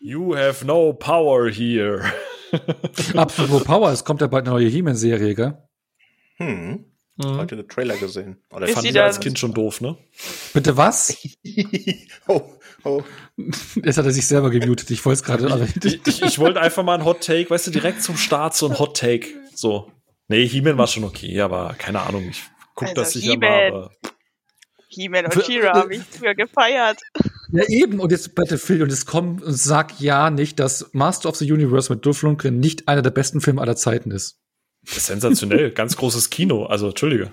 [0.00, 2.12] You have no power here.
[3.14, 5.58] Apropos Power, es kommt ja bald eine neue He-Man-Serie, gell?
[6.36, 6.84] Hm.
[7.16, 7.36] Mhm.
[7.36, 8.40] Heute den Trailer gesehen.
[8.52, 9.98] Oder ist fand ich als Kind schon doof, ne?
[10.54, 11.18] Bitte was?
[12.28, 12.42] oh,
[12.84, 13.02] oh.
[13.82, 14.88] Jetzt hat er sich selber gemutet.
[14.92, 15.68] Ich wollte es gerade.
[15.82, 18.68] Ich, ich, ich wollte einfach mal ein Hot Take, weißt du, direkt zum Start so
[18.68, 19.26] ein Hot Take.
[19.52, 19.90] So.
[20.28, 22.28] Nee, He-Man war schon okay, aber keine Ahnung.
[22.28, 22.44] Ich
[22.76, 23.66] guck also das sicher mal.
[23.68, 23.90] Aber
[24.90, 27.00] He-Man und She-Ra habe ich früher gefeiert.
[27.50, 28.00] Ja, eben.
[28.00, 31.92] Und jetzt Battlefield und es kommt und sag ja nicht, dass Master of the Universe
[31.92, 34.38] mit Dolph Lundgren nicht einer der besten Filme aller Zeiten ist.
[34.84, 36.66] Sensationell, ganz großes Kino.
[36.66, 37.32] Also, Entschuldige.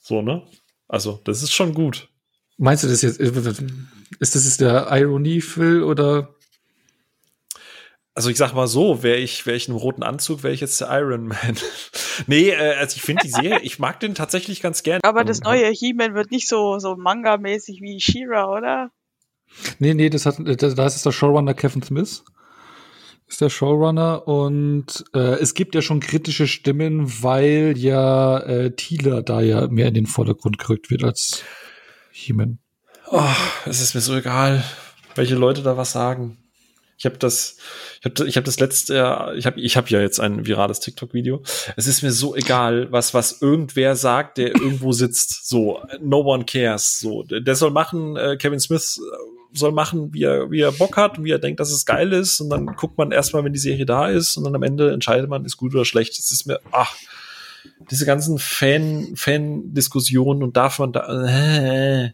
[0.00, 0.42] So, ne?
[0.86, 2.08] Also, das ist schon gut.
[2.56, 3.20] Meinst du das jetzt?
[3.20, 6.34] Ist das jetzt der Ironie, Phil, oder?
[8.14, 10.60] Also ich sag mal so, wäre ich, wäre ich in einem roten Anzug, wäre ich
[10.60, 11.56] jetzt der Iron Man.
[12.26, 15.00] nee, äh, also ich finde die Serie, ich mag den tatsächlich ganz gern.
[15.04, 18.90] Aber das neue He-Man wird nicht so, so Manga-mäßig wie She-Ra, oder?
[19.78, 22.24] Nee, nee, das hat, da ist der Showrunner Kevin Smith
[23.28, 29.22] ist der Showrunner und äh, es gibt ja schon kritische Stimmen, weil ja äh, Thieler
[29.22, 31.42] da ja mehr in den Vordergrund gerückt wird als
[32.10, 32.58] He-Man.
[33.10, 33.22] Oh,
[33.66, 34.64] es ist mir so egal,
[35.14, 36.38] welche Leute da was sagen.
[36.96, 37.58] Ich habe das,
[38.00, 41.42] ich habe ich hab das letzte, ich habe ich hab ja jetzt ein virales TikTok-Video.
[41.76, 45.48] Es ist mir so egal, was was irgendwer sagt, der irgendwo sitzt.
[45.48, 46.98] So, no one cares.
[46.98, 48.16] So, der soll machen.
[48.16, 49.00] Äh, Kevin Smith
[49.52, 52.12] soll machen, wie er, wie er Bock hat und wie er denkt, dass es geil
[52.12, 52.40] ist.
[52.40, 55.28] Und dann guckt man erstmal, wenn die Serie da ist und dann am Ende entscheidet
[55.28, 56.18] man, ist gut oder schlecht.
[56.18, 56.94] Das ist mir, ach,
[57.90, 62.10] diese ganzen Fan, Fan-Diskussionen und darf man da, äh,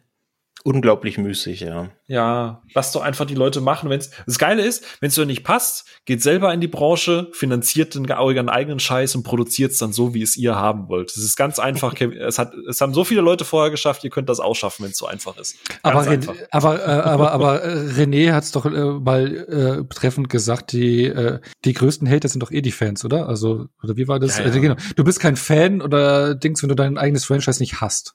[0.64, 1.90] unglaublich müßig, ja.
[2.06, 3.90] Ja, lass doch einfach die Leute machen.
[3.90, 7.94] Wenn's, das Geile ist, wenn es dir nicht passt, geht selber in die Branche, finanziert
[7.94, 11.10] den euren eigenen Scheiß und produziert es dann so, wie es ihr haben wollt.
[11.14, 11.94] Das ist ganz einfach.
[12.00, 14.90] es, hat, es haben so viele Leute vorher geschafft, ihr könnt das auch schaffen, wenn
[14.90, 15.56] es so einfach ist.
[15.68, 16.34] Ganz aber, einfach.
[16.50, 21.04] aber, äh, aber, aber äh, René hat es doch äh, mal äh, treffend gesagt, die,
[21.04, 23.28] äh, die größten Hater sind doch eh die Fans, oder?
[23.28, 24.38] Also, oder wie war das?
[24.38, 24.46] Ja, ja.
[24.46, 24.76] Also, genau.
[24.96, 28.14] Du bist kein Fan oder Dings, wenn du dein eigenes Franchise nicht hast.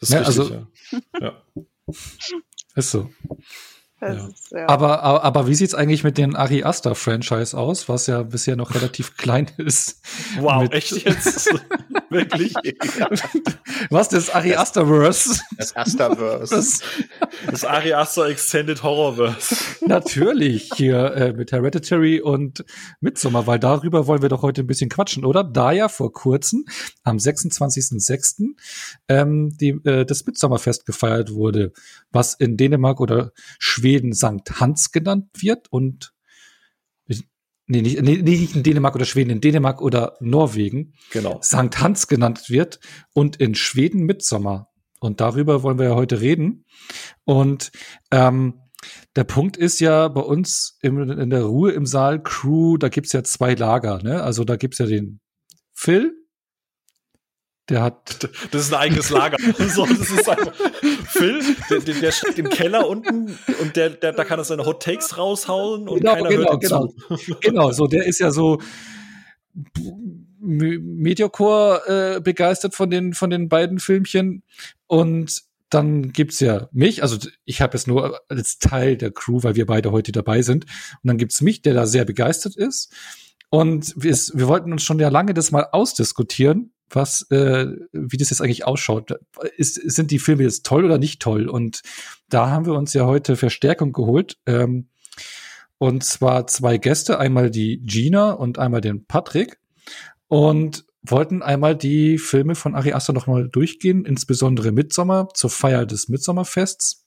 [0.00, 0.20] Das ist ne?
[0.20, 0.66] richtig, also, ja.
[1.20, 1.42] ja.
[2.76, 3.10] Ist so.
[4.00, 4.08] Ja.
[4.08, 4.68] Ist, ja.
[4.68, 8.54] Aber, aber, aber wie sieht's eigentlich mit den Ari Aster Franchise aus, was ja bisher
[8.54, 10.02] noch relativ klein ist?
[10.38, 11.50] Wow, echt jetzt?
[12.10, 12.54] Wirklich?
[13.90, 15.40] Was, das Ari Asterverse?
[15.58, 16.54] Das Asterverse.
[16.54, 16.80] Das,
[17.50, 19.56] das Ari Aster Extended Horrorverse.
[19.84, 22.64] Natürlich, hier äh, mit Hereditary und
[23.00, 25.42] Midsommar, weil darüber wollen wir doch heute ein bisschen quatschen, oder?
[25.42, 26.64] Da ja vor kurzem,
[27.02, 28.54] am 26.06.,
[29.08, 31.72] ähm, die, äh, das Midsommerfest gefeiert wurde,
[32.12, 36.12] was in Dänemark oder Schweden Sankt Hans genannt wird und
[37.66, 41.38] nee, nicht, nee, nicht in Dänemark oder Schweden, in Dänemark oder Norwegen genau.
[41.42, 42.80] Sankt Hans genannt wird
[43.12, 44.68] und in Schweden Mitsommer.
[45.00, 46.64] Und darüber wollen wir ja heute reden.
[47.24, 47.70] Und
[48.10, 48.60] ähm,
[49.14, 53.12] der Punkt ist ja bei uns im, in der Ruhe im Saal Crew, da gibt's
[53.12, 54.02] ja zwei Lager.
[54.02, 54.22] Ne?
[54.22, 55.20] Also da gibt's ja den
[55.72, 56.14] Phil,
[57.68, 58.28] der hat.
[58.50, 59.36] Das ist ein eigenes Lager.
[59.68, 60.52] so, das ist einfach,
[61.08, 61.40] Phil,
[61.70, 64.82] der, der, der steht im Keller unten und der, der, da kann er seine Hot
[64.82, 66.86] Takes raushauen und genau, keiner genau, hört genau.
[66.86, 67.36] zu.
[67.40, 68.60] Genau, so der ist ja so
[70.40, 74.42] Mediacore äh, begeistert von den von den beiden Filmchen
[74.86, 79.56] und dann gibt's ja mich, also ich habe es nur als Teil der Crew, weil
[79.56, 80.64] wir beide heute dabei sind.
[80.64, 82.94] Und dann gibt's mich, der da sehr begeistert ist.
[83.50, 88.30] Und wir, wir wollten uns schon ja lange das mal ausdiskutieren, was, äh, wie das
[88.30, 89.12] jetzt eigentlich ausschaut.
[89.56, 91.48] Ist, sind die Filme jetzt toll oder nicht toll?
[91.48, 91.82] Und
[92.28, 94.38] da haben wir uns ja heute Verstärkung geholt.
[94.46, 94.88] Ähm,
[95.78, 99.58] und zwar zwei Gäste, einmal die Gina und einmal den Patrick.
[100.28, 105.86] Und wollten einmal die Filme von Ari Aster noch mal durchgehen, insbesondere Midsommer zur Feier
[105.86, 107.05] des Midsommerfests.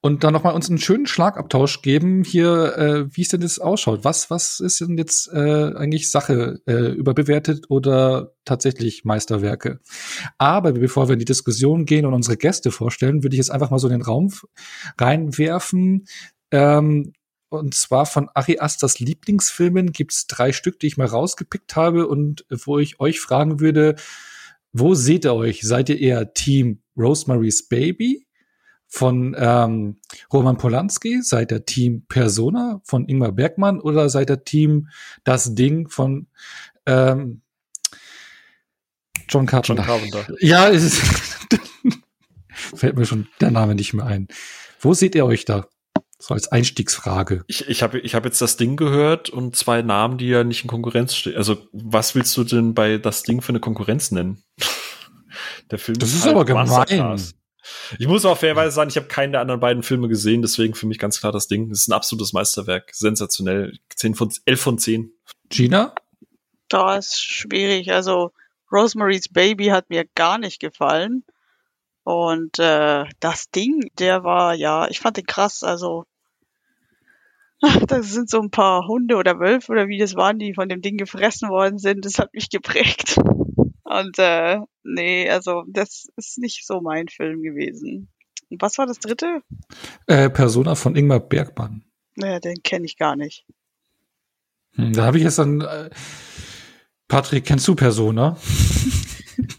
[0.00, 4.04] Und dann nochmal uns einen schönen Schlagabtausch geben hier, äh, wie es denn jetzt ausschaut.
[4.04, 9.80] Was, was ist denn jetzt äh, eigentlich Sache, äh, überbewertet oder tatsächlich Meisterwerke?
[10.38, 13.70] Aber bevor wir in die Diskussion gehen und unsere Gäste vorstellen, würde ich jetzt einfach
[13.70, 14.32] mal so in den Raum
[14.98, 16.06] reinwerfen.
[16.50, 17.12] Ähm,
[17.48, 22.44] und zwar von Ari Asters Lieblingsfilmen gibt's drei Stück, die ich mal rausgepickt habe und
[22.50, 23.96] wo ich euch fragen würde,
[24.72, 25.62] wo seht ihr euch?
[25.62, 28.25] Seid ihr eher Team Rosemary's Baby?
[28.96, 29.98] Von ähm,
[30.32, 31.20] Roman Polanski?
[31.22, 34.88] Seid ihr Team Persona von Ingmar Bergmann oder seid ihr Team
[35.22, 36.28] Das Ding von
[36.86, 37.42] ähm,
[39.28, 39.82] John Carpenter?
[39.82, 40.34] John Carpenter.
[40.40, 41.02] Ja, es ist
[42.74, 44.28] fällt mir schon der Name nicht mehr ein.
[44.80, 45.68] Wo seht ihr euch da?
[46.18, 47.44] So als Einstiegsfrage.
[47.48, 50.62] Ich, ich habe ich hab jetzt das Ding gehört und zwei Namen, die ja nicht
[50.62, 51.36] in Konkurrenz stehen.
[51.36, 54.42] Also, was willst du denn bei das Ding für eine Konkurrenz nennen?
[55.70, 57.20] Der Film das ist, ist halt aber gemein.
[57.98, 60.86] Ich muss auch fairerweise sagen, ich habe keinen der anderen beiden Filme gesehen, deswegen für
[60.86, 61.68] mich ganz klar das Ding.
[61.68, 62.90] Das ist ein absolutes Meisterwerk.
[62.94, 63.78] Sensationell.
[63.94, 65.12] 10 von, 11 von 10.
[65.48, 65.94] Gina?
[66.68, 67.92] Da ist schwierig.
[67.92, 68.32] Also
[68.72, 71.24] Rosemary's Baby hat mir gar nicht gefallen.
[72.02, 75.62] Und äh, das Ding, der war, ja, ich fand den krass.
[75.62, 76.04] Also
[77.88, 80.82] das sind so ein paar Hunde oder Wölfe oder wie das waren, die von dem
[80.82, 82.04] Ding gefressen worden sind.
[82.04, 83.16] Das hat mich geprägt.
[83.98, 88.08] Und äh, nee, also das ist nicht so mein Film gewesen.
[88.50, 89.40] Und was war das dritte?
[90.06, 91.84] Äh, Persona von Ingmar Bergmann.
[92.14, 93.46] Naja, den kenne ich gar nicht.
[94.74, 95.62] Hm, da habe ich jetzt dann.
[95.62, 95.90] Äh,
[97.08, 98.36] Patrick, kennst du Persona?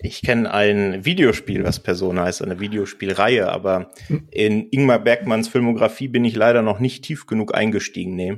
[0.01, 3.91] Ich kenne ein Videospiel, was Persona heißt, eine Videospielreihe, aber
[4.31, 8.15] in Ingmar Bergmanns Filmografie bin ich leider noch nicht tief genug eingestiegen.
[8.15, 8.37] Nee.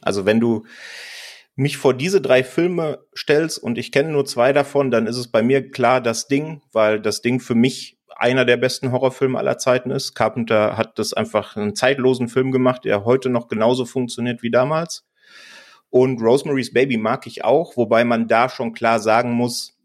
[0.00, 0.64] Also wenn du
[1.56, 5.28] mich vor diese drei Filme stellst und ich kenne nur zwei davon, dann ist es
[5.28, 9.58] bei mir klar das Ding, weil das Ding für mich einer der besten Horrorfilme aller
[9.58, 10.14] Zeiten ist.
[10.14, 15.04] Carpenter hat das einfach einen zeitlosen Film gemacht, der heute noch genauso funktioniert wie damals.
[15.90, 19.76] Und Rosemary's Baby mag ich auch, wobei man da schon klar sagen muss,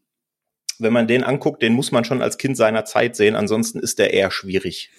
[0.80, 4.00] wenn man den anguckt, den muss man schon als Kind seiner Zeit sehen, ansonsten ist
[4.00, 4.90] der eher schwierig.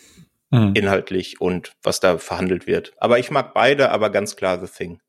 [0.51, 0.73] Mhm.
[0.75, 2.93] Inhaltlich und was da verhandelt wird.
[2.99, 5.01] Aber ich mag beide, aber ganz klar The Thing.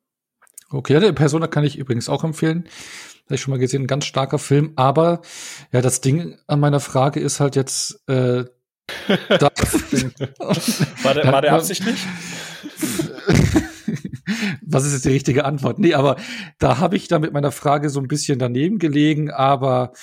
[0.72, 2.66] Okay, der Persona kann ich übrigens auch empfehlen.
[3.26, 4.74] Habe ich schon mal gesehen, ein ganz starker Film.
[4.76, 5.22] Aber
[5.72, 8.02] ja, das Ding an meiner Frage ist halt jetzt.
[8.08, 8.46] Äh,
[9.30, 9.50] da
[11.04, 11.96] war, der, war der absichtlich?
[14.62, 15.80] Was ist jetzt die richtige Antwort?
[15.80, 16.18] Nee, aber
[16.60, 19.94] da habe ich da mit meiner Frage so ein bisschen daneben gelegen, aber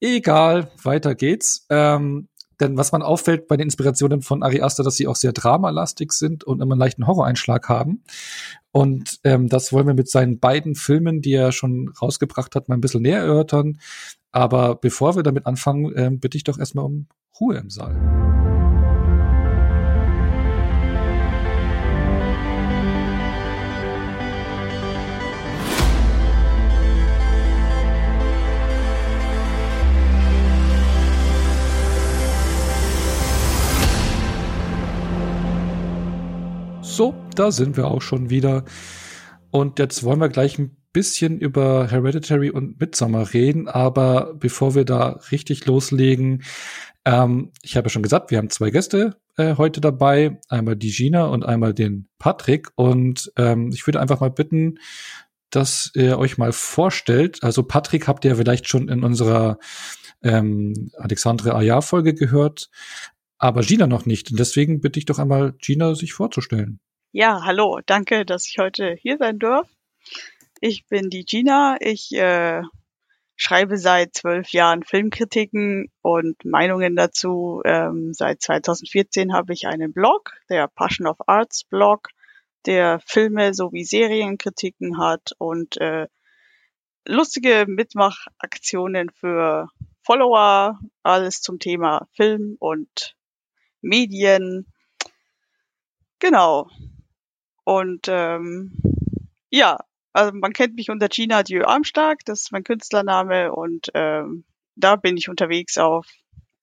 [0.00, 1.66] egal, weiter geht's.
[1.70, 2.28] Ähm,
[2.60, 6.12] denn was man auffällt bei den Inspirationen von Ari Aster, dass sie auch sehr dramalastig
[6.12, 8.02] sind und immer einen leichten Horroreinschlag haben.
[8.72, 12.76] Und ähm, das wollen wir mit seinen beiden Filmen, die er schon rausgebracht hat, mal
[12.76, 13.80] ein bisschen näher erörtern.
[14.32, 17.08] Aber bevor wir damit anfangen, ähm, bitte ich doch erstmal um
[17.40, 18.29] Ruhe im Saal.
[37.00, 38.66] So, da sind wir auch schon wieder.
[39.50, 44.84] Und jetzt wollen wir gleich ein bisschen über Hereditary und Midsommar reden, aber bevor wir
[44.84, 46.42] da richtig loslegen,
[47.06, 50.90] ähm, ich habe ja schon gesagt, wir haben zwei Gäste äh, heute dabei, einmal die
[50.90, 52.68] Gina und einmal den Patrick.
[52.74, 54.74] Und ähm, ich würde einfach mal bitten,
[55.48, 57.42] dass ihr euch mal vorstellt.
[57.42, 59.56] Also Patrick habt ihr vielleicht schon in unserer
[60.22, 62.68] ähm, Alexandre Ayar-Folge gehört,
[63.38, 64.30] aber Gina noch nicht.
[64.30, 66.78] Und deswegen bitte ich doch einmal Gina, sich vorzustellen.
[67.12, 69.68] Ja, hallo, danke, dass ich heute hier sein darf.
[70.60, 71.76] Ich bin die Gina.
[71.80, 72.62] Ich äh,
[73.34, 77.62] schreibe seit zwölf Jahren Filmkritiken und Meinungen dazu.
[77.64, 82.10] Ähm, seit 2014 habe ich einen Blog, der Passion of Arts Blog,
[82.64, 86.06] der Filme sowie Serienkritiken hat und äh,
[87.04, 89.68] lustige Mitmachaktionen für
[90.02, 93.16] Follower, alles zum Thema Film und
[93.80, 94.72] Medien.
[96.20, 96.68] Genau.
[97.70, 98.72] Und ähm,
[99.48, 99.78] ja,
[100.12, 104.42] also man kennt mich unter Gina Dieu Armstark, das ist mein Künstlername und ähm,
[104.74, 106.04] da bin ich unterwegs auf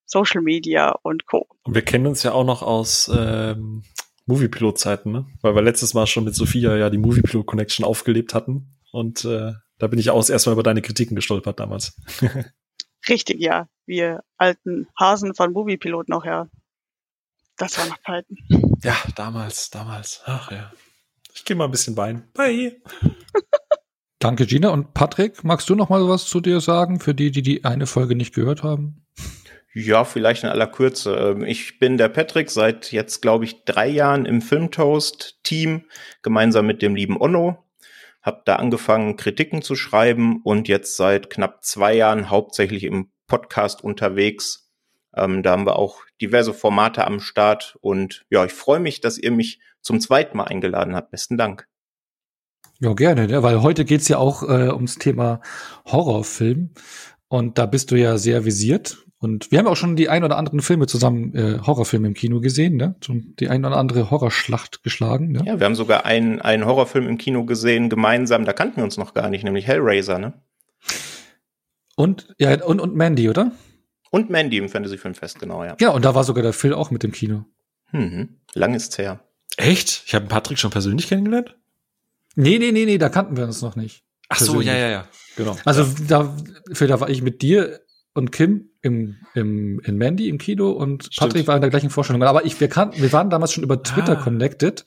[0.06, 1.48] Social Media und Co.
[1.63, 3.83] Und wir kennen uns ja auch noch aus ähm,
[4.25, 5.25] Moviepilot-Zeiten, ne?
[5.39, 8.77] Weil wir letztes Mal schon mit Sophia ja die Moviepilot-Connection aufgelebt hatten.
[8.91, 11.96] Und äh, da bin ich auch erstmal über deine Kritiken gestolpert damals.
[13.08, 13.70] Richtig, ja.
[13.86, 16.50] Wir alten Hasen von Moviepilot noch, ja.
[17.55, 18.36] Das war noch Zeiten.
[18.84, 20.22] Ja, damals, damals.
[20.25, 20.70] Ach ja.
[21.38, 22.24] Ich gehe mal ein bisschen Wein.
[22.34, 22.82] Bye.
[24.20, 24.70] Danke, Gina.
[24.70, 27.86] Und Patrick, magst du noch mal was zu dir sagen, für die, die die eine
[27.86, 29.06] Folge nicht gehört haben?
[29.72, 31.13] Ja, vielleicht in aller Kürze.
[31.15, 35.84] Ähm, ich bin der Patrick seit jetzt, glaube ich, drei Jahren im Filmtoast-Team,
[36.24, 37.63] gemeinsam mit dem lieben Onno.
[38.24, 43.84] Hab da angefangen, Kritiken zu schreiben und jetzt seit knapp zwei Jahren hauptsächlich im Podcast
[43.84, 44.66] unterwegs.
[45.17, 49.17] Ähm, da haben wir auch diverse Formate am Start und ja, ich freue mich, dass
[49.17, 51.12] ihr mich zum zweiten Mal eingeladen hat.
[51.12, 51.67] Besten Dank.
[52.79, 53.41] Ja, gerne, ne?
[53.43, 55.41] weil heute geht's ja auch äh, ums Thema
[55.86, 56.71] Horrorfilm.
[57.27, 59.03] Und da bist du ja sehr visiert.
[59.19, 62.39] Und wir haben auch schon die ein oder anderen Filme zusammen, äh, Horrorfilme im Kino
[62.39, 62.95] gesehen, ne?
[63.03, 65.41] Schon die ein oder andere Horrorschlacht geschlagen, ne?
[65.43, 68.97] Ja, wir haben sogar einen, einen Horrorfilm im Kino gesehen, gemeinsam, da kannten wir uns
[68.97, 70.33] noch gar nicht, nämlich Hellraiser, ne?
[71.95, 73.51] Und, ja, und, und Mandy, oder?
[74.12, 75.76] Und Mandy im Fantasy Filmfest, genau, ja.
[75.80, 77.46] Ja, und da war sogar der Phil auch mit dem Kino.
[77.92, 78.38] Mhm.
[78.54, 79.20] Lang ist's her.
[79.58, 80.04] Echt?
[80.06, 81.56] Ich habe Patrick schon persönlich kennengelernt?
[82.36, 84.04] Nee, nee, nee, nee, da kannten wir uns noch nicht.
[84.30, 85.08] Ach so, ja, ja, ja.
[85.36, 85.56] Genau.
[85.66, 86.36] Also da,
[86.72, 87.80] für da war ich mit dir
[88.14, 91.18] und Kim im, im, in Mandy im Kino und Stimmt.
[91.20, 92.24] Patrick war in der gleichen Vorstellung.
[92.24, 94.22] Aber ich, wir, kannten, wir waren damals schon über Twitter Ah.
[94.24, 94.86] connected.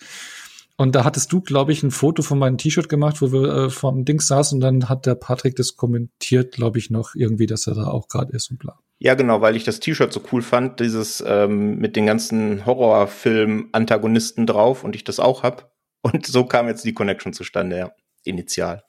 [0.76, 3.70] Und da hattest du, glaube ich, ein Foto von meinem T-Shirt gemacht, wo wir äh,
[3.70, 7.66] vom Dings saßen und dann hat der Patrick das kommentiert, glaube ich, noch irgendwie, dass
[7.66, 8.78] er da auch gerade ist und bla.
[9.02, 14.46] Ja, genau, weil ich das T-Shirt so cool fand, dieses ähm, mit den ganzen Horrorfilm-Antagonisten
[14.46, 15.72] drauf und ich das auch hab.
[16.02, 17.92] Und so kam jetzt die Connection zustande, ja.
[18.24, 18.84] Initial.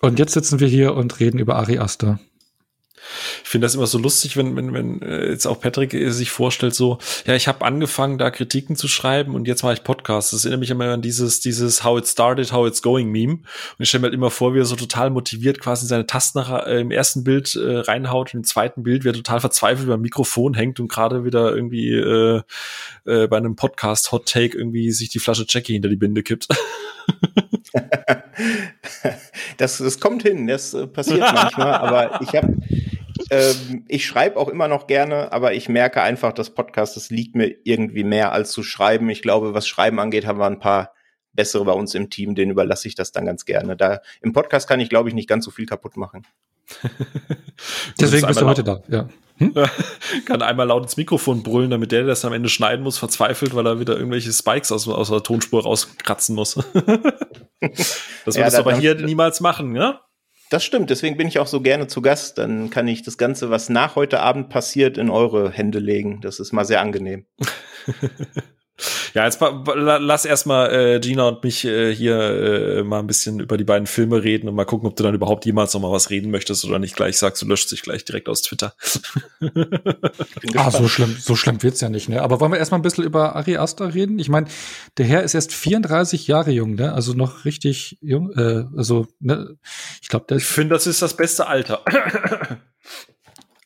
[0.00, 2.20] Und jetzt sitzen wir hier und reden über Ari Aster.
[3.42, 6.30] Ich finde das immer so lustig, wenn, wenn, wenn äh, jetzt auch Patrick äh, sich
[6.30, 10.30] vorstellt, so, ja, ich habe angefangen, da Kritiken zu schreiben und jetzt mache ich Podcasts.
[10.30, 13.34] Das erinnert mich immer an dieses, dieses How it started, how it's going Meme.
[13.34, 13.42] Und
[13.78, 16.66] ich stelle mir halt immer vor, wie er so total motiviert quasi seine Tasten nach,
[16.66, 20.00] äh, im ersten Bild äh, reinhaut und im zweiten Bild, wie er total verzweifelt beim
[20.00, 22.42] Mikrofon hängt und gerade wieder irgendwie äh,
[23.06, 26.48] äh, bei einem Podcast Hot Take irgendwie sich die Flasche Jackie hinter die Binde kippt.
[29.56, 32.56] das, das kommt hin, das äh, passiert manchmal, aber ich habe
[33.30, 37.34] ähm, ich schreibe auch immer noch gerne, aber ich merke einfach, das Podcast, das liegt
[37.34, 39.08] mir irgendwie mehr als zu schreiben.
[39.10, 40.92] Ich glaube, was Schreiben angeht, haben wir ein paar
[41.32, 43.76] bessere bei uns im Team, denen überlasse ich das dann ganz gerne.
[43.76, 46.26] Da im Podcast kann ich, glaube ich, nicht ganz so viel kaputt machen.
[48.00, 49.08] Deswegen bist du heute da, ja.
[49.38, 49.54] Hm?
[50.26, 53.54] kann einmal laut ins Mikrofon brüllen, damit der, der das am Ende schneiden muss, verzweifelt,
[53.54, 56.54] weil er wieder irgendwelche Spikes aus, aus der Tonspur rauskratzen muss.
[56.54, 56.66] das
[57.60, 60.00] würdest Ja, du aber hier niemals machen, ja?
[60.50, 62.38] Das stimmt, deswegen bin ich auch so gerne zu Gast.
[62.38, 66.20] Dann kann ich das Ganze, was nach heute Abend passiert, in eure Hände legen.
[66.22, 67.26] Das ist mal sehr angenehm.
[69.14, 73.56] Ja, jetzt lass erstmal äh, Gina und mich äh, hier äh, mal ein bisschen über
[73.56, 76.10] die beiden Filme reden und mal gucken, ob du dann überhaupt jemals noch mal was
[76.10, 78.74] reden möchtest oder nicht gleich sagst, du löscht dich gleich direkt aus Twitter.
[80.56, 82.22] Ah, so schlimm, so schlimm wird's ja nicht, ne?
[82.22, 84.18] Aber wollen wir erstmal ein bisschen über Ari Aster reden?
[84.18, 84.46] Ich meine,
[84.96, 86.92] der Herr ist erst 34 Jahre jung, ne?
[86.92, 89.56] Also noch richtig jung, äh, also, ne?
[90.02, 91.82] Ich glaube, der Ich finde, das ist das beste Alter.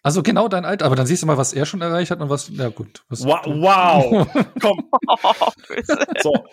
[0.03, 2.29] Also genau dein Alter, aber dann siehst du mal, was er schon erreicht hat und
[2.29, 3.05] was, ja gut.
[3.09, 4.27] Was, wow, wow.
[4.61, 4.91] Komm,
[6.23, 6.45] so.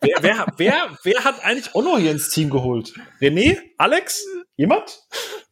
[0.00, 2.92] Wer, wer, wer, wer hat eigentlich Onno hier ins Team geholt?
[3.20, 3.58] René?
[3.78, 4.24] Alex?
[4.56, 5.00] Jemand?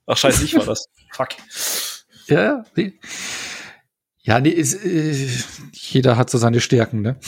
[0.06, 0.86] Ach, scheiße, ich war das.
[1.12, 1.28] Fuck.
[2.26, 2.98] Ja, ja, nee.
[4.22, 5.28] Ja, nee, ist, äh,
[5.72, 7.18] jeder hat so seine Stärken, ne?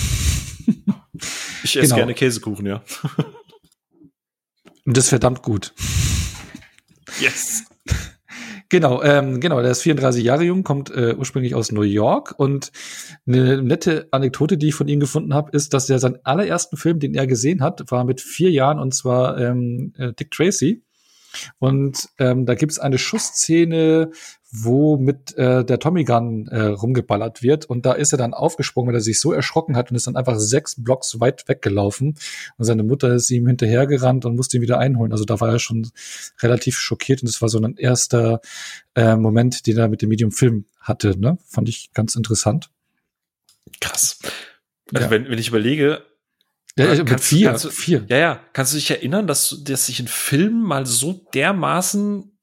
[1.62, 1.96] Ich esse Genau.
[1.96, 2.82] gerne Käsekuchen, ja.
[4.84, 5.72] Und das ist verdammt gut.
[7.20, 7.64] Yes.
[8.70, 12.70] Genau, ähm, genau, der ist 34 Jahre jung, kommt äh, ursprünglich aus New York und
[13.26, 16.98] eine nette Anekdote, die ich von ihm gefunden habe, ist, dass er seinen allerersten Film,
[16.98, 20.82] den er gesehen hat, war mit vier Jahren und zwar ähm, äh, Dick Tracy.
[21.58, 24.10] Und ähm, da gibt's eine Schussszene,
[24.50, 27.66] wo mit äh, der Tommy Gun äh, rumgeballert wird.
[27.66, 30.16] Und da ist er dann aufgesprungen, weil er sich so erschrocken hat und ist dann
[30.16, 32.14] einfach sechs Blocks weit weggelaufen.
[32.56, 35.12] Und seine Mutter ist ihm hinterhergerannt und musste ihn wieder einholen.
[35.12, 35.90] Also da war er schon
[36.40, 38.40] relativ schockiert und das war so ein erster
[38.94, 41.18] äh, Moment, den er mit dem Medium Film hatte.
[41.18, 41.36] Ne?
[41.46, 42.70] Fand ich ganz interessant.
[43.80, 44.18] Krass.
[44.94, 45.10] Also Ja.
[45.10, 46.02] wenn, wenn ich überlege,
[46.76, 48.04] Ja, Ja, mit kannst- vier, kannst du- vier.
[48.08, 52.38] ja, ja, kannst du dich erinnern, dass, du- dass sich ein Film mal so dermaßen,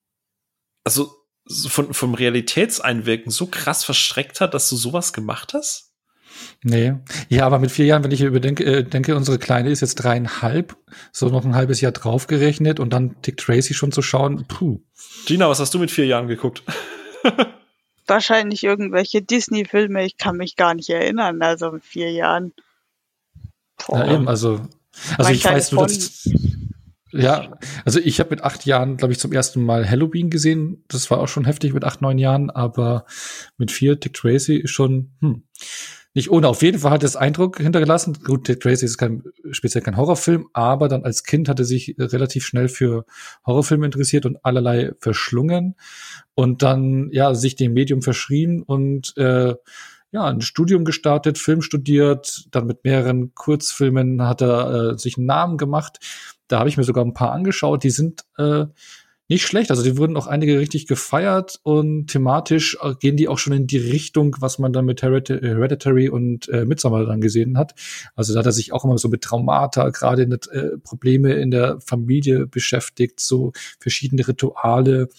[0.84, 1.15] also so
[1.48, 5.92] von, vom Realitätseinwirken so krass verschreckt hat, dass du sowas gemacht hast?
[6.64, 6.96] Nee.
[7.30, 10.76] Ja, aber mit vier Jahren, wenn ich überdenke, äh, denke, unsere Kleine ist jetzt dreieinhalb,
[11.12, 14.82] so noch ein halbes Jahr draufgerechnet und dann Dick Tracy schon zu schauen, puh.
[15.26, 16.64] Gina, was hast du mit vier Jahren geguckt?
[18.08, 22.54] Wahrscheinlich irgendwelche Disney-Filme, ich kann mich gar nicht erinnern, also mit vier Jahren.
[23.86, 24.00] Boah.
[24.00, 24.68] Ja, eben, also,
[25.18, 26.30] also ich weiß nur, dass,
[27.16, 30.84] ja, also ich habe mit acht Jahren, glaube ich, zum ersten Mal Halloween gesehen.
[30.88, 33.06] Das war auch schon heftig mit acht, neun Jahren, aber
[33.58, 35.44] mit vier Dick Tracy ist schon, hm,
[36.14, 36.48] nicht ohne.
[36.48, 38.18] Auf jeden Fall hat es Eindruck hintergelassen.
[38.24, 41.96] Gut, Dick Tracy ist kein, speziell kein Horrorfilm, aber dann als Kind hat er sich
[42.00, 43.06] relativ schnell für
[43.46, 45.76] Horrorfilme interessiert und allerlei verschlungen
[46.34, 49.56] und dann, ja, sich dem Medium verschrien und, äh,
[50.12, 55.26] ja, ein Studium gestartet, Film studiert, dann mit mehreren Kurzfilmen hat er äh, sich einen
[55.26, 56.00] Namen gemacht.
[56.48, 58.66] Da habe ich mir sogar ein paar angeschaut, die sind äh,
[59.28, 59.72] nicht schlecht.
[59.72, 63.68] Also die wurden auch einige richtig gefeiert und thematisch äh, gehen die auch schon in
[63.68, 67.74] die Richtung, was man dann mit Heredit- Hereditary und äh, Midsommar dann gesehen hat.
[68.16, 71.50] Also da hat er sich auch immer so mit Traumata, gerade mit äh, Probleme in
[71.50, 75.10] der Familie beschäftigt, so verschiedene Rituale.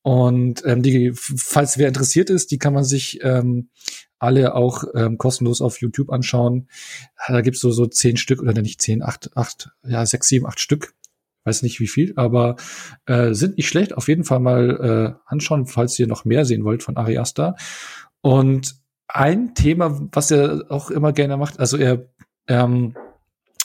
[0.00, 3.68] Und ähm, die, falls wer interessiert ist, die kann man sich ähm,
[4.24, 6.68] alle auch ähm, kostenlos auf YouTube anschauen.
[7.28, 10.60] Da gibt's so so zehn Stück oder nicht zehn, acht, acht, ja sechs, sieben, acht
[10.60, 10.94] Stück.
[11.44, 12.56] Weiß nicht wie viel, aber
[13.04, 13.94] äh, sind nicht schlecht.
[13.96, 17.54] Auf jeden Fall mal äh, anschauen, falls ihr noch mehr sehen wollt von Ari Aster.
[18.22, 18.76] Und
[19.06, 22.08] ein Thema, was er auch immer gerne macht, also er
[22.48, 22.94] ähm,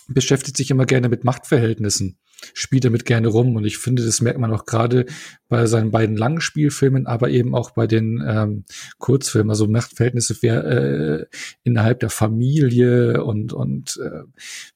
[0.09, 2.17] beschäftigt sich immer gerne mit Machtverhältnissen,
[2.53, 3.55] spielt damit gerne rum.
[3.55, 5.05] Und ich finde, das merkt man auch gerade
[5.47, 8.65] bei seinen beiden langen Spielfilmen, aber eben auch bei den ähm,
[8.97, 9.49] Kurzfilmen.
[9.49, 11.25] Also Machtverhältnisse wer, äh,
[11.63, 14.23] innerhalb der Familie und, und äh,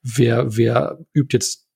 [0.02, 1.68] wer, wer übt jetzt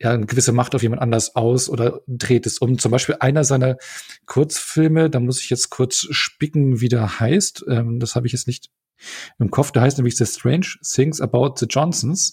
[0.00, 2.78] ja, eine gewisse Macht auf jemand anders aus oder dreht es um.
[2.78, 3.76] Zum Beispiel einer seiner
[4.24, 7.66] Kurzfilme, da muss ich jetzt kurz spicken, wie der heißt.
[7.68, 8.70] Ähm, das habe ich jetzt nicht
[9.38, 9.72] im Kopf.
[9.72, 12.32] Der heißt nämlich The Strange Things About the Johnsons.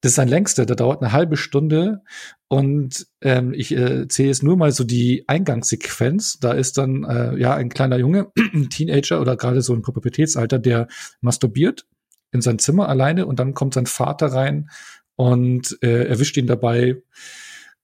[0.00, 2.02] Das ist sein längster, der dauert eine halbe Stunde
[2.48, 6.38] und ähm, ich äh, zähle jetzt nur mal so die Eingangssequenz.
[6.40, 10.58] Da ist dann äh, ja ein kleiner Junge, ein Teenager oder gerade so ein Pubertätsalter,
[10.58, 10.88] der
[11.20, 11.86] masturbiert
[12.32, 14.70] in sein Zimmer alleine und dann kommt sein Vater rein
[15.16, 17.02] und äh, erwischt ihn dabei,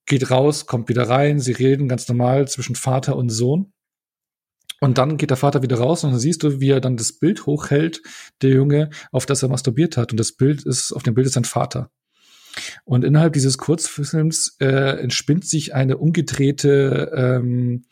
[0.06, 3.72] geht raus, kommt wieder rein, sie reden ganz normal zwischen Vater und Sohn.
[4.80, 7.12] Und dann geht der Vater wieder raus und dann siehst du, wie er dann das
[7.18, 8.02] Bild hochhält,
[8.42, 10.12] der Junge, auf das er masturbiert hat.
[10.12, 11.90] Und das Bild ist, auf dem Bild ist sein Vater.
[12.84, 17.84] Und innerhalb dieses Kurzfilms äh, entspinnt sich eine umgedrehte, ähm,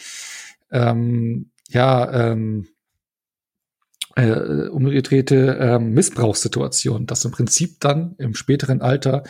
[0.70, 2.68] ähm, ja, ähm,
[4.16, 9.24] äh, umgedrehte äh, Missbrauchssituation, dass im Prinzip dann im späteren Alter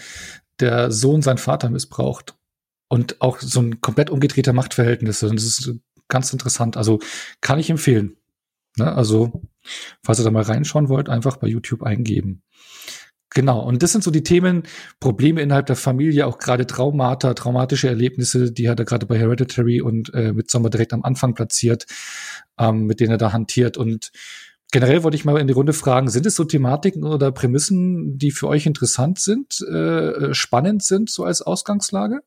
[0.61, 2.37] der Sohn seinen Vater missbraucht.
[2.89, 5.23] Und auch so ein komplett umgedrehter Machtverhältnis.
[5.23, 5.73] Und das ist
[6.09, 6.77] ganz interessant.
[6.77, 7.01] Also
[7.41, 8.17] kann ich empfehlen.
[8.77, 8.93] Ne?
[8.93, 9.43] Also,
[10.03, 12.43] falls ihr da mal reinschauen wollt, einfach bei YouTube eingeben.
[13.35, 14.63] Genau, und das sind so die Themen,
[15.01, 19.81] Probleme innerhalb der Familie, auch gerade Traumata, traumatische Erlebnisse, die hat er gerade bei Hereditary
[19.81, 21.87] und äh, mit Sommer direkt am Anfang platziert,
[22.59, 23.77] ähm, mit denen er da hantiert.
[23.77, 24.13] Und
[24.73, 28.33] Generell wollte ich mal in die Runde fragen, sind es so Thematiken oder Prämissen, die
[28.33, 32.23] für euch interessant sind, äh, spannend sind, so als Ausgangslage?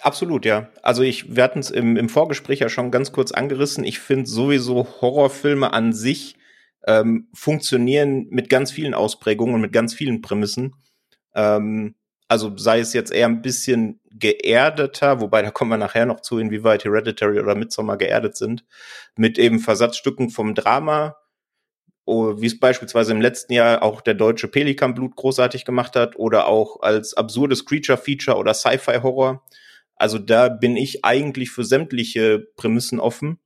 [0.00, 0.68] Absolut, ja.
[0.82, 3.82] Also ich, wir hatten es im, im Vorgespräch ja schon ganz kurz angerissen.
[3.82, 6.36] Ich finde sowieso Horrorfilme an sich
[6.86, 10.76] ähm, funktionieren mit ganz vielen Ausprägungen und mit ganz vielen Prämissen.
[11.34, 11.94] Ähm,
[12.28, 16.38] also sei es jetzt eher ein bisschen geerdeter, wobei da kommen wir nachher noch zu,
[16.38, 18.64] inwieweit Hereditary oder Midsommar geerdet sind,
[19.16, 21.16] mit eben Versatzstücken vom Drama,
[22.06, 26.82] wie es beispielsweise im letzten Jahr auch der deutsche Pelikanblut großartig gemacht hat oder auch
[26.82, 29.44] als absurdes Creature-Feature oder Sci-Fi-Horror.
[29.96, 33.38] Also da bin ich eigentlich für sämtliche Prämissen offen.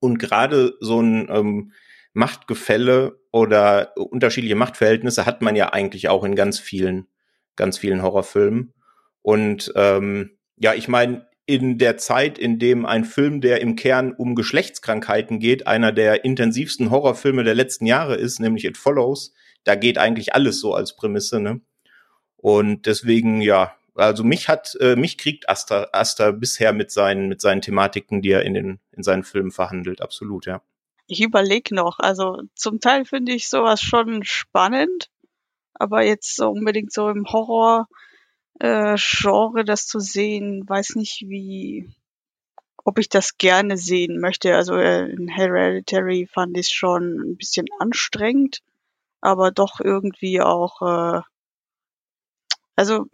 [0.00, 1.72] Und gerade so ein ähm,
[2.12, 7.06] Machtgefälle oder unterschiedliche Machtverhältnisse hat man ja eigentlich auch in ganz vielen,
[7.56, 8.74] ganz vielen Horrorfilmen.
[9.22, 14.12] Und ähm, ja, ich meine, in der Zeit, in dem ein Film, der im Kern
[14.12, 19.74] um Geschlechtskrankheiten geht, einer der intensivsten Horrorfilme der letzten Jahre ist, nämlich It Follows, da
[19.74, 21.60] geht eigentlich alles so als Prämisse, ne?
[22.36, 27.40] Und deswegen, ja, also mich hat, äh, mich kriegt Asta, Asta bisher mit seinen, mit
[27.40, 30.62] seinen Thematiken, die er in den, in seinen Filmen verhandelt, absolut, ja.
[31.12, 35.10] Ich überlege noch, also zum Teil finde ich sowas schon spannend,
[35.74, 37.86] aber jetzt so unbedingt so im Horror,
[38.60, 38.96] äh,
[39.66, 41.86] das zu sehen, weiß nicht wie,
[42.82, 44.56] ob ich das gerne sehen möchte.
[44.56, 48.62] Also äh, in Hereditary fand ich schon ein bisschen anstrengend,
[49.20, 51.20] aber doch irgendwie auch, äh,
[52.74, 53.04] also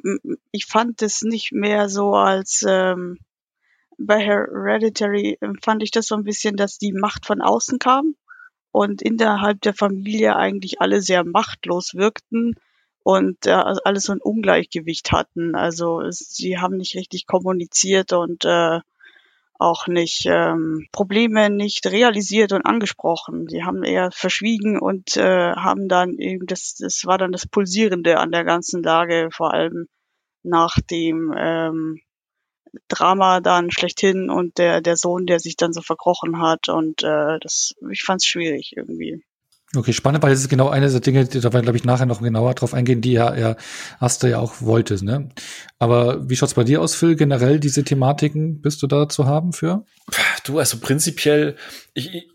[0.53, 3.19] ich fand es nicht mehr so als ähm,
[3.99, 8.15] bei Hereditary fand ich das so ein bisschen, dass die Macht von außen kam
[8.73, 12.55] und innerhalb der Familie eigentlich alle sehr machtlos wirkten
[13.03, 15.55] und äh, alles so ein Ungleichgewicht hatten.
[15.55, 18.81] Also sie haben nicht richtig kommuniziert und äh,
[19.59, 23.49] auch nicht ähm, Probleme nicht realisiert und angesprochen.
[23.49, 28.19] Sie haben eher verschwiegen und äh, haben dann eben das, das war dann das Pulsierende
[28.19, 29.89] an der ganzen Lage, vor allem
[30.45, 32.01] nach dem ähm,
[32.89, 37.39] Drama dann schlechthin und der der Sohn, der sich dann so verkrochen hat und äh,
[37.41, 39.23] das ich fand es schwierig irgendwie.
[39.77, 42.07] Okay, spannend, weil das ist genau eine der Dinge, die da werden, glaube ich, nachher
[42.07, 43.59] noch genauer drauf eingehen, die ja er
[44.01, 45.29] Asta ja auch wollte, ne?
[45.79, 47.17] Aber wie schaut's bei dir aus, Phil?
[47.17, 49.85] Generell diese Thematiken bist du da zu haben für?
[50.45, 51.57] Du, also prinzipiell,
[51.93, 52.31] ich,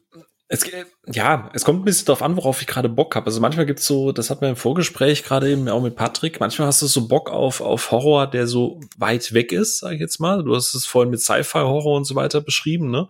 [0.49, 0.65] es,
[1.07, 3.25] ja, es kommt ein bisschen darauf an, worauf ich gerade Bock habe.
[3.25, 6.67] Also manchmal gibt's so, das hat man im Vorgespräch gerade eben auch mit Patrick, manchmal
[6.67, 10.19] hast du so Bock auf, auf Horror, der so weit weg ist, sag ich jetzt
[10.19, 10.43] mal.
[10.43, 13.07] Du hast es vorhin mit Sci-Fi-Horror und so weiter beschrieben, ne?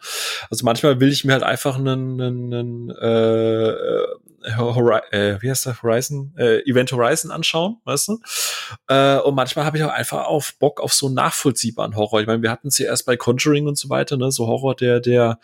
[0.50, 3.74] Also manchmal will ich mir halt einfach einen, einen, einen äh,
[5.12, 8.20] äh, wie heißt der, Horizon, äh, Event Horizon anschauen, weißt du?
[8.88, 12.22] Äh, und manchmal habe ich auch einfach auf Bock auf so nachvollziehbaren Horror.
[12.22, 14.32] Ich meine, wir hatten es ja erst bei Conjuring und so weiter, ne?
[14.32, 15.40] So Horror, der, der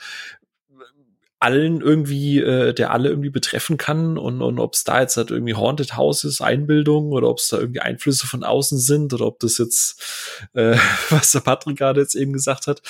[1.40, 5.32] allen irgendwie, äh, der alle irgendwie betreffen kann und, und ob es da jetzt halt
[5.32, 9.26] irgendwie Haunted House ist, Einbildung oder ob es da irgendwie Einflüsse von außen sind oder
[9.26, 10.76] ob das jetzt, äh,
[11.10, 12.82] was der Patrick gerade jetzt eben gesagt hat.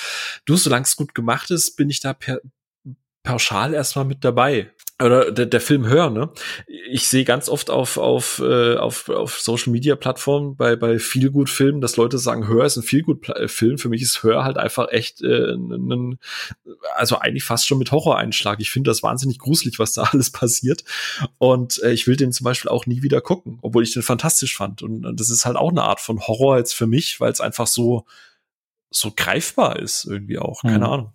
[0.44, 2.40] Du, solange es gut gemacht ist, bin ich da per
[3.22, 4.70] pauschal erstmal mit dabei
[5.02, 6.30] oder der, der Film Hör, ne?
[6.66, 11.30] Ich sehe ganz oft auf auf äh, auf, auf Social Media Plattformen bei bei viel
[11.30, 13.78] gut Filmen, dass Leute sagen, Hör ist ein viel gut Film.
[13.78, 16.18] Für mich ist Hör halt einfach echt äh, ein,
[16.96, 18.60] also eigentlich fast schon mit Horror-Einschlag.
[18.60, 20.84] Ich finde das wahnsinnig gruselig, was da alles passiert.
[21.38, 24.56] Und äh, ich will den zum Beispiel auch nie wieder gucken, obwohl ich den fantastisch
[24.56, 24.82] fand.
[24.82, 27.40] Und, und das ist halt auch eine Art von Horror jetzt für mich, weil es
[27.40, 28.04] einfach so
[28.92, 30.62] so greifbar ist irgendwie auch.
[30.62, 30.92] Keine mhm.
[30.92, 31.12] Ahnung.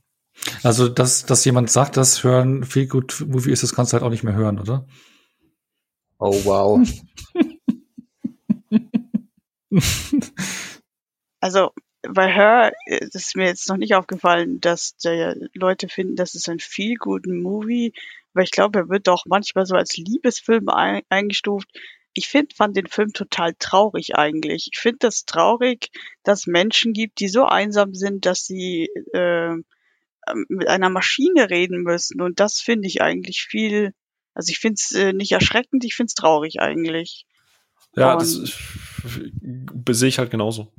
[0.64, 4.04] Also, dass, dass jemand sagt, das hören viel gut Movie ist, das kannst du halt
[4.04, 4.86] auch nicht mehr hören, oder?
[6.18, 6.88] Oh, wow.
[11.40, 11.72] also,
[12.08, 16.60] bei Her ist mir jetzt noch nicht aufgefallen, dass der Leute finden, das ist ein
[16.60, 17.94] viel guten Movie,
[18.34, 21.70] weil ich glaube, er wird doch manchmal so als Liebesfilm ein, eingestuft.
[22.14, 24.70] Ich finde, fand den Film total traurig eigentlich.
[24.72, 25.90] Ich finde das traurig,
[26.24, 29.56] dass es Menschen gibt, die so einsam sind, dass sie äh,
[30.48, 32.22] mit einer Maschine reden müssen.
[32.22, 33.94] Und das finde ich eigentlich viel,
[34.34, 37.26] also ich finde es äh, nicht erschreckend, ich finde es traurig eigentlich.
[37.96, 40.72] Ja, Und, das sehe ich halt genauso.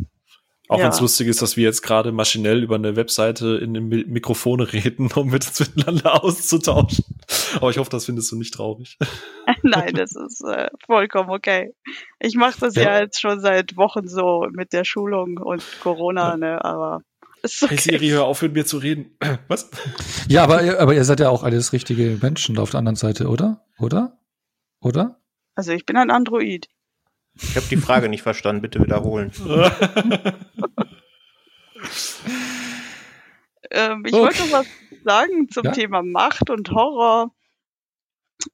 [0.68, 0.84] Auch ja.
[0.84, 4.72] wenn es lustig ist, dass wir jetzt gerade maschinell über eine Webseite in den Mikrofone
[4.72, 7.04] reden, um mit uns miteinander auszutauschen.
[7.56, 8.98] Aber ich hoffe, das findest du nicht traurig.
[9.62, 11.72] Nein, das ist äh, vollkommen okay.
[12.18, 12.82] Ich mache das ja.
[12.82, 13.00] ja.
[13.00, 16.36] jetzt schon seit Wochen so mit der Schulung und Corona, ja.
[16.36, 16.64] ne?
[16.64, 17.02] Aber
[17.42, 17.66] Okay.
[17.68, 19.16] Hey Siri, hör auf mit mir zu reden.
[19.48, 19.70] Was?
[20.28, 23.64] Ja, aber, aber ihr seid ja auch alles richtige Menschen auf der anderen Seite, oder?
[23.78, 24.18] Oder?
[24.80, 25.20] Oder?
[25.54, 26.68] Also ich bin ein Android.
[27.34, 29.30] Ich habe die Frage nicht verstanden, bitte wiederholen.
[33.70, 34.22] ähm, ich okay.
[34.22, 34.66] wollte noch was
[35.04, 35.72] sagen zum ja?
[35.72, 37.32] Thema Macht und Horror.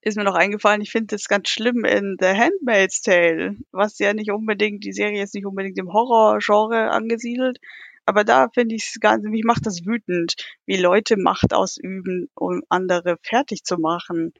[0.00, 4.14] Ist mir noch eingefallen, ich finde das ganz schlimm in The Handmaid's Tale, was ja
[4.14, 7.58] nicht unbedingt, die Serie ist nicht unbedingt im Horror-Genre angesiedelt,
[8.04, 10.34] aber da finde ich es ganz, mich macht das wütend,
[10.66, 14.32] wie Leute Macht ausüben, um andere fertig zu machen.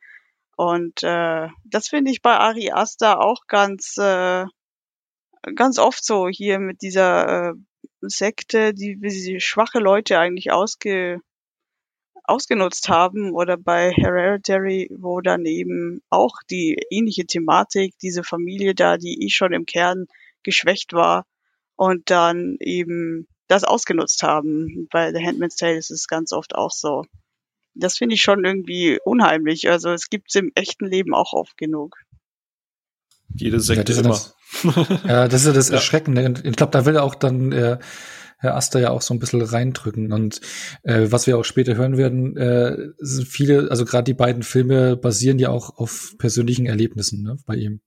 [0.56, 4.44] Und äh, das finde ich bei Ari Aster auch ganz, äh,
[5.54, 7.54] ganz oft so hier mit dieser äh,
[8.00, 11.20] Sekte, die wie sie schwache Leute eigentlich ausge,
[12.24, 18.96] ausgenutzt haben oder bei Hereditary, wo dann eben auch die ähnliche Thematik, diese Familie da,
[18.96, 20.06] die eh schon im Kern
[20.42, 21.26] geschwächt war
[21.76, 24.88] und dann eben das ausgenutzt haben.
[24.90, 27.04] Bei The Handmaid's Tale ist es ganz oft auch so.
[27.74, 29.70] Das finde ich schon irgendwie unheimlich.
[29.70, 31.96] Also es gibt es im echten Leben auch oft genug.
[33.34, 34.10] Jede Sekte ja, immer.
[34.10, 34.34] Das,
[35.04, 36.34] ja, das ist ja das Erschreckende.
[36.44, 37.78] Ich glaube, da will auch dann äh,
[38.38, 40.12] Herr Aster ja auch so ein bisschen reindrücken.
[40.12, 40.40] Und
[40.82, 44.96] äh, was wir auch später hören werden, äh, sind viele, also gerade die beiden Filme
[44.96, 47.80] basieren ja auch auf persönlichen Erlebnissen ne, bei ihm.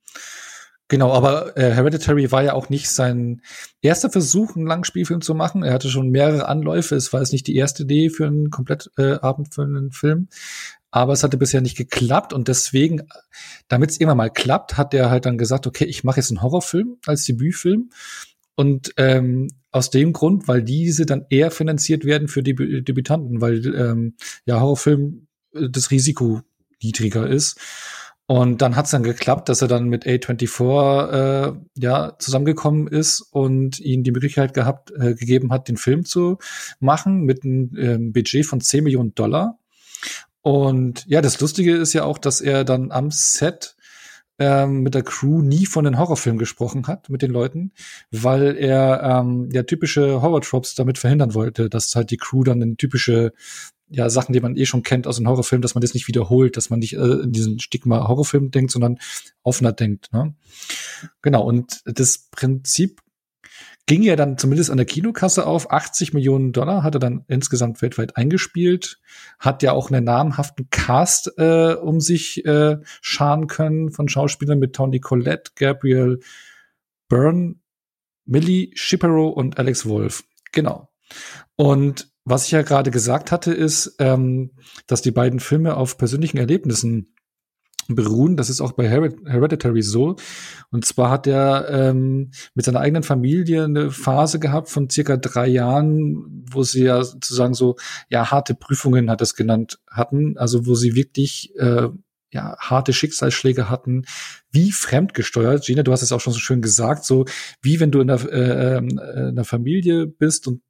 [0.87, 3.41] Genau, aber äh, Hereditary war ja auch nicht sein
[3.81, 5.63] erster Versuch, einen langen Spielfilm zu machen.
[5.63, 6.95] Er hatte schon mehrere Anläufe.
[6.95, 10.29] Es war jetzt nicht die erste Idee für einen komplett äh, abendfüllenden Film.
[10.91, 13.01] Aber es hatte bisher nicht geklappt und deswegen,
[13.67, 16.41] damit es irgendwann mal klappt, hat er halt dann gesagt, okay, ich mache jetzt einen
[16.41, 17.89] Horrorfilm als Debütfilm.
[18.55, 23.75] Und ähm, aus dem Grund, weil diese dann eher finanziert werden für die Debütanten, weil
[23.75, 26.41] ähm, ja Horrorfilm äh, das Risiko
[26.81, 27.59] niedriger ist.
[28.27, 33.21] Und dann hat es dann geklappt, dass er dann mit A24 äh, ja zusammengekommen ist
[33.21, 36.39] und ihnen die Möglichkeit gehabt äh, gegeben hat, den Film zu
[36.79, 39.59] machen mit einem äh, Budget von 10 Millionen Dollar.
[40.41, 43.75] Und ja, das Lustige ist ja auch, dass er dann am Set
[44.37, 47.71] ähm, mit der Crew nie von den Horrorfilmen gesprochen hat mit den Leuten,
[48.11, 52.75] weil er ähm, ja typische Horror-Tropes damit verhindern wollte, dass halt die Crew dann eine
[52.75, 53.33] typische
[53.89, 56.57] ja, Sachen, die man eh schon kennt aus den Horrorfilmen, dass man das nicht wiederholt,
[56.57, 58.97] dass man nicht äh, in diesen Stigma Horrorfilm denkt, sondern
[59.43, 60.11] offener denkt.
[60.11, 60.35] Ne?
[61.21, 63.01] Genau, und das Prinzip
[63.85, 65.71] ging ja dann zumindest an der Kinokasse auf.
[65.71, 68.99] 80 Millionen Dollar hat er dann insgesamt weltweit eingespielt,
[69.39, 74.73] hat ja auch einen namhaften Cast äh, um sich äh, scharen können von Schauspielern mit
[74.73, 76.19] Tony Collette, Gabriel
[77.07, 77.55] Byrne,
[78.25, 80.23] Millie Shipero und Alex Wolf.
[80.51, 80.89] Genau.
[81.55, 84.51] Und was ich ja gerade gesagt hatte, ist, ähm,
[84.87, 87.15] dass die beiden Filme auf persönlichen Erlebnissen
[87.87, 88.35] beruhen.
[88.35, 90.15] Das ist auch bei Hereditary so.
[90.71, 95.47] Und zwar hat er ähm, mit seiner eigenen Familie eine Phase gehabt von circa drei
[95.47, 97.75] Jahren, wo sie ja sozusagen so,
[98.09, 100.35] ja, harte Prüfungen hat es genannt hatten.
[100.37, 101.89] Also wo sie wirklich äh,
[102.31, 104.05] ja, harte Schicksalsschläge hatten,
[104.51, 105.63] wie fremdgesteuert.
[105.63, 107.25] Gina, du hast es auch schon so schön gesagt, so
[107.61, 110.61] wie wenn du in einer, äh, ähm, in einer Familie bist und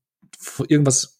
[0.67, 1.19] irgendwas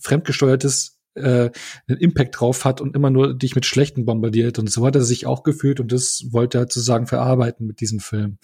[0.00, 1.50] fremdgesteuertes äh,
[1.88, 4.58] einen Impact drauf hat und immer nur dich mit Schlechten bombardiert.
[4.58, 8.00] Und so hat er sich auch gefühlt und das wollte er sozusagen verarbeiten mit diesem
[8.00, 8.38] Film.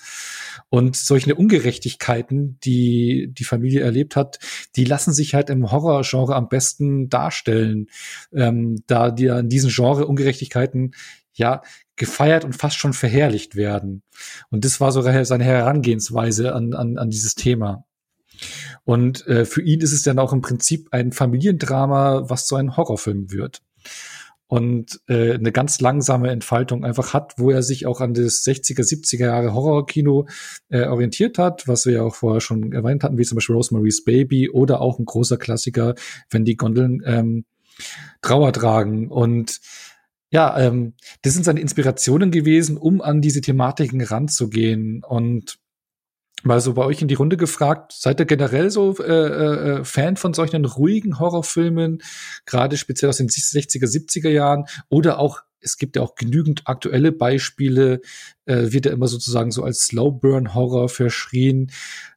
[0.68, 4.38] Und solche Ungerechtigkeiten, die die Familie erlebt hat,
[4.76, 7.86] die lassen sich halt im Horrorgenre am besten darstellen,
[8.32, 10.92] ähm, da die in diesen Genre Ungerechtigkeiten
[11.32, 11.62] ja
[11.96, 14.02] gefeiert und fast schon verherrlicht werden.
[14.50, 17.84] Und das war so seine Herangehensweise an, an, an dieses Thema.
[18.84, 22.76] Und äh, für ihn ist es dann auch im Prinzip ein Familiendrama, was zu einem
[22.76, 23.62] Horrorfilm wird.
[24.46, 28.80] Und äh, eine ganz langsame Entfaltung einfach hat, wo er sich auch an das 60er,
[28.80, 30.26] 70er Jahre Horrorkino
[30.70, 34.04] äh, orientiert hat, was wir ja auch vorher schon erwähnt hatten, wie zum Beispiel Rosemary's
[34.04, 35.94] Baby oder auch ein großer Klassiker,
[36.30, 37.44] wenn die Gondeln ähm,
[38.22, 39.08] Trauer tragen.
[39.08, 39.60] Und
[40.30, 45.04] ja, ähm, das sind seine Inspirationen gewesen, um an diese Thematiken ranzugehen.
[45.04, 45.58] Und
[46.44, 50.16] mal so bei euch in die Runde gefragt, seid ihr generell so äh, äh, Fan
[50.16, 52.02] von solchen ruhigen Horrorfilmen,
[52.46, 57.10] gerade speziell aus den 60er, 70er Jahren oder auch es gibt ja auch genügend aktuelle
[57.10, 58.00] Beispiele,
[58.46, 61.72] äh, wird ja immer sozusagen so als Slowburn-Horror verschrien.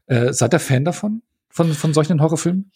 [0.05, 1.23] Äh, seid ihr Fan davon?
[1.49, 2.71] Von, von solchen Horrorfilmen?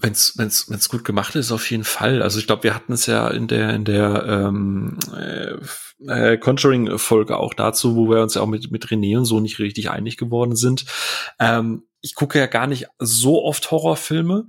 [0.00, 2.22] Wenn es wenn's, wenn's gut gemacht ist, auf jeden Fall.
[2.22, 5.56] Also ich glaube, wir hatten es ja in der in der ähm, äh,
[6.06, 9.58] äh, Conjuring-Folge auch dazu, wo wir uns ja auch mit mit René und so nicht
[9.58, 10.86] richtig einig geworden sind.
[11.38, 14.46] Ähm, ich gucke ja gar nicht so oft Horrorfilme,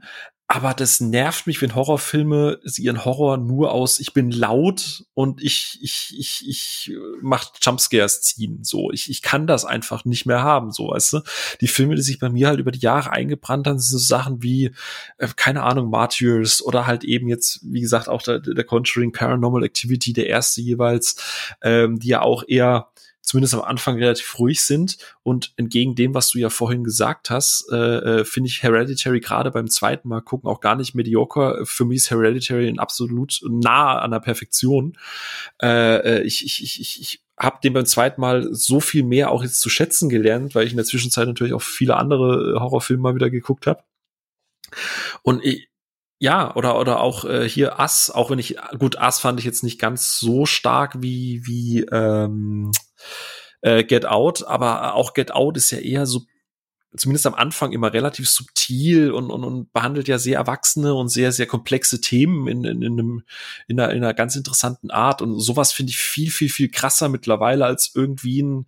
[0.53, 5.79] aber das nervt mich, wenn Horrorfilme ihren Horror nur aus, ich bin laut und ich,
[5.81, 8.61] ich, ich, ich mach Jumpscares ziehen.
[8.61, 11.21] So, ich, ich kann das einfach nicht mehr haben, so, weißt du?
[11.61, 14.43] Die Filme, die sich bei mir halt über die Jahre eingebrannt haben, sind so Sachen
[14.43, 14.71] wie,
[15.19, 19.63] äh, keine Ahnung, Martyrs oder halt eben jetzt, wie gesagt, auch der, der Conjuring Paranormal
[19.63, 21.15] Activity, der erste jeweils,
[21.61, 22.90] ähm, die ja auch eher
[23.21, 24.97] zumindest am Anfang relativ ruhig sind.
[25.23, 29.51] Und entgegen dem, was du ja vorhin gesagt hast, äh, äh, finde ich Hereditary gerade
[29.51, 31.65] beim zweiten Mal gucken auch gar nicht mediocre.
[31.65, 34.97] Für mich ist Hereditary ein absolut nah an der Perfektion.
[35.61, 39.31] Äh, äh ich, ich, ich, ich, ich habe den beim zweiten Mal so viel mehr
[39.31, 43.01] auch jetzt zu schätzen gelernt, weil ich in der Zwischenzeit natürlich auch viele andere Horrorfilme
[43.01, 43.83] mal wieder geguckt habe.
[45.23, 45.70] Und ich,
[46.21, 49.63] ja, oder oder auch äh, hier Ass, auch wenn ich gut Ass fand ich jetzt
[49.63, 52.71] nicht ganz so stark wie wie ähm,
[53.61, 56.21] äh, Get Out, aber auch Get Out ist ja eher so
[56.95, 61.31] zumindest am Anfang immer relativ subtil und, und, und behandelt ja sehr erwachsene und sehr,
[61.31, 63.23] sehr komplexe Themen in, in, in, einem,
[63.67, 65.21] in, einer, in einer ganz interessanten Art.
[65.21, 68.67] Und sowas finde ich viel, viel, viel krasser mittlerweile als irgendwie ein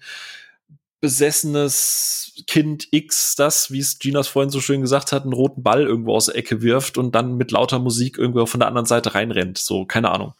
[1.04, 5.84] besessenes Kind X, das, wie es Ginas vorhin so schön gesagt hat, einen roten Ball
[5.84, 9.13] irgendwo aus der Ecke wirft und dann mit lauter Musik irgendwo von der anderen Seite
[9.13, 9.58] reinrennt.
[9.58, 10.34] So, keine Ahnung.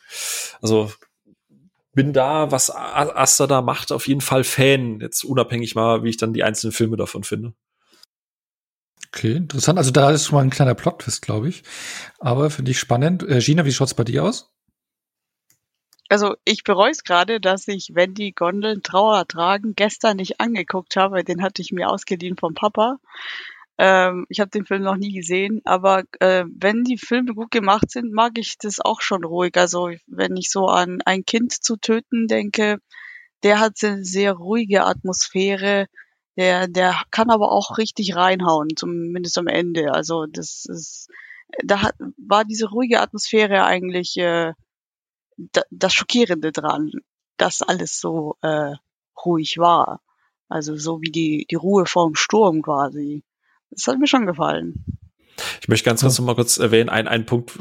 [0.62, 0.90] Also
[1.94, 5.02] bin da, was Asta da macht, auf jeden Fall Fan.
[5.02, 7.54] Jetzt unabhängig mal, wie ich dann die einzelnen Filme davon finde.
[9.10, 9.78] Okay, interessant.
[9.78, 11.64] Also da ist schon mal ein kleiner Plot-Twist, glaube ich.
[12.20, 13.22] Aber finde ich spannend.
[13.28, 14.50] Äh, Gina, wie schaut's bei dir aus?
[16.10, 20.96] Also ich bereue es gerade, dass ich, wenn die Gondeln Trauer tragen, gestern nicht angeguckt
[20.96, 21.24] habe.
[21.24, 23.00] Den hatte ich mir ausgeliehen vom Papa.
[23.78, 27.90] Ähm, ich habe den Film noch nie gesehen, aber äh, wenn die Filme gut gemacht
[27.90, 29.58] sind, mag ich das auch schon ruhig.
[29.58, 32.80] Also wenn ich so an ein Kind zu töten denke,
[33.44, 35.88] der hat eine sehr ruhige Atmosphäre.
[36.38, 39.94] Der, der kann aber auch richtig reinhauen, zumindest am Ende.
[39.94, 41.10] Also das ist,
[41.64, 44.54] da hat, war diese ruhige Atmosphäre eigentlich äh,
[45.70, 46.92] das Schockierende dran,
[47.38, 48.74] dass alles so äh,
[49.26, 50.02] ruhig war.
[50.50, 53.24] Also so wie die, die Ruhe vorm Sturm quasi.
[53.72, 54.86] Das hat mir schon gefallen.
[55.62, 57.58] Ich möchte ganz kurz noch mal kurz erwähnen, ein, ein Punkt,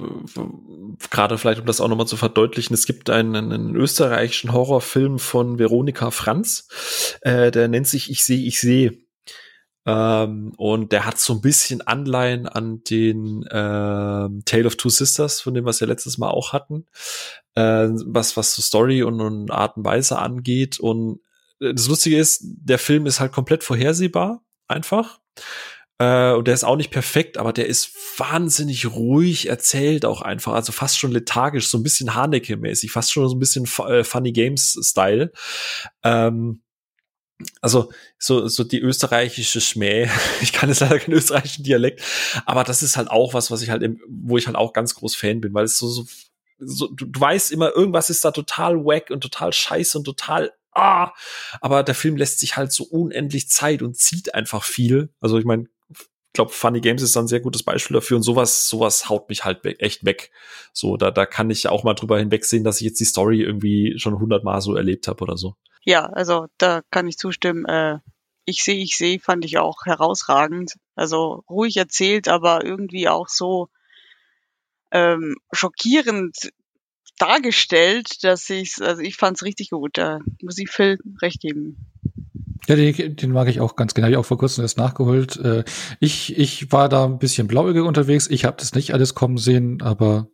[1.10, 2.74] gerade vielleicht, um das auch nochmal zu verdeutlichen.
[2.74, 6.68] Es gibt einen, einen österreichischen Horrorfilm von Veronika Franz,
[7.22, 8.98] äh, der nennt sich Ich sehe, ich sehe.
[9.84, 15.40] Ähm, und der hat so ein bisschen Anleihen an den ähm, Tale of Two Sisters,
[15.40, 16.86] von dem wir es ja letztes Mal auch hatten,
[17.54, 20.78] äh, was, was so Story und, und Art und Weise angeht.
[20.78, 21.20] Und
[21.60, 25.18] äh, das Lustige ist, der Film ist halt komplett vorhersehbar, einfach.
[25.98, 30.52] Äh, und der ist auch nicht perfekt, aber der ist wahnsinnig ruhig erzählt auch einfach.
[30.52, 34.32] Also fast schon lethargisch, so ein bisschen Haneke-mäßig, fast schon so ein bisschen äh, Funny
[34.32, 35.32] Games-Style.
[36.02, 36.62] Ähm,
[37.60, 40.08] also so, so die österreichische Schmäh.
[40.40, 42.02] Ich kann jetzt leider keinen österreichischen Dialekt,
[42.46, 45.14] aber das ist halt auch was, was ich halt, wo ich halt auch ganz groß
[45.14, 46.04] Fan bin, weil es so, so,
[46.58, 50.52] so du, du weißt immer, irgendwas ist da total wack und total scheiße und total
[50.72, 51.12] ah,
[51.60, 55.10] aber der Film lässt sich halt so unendlich Zeit und zieht einfach viel.
[55.20, 58.68] Also ich meine, ich glaube, Funny Games ist ein sehr gutes Beispiel dafür und sowas,
[58.68, 60.30] sowas haut mich halt echt weg.
[60.72, 63.98] So, da, da kann ich auch mal drüber hinwegsehen, dass ich jetzt die Story irgendwie
[63.98, 65.56] schon hundertmal so erlebt habe oder so.
[65.84, 67.64] Ja, also da kann ich zustimmen.
[67.66, 67.98] Äh,
[68.44, 70.74] ich sehe, ich sehe, fand ich auch herausragend.
[70.94, 73.68] Also ruhig erzählt, aber irgendwie auch so
[74.90, 76.36] ähm, schockierend
[77.18, 79.92] dargestellt, dass ich, also ich fand es richtig gut.
[79.94, 81.86] Da muss ich Phil recht geben.
[82.68, 84.08] Ja, den, den mag ich auch ganz genau.
[84.08, 85.36] Ich auch vor kurzem erst nachgeholt.
[85.36, 85.64] Äh,
[86.00, 88.28] ich, ich war da ein bisschen blauäugig unterwegs.
[88.28, 90.28] Ich habe das nicht alles kommen sehen, aber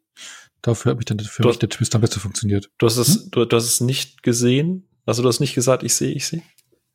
[0.61, 2.71] dafür hat mich dann für du mich der Twist am besten funktioniert.
[2.79, 3.31] Du hast es, hm?
[3.31, 4.89] du, du hast es nicht gesehen?
[5.09, 6.43] Also du hast nicht gesagt, ich sehe, ich sehe?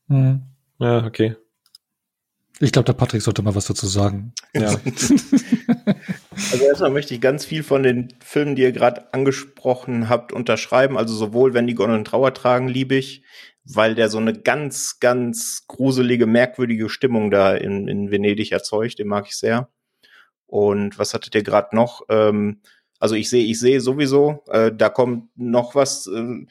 [0.08, 0.43] Hm.
[0.78, 1.36] Ja, okay.
[2.60, 4.34] Ich glaube, der Patrick sollte mal was dazu sagen.
[4.54, 4.67] Ja.
[6.52, 10.95] also erstmal möchte ich ganz viel von den Filmen, die ihr gerade angesprochen habt, unterschreiben.
[10.95, 13.23] Also sowohl wenn die Gondeln Trauer tragen, liebe ich,
[13.65, 18.99] weil der so eine ganz, ganz gruselige, merkwürdige Stimmung da in, in Venedig erzeugt.
[18.99, 19.69] Den mag ich sehr.
[20.45, 22.04] Und was hattet ihr gerade noch?
[22.10, 22.62] Ähm,
[22.99, 26.45] also ich sehe, ich sehe sowieso, äh, da kommt noch was äh,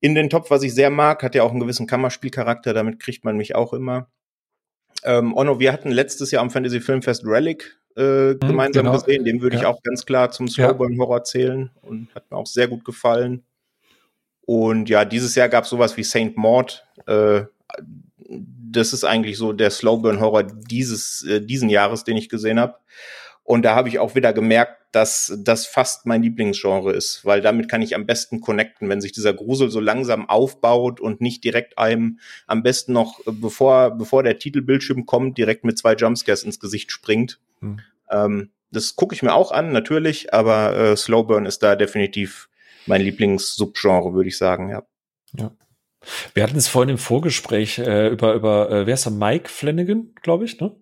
[0.00, 1.22] in den Topf, was ich sehr mag.
[1.22, 4.08] Hat ja auch einen gewissen Kammerspielcharakter, damit kriegt man mich auch immer.
[5.04, 8.98] Ähm, Onno, wir hatten letztes Jahr am Fantasy Filmfest Relic äh, hm, gemeinsam genau.
[8.98, 9.24] gesehen.
[9.24, 9.62] Den würde ja.
[9.62, 13.44] ich auch ganz klar zum Slowburn Horror zählen und hat mir auch sehr gut gefallen.
[14.46, 16.84] Und ja, dieses Jahr gab es sowas wie Saint Maud.
[17.06, 17.42] Äh,
[18.28, 22.76] das ist eigentlich so der Slowburn Horror dieses äh, diesen Jahres, den ich gesehen habe.
[23.48, 27.70] Und da habe ich auch wieder gemerkt, dass das fast mein Lieblingsgenre ist, weil damit
[27.70, 31.78] kann ich am besten connecten, wenn sich dieser Grusel so langsam aufbaut und nicht direkt
[31.78, 36.92] einem am besten noch, bevor, bevor der Titelbildschirm kommt, direkt mit zwei Jumpscares ins Gesicht
[36.92, 37.40] springt.
[37.60, 37.80] Hm.
[38.10, 42.50] Ähm, das gucke ich mir auch an, natürlich, aber äh, Slowburn ist da definitiv
[42.84, 44.82] mein Lieblings-Subgenre, würde ich sagen, ja.
[45.38, 45.52] Ja.
[46.34, 50.12] Wir hatten es vorhin im Vorgespräch äh, über, über äh, wer ist der Mike Flanagan,
[50.20, 50.76] glaube ich, ne?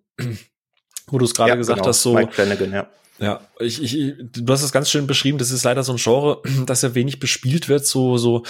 [1.08, 1.88] Wo du es gerade ja, gesagt genau.
[1.88, 2.14] hast, so.
[2.14, 2.88] Mike Flanagan, ja.
[3.18, 6.42] Ja, ich, ich, du hast es ganz schön beschrieben, das ist leider so ein Genre,
[6.66, 7.86] das ja wenig bespielt wird.
[7.86, 8.42] So, so,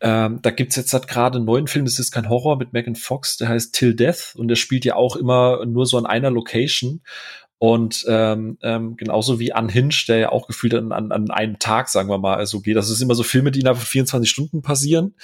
[0.00, 2.94] ähm, da gibt's jetzt halt gerade einen neuen Film, das ist kein Horror mit Megan
[2.94, 6.30] Fox, der heißt Till Death und der spielt ja auch immer nur so an einer
[6.30, 7.00] Location.
[7.62, 11.90] Und ähm, ähm, genauso wie Unhinged, der ja auch gefühlt an, an, an einem Tag,
[11.90, 12.74] sagen wir mal, so geht.
[12.74, 15.14] Das ist immer so Filme, die innerhalb von 24 Stunden passieren.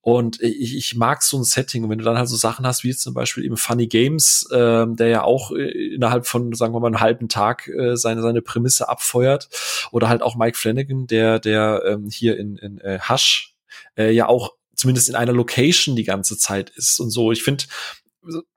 [0.00, 1.82] Und ich, ich mag so ein Setting.
[1.82, 4.48] Und wenn du dann halt so Sachen hast, wie jetzt zum Beispiel eben Funny Games,
[4.52, 8.22] ähm, der ja auch äh, innerhalb von, sagen wir mal, einem halben Tag äh, seine,
[8.22, 9.48] seine Prämisse abfeuert.
[9.90, 13.56] Oder halt auch Mike Flanagan, der, der ähm, hier in, in äh, Hush
[13.98, 17.32] äh, ja auch zumindest in einer Location die ganze Zeit ist und so.
[17.32, 17.64] Ich finde,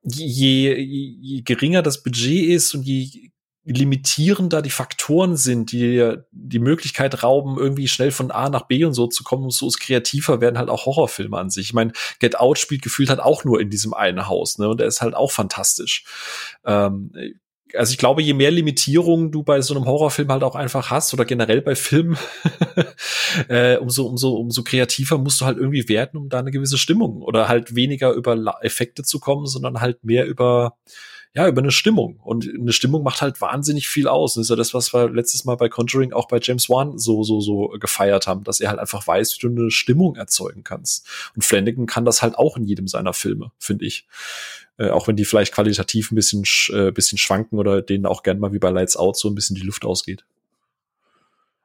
[0.04, 3.32] je, je geringer das Budget ist und je
[3.65, 8.93] limitierender die Faktoren sind, die die Möglichkeit rauben, irgendwie schnell von A nach B und
[8.93, 11.67] so zu kommen, so ist kreativer werden halt auch Horrorfilme an sich.
[11.67, 14.67] Ich meine, Get Out spielt gefühlt halt auch nur in diesem einen Haus, ne?
[14.67, 16.04] Und der ist halt auch fantastisch.
[16.65, 17.12] Ähm,
[17.75, 21.13] also ich glaube, je mehr Limitierungen du bei so einem Horrorfilm halt auch einfach hast
[21.13, 22.17] oder generell bei Filmen,
[23.47, 27.21] äh, umso, umso, umso kreativer musst du halt irgendwie werden, um da eine gewisse Stimmung
[27.21, 30.77] oder halt weniger über Effekte zu kommen, sondern halt mehr über
[31.36, 32.19] ja, über eine Stimmung.
[32.23, 34.36] Und eine Stimmung macht halt wahnsinnig viel aus.
[34.36, 37.23] Das ist ja das, was wir letztes Mal bei Conjuring auch bei James Wan so,
[37.23, 41.07] so, so gefeiert haben, dass er halt einfach weiß, wie du eine Stimmung erzeugen kannst.
[41.36, 44.05] Und Flanagan kann das halt auch in jedem seiner Filme, finde ich.
[44.77, 48.39] Äh, auch wenn die vielleicht qualitativ ein bisschen, äh, bisschen schwanken oder denen auch gern
[48.39, 50.25] mal wie bei Lights Out so ein bisschen die Luft ausgeht.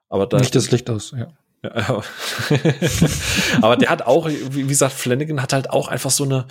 [0.09, 1.33] Aber da, Nicht das Licht aus, ja.
[1.63, 2.03] ja
[3.63, 6.47] aber der hat auch, wie gesagt, Flanagan hat halt auch einfach so eine,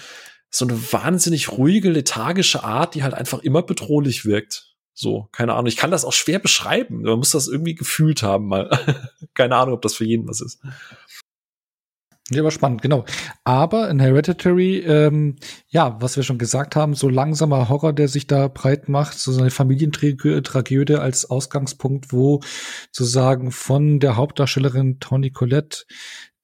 [0.50, 4.76] so eine wahnsinnig ruhige, lethargische Art, die halt einfach immer bedrohlich wirkt.
[4.94, 5.68] So, keine Ahnung.
[5.68, 7.04] Ich kann das auch schwer beschreiben.
[7.04, 8.70] Man muss das irgendwie gefühlt haben, mal.
[9.36, 10.60] keine Ahnung, ob das für jeden was ist.
[12.30, 13.06] Ja, war spannend, genau.
[13.46, 15.38] Aber in Hereditary, ähm,
[15.70, 19.38] ja, was wir schon gesagt haben, so langsamer Horror, der sich da breit macht, so
[19.40, 22.42] eine Familientragödie als Ausgangspunkt, wo
[22.92, 25.86] sozusagen von der Hauptdarstellerin Toni Collette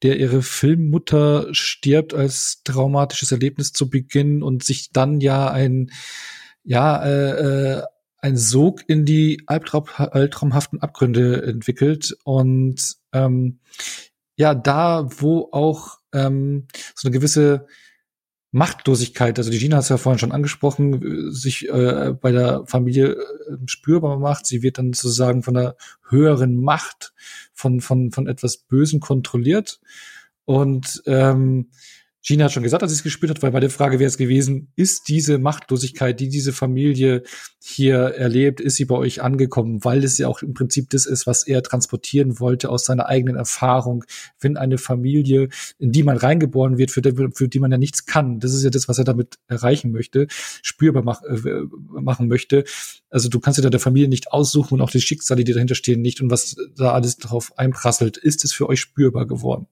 [0.03, 5.91] der ihre Filmmutter stirbt als traumatisches Erlebnis zu Beginn und sich dann ja ein
[6.63, 7.83] ja äh, äh,
[8.17, 13.59] ein Sog in die Albtraum, albtraumhaften Abgründe entwickelt und ähm,
[14.35, 17.67] ja da wo auch ähm, so eine gewisse
[18.51, 23.13] Machtlosigkeit, also die Gina hat es ja vorhin schon angesprochen, sich äh, bei der Familie
[23.13, 24.45] äh, spürbar macht.
[24.45, 25.75] Sie wird dann sozusagen von einer
[26.07, 27.13] höheren Macht,
[27.51, 29.79] von, von, von etwas Bösen kontrolliert.
[30.45, 31.71] Und ähm,
[32.25, 34.17] Gina hat schon gesagt, dass sie es gespürt hat, weil bei der Frage wäre es
[34.17, 37.23] gewesen, ist diese Machtlosigkeit, die diese Familie
[37.61, 41.27] hier erlebt, ist sie bei euch angekommen, weil es ja auch im Prinzip das ist,
[41.27, 44.05] was er transportieren wollte aus seiner eigenen Erfahrung,
[44.39, 48.05] wenn eine Familie, in die man reingeboren wird, für die, für die man ja nichts
[48.05, 52.63] kann, das ist ja das, was er damit erreichen möchte, spürbar mach, äh, machen möchte.
[53.09, 56.01] Also du kannst da der Familie nicht aussuchen und auch die Schicksale, die dahinter stehen,
[56.01, 59.67] nicht und was da alles drauf einprasselt, ist es für euch spürbar geworden?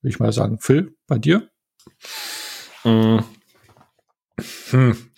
[0.00, 0.58] Würde ich mal sagen.
[0.60, 1.48] Phil, bei dir?
[2.82, 3.24] Hm.
[4.70, 5.10] Hm.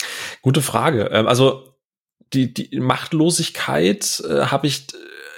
[0.43, 1.11] Gute Frage.
[1.13, 1.77] Ähm, also
[2.33, 4.87] die, die Machtlosigkeit äh, habe ich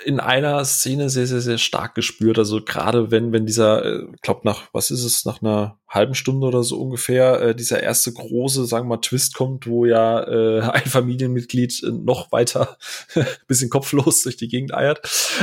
[0.05, 2.39] in einer Szene sehr, sehr, sehr stark gespürt.
[2.39, 6.47] Also gerade wenn, wenn dieser, äh, glaub nach, was ist es, nach einer halben Stunde
[6.47, 10.61] oder so ungefähr, äh, dieser erste große, sagen wir mal, Twist kommt, wo ja äh,
[10.73, 12.77] ein Familienmitglied äh, noch weiter
[13.47, 15.01] bisschen kopflos durch die Gegend eiert.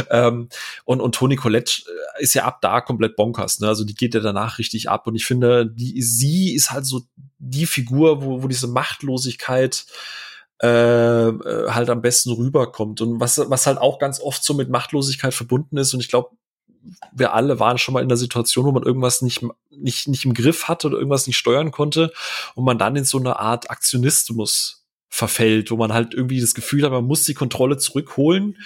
[0.10, 0.50] Ähm,
[0.86, 1.82] und, und Toni Collette
[2.18, 3.68] äh, ist ja ab da komplett bonkers, ne?
[3.68, 5.08] Also die geht ja danach richtig ab.
[5.08, 7.02] Und ich finde, die, sie ist halt so
[7.40, 9.86] die Figur, wo, wo diese Machtlosigkeit
[10.62, 13.02] äh, äh, halt am besten rüberkommt.
[13.02, 16.30] Und was, was halt auch ganz oft so mit Machtlosigkeit verbunden ist, und ich glaube,
[17.12, 20.34] wir alle waren schon mal in der Situation, wo man irgendwas nicht, nicht, nicht im
[20.34, 22.12] Griff hatte oder irgendwas nicht steuern konnte
[22.56, 26.84] und man dann in so eine Art Aktionismus verfällt, wo man halt irgendwie das Gefühl
[26.84, 28.58] hat, man muss die Kontrolle zurückholen,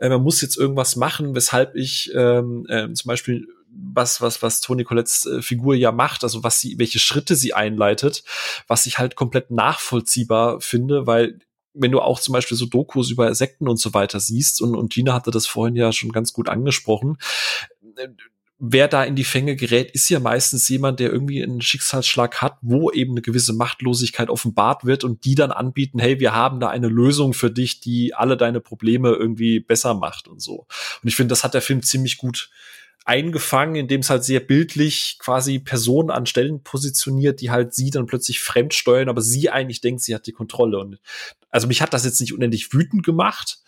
[0.00, 4.60] äh, man muss jetzt irgendwas machen, weshalb ich ähm, äh, zum Beispiel was, was, was
[4.60, 8.24] Toni Colettes äh, Figur ja macht, also was sie, welche Schritte sie einleitet,
[8.66, 11.38] was ich halt komplett nachvollziehbar finde, weil
[11.74, 14.92] wenn du auch zum Beispiel so Dokus über Sekten und so weiter siehst, und, und
[14.92, 17.16] Gina hatte das vorhin ja schon ganz gut angesprochen,
[17.96, 18.08] äh,
[18.64, 22.58] wer da in die Fänge gerät, ist ja meistens jemand, der irgendwie einen Schicksalsschlag hat,
[22.60, 26.68] wo eben eine gewisse Machtlosigkeit offenbart wird und die dann anbieten, hey, wir haben da
[26.68, 30.66] eine Lösung für dich, die alle deine Probleme irgendwie besser macht und so.
[31.02, 32.50] Und ich finde, das hat der Film ziemlich gut
[33.04, 38.06] eingefangen, indem es halt sehr bildlich quasi Personen an Stellen positioniert, die halt sie dann
[38.06, 40.78] plötzlich fremd steuern, aber sie eigentlich denkt, sie hat die Kontrolle.
[40.78, 40.98] Und
[41.50, 43.58] also mich hat das jetzt nicht unendlich wütend gemacht,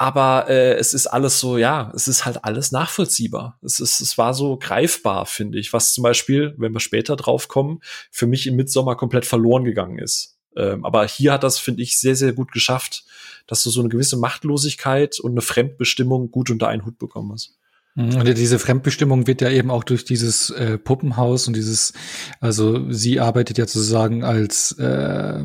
[0.00, 3.58] aber äh, es ist alles so, ja, es ist halt alles nachvollziehbar.
[3.60, 7.48] Es ist, es war so greifbar, finde ich, was zum Beispiel, wenn wir später drauf
[7.48, 10.38] kommen, für mich im Midsommer komplett verloren gegangen ist.
[10.56, 13.04] Ähm, aber hier hat das, finde ich, sehr, sehr gut geschafft,
[13.46, 17.59] dass du so eine gewisse Machtlosigkeit und eine Fremdbestimmung gut unter einen Hut bekommen hast.
[17.94, 21.92] Mhm, und diese Fremdbestimmung wird ja eben auch durch dieses äh, Puppenhaus und dieses,
[22.40, 25.42] also sie arbeitet ja sozusagen als äh,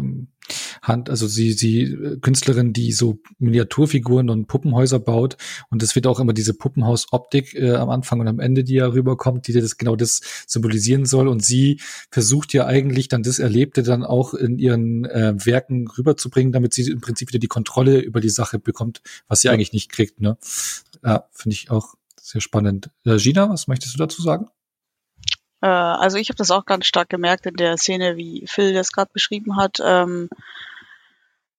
[0.82, 5.38] Hand, also sie, sie äh, Künstlerin, die so Miniaturfiguren und Puppenhäuser baut.
[5.70, 8.88] Und es wird auch immer diese Puppenhaus-Optik äh, am Anfang und am Ende, die ja
[8.88, 11.28] rüberkommt, die das genau das symbolisieren soll.
[11.28, 11.80] Und sie
[12.12, 16.92] versucht ja eigentlich dann das Erlebte dann auch in ihren äh, Werken rüberzubringen, damit sie
[16.92, 19.54] im Prinzip wieder die Kontrolle über die Sache bekommt, was sie ja.
[19.54, 20.22] eigentlich nicht kriegt.
[20.22, 20.38] Ne?
[21.04, 21.96] Ja, finde ich auch
[22.26, 22.90] sehr spannend.
[23.06, 24.50] Äh, Gina, was möchtest du dazu sagen?
[25.62, 28.92] Äh, also ich habe das auch ganz stark gemerkt in der Szene, wie Phil das
[28.92, 29.80] gerade beschrieben hat.
[29.84, 30.30] Ähm,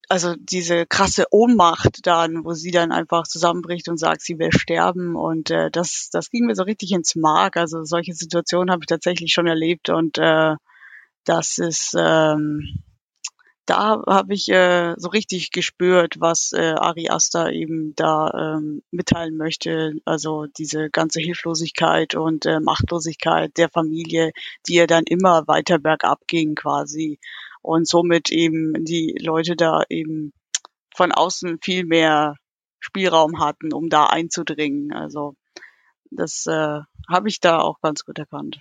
[0.09, 5.15] also diese krasse Ohnmacht dann, wo sie dann einfach zusammenbricht und sagt, sie will sterben.
[5.15, 7.57] Und äh, das, das ging mir so richtig ins Mark.
[7.57, 10.55] Also solche Situationen habe ich tatsächlich schon erlebt und äh,
[11.23, 12.83] das ist ähm,
[13.67, 19.35] da habe ich äh, so richtig gespürt, was äh, Ari Aster eben da ähm, mitteilen
[19.35, 19.93] möchte.
[20.05, 24.31] Also diese ganze Hilflosigkeit und äh, Machtlosigkeit der Familie,
[24.67, 27.19] die ja dann immer weiter bergab ging quasi.
[27.61, 30.31] Und somit eben die Leute da eben
[30.95, 32.35] von außen viel mehr
[32.79, 34.93] Spielraum hatten, um da einzudringen.
[34.93, 35.35] Also
[36.09, 38.59] das äh, habe ich da auch ganz gut erkannt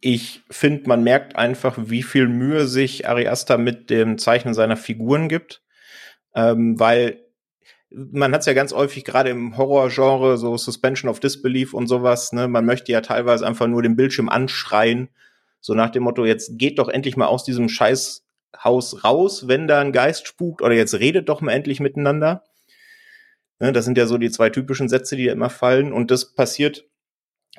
[0.00, 5.28] ich finde, man merkt einfach, wie viel Mühe sich Ariasta mit dem Zeichnen seiner Figuren
[5.28, 5.62] gibt,
[6.34, 7.20] ähm, weil
[7.90, 12.32] man hat es ja ganz häufig gerade im Horrorgenre, so Suspension of Disbelief und sowas,
[12.32, 15.08] ne, man möchte ja teilweise einfach nur den Bildschirm anschreien,
[15.60, 19.80] so nach dem Motto, jetzt geht doch endlich mal aus diesem Scheißhaus raus, wenn da
[19.80, 22.44] ein Geist spukt, oder jetzt redet doch mal endlich miteinander.
[23.58, 26.32] Ne, das sind ja so die zwei typischen Sätze, die da immer fallen, und das
[26.32, 26.86] passiert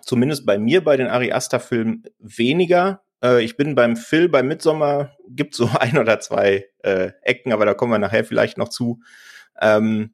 [0.01, 3.03] zumindest bei mir bei den Ari Aster Filmen weniger.
[3.23, 7.65] Äh, ich bin beim Phil, beim Midsommer gibt so ein oder zwei äh, Ecken, aber
[7.65, 9.01] da kommen wir nachher vielleicht noch zu.
[9.59, 10.13] Ähm,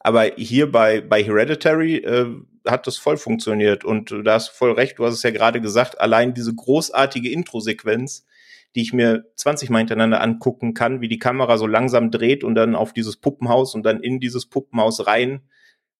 [0.00, 2.26] aber hier bei, bei Hereditary äh,
[2.66, 6.00] hat das voll funktioniert und da hast voll recht, du hast es ja gerade gesagt,
[6.00, 8.26] allein diese großartige Intro-Sequenz,
[8.74, 12.54] die ich mir 20 Mal hintereinander angucken kann, wie die Kamera so langsam dreht und
[12.54, 15.48] dann auf dieses Puppenhaus und dann in dieses Puppenhaus rein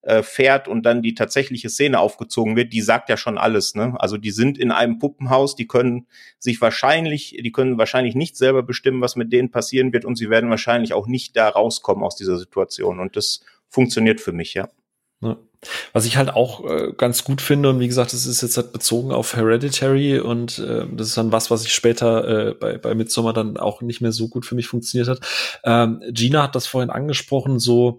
[0.02, 3.74] äh, fährt und dann die tatsächliche Szene aufgezogen wird, die sagt ja schon alles.
[3.74, 3.94] Ne?
[3.98, 6.06] Also die sind in einem Puppenhaus, die können
[6.38, 10.30] sich wahrscheinlich, die können wahrscheinlich nicht selber bestimmen, was mit denen passieren wird und sie
[10.30, 13.00] werden wahrscheinlich auch nicht da rauskommen aus dieser Situation.
[13.00, 14.68] Und das funktioniert für mich, ja.
[15.20, 15.36] ja.
[15.92, 18.72] Was ich halt auch äh, ganz gut finde, und wie gesagt, das ist jetzt halt
[18.72, 22.94] bezogen auf Hereditary und äh, das ist dann was, was ich später äh, bei, bei
[22.94, 25.20] Midsommar dann auch nicht mehr so gut für mich funktioniert hat.
[25.64, 27.98] Ähm, Gina hat das vorhin angesprochen, so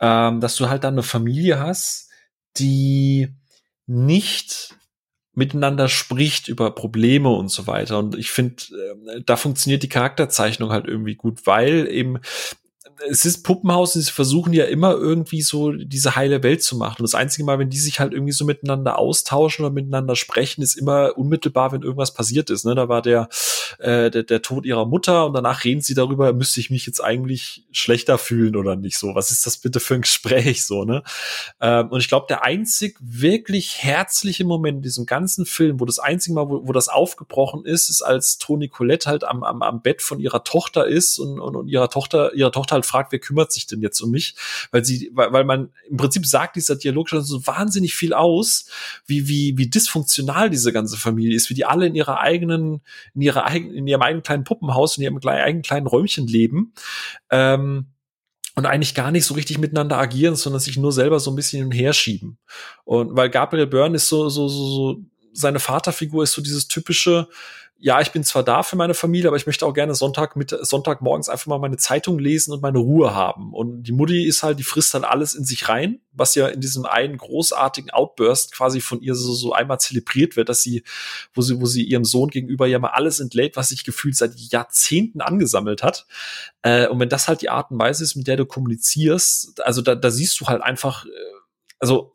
[0.00, 2.10] ähm, dass du halt dann eine Familie hast,
[2.56, 3.28] die
[3.86, 4.74] nicht
[5.32, 7.98] miteinander spricht über Probleme und so weiter.
[7.98, 8.62] Und ich finde,
[9.14, 12.18] äh, da funktioniert die Charakterzeichnung halt irgendwie gut, weil eben
[13.08, 16.96] es ist Puppenhaus und sie versuchen ja immer irgendwie so diese heile Welt zu machen.
[16.98, 20.62] Und das einzige Mal, wenn die sich halt irgendwie so miteinander austauschen oder miteinander sprechen,
[20.62, 22.64] ist immer unmittelbar, wenn irgendwas passiert ist.
[22.64, 22.74] Ne?
[22.74, 23.28] Da war der,
[23.78, 27.02] äh, der, der Tod ihrer Mutter und danach reden sie darüber, müsste ich mich jetzt
[27.02, 29.14] eigentlich schlechter fühlen oder nicht so.
[29.14, 31.02] Was ist das bitte für ein Gespräch so, ne?
[31.60, 35.98] Ähm, und ich glaube, der einzig wirklich herzliche Moment in diesem ganzen Film, wo das
[35.98, 39.82] einzige Mal, wo, wo das aufgebrochen ist, ist, als Toni Colette halt am, am, am
[39.82, 43.18] Bett von ihrer Tochter ist und, und, und ihrer Tochter, ihre Tochter halt fragt, wer
[43.18, 44.34] kümmert sich denn jetzt um mich?
[44.70, 48.66] Weil sie, weil, weil man im Prinzip sagt dieser Dialog schon so wahnsinnig viel aus,
[49.06, 52.80] wie, wie, wie dysfunktional diese ganze Familie ist, wie die alle in ihrer eigenen,
[53.14, 56.72] in ihrer eigenen, in ihrem eigenen kleinen Puppenhaus, in ihrem eigenen kleinen Räumchen leben.
[57.30, 57.86] Ähm,
[58.56, 61.58] und eigentlich gar nicht so richtig miteinander agieren, sondern sich nur selber so ein bisschen
[61.58, 62.38] hin und her schieben.
[62.84, 65.00] Und weil Gabriel Byrne ist so, so, so, so,
[65.32, 67.28] seine Vaterfigur ist so dieses typische,
[67.82, 70.50] ja, ich bin zwar da für meine Familie, aber ich möchte auch gerne Sonntag mit
[70.50, 73.54] Sonntagmorgens einfach mal meine Zeitung lesen und meine Ruhe haben.
[73.54, 76.60] Und die Mutti ist halt, die frisst dann alles in sich rein, was ja in
[76.60, 80.84] diesem einen großartigen Outburst quasi von ihr so, so einmal zelebriert wird, dass sie,
[81.32, 84.36] wo sie, wo sie ihrem Sohn gegenüber ja mal alles entlädt, was sich gefühlt seit
[84.36, 86.06] Jahrzehnten angesammelt hat.
[86.60, 89.80] Äh, und wenn das halt die Art und Weise ist, mit der du kommunizierst, also
[89.80, 91.08] da, da siehst du halt einfach, äh,
[91.80, 92.14] also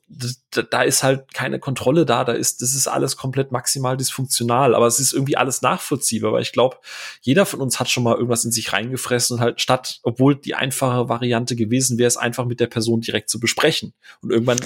[0.70, 4.86] da ist halt keine Kontrolle da, da ist, das ist alles komplett maximal dysfunktional, aber
[4.86, 6.78] es ist irgendwie alles nachvollziehbar, weil ich glaube,
[7.22, 10.54] jeder von uns hat schon mal irgendwas in sich reingefressen und halt statt, obwohl die
[10.54, 13.94] einfache Variante gewesen wäre, es einfach mit der Person direkt zu besprechen.
[14.22, 14.60] Und irgendwann,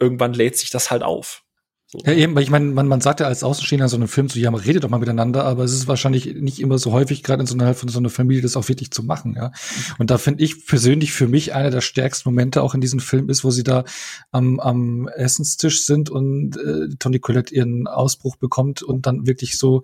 [0.00, 1.44] irgendwann lädt sich das halt auf.
[1.90, 2.00] So.
[2.04, 4.38] Ja, eben, weil ich meine, man, man sagt ja als Außenstehender so einem Film so,
[4.38, 7.40] ja, man redet doch mal miteinander, aber es ist wahrscheinlich nicht immer so häufig, gerade
[7.40, 9.52] in so einer, von so einer Familie, das auch wirklich zu machen, ja.
[9.96, 13.30] Und da finde ich persönlich für mich einer der stärksten Momente auch in diesem Film
[13.30, 13.84] ist, wo sie da
[14.32, 19.80] am, am Essenstisch sind und äh, Tony Collette ihren Ausbruch bekommt und dann wirklich so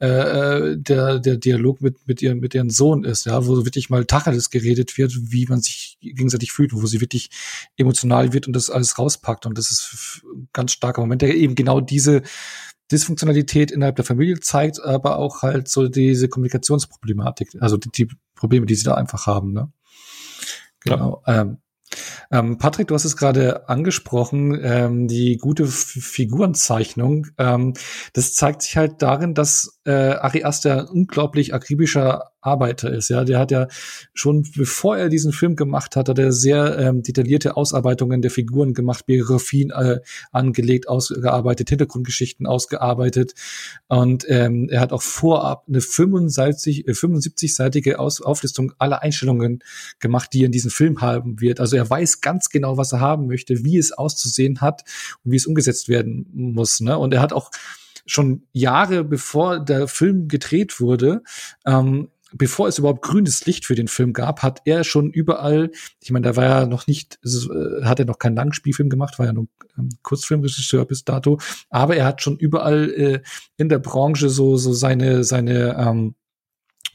[0.00, 3.90] äh, äh der, der Dialog mit, mit, ihr, mit ihrem Sohn ist, ja, wo wirklich
[3.90, 7.30] mal Tacheles geredet wird, wie man sich gegenseitig fühlt, wo sie wirklich
[7.76, 9.46] emotional wird und das alles rauspackt.
[9.46, 12.22] Und das ist ein ganz starker Moment, der eben genau diese
[12.90, 18.66] Dysfunktionalität innerhalb der Familie zeigt, aber auch halt so diese Kommunikationsproblematik, also die, die Probleme,
[18.66, 19.52] die sie da einfach haben.
[19.52, 19.72] Ne?
[20.80, 21.22] Genau.
[21.26, 21.42] Ja.
[21.42, 21.58] Ähm,
[22.30, 27.26] ähm, Patrick, du hast es gerade angesprochen, ähm, die gute F Figurenzeichnung.
[27.38, 27.74] Ähm,
[28.12, 33.10] das zeigt sich halt darin, dass äh, Ari Aster ein unglaublich akribischer Arbeiter ist.
[33.10, 33.68] Ja, der hat ja
[34.14, 38.72] schon bevor er diesen Film gemacht hat, hat er sehr ähm, detaillierte Ausarbeitungen der Figuren
[38.72, 40.00] gemacht, Biografien äh,
[40.32, 43.34] angelegt, ausgearbeitet, Hintergrundgeschichten ausgearbeitet
[43.88, 49.62] und ähm, er hat auch vorab eine 75, äh, 75-seitige Aus Auflistung aller Einstellungen
[49.98, 51.60] gemacht, die er in diesem Film haben wird.
[51.60, 54.84] Also er weiß ganz genau, was er haben möchte, wie es auszusehen hat
[55.24, 56.80] und wie es umgesetzt werden muss.
[56.80, 56.96] Ne?
[56.96, 57.50] Und er hat auch
[58.06, 61.22] schon Jahre bevor der Film gedreht wurde,
[61.66, 65.70] ähm, bevor es überhaupt grünes Licht für den Film gab, hat er schon überall,
[66.00, 69.26] ich meine, da war er noch nicht, äh, hat er noch keinen Langspielfilm gemacht, war
[69.26, 69.48] ja nur
[69.78, 71.38] ähm, Kurzfilmregisseur bis dato,
[71.68, 73.20] aber er hat schon überall äh,
[73.56, 76.14] in der Branche so so seine seine ähm,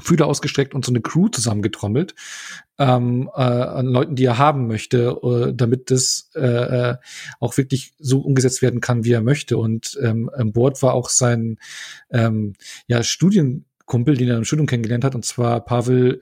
[0.02, 2.16] Fühler ausgestreckt und so eine Crew zusammengetrommelt
[2.78, 6.96] ähm, äh, an Leuten, die er haben möchte, äh, damit das äh, äh,
[7.40, 9.58] auch wirklich so umgesetzt werden kann, wie er möchte.
[9.58, 11.58] Und ähm, an Bord war auch sein
[12.12, 12.54] ähm,
[12.88, 16.20] ja, Studienkumpel, den er im Studium kennengelernt hat, und zwar Pavel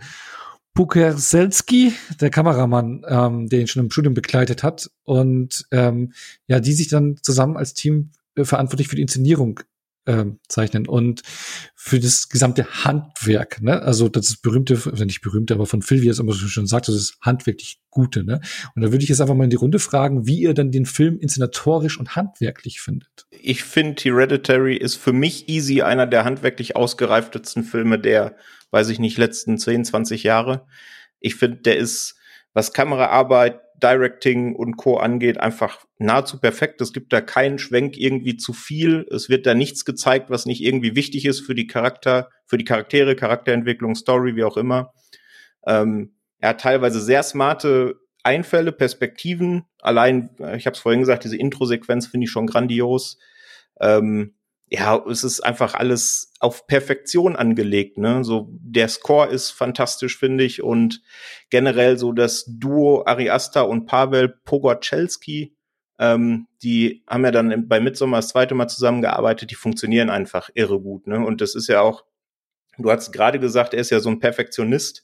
[0.75, 4.89] Pukerselski, der Kameramann, ähm, der ihn schon im Studium begleitet hat.
[5.03, 6.13] Und ähm,
[6.47, 9.59] ja, die sich dann zusammen als Team äh, verantwortlich für die Inszenierung
[10.05, 11.21] ähm, zeichnen und
[11.75, 13.81] für das gesamte Handwerk, ne?
[13.81, 16.67] Also das ist berühmte, also nicht berühmte, aber von Phil, wie er es immer schon
[16.67, 18.41] sagt, das ist handwerklich Gute, ne?
[18.75, 20.85] Und da würde ich jetzt einfach mal in die Runde fragen, wie ihr dann den
[20.85, 23.27] Film inszenatorisch und handwerklich findet.
[23.29, 28.35] Ich finde, Hereditary ist für mich easy einer der handwerklich ausgereiftesten Filme der,
[28.71, 30.65] weiß ich nicht, letzten 10, 20 Jahre.
[31.19, 32.15] Ich finde, der ist,
[32.53, 34.97] was Kameraarbeit, Directing und Co.
[34.97, 36.79] angeht, einfach nahezu perfekt.
[36.81, 39.05] Es gibt da keinen Schwenk irgendwie zu viel.
[39.11, 42.63] Es wird da nichts gezeigt, was nicht irgendwie wichtig ist für die Charakter, für die
[42.63, 44.93] Charaktere, Charakterentwicklung, Story, wie auch immer.
[45.67, 49.65] Ähm, er hat teilweise sehr smarte Einfälle, Perspektiven.
[49.79, 53.17] Allein, äh, ich habe es vorhin gesagt, diese Intro-Sequenz finde ich schon grandios.
[53.81, 54.35] Ähm,
[54.73, 58.23] ja, es ist einfach alles auf Perfektion angelegt, ne?
[58.23, 61.03] So der Score ist fantastisch, finde ich, und
[61.51, 65.55] generell so das Duo Ariasta und Pavel Pogorzelski,
[65.99, 70.81] ähm, die haben ja dann bei Midsommar das zweite Mal zusammengearbeitet, die funktionieren einfach irre
[70.81, 71.23] gut, ne?
[71.23, 72.03] Und das ist ja auch,
[72.79, 75.03] du hast gerade gesagt, er ist ja so ein Perfektionist.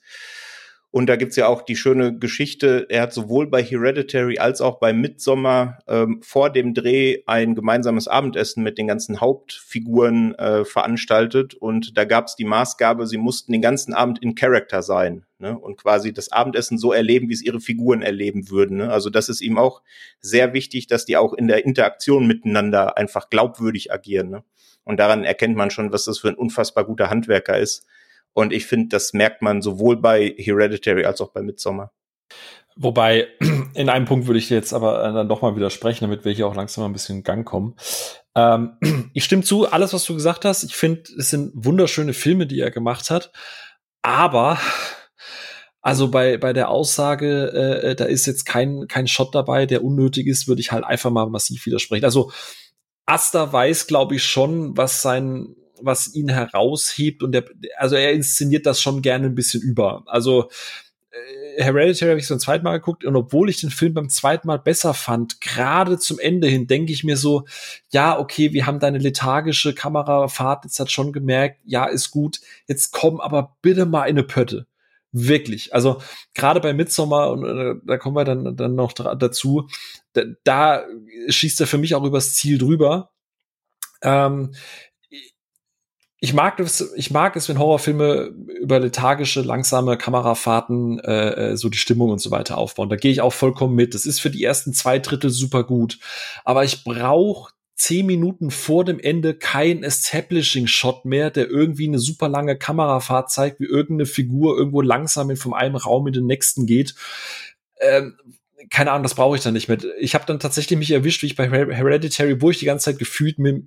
[0.91, 4.79] Und da gibt's ja auch die schöne Geschichte, er hat sowohl bei Hereditary als auch
[4.79, 11.53] bei Midsommar ähm, vor dem Dreh ein gemeinsames Abendessen mit den ganzen Hauptfiguren äh, veranstaltet.
[11.53, 15.57] Und da gab's die Maßgabe, sie mussten den ganzen Abend in Character sein ne?
[15.59, 18.77] und quasi das Abendessen so erleben, wie es ihre Figuren erleben würden.
[18.77, 18.91] Ne?
[18.91, 19.83] Also das ist ihm auch
[20.21, 24.31] sehr wichtig, dass die auch in der Interaktion miteinander einfach glaubwürdig agieren.
[24.31, 24.43] Ne?
[24.85, 27.85] Und daran erkennt man schon, was das für ein unfassbar guter Handwerker ist.
[28.33, 31.91] Und ich finde, das merkt man sowohl bei Hereditary als auch bei Midsommar.
[32.75, 33.27] Wobei,
[33.73, 36.47] in einem Punkt würde ich jetzt aber äh, dann doch mal widersprechen, damit wir hier
[36.47, 37.75] auch langsam mal ein bisschen in Gang kommen.
[38.35, 38.77] Ähm,
[39.13, 40.63] ich stimme zu, alles, was du gesagt hast.
[40.63, 43.31] Ich finde, es sind wunderschöne Filme, die er gemacht hat.
[44.01, 44.57] Aber,
[45.81, 50.27] also bei, bei der Aussage, äh, da ist jetzt kein, kein Shot dabei, der unnötig
[50.27, 52.05] ist, würde ich halt einfach mal massiv widersprechen.
[52.05, 52.31] Also,
[53.05, 57.45] Asta weiß, glaube ich, schon, was sein, was ihn heraushebt und der,
[57.77, 60.03] also er inszeniert das schon gerne ein bisschen über.
[60.05, 60.49] Also,
[61.11, 64.09] äh, Hereditary habe ich so ein zweites Mal geguckt und obwohl ich den Film beim
[64.09, 67.45] zweiten Mal besser fand, gerade zum Ende hin, denke ich mir so,
[67.91, 72.91] ja, okay, wir haben deine lethargische Kamerafahrt jetzt hat schon gemerkt, ja, ist gut, jetzt
[72.91, 74.67] komm aber bitte mal in eine Pötte.
[75.11, 75.73] Wirklich.
[75.73, 76.01] Also
[76.35, 79.67] gerade bei Midsommar, und äh, da kommen wir dann, dann noch dazu,
[80.13, 80.83] da, da
[81.27, 83.11] schießt er für mich auch übers Ziel drüber.
[84.01, 84.53] Ähm,
[86.21, 91.69] ich mag es, ich mag es, wenn Horrorfilme über lethargische, langsame Kamerafahrten äh, äh, so
[91.69, 92.89] die Stimmung und so weiter aufbauen.
[92.89, 93.93] Da gehe ich auch vollkommen mit.
[93.93, 95.97] Das ist für die ersten zwei Drittel super gut.
[96.43, 102.27] Aber ich brauche zehn Minuten vor dem Ende kein Establishing-Shot mehr, der irgendwie eine super
[102.27, 106.65] lange Kamerafahrt zeigt, wie irgendeine Figur irgendwo langsam in vom einen Raum in den nächsten
[106.65, 106.95] geht.
[107.79, 108.17] Ähm,
[108.69, 109.77] keine Ahnung, das brauche ich dann nicht mehr.
[109.99, 112.99] Ich habe dann tatsächlich mich erwischt, wie ich bei Hereditary, wo ich die ganze Zeit
[112.99, 113.63] gefühlt mit,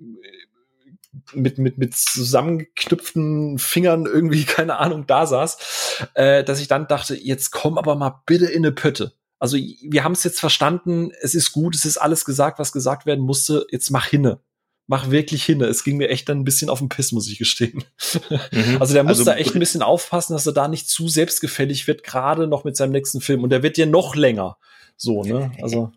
[1.33, 7.15] mit, mit, mit zusammengeknüpften Fingern irgendwie, keine Ahnung, da saß, äh, dass ich dann dachte,
[7.15, 9.13] jetzt komm aber mal bitte in eine Pötte.
[9.39, 13.05] Also wir haben es jetzt verstanden, es ist gut, es ist alles gesagt, was gesagt
[13.05, 14.39] werden musste, jetzt mach hinne.
[14.87, 15.65] Mach wirklich hinne.
[15.65, 17.83] Es ging mir echt dann ein bisschen auf den Piss, muss ich gestehen.
[18.51, 18.77] Mhm.
[18.79, 21.87] Also der muss also, da echt ein bisschen aufpassen, dass er da nicht zu selbstgefällig
[21.87, 23.43] wird, gerade noch mit seinem nächsten Film.
[23.43, 24.57] Und der wird ja noch länger.
[24.95, 25.51] So, ne?
[25.61, 25.91] Also.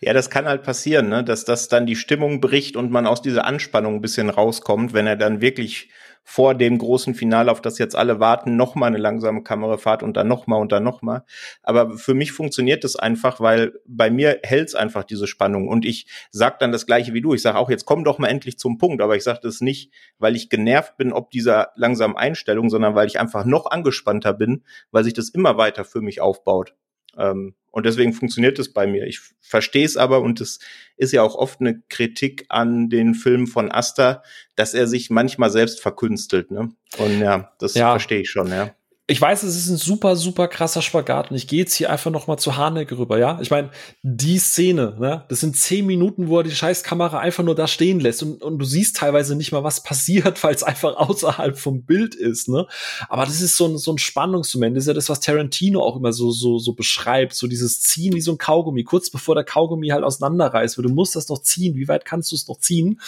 [0.00, 1.24] Ja, das kann halt passieren, ne?
[1.24, 5.06] dass das dann die Stimmung bricht und man aus dieser Anspannung ein bisschen rauskommt, wenn
[5.06, 5.90] er dann wirklich
[6.22, 10.14] vor dem großen Finale, auf das jetzt alle warten, noch mal eine langsame Kamerafahrt und
[10.14, 11.24] dann noch mal und dann noch mal.
[11.62, 16.06] Aber für mich funktioniert das einfach, weil bei mir hält's einfach diese Spannung und ich
[16.30, 17.32] sag dann das gleiche wie du.
[17.32, 19.90] Ich sage auch, jetzt komm doch mal endlich zum Punkt, aber ich sage das nicht,
[20.18, 24.64] weil ich genervt bin ob dieser langsamen Einstellung, sondern weil ich einfach noch angespannter bin,
[24.90, 26.74] weil sich das immer weiter für mich aufbaut.
[27.18, 29.06] Ähm, und deswegen funktioniert es bei mir.
[29.06, 30.58] Ich verstehe es aber und es
[30.96, 34.22] ist ja auch oft eine Kritik an den Filmen von Asta,
[34.56, 36.50] dass er sich manchmal selbst verkünstelt.
[36.50, 36.70] Ne?
[36.96, 37.90] Und ja, das ja.
[37.90, 38.74] verstehe ich schon, ja
[39.10, 42.10] ich weiß, es ist ein super, super krasser Spagat und ich gehe jetzt hier einfach
[42.10, 43.38] noch mal zu Haneke rüber, ja?
[43.40, 43.70] Ich meine,
[44.02, 45.24] die Szene, ne?
[45.30, 48.42] Das sind zehn Minuten, wo er die scheiß Kamera einfach nur da stehen lässt und,
[48.42, 52.50] und du siehst teilweise nicht mal, was passiert, weil es einfach außerhalb vom Bild ist,
[52.50, 52.66] ne?
[53.08, 54.76] Aber das ist so ein, so ein Spannungsmoment.
[54.76, 57.32] Das ist ja das, was Tarantino auch immer so, so, so beschreibt.
[57.32, 60.76] So dieses Ziehen wie so ein Kaugummi, kurz bevor der Kaugummi halt auseinanderreißt.
[60.76, 61.76] Du musst das noch ziehen.
[61.76, 63.00] Wie weit kannst du es noch ziehen?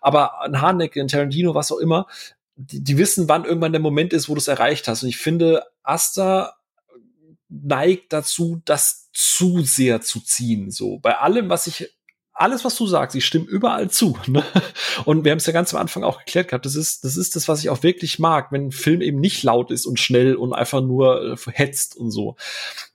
[0.00, 2.06] Aber ein Haneke, ein Tarantino, was auch immer,
[2.60, 5.02] die, die wissen, wann irgendwann der Moment ist, wo du es erreicht hast.
[5.02, 6.56] Und ich finde, Asta
[7.48, 10.70] neigt dazu, das zu sehr zu ziehen.
[10.70, 11.92] So bei allem, was ich
[12.40, 14.16] alles, was du sagst, ich stimme überall zu.
[14.26, 14.42] Ne?
[15.04, 16.64] Und wir haben es ja ganz am Anfang auch geklärt gehabt.
[16.64, 19.42] Das ist, das ist das, was ich auch wirklich mag, wenn ein Film eben nicht
[19.42, 22.36] laut ist und schnell und einfach nur äh, hetzt und so.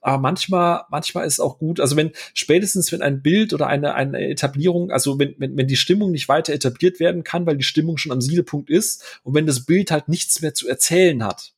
[0.02, 1.80] Aber manchmal, manchmal ist es auch gut.
[1.80, 5.78] Also wenn spätestens, wenn ein Bild oder eine, eine Etablierung, also wenn, wenn, wenn die
[5.78, 9.46] Stimmung nicht weiter etabliert werden kann, weil die Stimmung schon am Siedepunkt ist und wenn
[9.46, 11.55] das Bild halt nichts mehr zu erzählen hat,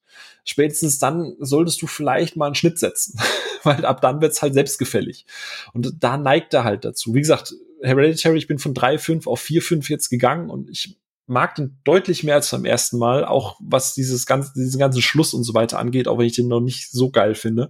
[0.49, 3.19] spätestens dann solltest du vielleicht mal einen Schnitt setzen,
[3.63, 5.25] weil ab dann wird's halt selbstgefällig.
[5.73, 7.13] Und da neigt er halt dazu.
[7.13, 11.77] Wie gesagt, Hereditary, ich bin von 3,5 auf 4,5 jetzt gegangen und ich mag den
[11.83, 15.53] deutlich mehr als beim ersten Mal, auch was dieses ganze, diesen ganzen Schluss und so
[15.53, 17.69] weiter angeht, auch wenn ich den noch nicht so geil finde.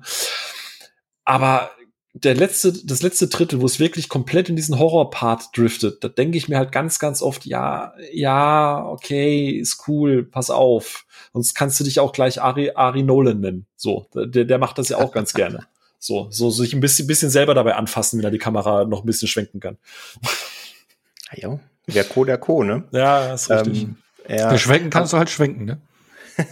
[1.25, 1.71] Aber
[2.13, 6.37] der letzte, das letzte Drittel, wo es wirklich komplett in diesen Horror-Part driftet, da denke
[6.37, 11.05] ich mir halt ganz, ganz oft, ja, ja, okay, ist cool, pass auf.
[11.33, 13.67] Sonst kannst du dich auch gleich Ari, Ari Nolan nennen.
[13.75, 15.65] So, der, der macht das ja auch ganz gerne.
[15.99, 19.07] So, so sich ein bisschen, bisschen selber dabei anfassen, wenn er die Kamera noch ein
[19.07, 19.79] bisschen schwenken kann.
[21.33, 22.83] Ja, der Co, der Co, ne?
[22.91, 23.83] Ja, ist richtig.
[23.83, 23.97] Ähm,
[24.29, 24.55] ja.
[24.59, 25.81] Schwenken kannst du halt schwenken, ne?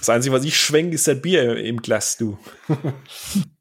[0.00, 2.36] Das Einzige, was ich schwenke, ist der Bier im Glas, du.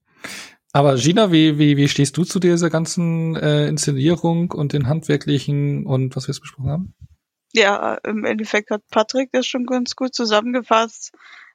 [0.74, 5.86] Aber Gina, wie, wie, wie stehst du zu dieser ganzen äh, Inszenierung und den handwerklichen
[5.86, 6.93] und was wir jetzt besprochen haben?
[7.53, 11.13] Ja, im Endeffekt hat Patrick das schon ganz gut zusammengefasst.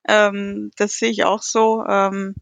[0.09, 1.85] Ähm, das sehe ich auch so.
[1.87, 2.35] Ähm,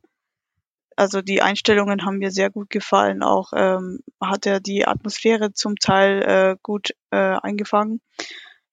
[0.97, 3.23] also die Einstellungen haben mir sehr gut gefallen.
[3.23, 8.01] Auch ähm, hat er die Atmosphäre zum Teil äh, gut äh, eingefangen.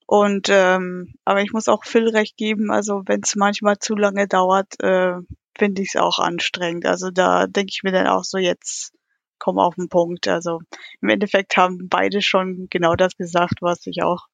[0.05, 2.71] Und ähm, aber ich muss auch Phil recht geben.
[2.71, 5.15] Also wenn es manchmal zu lange dauert, äh,
[5.57, 6.85] finde ich es auch anstrengend.
[6.85, 8.93] Also da denke ich mir dann auch so jetzt
[9.39, 10.27] komm auf den Punkt.
[10.27, 10.61] Also
[11.01, 14.27] im Endeffekt haben beide schon genau das gesagt, was ich auch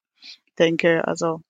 [0.58, 1.06] denke.
[1.06, 1.42] Also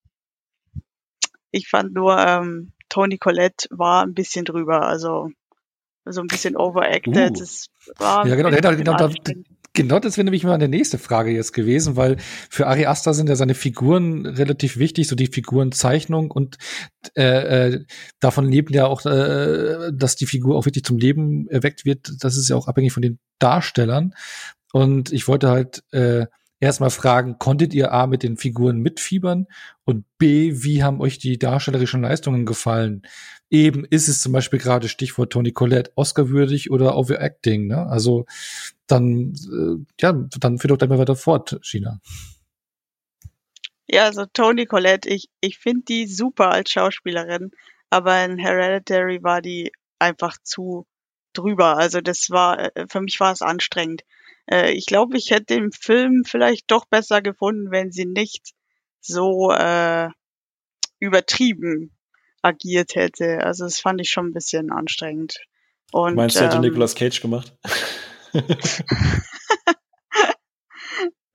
[1.51, 5.31] ich fand nur, ähm, Tony Collette war ein bisschen drüber, also
[6.05, 7.31] so ein bisschen overacted.
[7.31, 7.39] Uh.
[7.39, 7.66] Das
[7.99, 9.53] war Ja, genau, ein genau, bisschen genau, da-.
[9.77, 12.16] Genau, das wäre nämlich mal eine nächste Frage jetzt gewesen, weil
[12.49, 16.59] für Ari Aster sind ja seine Figuren relativ wichtig, so die Figurenzeichnung und
[17.16, 17.85] äh, äh,
[18.20, 22.12] davon lebt ja auch, äh, dass die Figur auch wirklich zum Leben erweckt wird.
[22.20, 24.14] Das ist ja auch abhängig von den Darstellern.
[24.72, 26.27] Und ich wollte halt äh,
[26.61, 29.47] erstmal fragen, konntet ihr A mit den Figuren mitfiebern
[29.85, 33.03] und B, wie haben euch die darstellerischen Leistungen gefallen?
[33.51, 37.86] Eben ist es zum Beispiel gerade Stichwort Tony Collette Oscar-würdig oder Overacting, ne?
[37.86, 38.26] Also
[38.86, 42.01] dann, äh, ja, dann führ doch gleich mal weiter fort, China.
[43.86, 47.51] Ja, also Toni Collette, ich, ich finde die super als Schauspielerin,
[47.90, 50.86] aber in Hereditary war die einfach zu
[51.34, 51.76] drüber.
[51.76, 54.03] Also das war, äh, für mich war es anstrengend.
[54.47, 58.55] Äh, Ich glaube, ich hätte den Film vielleicht doch besser gefunden, wenn sie nicht
[59.01, 60.09] so äh,
[60.99, 61.95] übertrieben
[62.45, 63.40] agiert hätte.
[63.42, 65.36] Also das fand ich schon ein bisschen anstrengend.
[65.92, 67.53] Und, Meinst du, hätte ähm, Nicolas Cage gemacht?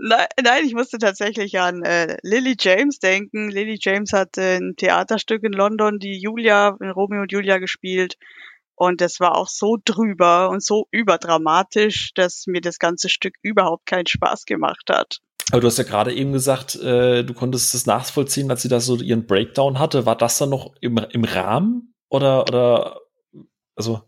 [0.01, 3.49] Nein, nein, ich musste tatsächlich an äh, Lily James denken.
[3.49, 8.15] Lily James hat äh, ein Theaterstück in London, die Julia, in Romeo und Julia gespielt.
[8.75, 13.85] Und das war auch so drüber und so überdramatisch, dass mir das ganze Stück überhaupt
[13.87, 15.19] keinen Spaß gemacht hat.
[15.51, 18.79] Aber du hast ja gerade eben gesagt, äh, du konntest das nachvollziehen, als sie da
[18.79, 20.05] so ihren Breakdown hatte.
[20.05, 21.95] War das dann noch im, im Rahmen?
[22.09, 22.99] Oder, oder,
[23.75, 24.01] also,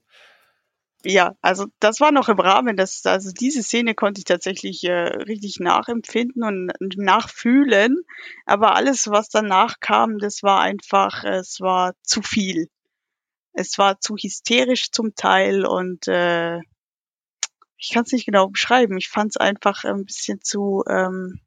[1.04, 2.78] Ja, also das war noch im Rahmen.
[2.78, 7.98] Das, also diese Szene konnte ich tatsächlich äh, richtig nachempfinden und nachfühlen.
[8.46, 12.68] Aber alles, was danach kam, das war einfach, es war zu viel.
[13.54, 16.60] Es war zu hysterisch zum Teil und äh,
[17.82, 18.98] ich kann es nicht genau beschreiben.
[18.98, 21.42] Ich fand es einfach ein bisschen zu, ähm,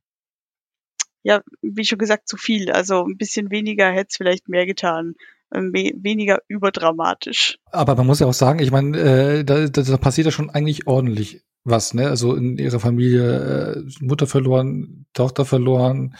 [1.22, 2.72] ja, wie schon gesagt, zu viel.
[2.72, 5.14] Also ein bisschen weniger hätte es vielleicht mehr getan.
[5.54, 7.58] Ähm, we weniger überdramatisch.
[7.70, 10.50] Aber man muss ja auch sagen, ich meine, äh, da, da, da passiert ja schon
[10.50, 12.08] eigentlich ordentlich was, ne?
[12.08, 16.16] Also in ihrer Familie äh, Mutter verloren, Tochter verloren,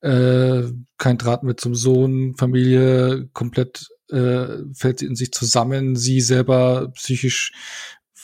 [0.00, 0.64] äh,
[0.98, 7.52] kein Draht mehr zum Sohn, Familie komplett äh, fällt in sich zusammen, sie selber psychisch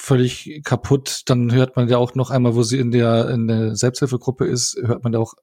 [0.03, 1.23] völlig kaputt.
[1.27, 4.77] Dann hört man ja auch noch einmal, wo sie in der in der Selbsthilfegruppe ist,
[4.83, 5.35] hört man da auch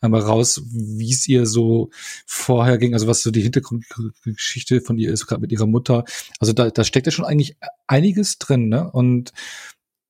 [0.00, 1.90] einmal raus, wie es ihr so
[2.26, 6.04] vorher ging, also was so die Hintergrundgeschichte von ihr ist, gerade mit ihrer Mutter.
[6.40, 8.90] Also da, da steckt ja schon eigentlich einiges drin, ne?
[8.90, 9.34] Und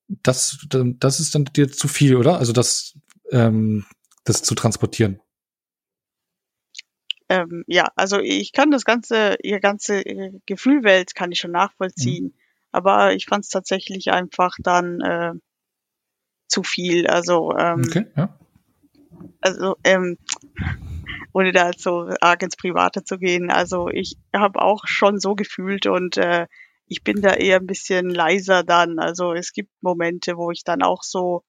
[0.08, 2.38] das, das ist dann dir zu viel, oder?
[2.38, 2.94] Also das,
[3.32, 3.84] ähm,
[4.24, 5.20] das zu transportieren.
[7.28, 12.26] Ähm, ja, also ich kann das ganze, ihr ganze ihre Gefühlwelt kann ich schon nachvollziehen,
[12.26, 12.37] Mhm.
[12.72, 15.32] Aber ich fand es tatsächlich einfach dann äh,
[16.48, 17.06] zu viel.
[17.06, 18.38] Also, ähm, Okay, ja.
[19.40, 20.18] also ähm,
[21.32, 23.50] ohne da so arg ins Private zu gehen.
[23.50, 26.46] Also ich habe auch schon so gefühlt und äh,
[26.86, 28.98] ich bin da eher ein bisschen leiser dann.
[28.98, 31.44] Also es gibt Momente, wo ich dann auch so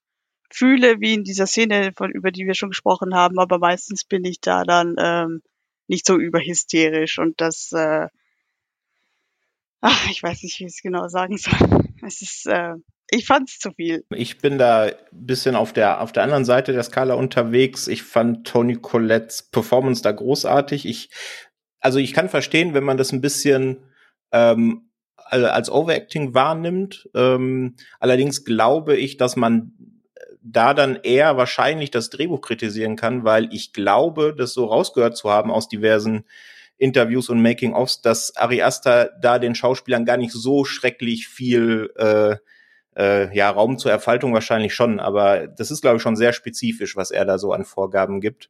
[0.51, 4.25] fühle, wie in dieser Szene, von über die wir schon gesprochen haben, aber meistens bin
[4.25, 5.41] ich da dann ähm,
[5.87, 8.07] nicht so überhysterisch und das, äh,
[9.81, 11.53] ach, ich weiß nicht, wie ich es genau sagen soll.
[12.01, 12.75] Es ist, äh,
[13.11, 14.05] ich fand es zu viel.
[14.15, 17.89] Ich bin da ein bisschen auf der, auf der anderen Seite der Skala unterwegs.
[17.89, 20.85] Ich fand Tony Colettes Performance da großartig.
[20.85, 21.09] Ich,
[21.81, 23.83] also ich kann verstehen, wenn man das ein bisschen
[24.31, 24.89] ähm,
[25.29, 27.09] als Overacting wahrnimmt.
[27.13, 29.73] Ähm, allerdings glaube ich, dass man
[30.41, 35.29] da dann eher wahrscheinlich das Drehbuch kritisieren kann, weil ich glaube, das so rausgehört zu
[35.29, 36.23] haben aus diversen
[36.79, 42.37] Interviews und Making-ofs, dass Ari Aster da den Schauspielern gar nicht so schrecklich viel äh,
[42.97, 46.95] äh, ja, Raum zur Erfaltung wahrscheinlich schon, aber das ist, glaube ich, schon sehr spezifisch,
[46.95, 48.49] was er da so an Vorgaben gibt.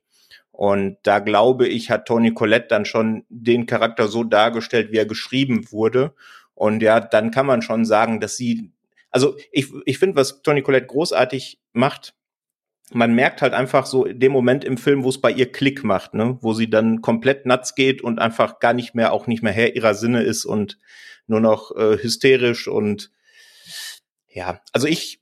[0.52, 5.06] Und da glaube ich, hat Tony Collette dann schon den Charakter so dargestellt, wie er
[5.06, 6.14] geschrieben wurde.
[6.54, 8.72] Und ja, dann kann man schon sagen, dass sie,
[9.10, 12.14] also ich, ich finde, was Tony Collette großartig macht,
[12.92, 16.14] man merkt halt einfach so dem Moment im Film, wo es bei ihr Klick macht,
[16.14, 19.54] ne, wo sie dann komplett nuts geht und einfach gar nicht mehr, auch nicht mehr
[19.54, 20.80] Herr ihrer Sinne ist und
[21.28, 23.12] nur noch äh, hysterisch und
[24.32, 25.22] ja, also ich,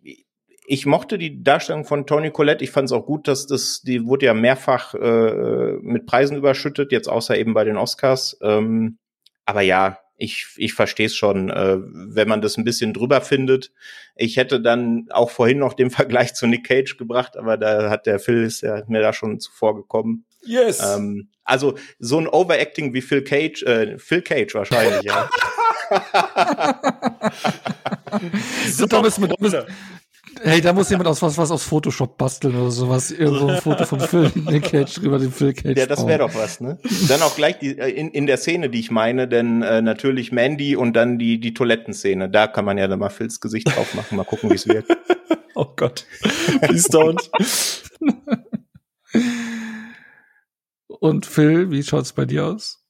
[0.66, 2.64] ich mochte die Darstellung von Tony Collette.
[2.64, 6.92] Ich fand es auch gut, dass das, die wurde ja mehrfach äh, mit Preisen überschüttet,
[6.92, 8.38] jetzt außer eben bei den Oscars.
[8.42, 9.00] Ähm,
[9.46, 13.72] aber ja, ich, ich verstehe es schon, äh, wenn man das ein bisschen drüber findet.
[14.16, 18.06] Ich hätte dann auch vorhin noch den Vergleich zu Nick Cage gebracht, aber da hat
[18.06, 20.26] der Phil ist ja mir da schon zuvor gekommen.
[20.44, 20.82] yes.
[20.84, 25.30] Ähm, also so ein Overacting wie Phil Cage, äh, Phil Cage wahrscheinlich, ja.
[28.70, 29.64] So, da müssen wir, da müssen,
[30.42, 33.12] Hey, da muss jemand aus was, was aus Photoshop basteln oder sowas.
[33.12, 35.78] Irgendwo ein Foto vom Film, den Cage über den Phil Cage.
[35.78, 36.78] Ja, das wäre doch was, ne?
[37.08, 40.32] Dann auch gleich die, äh, in, in der Szene, die ich meine, denn äh, natürlich
[40.32, 42.30] Mandy und dann die, die Toilettenszene.
[42.30, 44.86] Da kann man ja dann mal Phils Gesicht drauf machen, mal gucken, wie es wird.
[45.56, 46.06] oh Gott.
[46.62, 47.30] Please don't.
[50.88, 52.84] und Phil, wie schaut's bei dir aus?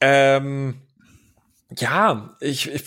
[0.00, 0.83] Ähm,
[1.70, 2.84] ja, ich, ich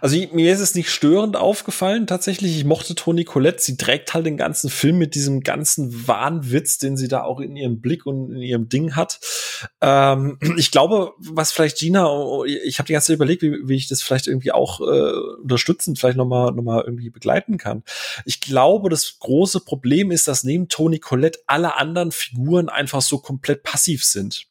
[0.00, 2.06] also mir ist es nicht störend aufgefallen.
[2.06, 3.60] Tatsächlich, ich mochte Toni Collette.
[3.60, 7.56] Sie trägt halt den ganzen Film mit diesem ganzen Wahnwitz, den sie da auch in
[7.56, 9.20] ihrem Blick und in ihrem Ding hat.
[9.80, 12.08] Ähm, ich glaube, was vielleicht Gina,
[12.44, 15.98] ich habe die ganze Zeit überlegt, wie, wie ich das vielleicht irgendwie auch äh, unterstützend
[15.98, 17.82] vielleicht nochmal noch mal irgendwie begleiten kann.
[18.24, 23.18] Ich glaube, das große Problem ist, dass neben Toni Collette alle anderen Figuren einfach so
[23.18, 24.46] komplett passiv sind.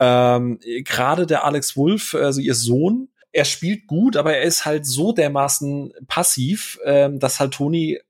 [0.00, 4.86] Ähm, Gerade der Alex Wolf, also ihr Sohn, er spielt gut, aber er ist halt
[4.86, 8.00] so dermaßen passiv, ähm, dass halt Toni äh,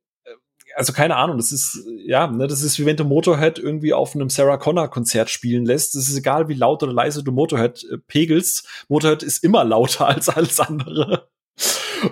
[0.76, 4.14] also keine Ahnung, das ist, ja, ne, das ist wie wenn du Motorhead irgendwie auf
[4.14, 5.94] einem Sarah Connor Konzert spielen lässt.
[5.96, 8.66] Es ist egal, wie laut oder leise du Motorhead äh, pegelst.
[8.88, 11.28] Motorhead ist immer lauter als alles andere.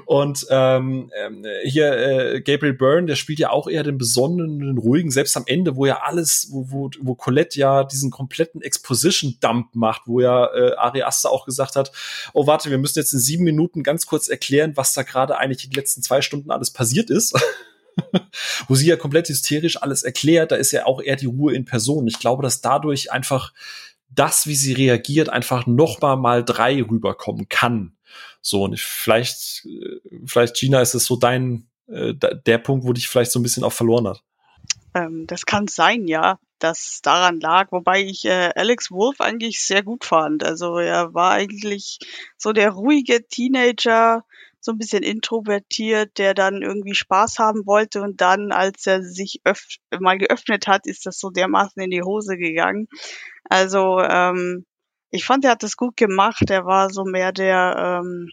[0.05, 4.79] Und ähm, ähm, hier äh, Gabriel Byrne, der spielt ja auch eher den besonnenen, den
[4.79, 9.75] ruhigen, selbst am Ende, wo ja alles, wo, wo, wo Colette ja diesen kompletten Exposition-Dump
[9.75, 11.93] macht, wo ja äh, Ari Aster auch gesagt hat,
[12.35, 15.69] oh warte, wir müssen jetzt in sieben Minuten ganz kurz erklären, was da gerade eigentlich
[15.69, 17.35] die letzten zwei Stunden alles passiert ist.
[18.69, 21.65] wo sie ja komplett hysterisch alles erklärt, da ist ja auch eher die Ruhe in
[21.65, 22.07] Person.
[22.07, 23.53] Ich glaube, dass dadurch einfach
[24.11, 27.98] das, wie sie reagiert, einfach noch mal mal drei rüberkommen kann.
[28.41, 33.09] So, und vielleicht, äh, vielleicht, Gina, ist es so dein, äh, der Punkt, wo dich
[33.09, 34.23] vielleicht so ein bisschen auch verloren hat.
[34.95, 39.83] Ähm, das kann sein, ja, dass daran lag, wobei ich äh, Alex Wolf eigentlich sehr
[39.83, 40.45] gut fand.
[40.45, 41.99] Also er war eigentlich
[42.37, 44.25] so der ruhige Teenager,
[44.61, 49.41] so ein bisschen introvertiert, der dann irgendwie Spaß haben wollte und dann, als er sich
[50.01, 52.89] mal geöffnet hat, ist das so dermaßen in die Hose gegangen.
[53.45, 54.67] Also ähm,
[55.11, 56.51] ich fand, er hat das gut gemacht.
[56.51, 58.31] Er war so mehr der, ähm,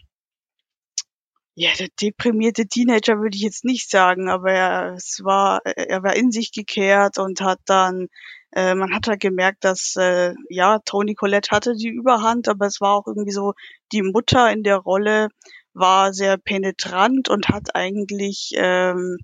[1.54, 6.14] ja, der deprimierte Teenager würde ich jetzt nicht sagen, aber er, es war, er war
[6.14, 8.08] in sich gekehrt und hat dann,
[8.52, 12.80] äh, man hat halt gemerkt, dass, äh, ja, Toni Collette hatte die Überhand, aber es
[12.82, 13.54] war auch irgendwie so,
[13.92, 15.28] die Mutter in der Rolle
[15.72, 19.18] war sehr penetrant und hat eigentlich, ähm,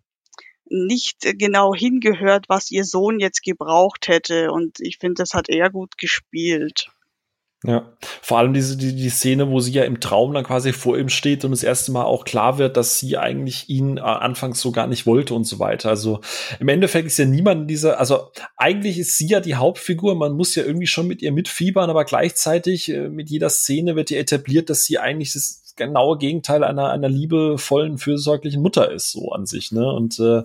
[0.72, 4.50] nicht genau hingehört, was ihr Sohn jetzt gebraucht hätte.
[4.50, 6.90] Und ich finde, das hat er gut gespielt.
[7.64, 10.98] Ja, vor allem diese die, die Szene, wo sie ja im Traum dann quasi vor
[10.98, 14.60] ihm steht und das erste Mal auch klar wird, dass sie eigentlich ihn äh, anfangs
[14.60, 15.88] so gar nicht wollte und so weiter.
[15.88, 16.20] Also
[16.58, 20.56] im Endeffekt ist ja niemand dieser, also eigentlich ist sie ja die Hauptfigur, man muss
[20.56, 24.68] ja irgendwie schon mit ihr mitfiebern, aber gleichzeitig äh, mit jeder Szene wird ja etabliert,
[24.68, 29.72] dass sie eigentlich das genaue Gegenteil einer, einer liebevollen, fürsorglichen Mutter ist, so an sich,
[29.72, 29.90] ne?
[29.90, 30.42] Und äh,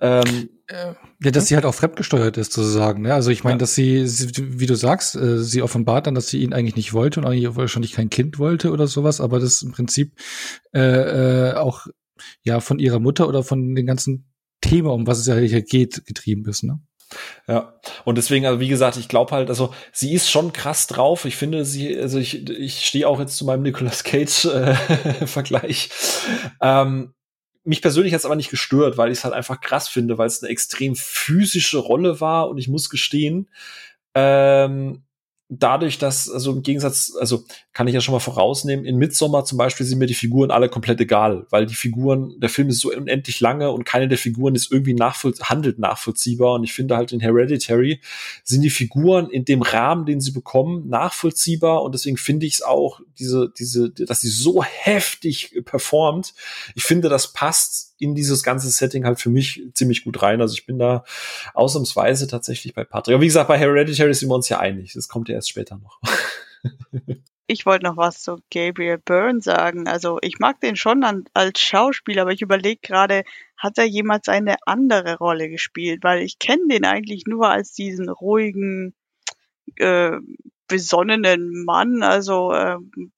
[0.00, 0.50] ähm,
[1.22, 3.02] ja, dass sie halt auch fremdgesteuert ist, sozusagen.
[3.02, 3.14] Ne?
[3.14, 3.58] Also ich meine, ja.
[3.58, 6.92] dass sie, sie, wie du sagst, äh, sie offenbart dann, dass sie ihn eigentlich nicht
[6.92, 10.12] wollte und eigentlich wahrscheinlich kein Kind wollte oder sowas, aber das im Prinzip
[10.74, 11.86] äh, äh, auch
[12.42, 16.04] ja von ihrer Mutter oder von dem ganzen Thema, um was es ja hier geht,
[16.04, 16.64] getrieben ist.
[16.64, 16.80] Ne?
[17.46, 21.24] Ja, und deswegen, also wie gesagt, ich glaube halt, also sie ist schon krass drauf.
[21.24, 25.90] Ich finde sie, also ich, ich stehe auch jetzt zu meinem Nicolas Cage-Vergleich.
[26.60, 27.14] Äh, ähm,
[27.64, 30.28] mich persönlich hat es aber nicht gestört, weil ich es halt einfach krass finde, weil
[30.28, 33.48] es eine extrem physische Rolle war und ich muss gestehen,
[34.14, 35.05] ähm,
[35.48, 39.58] dadurch, dass, also im Gegensatz, also kann ich ja schon mal vorausnehmen, in Midsommar zum
[39.58, 42.90] Beispiel sind mir die Figuren alle komplett egal, weil die Figuren, der Film ist so
[42.92, 46.54] unendlich lange und keine der Figuren ist irgendwie nachvoll handelt nachvollziehbar.
[46.54, 48.00] Und ich finde halt in Hereditary
[48.42, 51.82] sind die Figuren in dem Rahmen, den sie bekommen, nachvollziehbar.
[51.82, 56.34] Und deswegen finde ich es auch, diese, diese, dass sie so heftig performt.
[56.74, 60.40] Ich finde, das passt in dieses ganze Setting halt für mich ziemlich gut rein.
[60.40, 61.04] Also ich bin da
[61.54, 63.14] ausnahmsweise tatsächlich bei Patrick.
[63.14, 64.92] Aber wie gesagt, bei Hereditary sind wir uns ja einig.
[64.94, 66.00] Das kommt ja erst später noch.
[67.46, 69.88] ich wollte noch was zu Gabriel Byrne sagen.
[69.88, 73.24] Also ich mag den schon an, als Schauspieler, aber ich überlege gerade,
[73.56, 76.02] hat er jemals eine andere Rolle gespielt?
[76.02, 78.94] Weil ich kenne den eigentlich nur als diesen ruhigen,
[79.76, 80.18] äh,
[80.68, 82.02] besonnenen Mann.
[82.02, 83.12] Also ähm,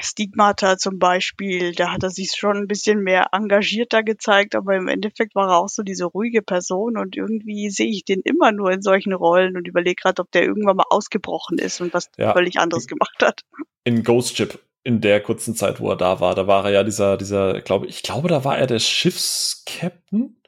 [0.00, 4.88] Stigmata zum Beispiel, da hat er sich schon ein bisschen mehr engagierter gezeigt, aber im
[4.88, 8.70] Endeffekt war er auch so diese ruhige Person und irgendwie sehe ich den immer nur
[8.70, 12.32] in solchen Rollen und überlege gerade, ob der irgendwann mal ausgebrochen ist und was ja.
[12.32, 13.42] völlig anderes gemacht hat.
[13.84, 16.84] In Ghost Ship in der kurzen Zeit, wo er da war, da war er ja
[16.84, 20.38] dieser, dieser, glaube ich, glaube, da war er der Schiffskapitän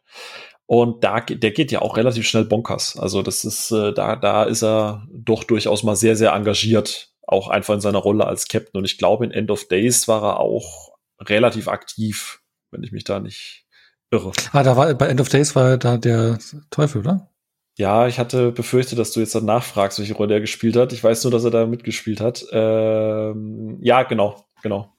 [0.71, 2.97] und da, der geht ja auch relativ schnell bonkers.
[2.97, 7.11] Also das ist, äh, da, da ist er doch durchaus mal sehr, sehr engagiert.
[7.27, 8.79] Auch einfach in seiner Rolle als Captain.
[8.79, 12.41] Und ich glaube, in End of Days war er auch relativ aktiv,
[12.71, 13.67] wenn ich mich da nicht
[14.13, 14.31] Irre.
[14.53, 16.39] Ah, da war bei End of Days war da der
[16.71, 17.29] Teufel, oder?
[17.77, 20.93] Ja, ich hatte befürchtet, dass du jetzt dann nachfragst, welche Rolle er gespielt hat.
[20.93, 22.47] Ich weiß nur, dass er da mitgespielt hat.
[22.53, 24.93] Ähm, ja, genau, genau.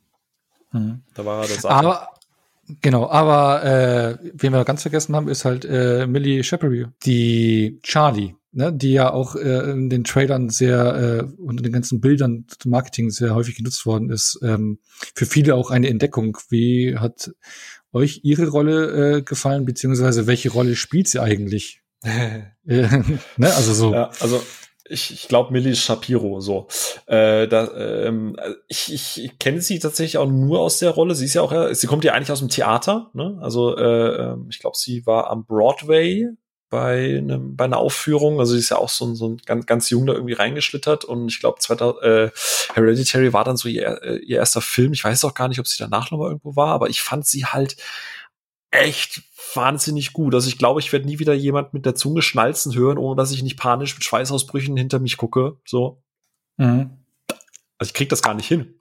[0.74, 1.03] Mhm.
[1.13, 2.09] Da war er das Aber
[2.82, 8.36] genau, aber äh, wen wir ganz vergessen haben, ist halt äh, Millie Shepard, die Charlie,
[8.51, 12.45] ne, die ja auch äh, in den Trailern sehr äh, und in den ganzen Bildern
[12.47, 14.39] zum Marketing sehr häufig genutzt worden ist.
[14.43, 14.80] Ähm,
[15.15, 16.38] für viele auch eine Entdeckung.
[16.49, 17.32] Wie hat
[17.93, 21.82] euch ihre Rolle äh, gefallen, beziehungsweise welche Rolle spielt sie eigentlich?
[22.03, 22.43] Äh,
[23.38, 23.53] ne?
[23.53, 23.93] Also so.
[23.93, 24.41] Ja, also
[24.92, 26.68] ich, ich glaube Millie Shapiro so.
[27.08, 28.36] Äh, da, ähm,
[28.68, 31.16] ich, ich, ich kenne sie tatsächlich auch nur aus der Rolle.
[31.16, 33.10] Sie ist ja auch, sie kommt ja eigentlich aus dem Theater.
[33.14, 33.38] Ne?
[33.42, 36.30] Also äh, ähm, ich glaube, sie war am Broadway
[36.70, 38.39] bei einem bei einer Aufführung.
[38.39, 41.28] Also sie ist ja auch so so ein ganz ganz jung da irgendwie reingeschlittert und
[41.28, 41.60] ich glaube
[42.02, 42.30] äh,
[42.74, 44.94] Hereditary war dann so ihr, äh, ihr erster Film.
[44.94, 47.28] Ich weiß auch gar nicht, ob sie danach noch mal irgendwo war, aber ich fand
[47.28, 47.76] sie halt
[48.72, 49.22] echt
[49.54, 50.34] wahnsinnig gut.
[50.34, 53.32] Also ich glaube, ich werde nie wieder jemand mit der Zunge schnalzen hören, ohne dass
[53.32, 55.58] ich nicht panisch mit Schweißausbrüchen hinter mich gucke.
[55.66, 56.02] So.
[56.58, 56.91] Mhm.
[57.78, 58.76] Also ich krieg das gar nicht hin.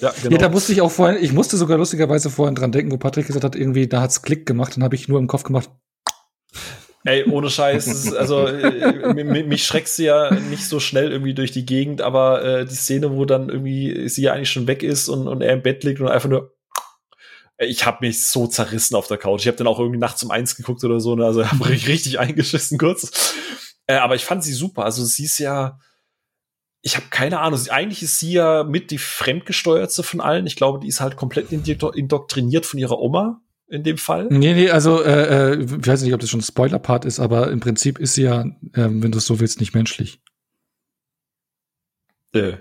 [0.00, 0.32] Ja, genau.
[0.32, 3.26] Ja, da musste ich auch vorhin, ich musste sogar lustigerweise vorhin dran denken, wo Patrick
[3.26, 5.70] gesagt hat, irgendwie, da hat's Klick gemacht, dann habe ich nur im Kopf gemacht.
[7.04, 11.64] Ey, ohne Scheiß, also äh, mich schreckst du ja nicht so schnell irgendwie durch die
[11.64, 15.26] Gegend, aber äh, die Szene, wo dann irgendwie sie ja eigentlich schon weg ist und,
[15.26, 16.57] und er im Bett liegt und einfach nur
[17.58, 19.40] ich habe mich so zerrissen auf der Couch.
[19.40, 21.26] Ich habe dann auch irgendwie nachts um eins geguckt oder so, ne?
[21.26, 23.34] also habe ich richtig eingeschissen kurz.
[23.86, 24.84] Äh, aber ich fand sie super.
[24.84, 25.80] Also sie ist ja,
[26.82, 27.60] ich habe keine Ahnung.
[27.70, 30.46] Eigentlich ist sie ja mit die fremdgesteuertste von allen.
[30.46, 34.28] Ich glaube, die ist halt komplett indoktriniert von ihrer Oma in dem Fall.
[34.30, 37.50] Nee, nee, also äh, äh ich weiß nicht, ob das schon ein Spoiler-Part ist, aber
[37.50, 40.22] im Prinzip ist sie ja, äh, wenn du es so willst, nicht menschlich.
[42.32, 42.58] Äh.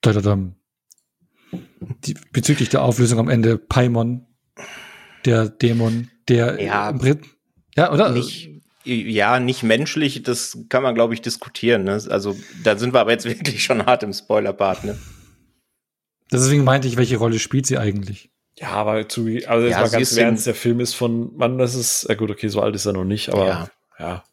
[0.00, 0.52] Da, da, da
[2.04, 4.26] die, bezüglich der Auflösung am Ende Paimon,
[5.24, 7.20] der Dämon, der ja, im Brit
[7.76, 8.10] ja, oder?
[8.10, 8.50] Nicht,
[8.84, 11.84] ja, nicht menschlich, das kann man, glaube ich, diskutieren.
[11.84, 12.02] Ne?
[12.08, 14.98] Also, da sind wir aber jetzt wirklich schon hart im Spoiler-Part, ne?
[16.30, 18.30] Deswegen meinte ich, welche Rolle spielt sie eigentlich?
[18.58, 21.74] Ja, aber zu, also jetzt ja, mal ganz ernst, der Film ist von, wann das
[21.74, 23.68] ist, ja gut, okay, so alt ist er noch nicht, aber ja.
[23.98, 24.24] ja.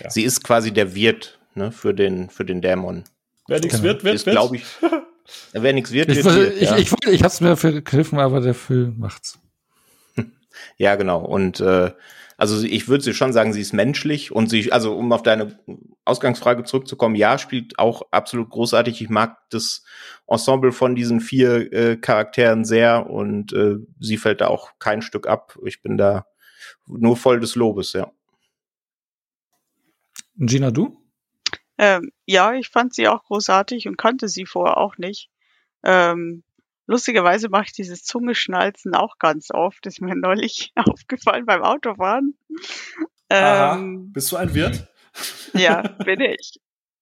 [0.00, 0.10] ja.
[0.10, 3.04] Sie ist quasi der Wirt, ne, für den, für den Dämon.
[3.46, 3.84] Wer nichts genau.
[3.84, 4.64] wird, wird, ist, glaube ich.
[5.52, 6.76] Wer nichts wird, ich, wird, wird, ich, ja.
[6.76, 9.38] ich, ich, ich hab's mir verkniffen, aber der Film macht's.
[10.76, 11.20] Ja, genau.
[11.20, 11.90] Und äh,
[12.36, 15.58] also ich würde sie schon sagen, sie ist menschlich und sie, also um auf deine
[16.04, 19.00] Ausgangsfrage zurückzukommen, ja, spielt auch absolut großartig.
[19.00, 19.84] Ich mag das
[20.26, 25.26] Ensemble von diesen vier äh, Charakteren sehr und äh, sie fällt da auch kein Stück
[25.26, 25.58] ab.
[25.64, 26.26] Ich bin da
[26.86, 28.10] nur voll des Lobes, ja.
[30.36, 31.03] Gina, du?
[31.78, 35.28] Ähm, ja, ich fand sie auch großartig und kannte sie vorher auch nicht.
[35.82, 36.44] Ähm,
[36.86, 39.84] lustigerweise mache ich dieses Zungeschnalzen auch ganz oft.
[39.84, 42.36] Das ist mir neulich aufgefallen beim Autofahren.
[43.28, 44.86] Aha, ähm, bist du ein Wirt?
[45.52, 46.60] Ja, bin ich.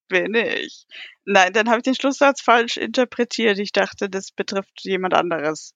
[0.09, 0.87] Bin ich.
[1.25, 3.59] Nein, dann habe ich den Schlusssatz falsch interpretiert.
[3.59, 5.75] Ich dachte, das betrifft jemand anderes.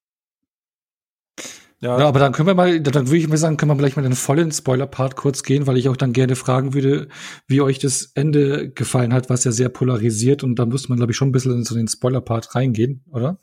[1.81, 1.99] Ja.
[1.99, 2.09] ja.
[2.09, 4.14] aber dann können wir mal, dann würde ich mal sagen, können wir vielleicht mal den
[4.14, 7.09] vollen Spoiler-Part kurz gehen, weil ich auch dann gerne fragen würde,
[7.47, 11.12] wie euch das Ende gefallen hat, was ja sehr polarisiert und da müsste man, glaube
[11.12, 13.39] ich, schon ein bisschen in so den Spoiler-Part reingehen, oder?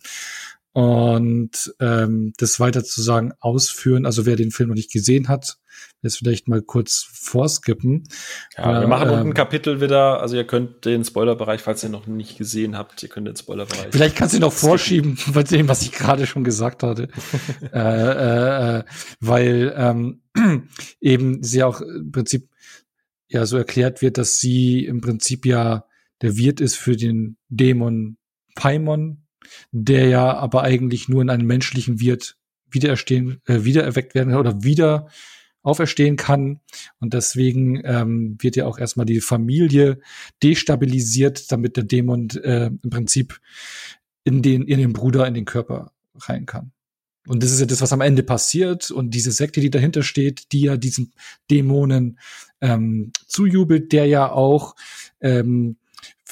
[0.73, 5.57] Und ähm, das weiter zu sagen, ausführen, also wer den Film noch nicht gesehen hat,
[6.01, 8.03] jetzt vielleicht mal kurz vorskippen.
[8.57, 10.19] Ja, wir machen ähm, ein Kapitel wieder.
[10.19, 13.87] Also ihr könnt den Spoilerbereich, falls ihr noch nicht gesehen habt, ihr könnt den Spoilerbereich.
[13.91, 17.07] Vielleicht kannst du ihn noch vorschieben bei dem, was ich gerade schon gesagt hatte.
[17.71, 18.83] äh, äh, äh,
[19.19, 20.21] weil ähm,
[21.01, 22.49] eben sie auch im Prinzip
[23.27, 25.85] ja so erklärt wird, dass sie im Prinzip ja
[26.21, 28.17] der Wirt ist für den Dämon
[28.55, 29.22] Paimon,
[29.71, 32.37] der ja aber eigentlich nur in einem menschlichen Wirt
[32.69, 35.07] wiedererstehen, äh, wiedererweckt werden oder wieder
[35.61, 36.59] auferstehen kann.
[36.99, 39.99] Und deswegen ähm, wird ja auch erstmal die Familie
[40.41, 43.39] destabilisiert, damit der Dämon äh, im Prinzip
[44.23, 46.71] in den, in den Bruder, in den Körper rein kann.
[47.25, 48.91] Und das ist ja das, was am Ende passiert.
[48.91, 51.13] Und diese Sekte, die dahinter steht, die ja diesen
[51.49, 52.19] Dämonen
[52.59, 54.75] ähm, zujubelt, der ja auch
[55.21, 55.77] ähm,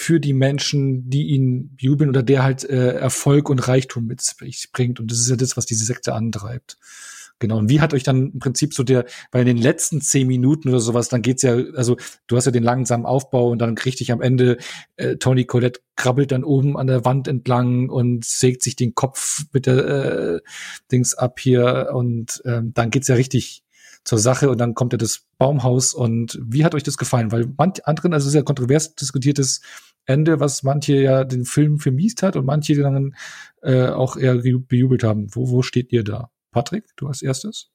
[0.01, 4.71] für die Menschen, die ihn jubeln oder der halt äh, Erfolg und Reichtum mit sich
[4.71, 4.99] bringt.
[4.99, 6.79] Und das ist ja das, was diese Sekte antreibt.
[7.37, 7.59] Genau.
[7.59, 10.69] Und wie hat euch dann im Prinzip so der, weil in den letzten zehn Minuten
[10.69, 14.11] oder sowas, dann geht's ja, also du hast ja den langsamen Aufbau und dann richtig
[14.11, 14.57] am Ende,
[14.95, 19.43] äh, Tony Colette krabbelt dann oben an der Wand entlang und sägt sich den Kopf
[19.53, 20.39] mit der äh,
[20.91, 23.63] Dings ab hier und ähm, dann geht's ja richtig
[24.03, 27.31] zur Sache und dann kommt ja das Baumhaus und wie hat euch das gefallen?
[27.31, 29.61] Weil manche anderen, also sehr kontrovers diskutiertes
[30.05, 33.15] Ende, was manche ja den Film vermiest hat und manche dann
[33.61, 35.27] äh, auch eher bejubelt haben.
[35.35, 36.31] Wo, wo steht ihr da?
[36.51, 37.69] Patrick, du als erstes.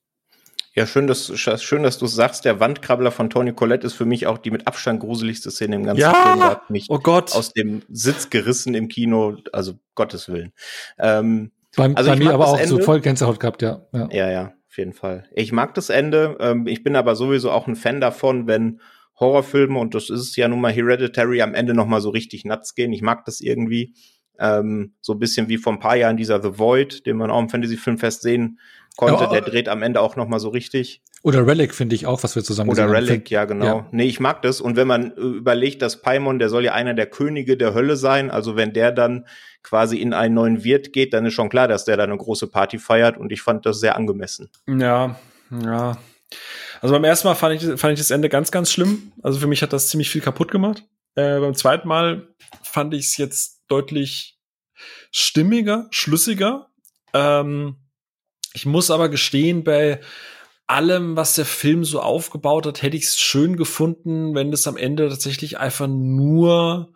[0.75, 2.45] Ja, schön, dass, schön, dass du sagst.
[2.45, 5.85] Der Wandkrabbler von Tony Collette ist für mich auch die mit Abstand gruseligste Szene im
[5.85, 6.13] ganzen Ja!
[6.13, 6.39] Film.
[6.41, 7.33] Der hat mich Oh Gott.
[7.35, 9.37] aus dem Sitz gerissen im Kino.
[9.55, 10.53] Also Gottes Willen.
[10.99, 12.83] Ähm, Bei, Also bei mir aber auch so Ende.
[12.85, 13.87] voll Gänsehaut gehabt, ja.
[13.93, 14.09] ja.
[14.13, 15.29] Ja, ja, jeden Fall.
[15.35, 16.37] Ich mag das Ende.
[16.41, 18.81] Ähm, ich bin aber sowieso auch ein Fan davon, wenn
[19.19, 22.75] Horrorfilme, und das ist ja nun mal Hereditary, am Ende noch mal so richtig nuts
[22.75, 22.93] gehen.
[22.93, 23.95] Ich mag das irgendwie.
[24.39, 27.41] Ähm, so ein bisschen wie vor ein paar Jahren dieser The Void, den man auch
[27.41, 28.59] im Fantasy-Filmfest sehen
[28.97, 29.25] konnte.
[29.25, 31.03] Ja, Der dreht am Ende auch noch mal so richtig.
[31.23, 33.05] Oder Relic finde ich auch, was wir zusammen Oder gesehen haben.
[33.05, 33.65] Relic, ja, genau.
[33.65, 33.87] Ja.
[33.91, 34.61] Nee, ich mag das.
[34.61, 37.97] Und wenn man äh, überlegt, dass Paimon, der soll ja einer der Könige der Hölle
[37.97, 39.27] sein, also wenn der dann
[39.63, 42.47] quasi in einen neuen Wirt geht, dann ist schon klar, dass der da eine große
[42.47, 44.51] Party feiert und ich fand das sehr angemessen.
[44.69, 45.19] Ja,
[45.51, 45.99] ja.
[46.81, 49.13] Also beim ersten Mal fand ich, fand ich das Ende ganz, ganz schlimm.
[49.23, 50.85] Also für mich hat das ziemlich viel kaputt gemacht.
[51.17, 52.29] Äh, beim zweiten Mal
[52.63, 54.39] fand ich es jetzt deutlich
[55.11, 56.71] stimmiger, schlüssiger.
[57.13, 57.77] Ähm,
[58.53, 60.01] ich muss aber gestehen, bei
[60.67, 64.77] allem, was der Film so aufgebaut hat, hätte ich es schön gefunden, wenn das am
[64.77, 66.93] Ende tatsächlich einfach nur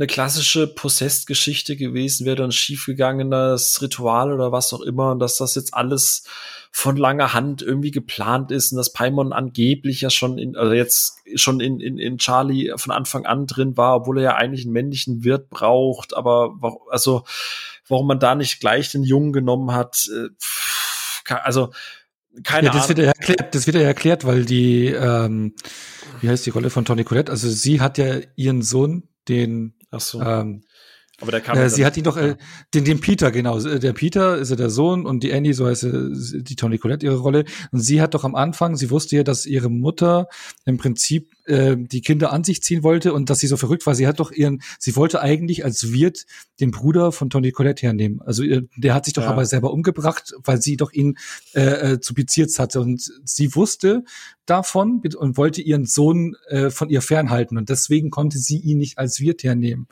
[0.00, 5.54] eine klassische Possessed-Geschichte gewesen wäre, ein schiefgegangenes Ritual oder was auch immer, und dass das
[5.54, 6.24] jetzt alles
[6.72, 11.18] von langer Hand irgendwie geplant ist und dass Paimon angeblich ja schon in, also jetzt
[11.34, 14.72] schon in, in, in Charlie von Anfang an drin war, obwohl er ja eigentlich einen
[14.72, 16.56] männlichen Wirt braucht, aber
[16.90, 17.24] also
[17.86, 21.72] warum man da nicht gleich den Jungen genommen hat, äh, pff, also
[22.44, 22.96] keine Ja, das Ahnung.
[22.96, 25.54] wird ja erklärt, das wird ja erklärt, weil die, ähm,
[26.20, 27.30] wie heißt die Rolle von Toni Collette?
[27.30, 30.20] Also sie hat ja ihren Sohn, den, Ach so.
[30.20, 30.62] ähm,
[31.20, 32.36] aber der kam äh, ja sie hat ihn doch, äh,
[32.72, 33.60] den, den Peter, genau.
[33.60, 37.04] Der Peter ist ja der Sohn und die Annie, so heißt sie, die Toni Collette
[37.04, 37.44] ihre Rolle.
[37.72, 40.28] Und sie hat doch am Anfang, sie wusste ja, dass ihre Mutter
[40.64, 43.94] im Prinzip äh, die Kinder an sich ziehen wollte und dass sie so verrückt war.
[43.94, 46.24] Sie hat doch ihren, sie wollte eigentlich als Wirt
[46.60, 48.20] den Bruder von Toni Collette hernehmen.
[48.22, 48.42] Also
[48.76, 49.30] der hat sich doch Ja.
[49.30, 51.16] aber selber umgebracht, weil sie doch ihn
[51.54, 52.80] äh, äh, zu Beziehz hatte.
[52.80, 54.04] Und sie wusste
[54.46, 57.56] davon und wollte ihren Sohn äh, von ihr fernhalten.
[57.58, 59.86] Und deswegen konnte sie ihn nicht als Wirt hernehmen.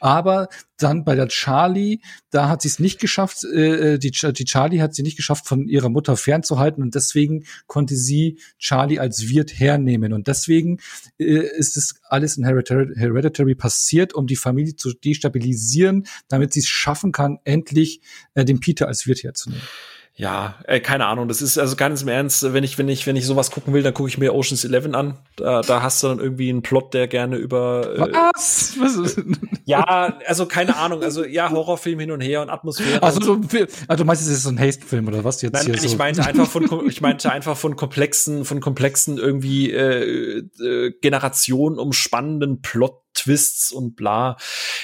[0.00, 0.48] Aber
[0.78, 2.00] dann bei der Charlie,
[2.30, 5.46] da hat sie es nicht geschafft, äh, die, Ch- die Charlie hat sie nicht geschafft,
[5.46, 10.12] von ihrer Mutter fernzuhalten und deswegen konnte sie Charlie als Wirt hernehmen.
[10.12, 10.80] Und deswegen äh,
[11.18, 16.68] ist es alles in Hereditary, Hereditary passiert, um die Familie zu destabilisieren, damit sie es
[16.68, 18.00] schaffen kann, endlich
[18.34, 19.62] äh, den Peter als Wirt herzunehmen.
[20.16, 21.26] Ja, äh, keine Ahnung.
[21.26, 23.82] Das ist also ganz im Ernst, wenn ich, wenn ich, wenn ich sowas gucken will,
[23.82, 25.18] dann gucke ich mir Oceans 11 an.
[25.34, 27.96] Da, da hast du dann irgendwie einen Plot, der gerne über.
[27.96, 28.76] Äh, Was?
[28.78, 29.20] Was ist?
[29.64, 31.02] ja, also keine Ahnung.
[31.02, 33.02] Also ja, Horrorfilm hin und her und Atmosphäre.
[33.02, 33.40] Also, so,
[33.88, 35.88] also du meinst, es ist so ein Haste-Film oder was jetzt Nein, hier nein, so?
[35.88, 41.80] ich meinte einfach von, ich meinte einfach von komplexen, von komplexen irgendwie äh, äh, Generationen
[41.80, 42.62] umspannenden
[43.14, 44.36] Plot-Twists und bla.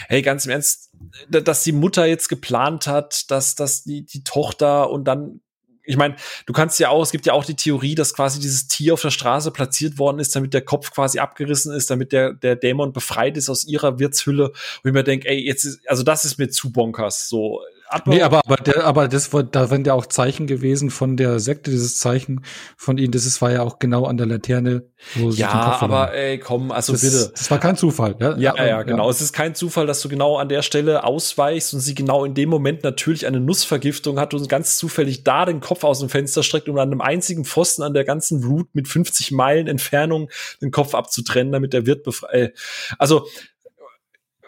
[0.09, 0.91] Hey, ganz im Ernst,
[1.29, 5.41] dass die Mutter jetzt geplant hat, dass, dass die, die Tochter und dann
[5.83, 6.15] ich meine,
[6.47, 9.01] du kannst ja auch, es gibt ja auch die Theorie, dass quasi dieses Tier auf
[9.01, 12.93] der Straße platziert worden ist, damit der Kopf quasi abgerissen ist, damit der, der Dämon
[12.93, 14.51] befreit ist aus ihrer Wirtshülle.
[14.51, 14.55] Und
[14.85, 17.29] ich mir denke, ey, jetzt ist, also das ist mir zu bonkers.
[17.29, 20.91] So, Atmo- Nee, aber, aber, der, aber das war, da waren ja auch Zeichen gewesen
[20.91, 22.45] von der Sekte, dieses Zeichen
[22.77, 24.85] von ihnen, das ist, war ja auch genau an der Laterne,
[25.17, 27.33] wo sie ja, aber ey, komm, also das, bitte.
[27.37, 28.37] Das war kein Zufall, ja?
[28.37, 29.11] Ja, ja, ja, genau.
[29.11, 32.35] Es ist kein Zufall, dass du genau an der Stelle ausweichst und sie genau in
[32.35, 36.43] dem Moment natürlich eine Nussvergiftung hat und ganz zufällig da den Kopf aus dem Fenster
[36.43, 40.31] streckt, um an einem einzigen Pfosten an der ganzen Route mit 50 Meilen Entfernung
[40.63, 42.57] den Kopf abzutrennen, damit der Wirt befreit.
[42.99, 43.27] Also,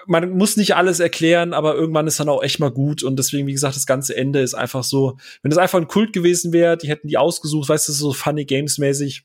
[0.06, 3.02] man muss nicht alles erklären, aber irgendwann ist dann auch echt mal gut.
[3.02, 6.12] Und deswegen, wie gesagt, das ganze Ende ist einfach so, wenn das einfach ein Kult
[6.12, 9.24] gewesen wäre, die hätten die ausgesucht, weißt du, so Funny Games mäßig,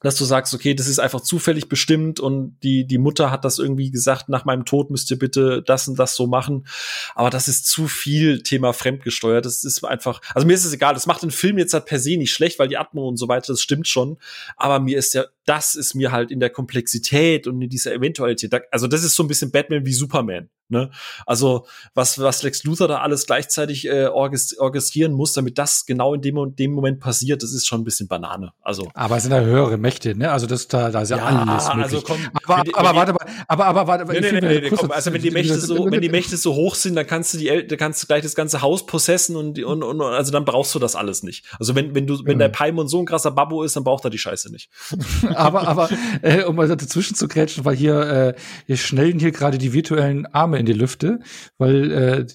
[0.00, 3.58] dass du sagst, okay, das ist einfach zufällig bestimmt und die, die Mutter hat das
[3.58, 6.66] irgendwie gesagt, nach meinem Tod müsst ihr bitte das und das so machen.
[7.14, 9.46] Aber das ist zu viel Thema fremdgesteuert.
[9.46, 11.98] Das ist einfach, also mir ist es egal, das macht den Film jetzt halt per
[11.98, 14.18] se nicht schlecht, weil die Atmo und so weiter, das stimmt schon.
[14.56, 18.52] Aber mir ist ja, das ist mir halt in der Komplexität und in dieser Eventualität,
[18.70, 20.50] also das ist so ein bisschen Batman wie Superman.
[20.68, 20.90] Ne?
[21.26, 26.20] Also was, was Lex Luthor da alles gleichzeitig äh, orchestrieren muss, damit das genau in
[26.22, 28.52] dem, und dem Moment passiert, das ist schon ein bisschen Banane.
[28.62, 30.30] Also Aber es sind ja höhere Mächte, ne?
[30.32, 31.82] Also das da, da ist ja, alles möglich.
[31.84, 34.60] also komm, aber, die- aber warte mal, aber, aber warte, Nee, ich nee, nee, mir
[34.62, 37.34] nee, komm, also wenn die Mächte so, wenn die Mächte so hoch sind, dann kannst
[37.34, 40.44] du die, dann kannst du gleich das ganze Haus possessen und, und, und also dann
[40.44, 41.44] brauchst du das alles nicht.
[41.58, 42.40] Also wenn, wenn du, wenn Mhm.
[42.40, 44.68] der Paimon so ein krasser Babbo ist, dann braucht er die Scheiße nicht.
[45.34, 45.88] aber, aber
[46.22, 48.34] äh, um mal dazwischen zu grätschen, weil hier, äh,
[48.66, 51.20] hier schnellen hier gerade die virtuellen Arme in die Lüfte,
[51.58, 52.26] weil äh,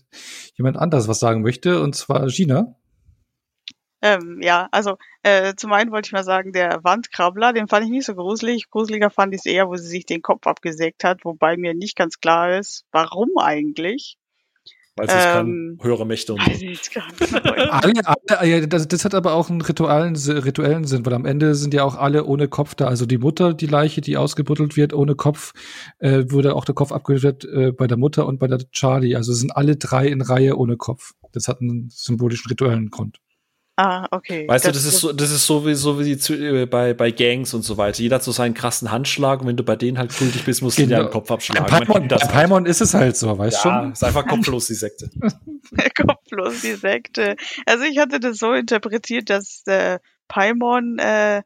[0.56, 2.76] jemand anders was sagen möchte, und zwar Gina.
[4.04, 7.92] Ähm, ja, also äh, zum einen wollte ich mal sagen, der Wandkrabbler, den fand ich
[7.92, 8.70] nicht so gruselig.
[8.70, 11.96] Gruseliger fand ich es eher, wo sie sich den Kopf abgesägt hat, wobei mir nicht
[11.96, 14.18] ganz klar ist, warum eigentlich.
[14.98, 16.50] Weil es ähm, kann höhere Mächte und so.
[17.36, 17.94] alle,
[18.28, 21.86] alle, das, das, hat aber auch einen rituellen, rituellen Sinn, weil am Ende sind ja
[21.86, 22.88] auch alle ohne Kopf da.
[22.88, 25.54] Also die Mutter, die Leiche, die ausgebuddelt wird ohne Kopf,
[26.00, 29.16] äh, wurde auch der Kopf abgetötet äh, bei der Mutter und bei der Charlie.
[29.16, 31.14] Also sind alle drei in Reihe ohne Kopf.
[31.32, 33.20] Das hat einen symbolischen rituellen Grund.
[33.84, 34.48] Ah, okay.
[34.48, 36.94] Weißt das du, das ist so, das ist so wie, so wie zu, äh, bei,
[36.94, 38.00] bei Gangs und so weiter.
[38.00, 40.78] Jeder hat so seinen krassen Handschlag und wenn du bei denen halt kultig bist, musst
[40.78, 40.98] du genau.
[40.98, 41.66] dir den Kopf abschlagen.
[41.66, 42.32] Bei Paimon, bei halt.
[42.32, 43.92] Paimon ist es halt so, weißt du ja, schon?
[43.94, 45.10] ist einfach kopflos, die Sekte.
[45.96, 47.36] kopflos, die Sekte.
[47.66, 49.98] Also ich hatte das so interpretiert, dass äh,
[50.28, 51.42] Paimon äh,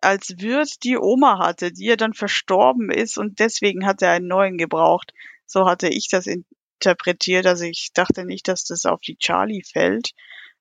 [0.00, 4.26] als Wirt die Oma hatte, die ja dann verstorben ist und deswegen hat er einen
[4.28, 5.12] neuen gebraucht.
[5.44, 7.46] So hatte ich das interpretiert.
[7.46, 10.12] Also ich dachte nicht, dass das auf die Charlie fällt.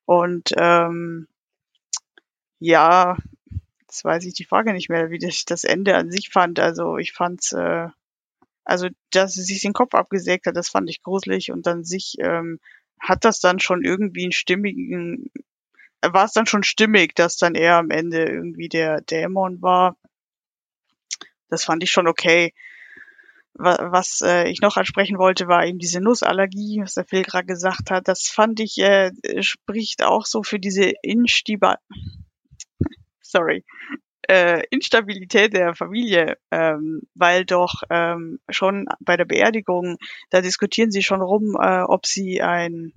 [0.06, 1.28] Und ähm,
[2.60, 3.18] ja,
[3.82, 6.60] jetzt weiß ich die Frage nicht mehr, wie ich das Ende an sich fand.
[6.60, 7.88] Also ich fand's, äh,
[8.64, 12.16] also dass sie sich den Kopf abgesägt hat, das fand ich gruselig und dann sich
[12.20, 12.60] ähm,
[13.00, 15.32] hat das dann schon irgendwie einen stimmigen,
[16.02, 19.98] war es dann schon stimmig, dass dann er am Ende irgendwie der Dämon war.
[21.50, 22.54] Das fand ich schon okay
[23.56, 27.92] was äh, ich noch ansprechen wollte, war eben diese Nussallergie, was der Phil gerade gesagt
[27.92, 28.08] hat.
[28.08, 29.12] Das fand ich, äh,
[29.42, 31.76] spricht auch so für diese Instabil
[33.22, 33.64] Sorry.
[34.28, 39.98] Äh, Instabilität der Familie, ähm, weil doch ähm, schon bei der Beerdigung,
[40.30, 42.94] da diskutieren sie schon rum, äh, ob sie ein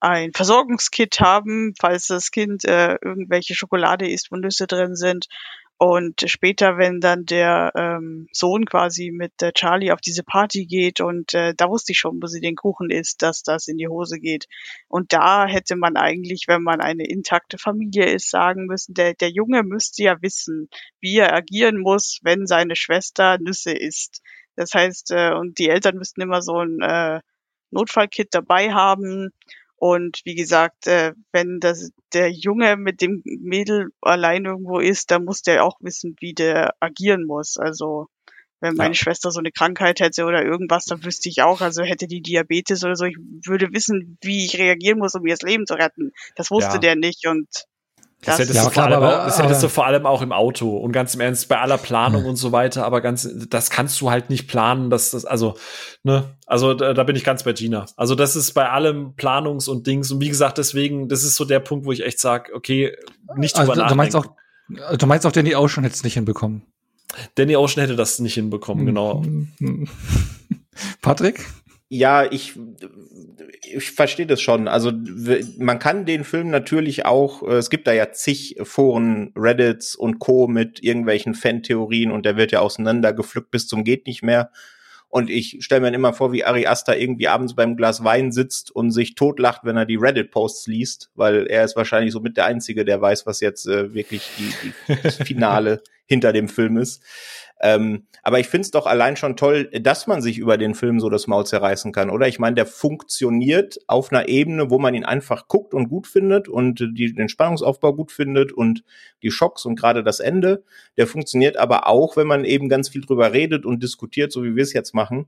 [0.00, 5.28] ein Versorgungskit haben, falls das Kind äh, irgendwelche Schokolade isst, wo Nüsse drin sind
[5.82, 11.00] und später, wenn dann der ähm, Sohn quasi mit der Charlie auf diese Party geht
[11.00, 13.88] und äh, da wusste ich schon, wo sie den Kuchen isst, dass das in die
[13.88, 14.46] Hose geht.
[14.86, 19.30] Und da hätte man eigentlich, wenn man eine intakte Familie ist, sagen müssen, der, der
[19.30, 20.68] Junge müsste ja wissen,
[21.00, 24.22] wie er agieren muss, wenn seine Schwester Nüsse isst.
[24.54, 27.18] Das heißt, äh, und die Eltern müssten immer so ein äh,
[27.72, 29.32] Notfallkit dabei haben
[29.82, 35.24] und wie gesagt, äh, wenn das der Junge mit dem Mädel allein irgendwo ist, dann
[35.24, 37.56] muss der auch wissen, wie der agieren muss.
[37.56, 38.06] Also
[38.60, 38.94] wenn meine ja.
[38.94, 42.84] Schwester so eine Krankheit hätte oder irgendwas, dann wüsste ich auch, also hätte die Diabetes
[42.84, 46.12] oder so, ich würde wissen, wie ich reagieren muss, um ihr das Leben zu retten.
[46.36, 46.78] Das wusste ja.
[46.78, 47.48] der nicht und
[48.24, 50.06] das, das hättest, ja, du, klar, vor allem, aber, auch, das hättest du vor allem
[50.06, 52.30] auch im Auto und ganz im Ernst bei aller Planung hm.
[52.30, 55.56] und so weiter, aber ganz, das kannst du halt nicht planen, dass das, also,
[56.04, 57.86] ne, also da, da bin ich ganz bei Gina.
[57.96, 61.44] Also das ist bei allem Planungs- und Dings und wie gesagt, deswegen, das ist so
[61.44, 62.96] der Punkt, wo ich echt sage, okay,
[63.36, 64.26] nicht drüber also, du meinst auch,
[64.68, 66.62] du meinst auch Danny Ocean hätte es nicht hinbekommen.
[67.34, 69.24] Danny Ocean hätte das nicht hinbekommen, genau.
[71.02, 71.44] Patrick?
[71.94, 72.58] Ja, ich,
[73.70, 74.66] ich verstehe das schon.
[74.66, 74.92] Also
[75.58, 80.18] man kann den Film natürlich auch, äh, es gibt da ja zig Foren, Reddits und
[80.18, 80.48] Co.
[80.48, 84.50] mit irgendwelchen Fan-Theorien und der wird ja auseinandergepflückt bis zum geht nicht mehr.
[85.10, 88.70] Und ich stelle mir immer vor, wie Ari Aster irgendwie abends beim Glas Wein sitzt
[88.70, 92.46] und sich totlacht, wenn er die Reddit-Posts liest, weil er ist wahrscheinlich so mit der
[92.46, 97.02] Einzige, der weiß, was jetzt äh, wirklich die, die, das Finale hinter dem Film ist.
[97.64, 100.98] Ähm, aber ich finde es doch allein schon toll, dass man sich über den Film
[100.98, 102.26] so das Maul zerreißen kann, oder?
[102.26, 106.48] Ich meine, der funktioniert auf einer Ebene, wo man ihn einfach guckt und gut findet
[106.48, 108.82] und die, den Spannungsaufbau gut findet und
[109.22, 110.64] die Schocks und gerade das Ende.
[110.96, 114.56] Der funktioniert aber auch, wenn man eben ganz viel drüber redet und diskutiert, so wie
[114.56, 115.26] wir es jetzt machen.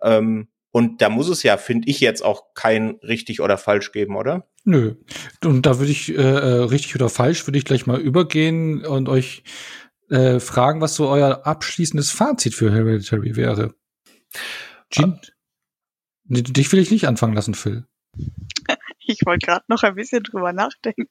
[0.00, 4.16] Ähm, und da muss es ja, finde ich, jetzt auch kein richtig oder falsch geben,
[4.16, 4.46] oder?
[4.64, 4.94] Nö.
[5.44, 9.08] Und da würde ich äh, äh richtig oder falsch würde ich gleich mal übergehen und
[9.08, 9.42] euch
[10.12, 13.74] äh, fragen, was so euer abschließendes Fazit für Hereditary wäre.
[14.90, 15.18] Jean?
[15.22, 15.26] Ah.
[16.24, 17.86] Dich will ich nicht anfangen lassen, Phil.
[19.04, 21.08] Ich wollte gerade noch ein bisschen drüber nachdenken.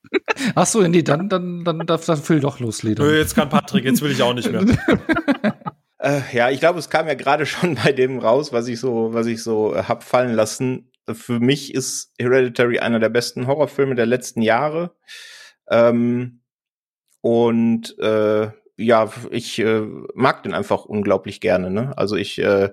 [0.56, 3.06] Ach so, nee, dann, dann, dann darf dann Phil doch loslegen.
[3.14, 4.61] Jetzt kann Patrick, jetzt will ich auch nicht mehr.
[5.99, 9.14] äh, ja, ich glaube, es kam ja gerade schon bei dem raus, was ich so,
[9.14, 10.90] was ich so äh, hab fallen lassen.
[11.11, 14.95] Für mich ist Hereditary einer der besten Horrorfilme der letzten Jahre.
[15.69, 16.44] Ähm,
[17.19, 19.81] und äh, ja, ich äh,
[20.14, 21.69] mag den einfach unglaublich gerne.
[21.69, 21.93] Ne?
[21.98, 22.72] Also ich äh,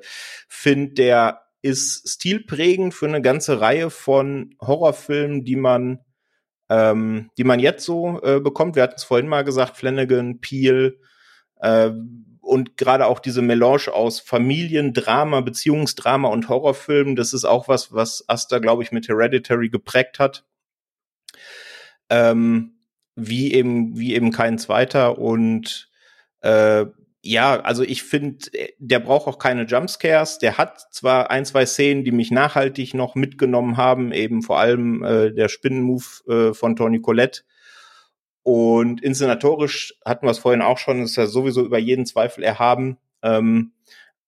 [0.49, 6.01] finde, der ist stilprägend für eine ganze Reihe von Horrorfilmen, die man,
[6.69, 8.77] ähm, die man jetzt so äh, bekommt.
[8.77, 11.01] Wir hatten es vorhin mal gesagt, Flanagan, Peel
[11.57, 11.91] äh,
[12.41, 17.17] und gerade auch diese Melange aus Familiendrama, Beziehungsdrama und Horrorfilmen.
[17.17, 20.47] Das ist auch was, was Asta, glaube ich, mit Hereditary geprägt hat.
[22.09, 22.79] Ähm,
[23.17, 25.88] wie eben, wie eben kein zweiter und
[26.41, 26.87] äh,
[27.23, 28.47] ja, also ich finde,
[28.79, 30.39] der braucht auch keine Jumpscares.
[30.39, 35.03] Der hat zwar ein, zwei Szenen, die mich nachhaltig noch mitgenommen haben, eben vor allem
[35.03, 37.43] äh, der Spinnenmove äh, von Tony Collette.
[38.45, 42.99] Und inszenatorisch hatten wir es vorhin auch schon, ist ja sowieso über jeden Zweifel erhaben.
[43.23, 43.73] Ähm,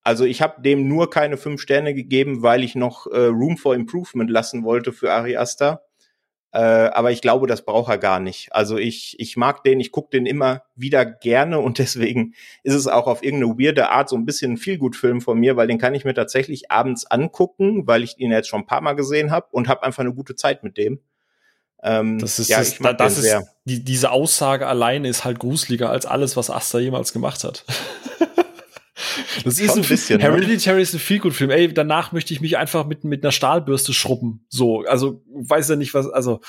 [0.03, 3.75] Also ich habe dem nur keine fünf Sterne gegeben, weil ich noch äh, Room for
[3.75, 5.83] Improvement lassen wollte für Ari Aster.
[6.53, 8.49] Äh, aber ich glaube, das braucht er gar nicht.
[8.51, 12.33] Also ich, ich mag den, ich gucke den immer wieder gerne und deswegen
[12.63, 15.67] ist es auch auf irgendeine weirde Art so ein bisschen ein Feelgood-Film von mir, weil
[15.67, 18.93] den kann ich mir tatsächlich abends angucken, weil ich ihn jetzt schon ein paar Mal
[18.93, 20.99] gesehen habe und habe einfach eine gute Zeit mit dem.
[21.83, 26.05] Ähm, das ist, ja, das, das ist die, diese Aussage alleine ist halt gruseliger als
[26.05, 27.63] alles, was Asta jemals gemacht hat.
[29.43, 30.19] Das ist ein bisschen.
[30.19, 30.23] Ne?
[30.23, 30.81] Hereditary ne?
[30.81, 31.49] ist ein viel gut Film.
[31.49, 34.45] Ey, danach möchte ich mich einfach mit, mit einer Stahlbürste schrubben.
[34.49, 36.41] So, also weiß ja nicht was, also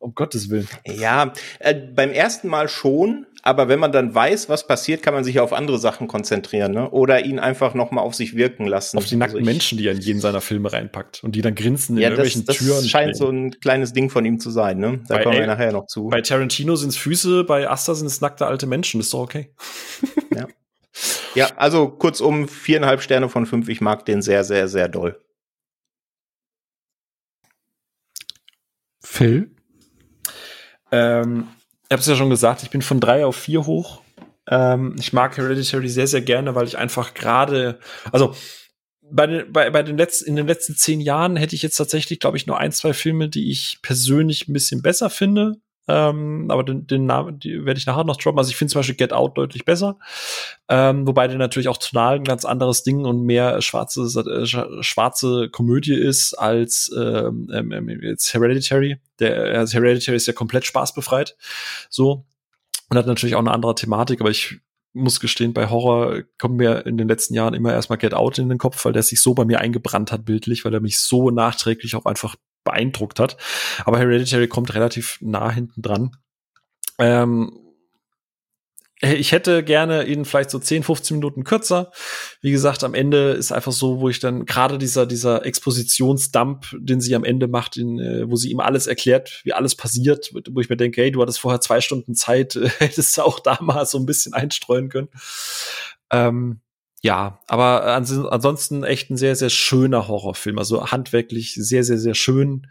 [0.00, 0.66] um Gottes Willen.
[0.86, 5.24] Ja, äh, beim ersten Mal schon, aber wenn man dann weiß, was passiert, kann man
[5.24, 6.90] sich auf andere Sachen konzentrieren, ne?
[6.90, 8.96] Oder ihn einfach noch mal auf sich wirken lassen.
[8.96, 11.54] Auf die nackten also Menschen, die er in jeden seiner Filme reinpackt und die dann
[11.54, 12.80] grinsen in ja, irgendwelchen das, das Türen.
[12.80, 15.00] Das scheint so ein kleines Ding von ihm zu sein, ne?
[15.06, 16.08] Da bei, kommen wir nachher noch zu.
[16.08, 19.00] Bei Tarantino sind es Füße, bei Asta sind es nackte alte Menschen.
[19.00, 19.50] ist doch okay.
[21.34, 21.50] Ja.
[21.56, 23.68] Also kurzum viereinhalb Sterne von fünf.
[23.68, 25.22] Ich mag den sehr, sehr, sehr doll.
[29.02, 29.54] Phil?
[30.92, 31.48] Ähm,
[31.84, 34.02] ich habe es ja schon gesagt, ich bin von drei auf vier hoch.
[34.48, 37.78] Ähm, ich mag Hereditary sehr, sehr gerne, weil ich einfach gerade,
[38.12, 38.34] also
[39.12, 42.20] bei den, bei, bei den letzten, in den letzten zehn Jahren hätte ich jetzt tatsächlich,
[42.20, 45.60] glaube ich, nur ein, zwei Filme, die ich persönlich ein bisschen besser finde.
[45.90, 48.38] Ähm, aber den, den Namen werde ich nachher noch droppen.
[48.38, 49.98] Also ich finde zum Beispiel Get Out deutlich besser.
[50.68, 54.46] Ähm, wobei der natürlich auch tonal ein ganz anderes Ding und mehr schwarze, äh,
[54.84, 58.98] schwarze Komödie ist als ähm, ähm, ähm, jetzt Hereditary.
[59.18, 61.36] Der also Hereditary ist ja komplett spaßbefreit.
[61.88, 62.24] So.
[62.88, 64.60] Und hat natürlich auch eine andere Thematik, aber ich
[64.92, 68.48] muss gestehen, bei Horror kommt mir in den letzten Jahren immer erstmal Get Out in
[68.48, 71.30] den Kopf, weil der sich so bei mir eingebrannt hat bildlich, weil er mich so
[71.30, 73.36] nachträglich auch einfach beeindruckt hat.
[73.84, 76.16] Aber Hereditary kommt relativ nah hinten dran.
[76.98, 77.60] Ähm,
[79.02, 81.90] ich hätte gerne ihn vielleicht so 10, 15 Minuten kürzer.
[82.42, 87.00] Wie gesagt, am Ende ist einfach so, wo ich dann gerade dieser, dieser Expositionsdump, den
[87.00, 90.60] sie am Ende macht, in, äh, wo sie ihm alles erklärt, wie alles passiert, wo
[90.60, 93.86] ich mir denke, hey, du hattest vorher zwei Stunden Zeit, hättest du auch da mal
[93.86, 95.08] so ein bisschen einstreuen können.
[96.10, 96.60] Ähm,
[97.02, 100.58] ja, aber ans ansonsten echt ein sehr, sehr schöner Horrorfilm.
[100.58, 102.66] Also handwerklich sehr, sehr, sehr schön.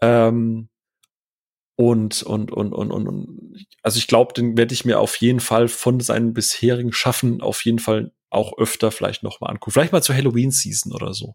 [0.00, 0.68] Ähm,
[1.76, 5.40] und, und, und, und, und, und, also ich glaube, den werde ich mir auf jeden
[5.40, 9.72] Fall von seinen bisherigen Schaffen auf jeden Fall auch öfter vielleicht noch mal angucken.
[9.72, 11.34] Vielleicht mal zur Halloween-Season oder so.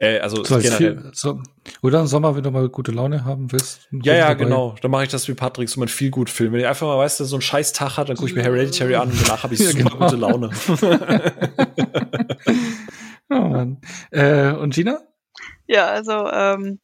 [0.00, 1.10] Äh, also so generell.
[1.12, 1.42] so,
[1.82, 3.88] oder im Sommer, wenn du mal gute Laune haben willst.
[3.90, 4.44] Ja, ja, dabei.
[4.44, 4.76] genau.
[4.80, 6.52] Dann mache ich das wie Patrick, so mein viel gut Film.
[6.52, 8.42] Wenn ich einfach mal weißt, dass so einen scheiß Tag hat, dann gucke ich mir
[8.44, 9.98] Hereditary an und danach habe ich ja, super genau.
[9.98, 10.50] gute Laune.
[13.30, 13.80] oh Mann.
[14.12, 15.00] Äh, und Gina?
[15.66, 16.78] Ja, also ähm,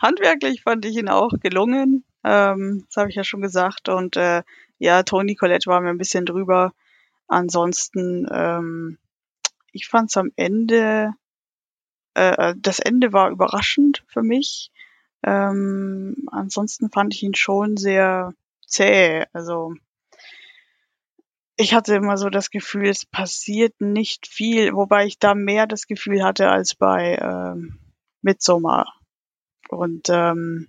[0.00, 2.04] handwerklich fand ich ihn auch gelungen.
[2.22, 3.88] Ähm, das habe ich ja schon gesagt.
[3.88, 4.44] Und äh,
[4.78, 6.72] ja, Tony Collette war mir ein bisschen drüber.
[7.26, 8.98] Ansonsten, ähm,
[9.72, 11.14] ich fand es am Ende
[12.14, 14.70] äh, das Ende war überraschend für mich.
[15.22, 18.34] Ähm, ansonsten fand ich ihn schon sehr
[18.66, 19.24] zäh.
[19.32, 19.74] Also
[21.56, 25.86] ich hatte immer so das Gefühl, es passiert nicht viel, wobei ich da mehr das
[25.86, 27.78] Gefühl hatte als bei ähm,
[28.22, 28.92] Midsommar.
[29.68, 30.68] Und ähm,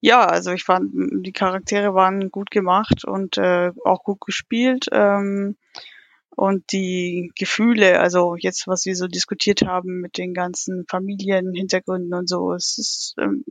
[0.00, 4.86] ja, also ich fand, die Charaktere waren gut gemacht und äh, auch gut gespielt.
[4.92, 5.56] Ähm,
[6.38, 12.28] und die Gefühle, also jetzt, was wir so diskutiert haben mit den ganzen Familienhintergründen und
[12.28, 13.44] so, es ist, ähm,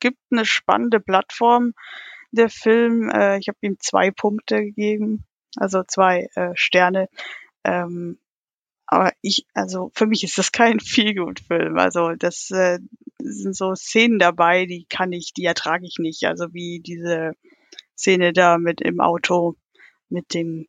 [0.00, 1.74] gibt eine spannende Plattform,
[2.30, 3.10] der Film.
[3.10, 5.26] Äh, ich habe ihm zwei Punkte gegeben,
[5.56, 7.10] also zwei äh, Sterne.
[7.62, 8.18] Ähm,
[8.86, 11.76] aber ich, also für mich ist das kein Feelgood-Film.
[11.78, 12.78] Also das äh,
[13.18, 16.24] sind so Szenen dabei, die kann ich, die ertrage ich nicht.
[16.24, 17.32] Also wie diese
[17.98, 19.56] Szene da mit im Auto
[20.08, 20.68] mit dem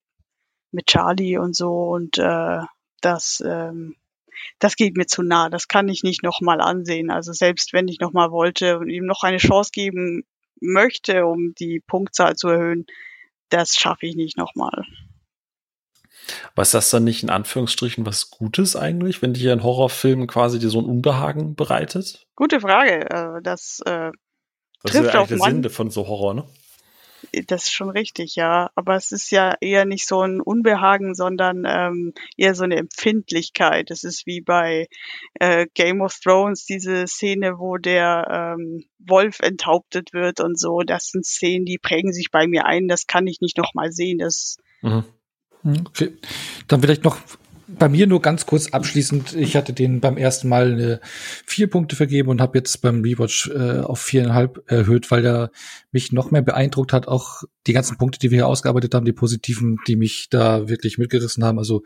[0.76, 2.60] mit Charlie und so und äh,
[3.02, 3.96] das ähm,
[4.60, 5.50] das geht mir zu nah.
[5.50, 7.10] Das kann ich nicht nochmal ansehen.
[7.10, 10.24] Also selbst wenn ich nochmal wollte und ihm noch eine Chance geben
[10.60, 12.86] möchte, um die Punktzahl zu erhöhen,
[13.50, 14.84] das schaffe ich nicht nochmal.
[16.56, 20.70] Was das dann nicht in Anführungsstrichen was Gutes eigentlich, wenn dir ein Horrorfilm quasi dir
[20.70, 22.26] so ein Unbehagen bereitet?
[22.36, 23.10] Gute Frage.
[23.10, 24.12] Äh, das, äh,
[24.82, 26.46] das trifft ist ja eigentlich der Sinn von so Horror, ne?
[27.48, 28.70] Das ist schon richtig, ja.
[28.76, 33.92] Aber es ist ja eher nicht so ein Unbehagen, sondern ähm, eher so eine Empfindlichkeit.
[33.92, 34.88] Es ist wie bei
[35.36, 40.82] äh, Game of Thrones, diese Szene, wo der ähm, Wolf enthauptet wird und so.
[40.82, 42.88] Das sind Szenen, die prägen sich bei mir ein.
[42.88, 44.20] Das kann ich nicht nochmal sehen.
[44.20, 45.04] Das mhm.
[45.64, 45.84] mhm.
[45.88, 46.14] Okay.
[46.68, 47.20] Dann vielleicht noch
[47.68, 49.34] bei mir nur ganz kurz abschließend.
[49.36, 51.00] Ich hatte den beim ersten Mal eine
[51.46, 55.52] vier Punkte vergeben und habe jetzt beim Rewatch äh, auf viereinhalb erhöht, weil er
[55.92, 57.08] mich noch mehr beeindruckt hat.
[57.08, 60.98] Auch die ganzen Punkte, die wir hier ausgearbeitet haben, die positiven, die mich da wirklich
[60.98, 61.58] mitgerissen haben.
[61.58, 61.84] Also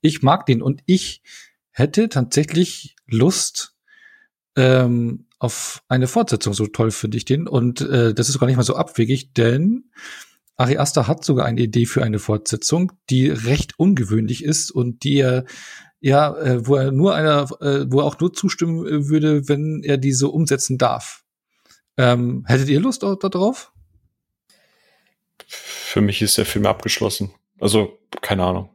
[0.00, 1.22] ich mag den und ich
[1.70, 3.74] hätte tatsächlich Lust
[4.56, 6.54] ähm, auf eine Fortsetzung.
[6.54, 7.48] So toll finde ich den.
[7.48, 9.90] Und äh, das ist gar nicht mal so abwegig, denn
[10.56, 15.18] Ari Aster hat sogar eine Idee für eine Fortsetzung, die recht ungewöhnlich ist und die
[15.18, 15.44] er
[16.00, 19.82] ja, äh, wo er nur einer, äh, wo er auch nur zustimmen äh, würde, wenn
[19.82, 21.24] er diese umsetzen darf.
[21.96, 23.72] Ähm, hättet ihr Lust da, drauf?
[25.46, 27.32] Für mich ist der Film abgeschlossen.
[27.58, 28.68] Also, keine Ahnung.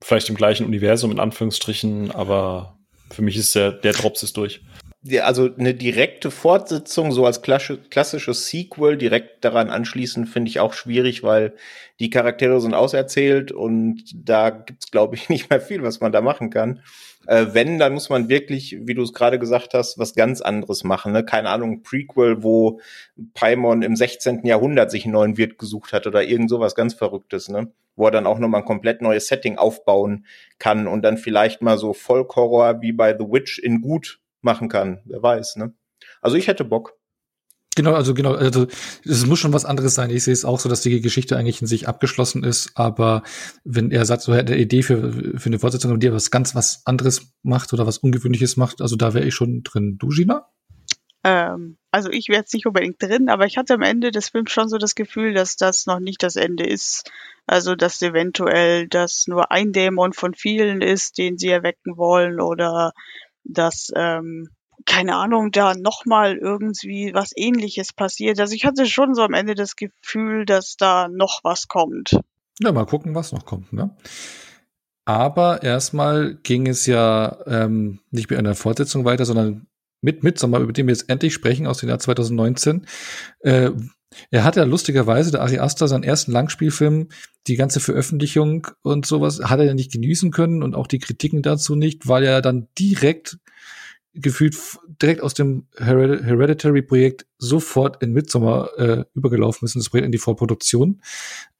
[0.00, 2.78] Vielleicht im gleichen Universum in Anführungsstrichen, aber
[3.10, 4.62] für mich ist der, der Drops ist durch
[5.20, 11.22] also eine direkte Fortsetzung, so als klassisches Sequel direkt daran anschließen, finde ich auch schwierig,
[11.22, 11.54] weil
[12.00, 16.20] die Charaktere sind auserzählt und da gibt's glaube ich, nicht mehr viel, was man da
[16.20, 16.80] machen kann.
[17.26, 20.84] Äh, wenn, dann muss man wirklich, wie du es gerade gesagt hast, was ganz anderes
[20.84, 21.12] machen.
[21.12, 21.24] Ne?
[21.24, 22.80] Keine Ahnung, Prequel, wo
[23.34, 24.46] Paimon im 16.
[24.46, 27.72] Jahrhundert sich einen neuen Wirt gesucht hat oder irgend sowas ganz Verrücktes, ne?
[27.96, 30.26] wo er dann auch nochmal ein komplett neues Setting aufbauen
[30.58, 35.00] kann und dann vielleicht mal so Folk-Horror wie bei The Witch in gut machen kann.
[35.04, 35.74] Wer weiß, ne?
[36.20, 36.94] Also ich hätte Bock.
[37.76, 38.66] Genau, also genau, also
[39.04, 40.08] es muss schon was anderes sein.
[40.08, 43.22] Ich sehe es auch so, dass die Geschichte eigentlich in sich abgeschlossen ist, aber
[43.64, 46.54] wenn er sagt, so er hätte eine Idee für, für eine Fortsetzung, die was ganz
[46.54, 49.98] was anderes macht oder was Ungewöhnliches macht, also da wäre ich schon drin.
[49.98, 50.48] Du, Gina?
[51.22, 54.52] Ähm, also ich wäre jetzt nicht unbedingt drin, aber ich hatte am Ende des Films
[54.52, 57.10] schon so das Gefühl, dass das noch nicht das Ende ist.
[57.46, 62.92] Also dass eventuell das nur ein Dämon von vielen ist, den sie erwecken wollen oder
[63.48, 64.48] dass, ähm,
[64.84, 68.38] keine Ahnung, da nochmal irgendwie was ähnliches passiert.
[68.40, 72.20] Also ich hatte schon so am Ende das Gefühl, dass da noch was kommt.
[72.60, 73.94] Ja, mal gucken, was noch kommt, ne?
[75.04, 79.68] Aber erstmal ging es ja ähm, nicht mit einer Fortsetzung weiter, sondern
[80.00, 82.86] mit Midsommar, über den wir jetzt endlich sprechen, aus dem Jahr 2019.
[83.40, 83.70] Äh,
[84.30, 87.08] er hat ja lustigerweise, der Ari Aster, seinen ersten Langspielfilm,
[87.46, 91.42] die ganze Veröffentlichung und sowas, hat er ja nicht genießen können und auch die Kritiken
[91.42, 93.38] dazu nicht, weil er dann direkt
[94.14, 94.56] gefühlt
[95.02, 100.18] direkt aus dem Hereditary-Projekt sofort in Midsommar äh, übergelaufen ist und das Projekt in die
[100.18, 101.02] Vorproduktion.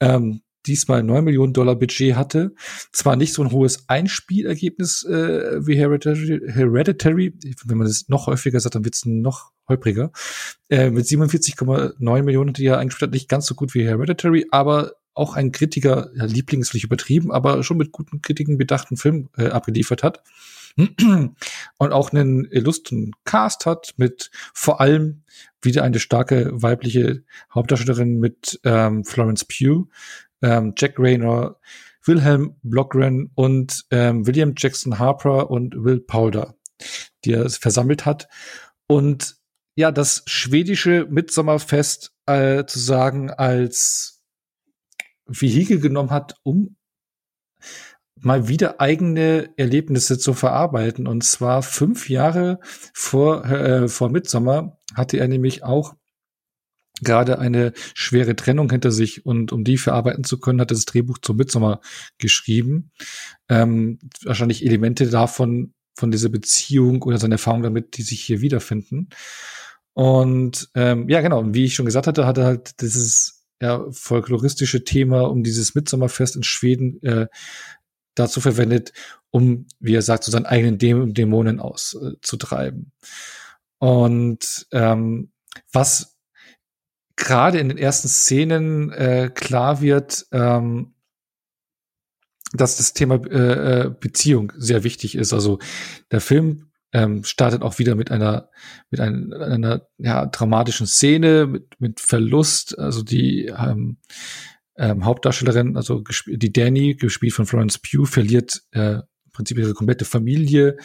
[0.01, 2.55] Ähm, diesmal 9 Millionen Dollar Budget hatte.
[2.93, 7.35] Zwar nicht so ein hohes Einspielergebnis äh, wie Hereditary, Hereditary,
[7.65, 10.11] wenn man das noch häufiger sagt, dann wird es noch holpriger.
[10.69, 14.93] Äh, mit 47,9 Millionen, die er eingespielt hat, nicht ganz so gut wie Hereditary, aber
[15.15, 19.31] auch ein Kritiker, ja, Liebling ist vielleicht übertrieben, aber schon mit guten Kritiken bedachten Film
[19.37, 20.23] äh, abgeliefert hat.
[20.77, 25.23] Und auch einen illustren Cast hat mit vor allem
[25.63, 27.25] wieder eine starke weibliche
[27.55, 29.89] Hauptdarstellerin mit ähm, Florence Pugh,
[30.43, 31.57] ähm, Jack Rayner,
[32.05, 36.55] Wilhelm Blockren und ähm, William Jackson Harper und Will Powder,
[37.25, 38.29] die er versammelt hat.
[38.87, 39.37] Und
[39.75, 44.23] ja, das schwedische Mitsommerfest äh, zu sagen als
[45.27, 46.77] Vehikel genommen hat, um
[48.15, 51.07] mal wieder eigene Erlebnisse zu verarbeiten.
[51.07, 52.61] Und zwar fünf Jahre
[52.95, 55.95] vor, äh, vor Mitsommer hatte er nämlich auch
[57.03, 60.87] gerade eine schwere Trennung hinter sich und um die verarbeiten zu können, hat er das
[60.87, 61.81] Drehbuch zum Midsommar
[62.19, 62.91] geschrieben.
[63.49, 69.09] Ähm, wahrscheinlich Elemente davon, von dieser Beziehung oder seiner Erfahrung damit, die sich hier wiederfinden.
[69.95, 73.87] Und ähm, ja, genau, und wie ich schon gesagt hatte, hat er halt dieses ja,
[73.91, 77.29] folkloristische Thema um dieses Mitsommerfest in Schweden äh,
[78.15, 78.93] dazu verwendet,
[79.31, 82.93] um, wie er sagt, so seinen eigenen Däm Dämonen auszutreiben.
[83.01, 85.33] Äh, und ähm,
[85.73, 86.16] was
[87.17, 90.95] gerade in den ersten Szenen äh, klar wird, ähm,
[92.53, 95.33] dass das Thema äh, äh, Beziehung sehr wichtig ist.
[95.33, 95.59] Also
[96.11, 98.51] der Film ähm, startet auch wieder mit einer
[98.91, 102.79] mit einer, einer ja, dramatischen Szene mit mit Verlust.
[102.79, 103.99] Also die ähm,
[104.77, 110.05] ähm, Hauptdarstellerin, also die Danny, gespielt von Florence Pugh, verliert äh, im Prinzip ihre komplette
[110.05, 110.77] Familie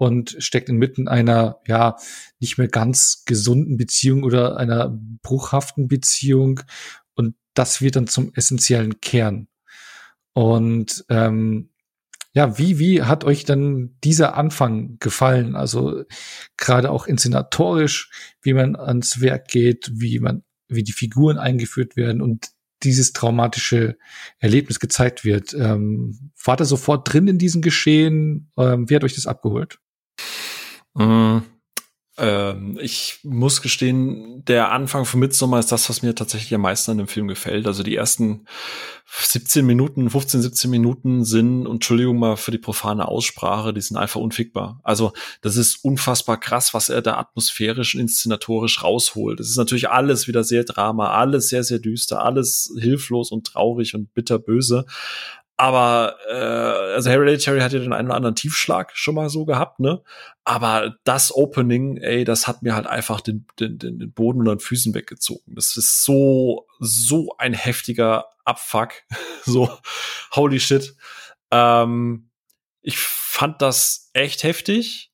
[0.00, 1.96] und steckt inmitten einer, ja,
[2.38, 6.60] nicht mehr ganz gesunden Beziehung oder einer bruchhaften Beziehung.
[7.14, 9.48] Und das wird dann zum essentiellen Kern.
[10.32, 11.68] Und ähm,
[12.32, 15.54] ja, wie, wie hat euch dann dieser Anfang gefallen?
[15.54, 16.04] Also
[16.56, 18.10] gerade auch inszenatorisch,
[18.40, 22.48] wie man ans Werk geht, wie man, wie die Figuren eingeführt werden und
[22.84, 23.98] dieses traumatische
[24.38, 25.52] Erlebnis gezeigt wird.
[25.52, 28.50] Ähm, war da sofort drin in diesem Geschehen?
[28.56, 29.78] Ähm, wie hat euch das abgeholt?
[30.94, 31.38] Mm,
[32.18, 36.90] Ähm, ich muss gestehen, der Anfang von Midsommar ist das, was mir tatsächlich am meisten
[36.90, 37.66] an dem Film gefällt.
[37.66, 38.46] Also die ersten
[39.06, 44.20] 17 Minuten, 15, 17 Minuten sind, Entschuldigung mal für die profane Aussprache, die sind einfach
[44.20, 44.80] unfickbar.
[44.84, 49.40] Also das ist unfassbar krass, was er da atmosphärisch und inszenatorisch rausholt.
[49.40, 53.94] Das ist natürlich alles wieder sehr Drama, alles sehr, sehr düster, alles hilflos und traurig
[53.94, 54.84] und bitterböse.
[55.60, 59.78] Aber äh, also Hereditary hat ja den einen oder anderen Tiefschlag schon mal so gehabt,
[59.78, 60.02] ne?
[60.42, 64.56] Aber das Opening, ey, das hat mir halt einfach den, den, den, den Boden unter
[64.56, 65.54] den Füßen weggezogen.
[65.54, 68.92] Das ist so, so ein heftiger Abfuck.
[69.44, 69.70] so,
[70.32, 70.96] holy shit.
[71.50, 72.30] Ähm,
[72.80, 75.09] ich fand das echt heftig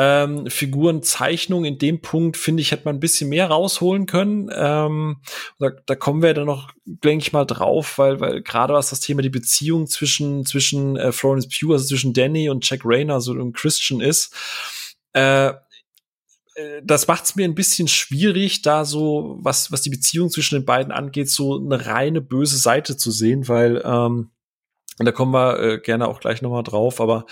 [0.00, 4.48] ähm, Figurenzeichnung in dem Punkt, finde ich, hätte man ein bisschen mehr rausholen können.
[4.54, 5.16] Ähm,
[5.58, 9.00] da, da kommen wir dann noch, denke ich mal, drauf, weil, weil gerade was das
[9.00, 13.32] Thema die Beziehung zwischen, zwischen äh, Florence Pugh, also zwischen Danny und Jack Rayner, so
[13.32, 14.32] ein Christian ist,
[15.14, 15.54] äh, äh
[16.84, 20.64] das macht es mir ein bisschen schwierig, da so, was, was die Beziehung zwischen den
[20.64, 24.30] beiden angeht, so eine reine böse Seite zu sehen, weil ähm,
[24.98, 27.00] und da kommen wir äh, gerne auch gleich nochmal drauf.
[27.00, 27.24] Aber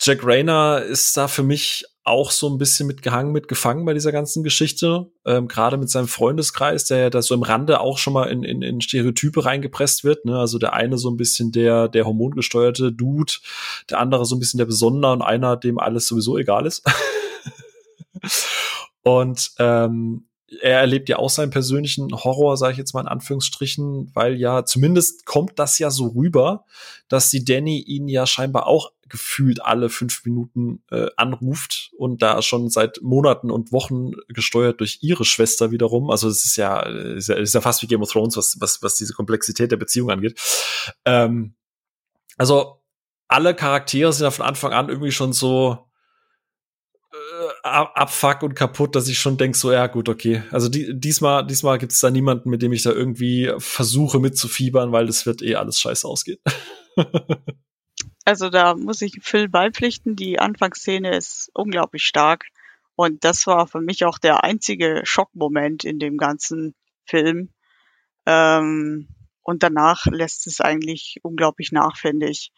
[0.00, 4.42] Jack Rayner ist da für mich auch so ein bisschen mitgehangen, mitgefangen bei dieser ganzen
[4.42, 5.10] Geschichte.
[5.24, 8.42] Ähm, Gerade mit seinem Freundeskreis, der ja da so im Rande auch schon mal in,
[8.42, 10.24] in, in Stereotype reingepresst wird.
[10.24, 10.38] Ne?
[10.38, 13.34] Also der eine so ein bisschen der, der hormongesteuerte Dude,
[13.90, 16.82] der andere so ein bisschen der Besonder und einer, dem alles sowieso egal ist.
[19.02, 20.24] und ähm,
[20.62, 24.64] er erlebt ja auch seinen persönlichen Horror, sage ich jetzt mal in Anführungsstrichen, weil ja
[24.64, 26.64] zumindest kommt das ja so rüber,
[27.08, 32.40] dass die Danny ihn ja scheinbar auch gefühlt alle fünf Minuten äh, anruft und da
[32.42, 36.10] schon seit Monaten und Wochen gesteuert durch ihre Schwester wiederum.
[36.10, 38.82] Also es ist ja, ist ja, ist ja fast wie Game of Thrones, was, was,
[38.82, 40.38] was diese Komplexität der Beziehung angeht.
[41.04, 41.54] Ähm,
[42.36, 42.82] also
[43.28, 45.88] alle Charaktere sind ja von Anfang an irgendwie schon so
[47.62, 50.42] abfuck und kaputt, dass ich schon denke, so, ja, gut, okay.
[50.50, 54.92] Also die, diesmal, diesmal gibt es da niemanden, mit dem ich da irgendwie versuche mitzufiebern,
[54.92, 56.40] weil das wird eh alles scheiße ausgehen.
[58.28, 60.14] also da muss ich Phil beipflichten.
[60.14, 62.44] Die Anfangsszene ist unglaublich stark.
[62.94, 66.74] Und das war für mich auch der einzige Schockmoment in dem ganzen
[67.06, 67.48] Film.
[68.26, 69.08] Ähm,
[69.40, 72.52] und danach lässt es eigentlich unglaublich nach, finde ich.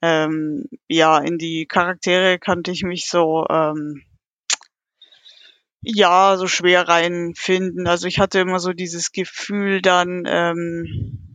[0.00, 4.04] Ähm, ja, in die Charaktere kannte ich mich so ähm,
[5.82, 7.88] ja, so schwer reinfinden.
[7.88, 11.29] Also ich hatte immer so dieses Gefühl dann, ähm,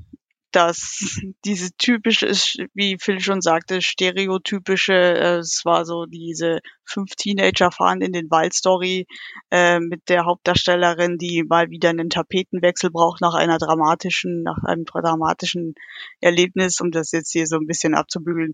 [0.55, 2.31] dass diese typische,
[2.73, 8.31] wie Phil schon sagte, stereotypische, äh, es war so diese fünf Teenager fahren in den
[8.31, 9.05] Wald Story
[9.51, 14.85] äh, mit der Hauptdarstellerin, die mal wieder einen Tapetenwechsel braucht nach einer dramatischen, nach einem
[14.85, 15.75] dramatischen
[16.21, 18.53] Erlebnis, um das jetzt hier so ein bisschen abzubügeln.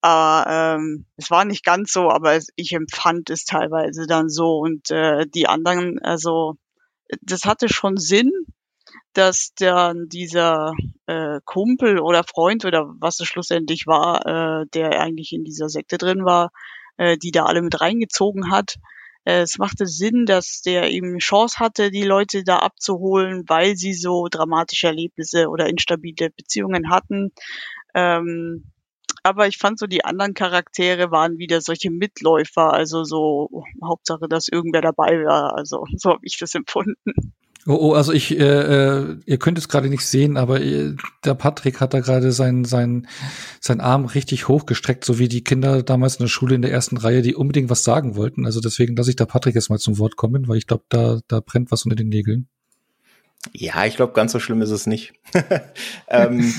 [0.00, 4.90] Aber ähm, es war nicht ganz so, aber ich empfand es teilweise dann so und
[4.90, 6.56] äh, die anderen, also
[7.22, 8.32] das hatte schon Sinn,
[9.18, 10.74] dass dann dieser
[11.06, 14.24] äh, Kumpel oder Freund oder was es schlussendlich war,
[14.62, 16.52] äh, der eigentlich in dieser Sekte drin war,
[16.98, 18.76] äh, die da alle mit reingezogen hat.
[19.24, 23.92] Äh, es machte Sinn, dass der eben Chance hatte, die Leute da abzuholen, weil sie
[23.92, 27.32] so dramatische Erlebnisse oder instabile Beziehungen hatten.
[27.94, 28.70] Ähm,
[29.24, 34.46] aber ich fand so, die anderen Charaktere waren wieder solche Mitläufer, also so Hauptsache, dass
[34.46, 35.56] irgendwer dabei war.
[35.56, 37.34] Also so habe ich das empfunden.
[37.68, 41.34] Oh, oh, also ich, äh, äh, ihr könnt es gerade nicht sehen, aber äh, der
[41.34, 43.06] Patrick hat da gerade seinen sein,
[43.60, 46.96] sein Arm richtig hochgestreckt, so wie die Kinder damals in der Schule in der ersten
[46.96, 48.46] Reihe, die unbedingt was sagen wollten.
[48.46, 51.20] Also deswegen lasse ich da Patrick jetzt mal zum Wort kommen, weil ich glaube, da,
[51.28, 52.48] da brennt was unter den Nägeln.
[53.52, 55.12] Ja, ich glaube, ganz so schlimm ist es nicht.
[56.08, 56.54] ähm,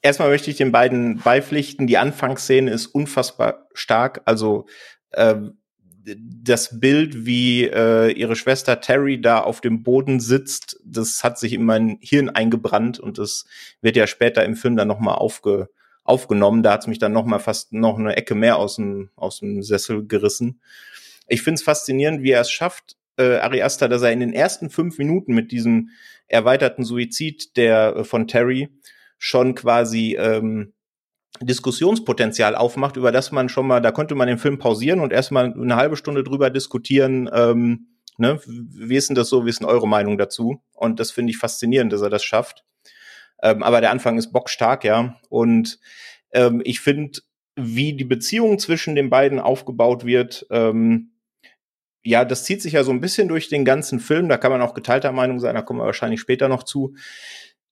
[0.00, 1.88] erstmal möchte ich den beiden beipflichten.
[1.88, 4.22] Die Anfangsszene ist unfassbar stark.
[4.26, 4.66] Also
[5.12, 5.58] ähm,
[6.04, 11.52] das Bild, wie äh, ihre Schwester Terry da auf dem Boden sitzt, das hat sich
[11.52, 13.46] in mein Hirn eingebrannt und das
[13.80, 15.68] wird ja später im Film dann nochmal aufge,
[16.04, 16.62] aufgenommen.
[16.62, 19.62] Da hat es mich dann nochmal fast noch eine Ecke mehr aus dem, aus dem
[19.62, 20.60] Sessel gerissen.
[21.28, 24.70] Ich finde es faszinierend, wie er es schafft, äh, Ari dass er in den ersten
[24.70, 25.90] fünf Minuten mit diesem
[26.26, 28.68] erweiterten Suizid der äh, von Terry
[29.18, 30.72] schon quasi ähm,
[31.40, 35.52] Diskussionspotenzial aufmacht, über das man schon mal, da konnte man den Film pausieren und erstmal
[35.52, 37.88] eine halbe Stunde drüber diskutieren, ähm,
[38.18, 40.62] ne, wie ist denn das so, wie ist denn eure Meinung dazu?
[40.72, 42.64] Und das finde ich faszinierend, dass er das schafft.
[43.42, 45.16] Ähm, aber der Anfang ist bockstark, ja.
[45.28, 45.80] Und
[46.32, 47.20] ähm, ich finde,
[47.56, 51.12] wie die Beziehung zwischen den beiden aufgebaut wird, ähm,
[52.04, 54.28] ja, das zieht sich ja so ein bisschen durch den ganzen Film.
[54.28, 56.94] Da kann man auch geteilter Meinung sein, da kommen wir wahrscheinlich später noch zu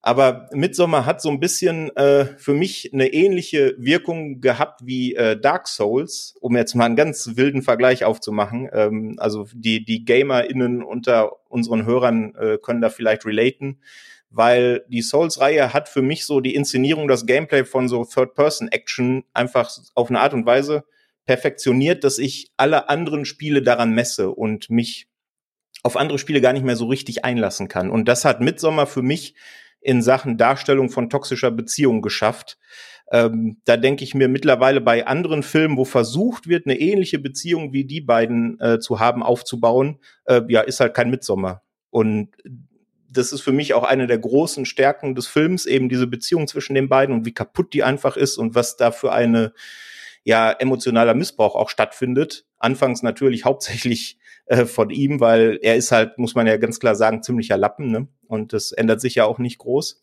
[0.02, 5.39] Aber Midsommar hat so ein bisschen äh, für mich eine ähnliche Wirkung gehabt wie äh,
[5.39, 8.70] Dark Souls, um jetzt mal einen ganz wilden Vergleich aufzumachen.
[8.72, 13.82] Ähm, also die, die GamerInnen unter unseren Hörern äh, können da vielleicht relaten,
[14.31, 19.70] weil die Souls-Reihe hat für mich so die Inszenierung, das Gameplay von so Third-Person-Action einfach
[19.94, 20.85] auf eine Art und Weise
[21.27, 25.09] perfektioniert, dass ich alle anderen Spiele daran messe und mich
[25.82, 27.90] auf andere Spiele gar nicht mehr so richtig einlassen kann.
[27.90, 29.35] Und das hat Midsommar für mich
[29.81, 32.59] in Sachen Darstellung von toxischer Beziehung geschafft.
[33.12, 37.73] Ähm, da denke ich mir mittlerweile bei anderen Filmen, wo versucht wird, eine ähnliche Beziehung
[37.73, 41.62] wie die beiden äh, zu haben, aufzubauen, äh, ja, ist halt kein Mitsommer.
[41.90, 42.28] Und
[43.09, 46.74] das ist für mich auch eine der großen Stärken des Films, eben diese Beziehung zwischen
[46.74, 49.52] den beiden und wie kaputt die einfach ist und was da für eine
[50.23, 52.47] ja emotionaler Missbrauch auch stattfindet.
[52.59, 56.94] Anfangs natürlich hauptsächlich äh, von ihm, weil er ist halt, muss man ja ganz klar
[56.94, 58.09] sagen, ziemlicher Lappen, ne?
[58.31, 60.02] Und das ändert sich ja auch nicht groß.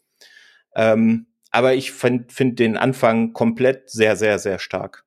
[0.76, 5.06] Ähm, aber ich finde find den Anfang komplett sehr, sehr, sehr stark.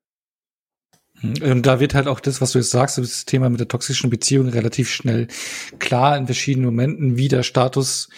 [1.23, 4.09] Und da wird halt auch das, was du jetzt sagst, das Thema mit der toxischen
[4.09, 5.29] Beziehung relativ schnell
[5.79, 8.09] klar in verschiedenen Momenten, wie der Status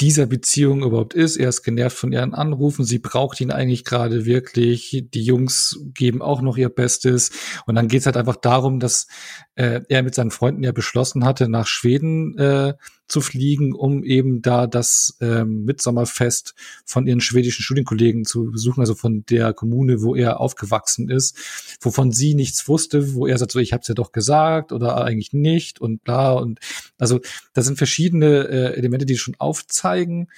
[0.00, 1.36] dieser Beziehung überhaupt ist.
[1.36, 2.84] Er ist genervt von ihren Anrufen.
[2.84, 5.04] Sie braucht ihn eigentlich gerade wirklich.
[5.12, 7.30] Die Jungs geben auch noch ihr Bestes.
[7.66, 9.08] Und dann geht's halt einfach darum, dass
[9.56, 12.74] äh, er mit seinen Freunden ja beschlossen hatte, nach Schweden äh,
[13.08, 16.54] zu fliegen, um eben da das ähm, Mitsommerfest
[16.84, 21.36] von ihren schwedischen Studienkollegen zu besuchen, also von der Kommune, wo er aufgewachsen ist,
[21.80, 25.04] wovon sie nichts wusste, wo er sagt, so ich habe es ja doch gesagt oder
[25.04, 26.60] eigentlich nicht und bla und
[26.98, 27.20] also
[27.54, 30.28] das sind verschiedene äh, Elemente, die schon aufzeigen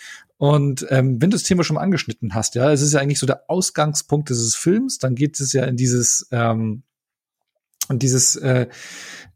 [0.41, 3.19] und ähm, wenn du das Thema schon mal angeschnitten hast, ja, es ist ja eigentlich
[3.19, 6.83] so der Ausgangspunkt dieses Films, dann geht es ja in dieses ähm,
[7.91, 8.69] und dieses äh,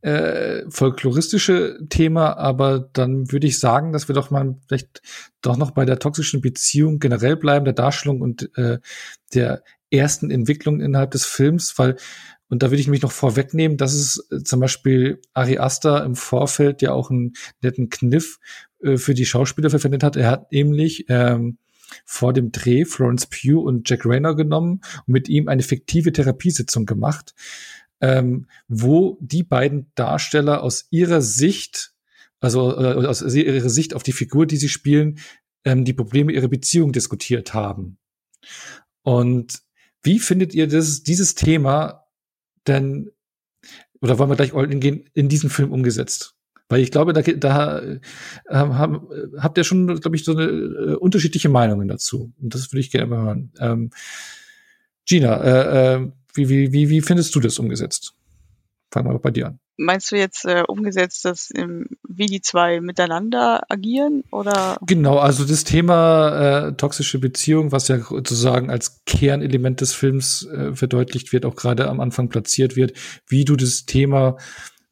[0.01, 5.03] äh, folkloristische Thema, aber dann würde ich sagen, dass wir doch mal vielleicht
[5.43, 8.79] doch noch bei der toxischen Beziehung generell bleiben, der Darstellung und äh,
[9.35, 11.97] der ersten Entwicklung innerhalb des Films, weil
[12.49, 16.15] und da würde ich mich noch vorwegnehmen, dass es äh, zum Beispiel Ari Aster im
[16.15, 17.33] Vorfeld ja auch einen
[17.63, 18.39] netten Kniff
[18.83, 20.17] äh, für die Schauspieler verwendet hat.
[20.17, 21.59] Er hat nämlich ähm,
[22.05, 26.87] vor dem Dreh Florence Pugh und Jack Rayner genommen und mit ihm eine fiktive Therapiesitzung
[26.87, 27.35] gemacht
[28.05, 31.95] ähm, wo die beiden Darsteller aus ihrer Sicht,
[32.39, 35.19] also äh, aus ihrer Sicht auf die Figur, die sie spielen,
[35.65, 37.97] ähm, die Probleme ihrer Beziehung diskutiert haben.
[39.03, 39.63] Und
[40.03, 42.05] wie findet ihr das, dieses Thema
[42.67, 43.11] denn,
[44.03, 46.37] oder wollen wir gleich all gehen, in diesen Film umgesetzt?
[46.69, 48.01] Weil ich glaube, da, da äh,
[48.51, 49.09] haben,
[49.39, 52.35] habt ihr schon, glaube ich, so eine äh, unterschiedliche Meinungen dazu.
[52.39, 53.53] Und das würde ich gerne mal hören.
[53.59, 53.91] Ähm,
[55.07, 58.15] Gina, äh, äh, wie, wie, wie, wie findest du das umgesetzt?
[58.91, 59.59] Fangen wir bei dir an.
[59.77, 64.77] Meinst du jetzt äh, umgesetzt, dass ähm, wie die zwei miteinander agieren oder?
[64.87, 70.75] Genau, also das Thema äh, toxische Beziehung, was ja sozusagen als Kernelement des Films äh,
[70.75, 72.93] verdeutlicht wird, auch gerade am Anfang platziert wird,
[73.27, 74.37] wie du das Thema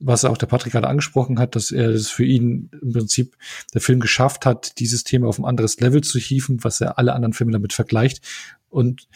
[0.05, 3.37] was auch der Patrick gerade angesprochen hat, dass er das für ihn im Prinzip
[3.73, 7.13] der Film geschafft hat, dieses Thema auf ein anderes Level zu hieven, was er alle
[7.13, 8.21] anderen Filme damit vergleicht.
[8.69, 9.07] Und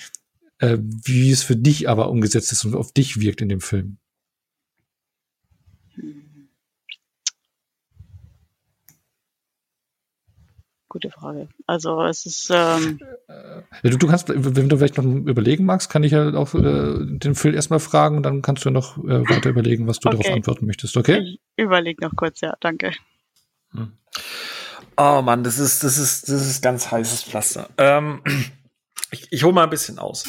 [0.58, 3.98] äh, wie es für dich aber umgesetzt ist und auf dich wirkt in dem Film.
[10.88, 11.48] Gute Frage.
[11.66, 12.48] Also es ist.
[12.50, 12.98] Ähm
[13.82, 16.94] äh, du, du kannst, wenn du vielleicht noch überlegen magst, kann ich ja auch äh,
[17.04, 20.16] den Phil erstmal fragen und dann kannst du noch äh, weiter überlegen, was du okay.
[20.16, 21.18] darauf antworten möchtest, okay?
[21.18, 22.92] Ich überleg noch kurz, ja, danke.
[23.72, 23.92] Hm.
[24.96, 27.68] Oh Mann, das ist, das ist, das ist ganz heißes Pflaster.
[27.76, 28.22] Ähm,
[29.10, 30.24] ich, ich hole mal ein bisschen aus.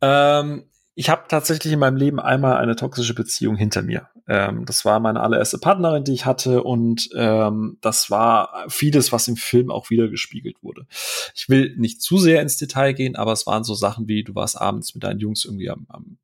[0.00, 0.64] Ähm,
[0.94, 4.08] ich habe tatsächlich in meinem Leben einmal eine toxische Beziehung hinter mir.
[4.28, 9.26] Ähm, das war meine allererste Partnerin, die ich hatte, und ähm, das war vieles, was
[9.28, 10.86] im Film auch wieder gespiegelt wurde.
[11.34, 14.34] Ich will nicht zu sehr ins Detail gehen, aber es waren so Sachen wie, du
[14.34, 16.18] warst abends mit deinen Jungs irgendwie am, am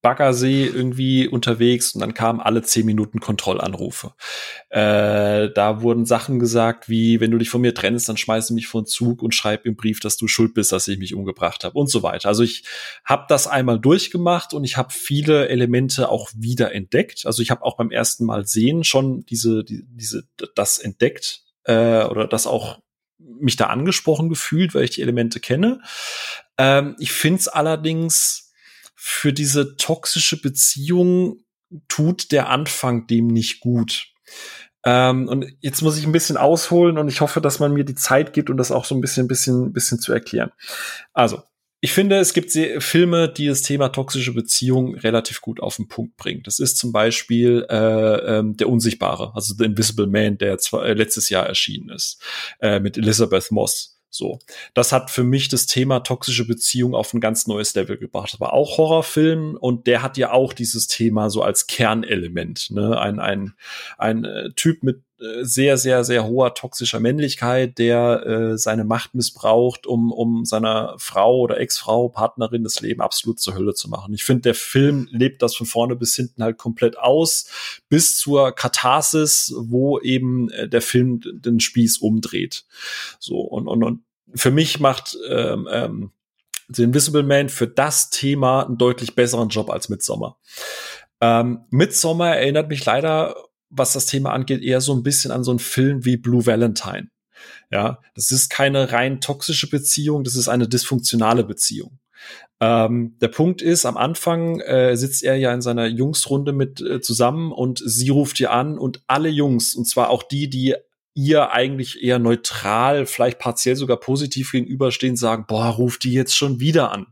[0.00, 4.12] Baggersee irgendwie unterwegs und dann kamen alle zehn Minuten Kontrollanrufe.
[4.70, 8.68] Äh, da wurden Sachen gesagt wie, wenn du dich von mir trennst, dann schmeiße mich
[8.68, 11.64] vor den Zug und schreib im Brief, dass du schuld bist, dass ich mich umgebracht
[11.64, 12.28] habe und so weiter.
[12.28, 12.62] Also ich
[13.04, 17.26] habe das einmal durchgemacht und ich habe viele Elemente auch wieder entdeckt.
[17.26, 22.04] Also ich habe auch beim ersten Mal sehen schon diese, die, diese das entdeckt äh,
[22.04, 22.78] oder das auch
[23.18, 25.80] mich da angesprochen gefühlt, weil ich die Elemente kenne.
[26.56, 28.47] Ähm, ich finde es allerdings
[29.00, 31.44] für diese toxische Beziehung
[31.86, 34.08] tut der Anfang dem nicht gut.
[34.84, 37.94] Ähm, und jetzt muss ich ein bisschen ausholen und ich hoffe, dass man mir die
[37.94, 40.50] Zeit gibt um das auch so ein bisschen, bisschen, bisschen zu erklären.
[41.12, 41.42] Also,
[41.80, 42.50] ich finde, es gibt
[42.82, 46.42] Filme, die das Thema toxische Beziehung relativ gut auf den Punkt bringen.
[46.42, 51.28] Das ist zum Beispiel äh, ähm, Der Unsichtbare, also The Invisible Man, der äh, letztes
[51.28, 52.20] Jahr erschienen ist,
[52.58, 53.97] äh, mit Elizabeth Moss.
[54.18, 54.40] So,
[54.74, 58.34] das hat für mich das Thema toxische Beziehung auf ein ganz neues Level gebracht.
[58.34, 62.72] Aber auch Horrorfilm und der hat ja auch dieses Thema so als Kernelement.
[62.72, 62.98] Ne?
[63.00, 63.54] Ein, ein,
[63.96, 69.14] ein äh, Typ mit äh, sehr, sehr, sehr hoher toxischer Männlichkeit, der äh, seine Macht
[69.14, 74.14] missbraucht, um, um seiner Frau oder Ex-Frau, Partnerin das Leben absolut zur Hölle zu machen.
[74.14, 77.48] Ich finde, der Film lebt das von vorne bis hinten halt komplett aus,
[77.88, 82.64] bis zur Katharsis, wo eben äh, der Film den Spieß umdreht.
[83.18, 84.02] So, und, und, und
[84.34, 86.12] für mich macht ähm, ähm,
[86.68, 90.38] The Invisible Man für das Thema einen deutlich besseren Job als Midsommar.
[91.20, 93.34] Ähm, Midsommar erinnert mich leider
[93.70, 97.08] was das Thema angeht, eher so ein bisschen an so einen Film wie Blue Valentine.
[97.70, 101.98] Ja, das ist keine rein toxische Beziehung, das ist eine dysfunktionale Beziehung.
[102.60, 107.00] Ähm, der Punkt ist, am Anfang äh, sitzt er ja in seiner Jungsrunde mit äh,
[107.00, 110.74] zusammen und sie ruft ihr an und alle Jungs, und zwar auch die, die
[111.18, 116.60] ihr eigentlich eher neutral, vielleicht partiell sogar positiv gegenüberstehen, sagen, boah, ruft die jetzt schon
[116.60, 117.08] wieder an.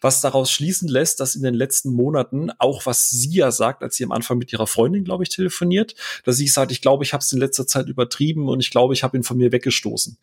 [0.00, 3.96] Was daraus schließen lässt, dass in den letzten Monaten auch was sie ja sagt, als
[3.96, 7.12] sie am Anfang mit ihrer Freundin, glaube ich, telefoniert, dass sie sagt, ich glaube, ich
[7.12, 10.16] habe es in letzter Zeit übertrieben und ich glaube, ich habe ihn von mir weggestoßen.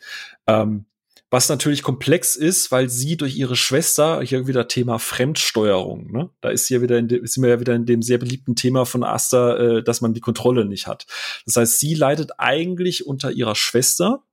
[0.47, 0.85] Ähm,
[1.31, 6.29] was natürlich komplex ist, weil sie durch ihre Schwester, hier wieder Thema Fremdsteuerung, ne?
[6.41, 8.85] Da ist hier wieder in de, sind wir ja wieder in dem sehr beliebten Thema
[8.85, 11.05] von Asta, äh, dass man die Kontrolle nicht hat.
[11.45, 14.23] Das heißt, sie leidet eigentlich unter ihrer Schwester,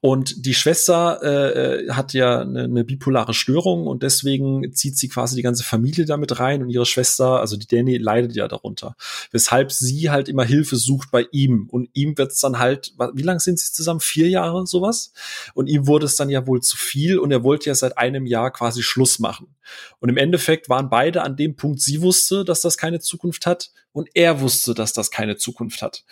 [0.00, 5.36] und die Schwester äh, hat ja eine, eine bipolare Störung und deswegen zieht sie quasi
[5.36, 8.96] die ganze Familie damit rein und ihre Schwester, also die Danny, leidet ja darunter.
[9.30, 11.68] Weshalb sie halt immer Hilfe sucht bei ihm.
[11.70, 14.00] Und ihm wird es dann halt, wie lange sind sie zusammen?
[14.00, 15.12] Vier Jahre, sowas?
[15.54, 18.26] Und ihm wurde es dann ja wohl zu viel und er wollte ja seit einem
[18.26, 19.54] Jahr quasi Schluss machen.
[20.00, 23.70] Und im Endeffekt waren beide an dem Punkt, sie wusste, dass das keine Zukunft hat
[23.92, 26.04] und er wusste, dass das keine Zukunft hat.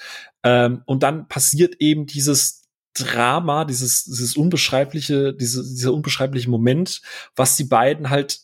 [0.42, 2.61] Ähm, und dann passiert eben dieses
[2.94, 7.00] Drama, dieses, dieses unbeschreibliche, diese, dieser unbeschreibliche Moment,
[7.36, 8.40] was die beiden halt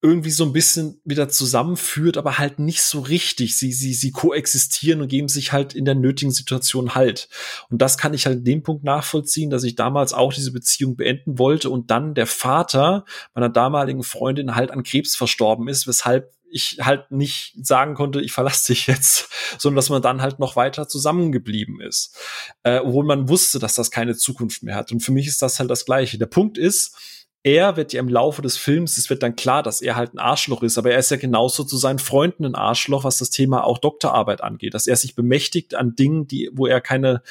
[0.00, 3.56] irgendwie so ein bisschen wieder zusammenführt, aber halt nicht so richtig.
[3.56, 7.28] Sie, sie, sie koexistieren und geben sich halt in der nötigen Situation halt.
[7.68, 10.94] Und das kann ich halt in dem Punkt nachvollziehen, dass ich damals auch diese Beziehung
[10.94, 16.32] beenden wollte und dann der Vater meiner damaligen Freundin halt an Krebs verstorben ist, weshalb
[16.50, 20.56] ich halt nicht sagen konnte, ich verlasse dich jetzt, sondern dass man dann halt noch
[20.56, 22.16] weiter zusammengeblieben ist.
[22.62, 24.92] Äh, obwohl man wusste, dass das keine Zukunft mehr hat.
[24.92, 26.18] Und für mich ist das halt das Gleiche.
[26.18, 26.96] Der Punkt ist,
[27.42, 30.18] er wird ja im Laufe des Films, es wird dann klar, dass er halt ein
[30.18, 33.64] Arschloch ist, aber er ist ja genauso zu seinen Freunden ein Arschloch, was das Thema
[33.64, 37.22] auch Doktorarbeit angeht, dass er sich bemächtigt an Dingen, die, wo er keine,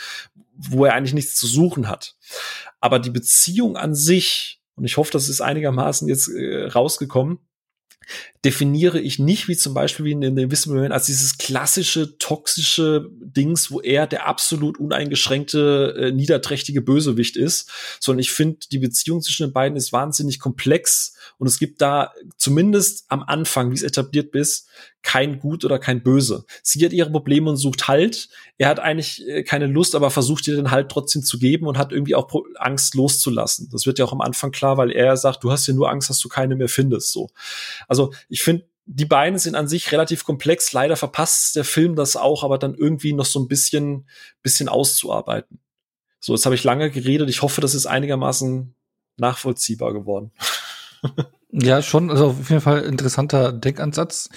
[0.56, 2.16] wo er eigentlich nichts zu suchen hat.
[2.80, 7.40] Aber die Beziehung an sich, und ich hoffe, das ist einigermaßen jetzt äh, rausgekommen,
[8.46, 13.10] definiere ich nicht wie zum Beispiel wie in The Invisible Man als dieses klassische toxische
[13.12, 17.70] Dings, wo er der absolut uneingeschränkte äh, niederträchtige Bösewicht ist,
[18.00, 22.14] sondern ich finde die Beziehung zwischen den beiden ist wahnsinnig komplex und es gibt da
[22.38, 24.70] zumindest am Anfang, wie es etabliert ist,
[25.04, 26.46] kein Gut oder kein Böse.
[26.64, 28.30] Sie hat ihre Probleme und sucht Halt.
[28.58, 31.78] Er hat eigentlich äh, keine Lust, aber versucht ihr den Halt trotzdem zu geben und
[31.78, 33.70] hat irgendwie auch Angst loszulassen.
[33.72, 36.10] Das wird ja auch am Anfang klar, weil er sagt, du hast ja nur Angst,
[36.10, 37.12] dass du keine mehr findest.
[37.12, 37.30] So.
[37.88, 40.72] Also ich finde, die beiden sind an sich relativ komplex.
[40.72, 44.08] Leider verpasst der Film das auch, aber dann irgendwie noch so ein bisschen,
[44.42, 45.60] bisschen auszuarbeiten.
[46.20, 47.30] So, jetzt habe ich lange geredet.
[47.30, 48.74] Ich hoffe, das ist einigermaßen
[49.18, 50.32] nachvollziehbar geworden.
[51.52, 52.10] ja, schon.
[52.10, 54.30] Also auf jeden Fall interessanter Denkansatz.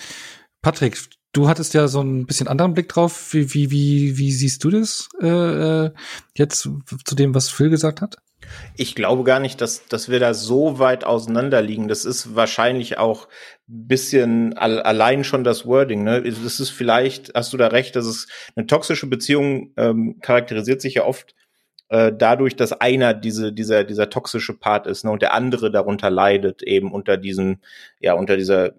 [0.63, 0.99] Patrick,
[1.33, 3.33] du hattest ja so ein bisschen anderen Blick drauf.
[3.33, 5.91] Wie, wie, wie, wie siehst du das äh, äh
[6.37, 6.69] jetzt
[7.05, 8.17] zu dem, was Phil gesagt hat?
[8.77, 11.89] Ich glaube gar nicht, dass, dass wir da so weit auseinander liegen.
[11.89, 13.29] Das ist wahrscheinlich auch
[13.67, 16.03] bisschen al allein schon das Wording.
[16.03, 16.23] Ne?
[16.23, 18.27] Das ist vielleicht, hast du da recht, dass es
[18.57, 21.35] eine toxische Beziehung ähm, charakterisiert sich ja oft
[21.91, 25.11] äh, dadurch, dass einer diese, dieser, dieser toxische Part ist ne?
[25.11, 27.63] und der andere darunter leidet, eben unter diesen,
[28.01, 28.75] ja, unter dieser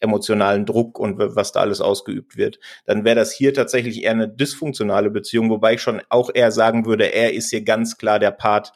[0.00, 4.28] emotionalen Druck und was da alles ausgeübt wird, dann wäre das hier tatsächlich eher eine
[4.28, 8.30] dysfunktionale Beziehung, wobei ich schon auch eher sagen würde, er ist hier ganz klar der
[8.30, 8.72] Part,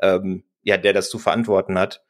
[0.00, 2.02] ähm, ja, der das zu verantworten hat.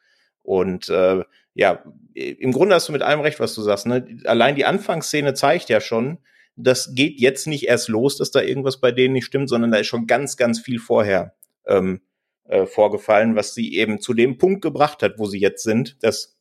[0.42, 1.22] Und äh,
[1.54, 1.84] ja,
[2.14, 3.86] im Grunde hast du mit allem recht, was du sagst.
[3.86, 4.20] Ne?
[4.24, 6.18] Allein die Anfangsszene zeigt ja schon,
[6.56, 9.78] das geht jetzt nicht erst los, dass da irgendwas bei denen nicht stimmt, sondern da
[9.78, 11.34] ist schon ganz, ganz viel vorher
[11.66, 12.00] ähm,
[12.48, 16.36] äh, vorgefallen, was sie eben zu dem Punkt gebracht hat, wo sie jetzt sind, dass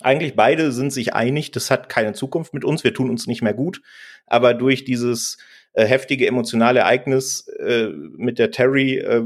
[0.00, 3.42] eigentlich beide sind sich einig, das hat keine Zukunft mit uns, wir tun uns nicht
[3.42, 3.80] mehr gut,
[4.26, 5.38] aber durch dieses
[5.72, 9.22] äh, heftige emotionale Ereignis äh, mit der Terry äh,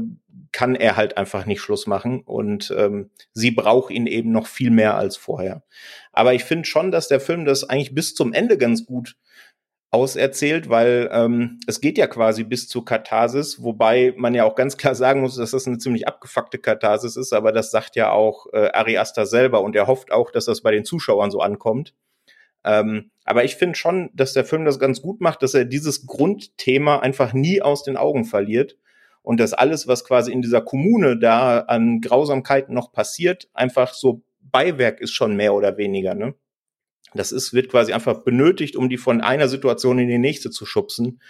[0.51, 4.69] kann er halt einfach nicht Schluss machen und ähm, sie braucht ihn eben noch viel
[4.69, 5.63] mehr als vorher.
[6.11, 9.15] Aber ich finde schon, dass der Film das eigentlich bis zum Ende ganz gut
[9.91, 14.77] auserzählt, weil ähm, es geht ja quasi bis zur Katharsis, wobei man ja auch ganz
[14.77, 18.47] klar sagen muss, dass das eine ziemlich abgefuckte Katharsis ist, aber das sagt ja auch
[18.53, 21.93] äh, Ari Aster selber und er hofft auch, dass das bei den Zuschauern so ankommt.
[22.63, 26.05] Ähm, aber ich finde schon, dass der Film das ganz gut macht, dass er dieses
[26.05, 28.77] Grundthema einfach nie aus den Augen verliert
[29.23, 34.21] und dass alles, was quasi in dieser Kommune da an Grausamkeiten noch passiert, einfach so
[34.39, 36.33] Beiwerk ist schon mehr oder weniger, ne?
[37.13, 40.65] Das ist, wird quasi einfach benötigt, um die von einer Situation in die nächste zu
[40.65, 41.21] schubsen.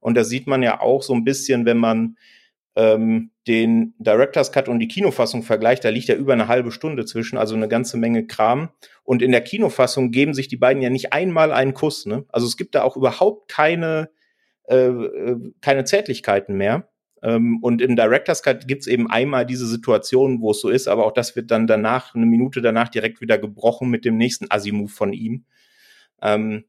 [0.00, 2.16] Und da sieht man ja auch so ein bisschen, wenn man
[2.76, 7.04] ähm, den Director's Cut und die Kinofassung vergleicht, da liegt ja über eine halbe Stunde
[7.04, 8.70] zwischen, also eine ganze Menge Kram.
[9.02, 12.06] Und in der Kinofassung geben sich die beiden ja nicht einmal einen Kuss.
[12.06, 12.24] Ne?
[12.28, 14.10] Also es gibt da auch überhaupt keine,
[14.68, 16.88] äh, äh keine Zärtlichkeiten mehr.
[17.22, 21.06] Ähm, und im Director's Cut gibt's eben einmal diese Situation, wo es so ist, aber
[21.06, 24.92] auch das wird dann danach, eine Minute danach direkt wieder gebrochen mit dem nächsten Asimov
[24.92, 25.44] von ihm.
[26.22, 26.64] Ähm,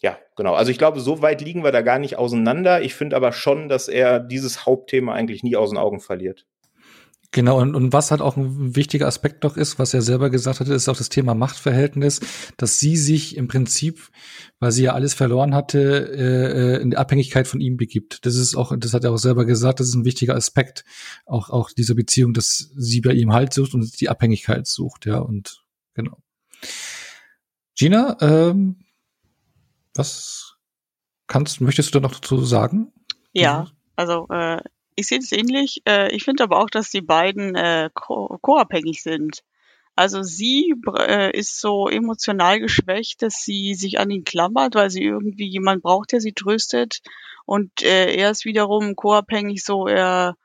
[0.00, 0.54] ja, genau.
[0.54, 2.82] Also ich glaube, so weit liegen wir da gar nicht auseinander.
[2.82, 6.46] Ich finde aber schon, dass er dieses Hauptthema eigentlich nie aus den Augen verliert.
[7.34, 10.60] Genau, und, und was halt auch ein wichtiger Aspekt noch ist, was er selber gesagt
[10.60, 12.20] hatte, ist auch das Thema Machtverhältnis,
[12.58, 14.10] dass sie sich im Prinzip,
[14.60, 18.26] weil sie ja alles verloren hatte, äh, äh in die Abhängigkeit von ihm begibt.
[18.26, 20.84] Das ist auch, das hat er auch selber gesagt, das ist ein wichtiger Aspekt,
[21.24, 25.18] auch, auch dieser Beziehung, dass sie bei ihm Halt sucht und die Abhängigkeit sucht, ja,
[25.18, 25.64] und
[25.94, 26.18] genau.
[27.78, 28.84] Gina, ähm,
[29.94, 30.56] was
[31.26, 32.92] kannst, möchtest du da noch dazu sagen?
[33.32, 34.60] Ja, also äh,
[34.96, 35.82] ich sehe es ähnlich.
[35.86, 39.42] Äh, ich finde aber auch, dass die beiden äh, co-abhängig sind.
[39.94, 45.02] Also sie äh, ist so emotional geschwächt, dass sie sich an ihn klammert, weil sie
[45.02, 47.00] irgendwie jemand braucht, der sie tröstet.
[47.44, 50.36] Und äh, er ist wiederum co-abhängig, so er,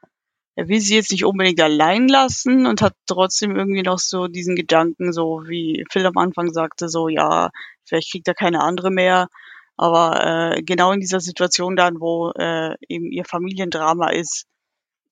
[0.55, 4.55] er will sie jetzt nicht unbedingt allein lassen und hat trotzdem irgendwie noch so diesen
[4.55, 7.51] Gedanken, so wie Phil am Anfang sagte, so ja,
[7.85, 9.29] vielleicht kriegt er keine andere mehr.
[9.77, 14.45] Aber äh, genau in dieser Situation dann, wo äh, eben ihr Familiendrama ist,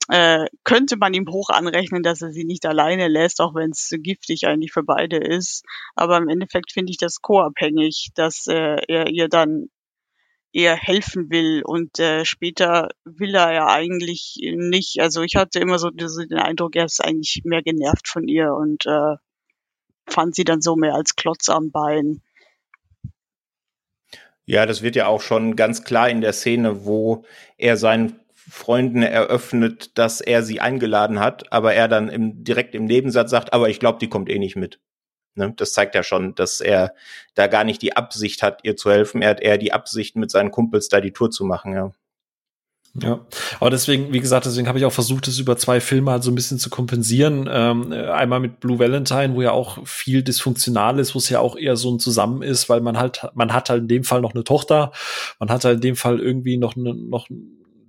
[0.10, 3.90] äh, könnte man ihm hoch anrechnen, dass er sie nicht alleine lässt, auch wenn es
[3.92, 5.64] giftig eigentlich für beide ist.
[5.96, 9.70] Aber im Endeffekt finde ich das co-abhängig, dass äh, er ihr dann
[10.54, 15.02] eher helfen will und äh, später will er ja eigentlich nicht.
[15.02, 18.86] Also ich hatte immer so den Eindruck, er ist eigentlich mehr genervt von ihr und
[18.86, 19.16] äh,
[20.08, 22.22] fand sie dann so mehr als Klotz am Bein.
[24.46, 27.26] Ja, das wird ja auch schon ganz klar in der Szene, wo
[27.58, 32.86] er seinen Freunden eröffnet, dass er sie eingeladen hat, aber er dann im, direkt im
[32.86, 34.80] Nebensatz sagt, aber ich glaube, die kommt eh nicht mit.
[35.34, 35.54] Ne?
[35.58, 36.94] Das zeigt ja schon, dass er
[37.34, 39.22] da gar nicht die Absicht hat, ihr zu helfen.
[39.24, 41.92] Er hat eher die Absicht, mit seinen Kumpels da die Tour zu machen, ja.
[43.02, 43.20] Ja,
[43.60, 46.32] aber deswegen, wie gesagt, deswegen habe ich auch versucht, es über zwei Filme halt so
[46.32, 47.50] ein bisschen zu kompensieren.
[47.52, 51.58] Ähm, einmal mit Blue Valentine, wo ja auch viel dysfunktional ist, wo es ja auch
[51.58, 54.34] eher so ein Zusammen ist, weil man halt, man hat halt in dem Fall noch
[54.34, 54.94] eine Tochter,
[55.40, 57.28] man hat halt in dem Fall irgendwie noch eine, noch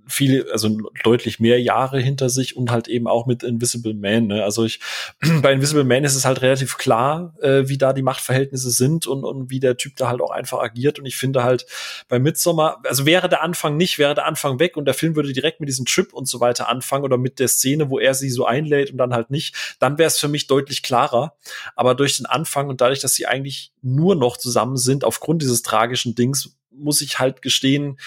[0.07, 4.27] viele, also deutlich mehr Jahre hinter sich und halt eben auch mit Invisible Man.
[4.27, 4.43] Ne?
[4.43, 4.79] Also ich,
[5.41, 9.23] bei Invisible Man ist es halt relativ klar, äh, wie da die Machtverhältnisse sind und,
[9.23, 10.99] und wie der Typ da halt auch einfach agiert.
[10.99, 11.65] Und ich finde halt
[12.07, 15.33] bei Midsommar, also wäre der Anfang nicht, wäre der Anfang weg und der Film würde
[15.33, 18.29] direkt mit diesem Trip und so weiter anfangen oder mit der Szene, wo er sie
[18.29, 21.35] so einlädt und dann halt nicht, dann wäre es für mich deutlich klarer.
[21.75, 25.61] Aber durch den Anfang und dadurch, dass sie eigentlich nur noch zusammen sind, aufgrund dieses
[25.61, 27.97] tragischen Dings, muss ich halt gestehen,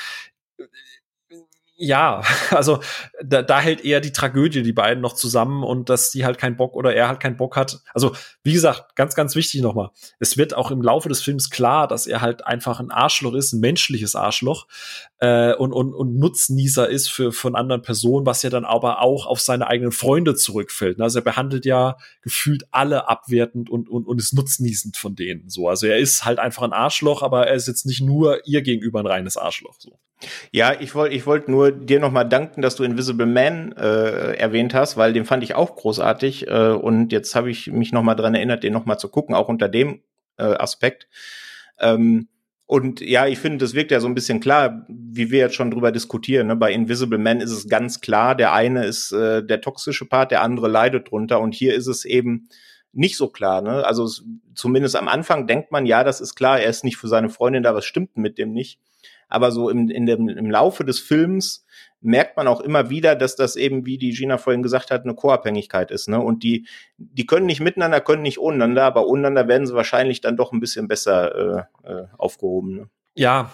[1.81, 2.81] ja, also
[3.24, 6.57] da, da hält eher die Tragödie die beiden noch zusammen und dass die halt keinen
[6.57, 7.81] Bock oder er halt keinen Bock hat.
[7.94, 9.90] Also wie gesagt, ganz, ganz wichtig nochmal.
[10.19, 13.52] Es wird auch im Laufe des Films klar, dass er halt einfach ein Arschloch ist,
[13.52, 14.66] ein menschliches Arschloch
[15.21, 19.27] äh, und, und, und Nutznießer ist für von anderen Personen, was ja dann aber auch
[19.27, 20.99] auf seine eigenen Freunde zurückfällt.
[21.01, 25.49] Also er behandelt ja gefühlt alle abwertend und, und, und ist nutznießend von denen.
[25.51, 28.63] So, also er ist halt einfach ein Arschloch, aber er ist jetzt nicht nur ihr
[28.63, 29.77] gegenüber ein reines Arschloch.
[29.79, 29.99] So.
[30.53, 34.73] Ja, ich wollte ich wollte nur dir nochmal danken, dass du Invisible Man äh, erwähnt
[34.73, 38.35] hast, weil den fand ich auch großartig äh, und jetzt habe ich mich nochmal dran
[38.35, 40.03] erinnert, den nochmal zu gucken, auch unter dem
[40.39, 41.09] äh, Aspekt.
[41.79, 42.29] Ähm,
[42.71, 45.73] und ja, ich finde, das wirkt ja so ein bisschen klar, wie wir jetzt schon
[45.73, 46.47] drüber diskutieren.
[46.47, 46.55] Ne?
[46.55, 50.43] Bei Invisible Man ist es ganz klar, der eine ist äh, der toxische Part, der
[50.43, 52.49] andere leidet drunter und hier ist es eben
[52.93, 53.61] nicht so klar.
[53.61, 53.85] Ne?
[53.85, 54.09] Also
[54.55, 57.65] zumindest am Anfang denkt man, ja, das ist klar, er ist nicht für seine Freundin
[57.65, 58.79] da, was stimmt mit dem nicht
[59.31, 61.65] aber so im, in dem, im Laufe des Films
[62.01, 65.14] merkt man auch immer wieder, dass das eben, wie die Gina vorhin gesagt hat, eine
[65.14, 66.09] Co-Abhängigkeit ist.
[66.09, 66.20] Ne?
[66.20, 66.66] Und die,
[66.97, 70.60] die können nicht miteinander, können nicht untereinander, aber untereinander werden sie wahrscheinlich dann doch ein
[70.60, 72.77] bisschen besser äh, äh, aufgehoben.
[72.77, 72.90] Ne?
[73.14, 73.51] Ja,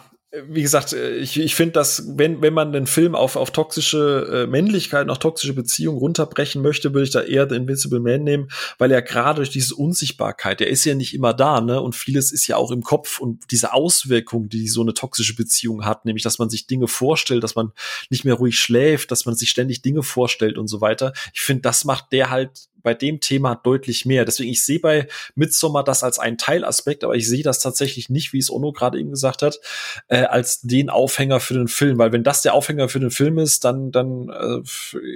[0.49, 4.47] wie gesagt, ich, ich finde, dass wenn, wenn man den Film auf, auf toxische äh,
[4.47, 8.49] Männlichkeit, auf toxische Beziehungen runterbrechen möchte, würde ich da eher den Invincible Man nehmen,
[8.79, 11.81] weil er gerade durch diese Unsichtbarkeit, der ist ja nicht immer da, ne?
[11.81, 15.85] Und vieles ist ja auch im Kopf und diese Auswirkung, die so eine toxische Beziehung
[15.85, 17.73] hat, nämlich, dass man sich Dinge vorstellt, dass man
[18.11, 21.13] nicht mehr ruhig schläft, dass man sich ständig Dinge vorstellt und so weiter.
[21.35, 24.25] Ich finde, das macht der halt bei dem Thema deutlich mehr.
[24.25, 28.33] Deswegen, ich sehe bei Midsommar das als einen Teilaspekt, aber ich sehe das tatsächlich nicht,
[28.33, 29.59] wie es Ono gerade eben gesagt hat,
[30.07, 31.99] äh, als den Aufhänger für den Film.
[31.99, 34.63] Weil wenn das der Aufhänger für den Film ist, dann, dann, äh,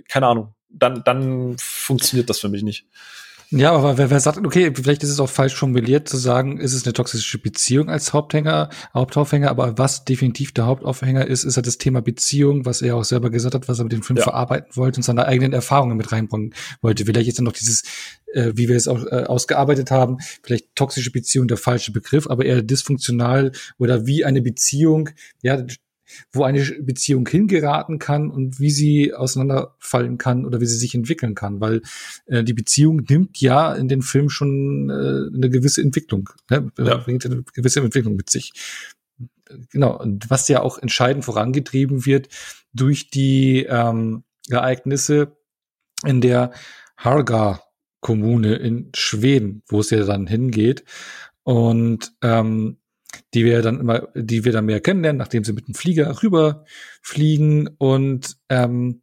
[0.09, 2.87] keine Ahnung, dann, dann funktioniert das für mich nicht.
[3.53, 6.73] Ja, aber wer, wer sagt, okay, vielleicht ist es auch falsch formuliert zu sagen, ist
[6.73, 11.63] es eine toxische Beziehung als Haupthänger, Hauptaufhänger, aber was definitiv der Hauptaufhänger ist, ist ja
[11.63, 14.23] das Thema Beziehung, was er auch selber gesagt hat, was er mit dem Film ja.
[14.23, 17.05] verarbeiten wollte und seine eigenen Erfahrungen mit reinbringen wollte.
[17.05, 17.83] Vielleicht ist dann noch dieses,
[18.33, 22.45] äh, wie wir es auch äh, ausgearbeitet haben, vielleicht toxische Beziehung der falsche Begriff, aber
[22.45, 25.11] eher dysfunktional oder wie eine Beziehung,
[25.43, 25.65] ja,
[26.33, 31.35] wo eine Beziehung hingeraten kann und wie sie auseinanderfallen kann oder wie sie sich entwickeln
[31.35, 31.83] kann, weil
[32.27, 36.71] äh, die Beziehung nimmt ja in den Film schon äh, eine gewisse Entwicklung, ne?
[36.79, 36.97] ja.
[36.99, 38.53] bringt eine gewisse Entwicklung mit sich.
[39.73, 42.29] Genau, und was ja auch entscheidend vorangetrieben wird
[42.73, 45.37] durch die ähm, Ereignisse
[46.05, 46.53] in der
[46.97, 47.61] Harga
[48.01, 50.85] Kommune in Schweden, wo es ja dann hingeht.
[51.43, 52.79] Und ähm,
[53.35, 57.69] die wir dann immer, die wir dann mehr kennenlernen, nachdem sie mit dem Flieger rüberfliegen.
[57.79, 59.03] Und ähm,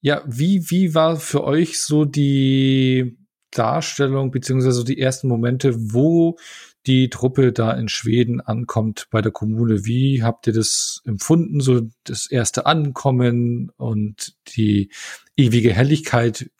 [0.00, 3.18] ja, wie, wie war für euch so die
[3.50, 6.38] Darstellung, beziehungsweise so die ersten Momente, wo
[6.86, 9.84] die Truppe da in Schweden ankommt bei der Kommune?
[9.84, 14.90] Wie habt ihr das empfunden, so das erste Ankommen und die
[15.36, 16.50] ewige Helligkeit?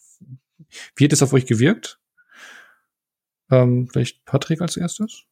[0.97, 1.99] Wie hat es auf euch gewirkt?
[3.51, 5.25] Ähm, vielleicht Patrick als erstes?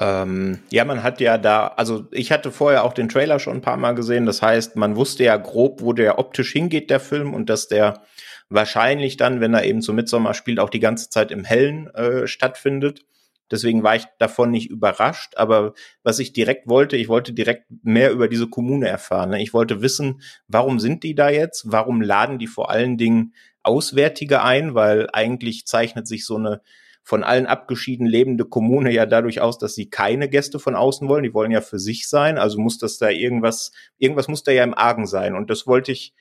[0.00, 3.62] Ähm, ja, man hat ja da, also ich hatte vorher auch den Trailer schon ein
[3.62, 4.26] paar Mal gesehen.
[4.26, 8.02] Das heißt, man wusste ja grob, wo der optisch hingeht, der Film, und dass der
[8.48, 12.26] wahrscheinlich dann, wenn er eben zu Midsommar spielt, auch die ganze Zeit im Hellen äh,
[12.26, 13.04] stattfindet.
[13.50, 15.36] Deswegen war ich davon nicht überrascht.
[15.36, 19.30] Aber was ich direkt wollte, ich wollte direkt mehr über diese Kommune erfahren.
[19.30, 19.42] Ne?
[19.42, 21.70] Ich wollte wissen, warum sind die da jetzt?
[21.70, 24.74] Warum laden die vor allen Dingen Auswärtige ein?
[24.74, 26.62] Weil eigentlich zeichnet sich so eine
[27.02, 31.24] von allen abgeschieden lebende Kommune ja dadurch aus, dass sie keine Gäste von außen wollen.
[31.24, 32.38] Die wollen ja für sich sein.
[32.38, 35.34] Also muss das da irgendwas, irgendwas muss da ja im Argen sein.
[35.34, 36.14] Und das wollte ich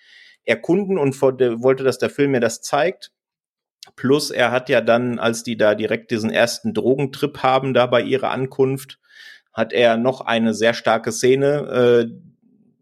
[0.44, 3.12] erkunden und wollte, dass der Film mir das zeigt.
[3.96, 8.02] Plus er hat ja dann, als die da direkt diesen ersten Drogentrip haben, da bei
[8.02, 9.00] ihrer Ankunft,
[9.54, 12.32] hat er noch eine sehr starke Szene, äh,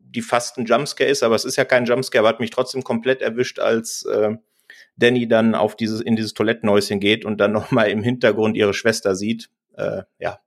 [0.01, 2.83] die fast ein Jumpscare ist, aber es ist ja kein Jumpscare, aber hat mich trotzdem
[2.83, 4.35] komplett erwischt, als äh,
[4.99, 9.15] Danny dann auf dieses, in dieses Toilettenhäuschen geht und dann nochmal im Hintergrund ihre Schwester
[9.15, 9.49] sieht.
[9.75, 10.39] Äh, ja,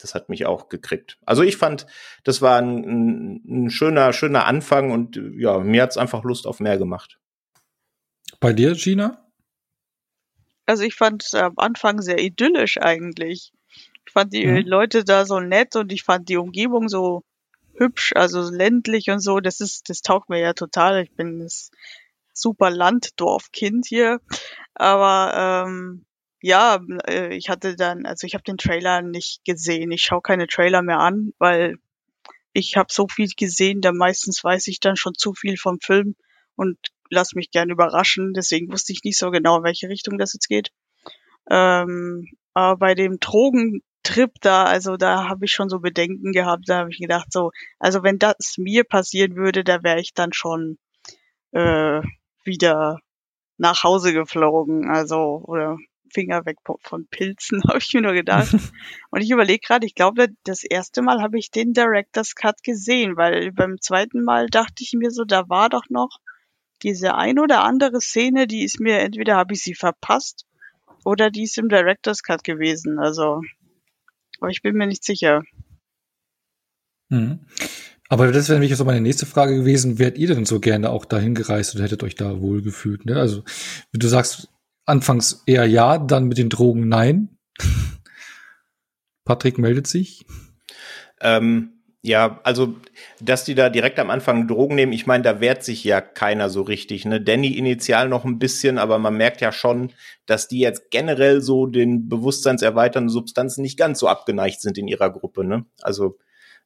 [0.00, 1.18] das hat mich auch gekriegt.
[1.24, 1.86] Also ich fand,
[2.24, 6.78] das war ein, ein, schöner, schöner Anfang und ja, mir hat's einfach Lust auf mehr
[6.78, 7.18] gemacht.
[8.40, 9.26] Bei dir, Gina?
[10.66, 13.52] Also ich fand es am Anfang sehr idyllisch eigentlich.
[14.06, 14.66] Ich fand die mhm.
[14.66, 17.22] Leute da so nett und ich fand die Umgebung so
[17.74, 19.40] hübsch, also ländlich und so.
[19.40, 21.02] Das ist, das taugt mir ja total.
[21.02, 21.70] Ich bin das
[22.40, 24.20] super Landdorfkind hier.
[24.74, 26.06] Aber ähm,
[26.42, 29.90] ja, äh, ich hatte dann, also ich habe den Trailer nicht gesehen.
[29.90, 31.76] Ich schaue keine Trailer mehr an, weil
[32.52, 36.16] ich habe so viel gesehen, da meistens weiß ich dann schon zu viel vom Film
[36.56, 36.78] und
[37.10, 38.32] lass mich gern überraschen.
[38.34, 40.70] Deswegen wusste ich nicht so genau, in welche Richtung das jetzt geht.
[41.50, 46.64] Ähm, aber bei dem Drogentrip da, also da habe ich schon so Bedenken gehabt.
[46.68, 50.32] Da habe ich gedacht, so, also wenn das mir passieren würde, da wäre ich dann
[50.32, 50.78] schon
[51.52, 52.00] äh,
[52.44, 52.98] wieder
[53.58, 55.76] nach Hause geflogen, also oder
[56.12, 58.52] Finger weg von Pilzen, habe ich mir nur gedacht.
[59.10, 63.16] Und ich überlege gerade, ich glaube, das erste Mal habe ich den Director's Cut gesehen,
[63.16, 66.18] weil beim zweiten Mal dachte ich mir so, da war doch noch
[66.82, 70.46] diese ein oder andere Szene, die ist mir, entweder habe ich sie verpasst
[71.04, 72.98] oder die ist im Director's Cut gewesen.
[72.98, 73.42] Also,
[74.40, 75.42] aber ich bin mir nicht sicher.
[77.08, 77.40] Mhm.
[78.12, 81.04] Aber das wäre nämlich so meine nächste Frage gewesen, wärt ihr denn so gerne auch
[81.04, 83.06] dahin gereist oder hättet euch da wohlgefühlt?
[83.06, 83.14] Ne?
[83.14, 83.44] Also,
[83.92, 84.48] du sagst
[84.84, 87.38] anfangs eher ja, dann mit den Drogen nein.
[89.24, 90.26] Patrick meldet sich.
[91.20, 92.74] Ähm, ja, also,
[93.20, 96.50] dass die da direkt am Anfang Drogen nehmen, ich meine, da wehrt sich ja keiner
[96.50, 97.04] so richtig.
[97.04, 97.20] Ne?
[97.20, 99.92] Danny initial noch ein bisschen, aber man merkt ja schon,
[100.26, 105.10] dass die jetzt generell so den bewusstseinserweiternden Substanzen nicht ganz so abgeneigt sind in ihrer
[105.10, 105.44] Gruppe.
[105.44, 105.64] Ne?
[105.80, 106.18] Also,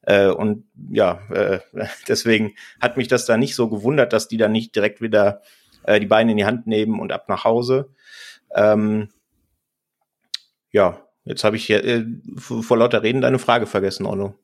[0.07, 1.61] äh, und ja, äh,
[2.09, 5.43] deswegen hat mich das da nicht so gewundert, dass die dann nicht direkt wieder
[5.85, 7.91] äh, die Beine in die Hand nehmen und ab nach Hause.
[8.55, 9.09] Ähm,
[10.71, 12.05] ja, jetzt habe ich hier äh,
[12.37, 14.35] vor lauter Reden deine Frage vergessen, Onno.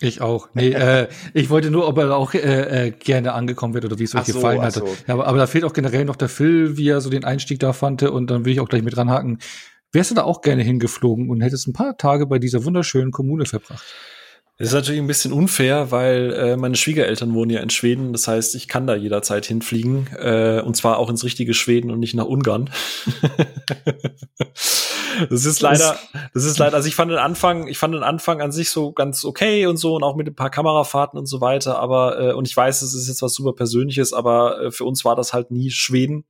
[0.00, 0.48] Ich auch.
[0.54, 4.04] Nee, äh, ich wollte nur, ob er auch äh, äh, gerne angekommen wird oder wie
[4.04, 4.72] es euch so, gefallen hat.
[4.72, 4.86] So.
[5.06, 7.60] Ja, aber, aber da fehlt auch generell noch der Phil, wie er so den Einstieg
[7.60, 8.02] da fand.
[8.02, 9.38] Und dann will ich auch gleich mit dranhaken.
[9.92, 13.46] Wärst du da auch gerne hingeflogen und hättest ein paar Tage bei dieser wunderschönen Kommune
[13.46, 13.84] verbracht?
[14.56, 18.12] Das ist natürlich ein bisschen unfair, weil äh, meine Schwiegereltern wohnen ja in Schweden.
[18.12, 20.06] Das heißt, ich kann da jederzeit hinfliegen.
[20.16, 22.70] Äh, und zwar auch ins richtige Schweden und nicht nach Ungarn.
[25.28, 25.98] das ist leider,
[26.34, 28.92] das ist leider, also ich fand den Anfang, ich fand den Anfang an sich so
[28.92, 31.80] ganz okay und so und auch mit ein paar Kamerafahrten und so weiter.
[31.80, 35.04] Aber, äh, und ich weiß, es ist jetzt was super Persönliches, aber äh, für uns
[35.04, 36.26] war das halt nie Schweden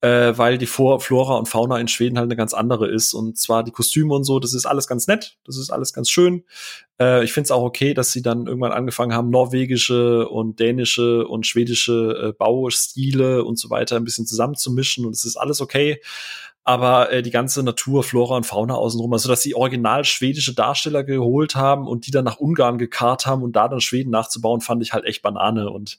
[0.00, 3.14] äh, weil die Flora und Fauna in Schweden halt eine ganz andere ist.
[3.14, 6.10] Und zwar die Kostüme und so, das ist alles ganz nett, das ist alles ganz
[6.10, 6.44] schön.
[7.00, 11.26] Äh, ich finde es auch okay, dass sie dann irgendwann angefangen haben, norwegische und dänische
[11.26, 15.06] und schwedische äh, Baustile und so weiter ein bisschen zusammenzumischen.
[15.06, 16.00] Und es ist alles okay
[16.66, 21.04] aber äh, die ganze Natur, Flora und Fauna außenrum, also dass sie original schwedische Darsteller
[21.04, 24.82] geholt haben und die dann nach Ungarn gekarrt haben und da dann Schweden nachzubauen, fand
[24.82, 25.98] ich halt echt Banane und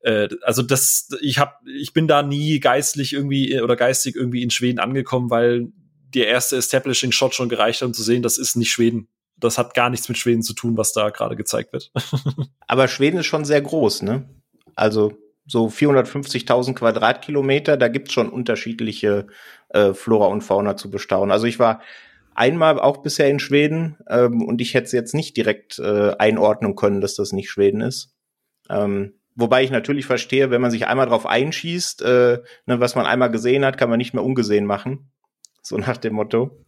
[0.00, 4.48] äh, also das ich hab ich bin da nie geistlich irgendwie oder geistig irgendwie in
[4.48, 5.68] Schweden angekommen, weil
[6.14, 9.08] der erste Establishing Shot schon gereicht hat, um zu sehen, das ist nicht Schweden.
[9.36, 11.92] Das hat gar nichts mit Schweden zu tun, was da gerade gezeigt wird.
[12.66, 14.26] Aber Schweden ist schon sehr groß, ne?
[14.74, 15.12] Also
[15.48, 19.26] so 450.000 Quadratkilometer, da gibt's schon unterschiedliche
[19.70, 21.30] äh, Flora und Fauna zu bestaunen.
[21.30, 21.80] Also ich war
[22.34, 26.76] einmal auch bisher in Schweden ähm, und ich hätte es jetzt nicht direkt äh, einordnen
[26.76, 28.14] können, dass das nicht Schweden ist.
[28.70, 33.06] Ähm, wobei ich natürlich verstehe, wenn man sich einmal drauf einschießt, äh, ne, was man
[33.06, 35.10] einmal gesehen hat, kann man nicht mehr ungesehen machen.
[35.62, 36.64] So nach dem Motto.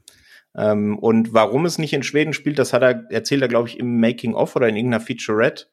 [0.57, 3.79] Ähm, und warum es nicht in Schweden spielt, das hat er, erzählt er, glaube ich,
[3.79, 5.67] im Making of oder in irgendeiner Featurette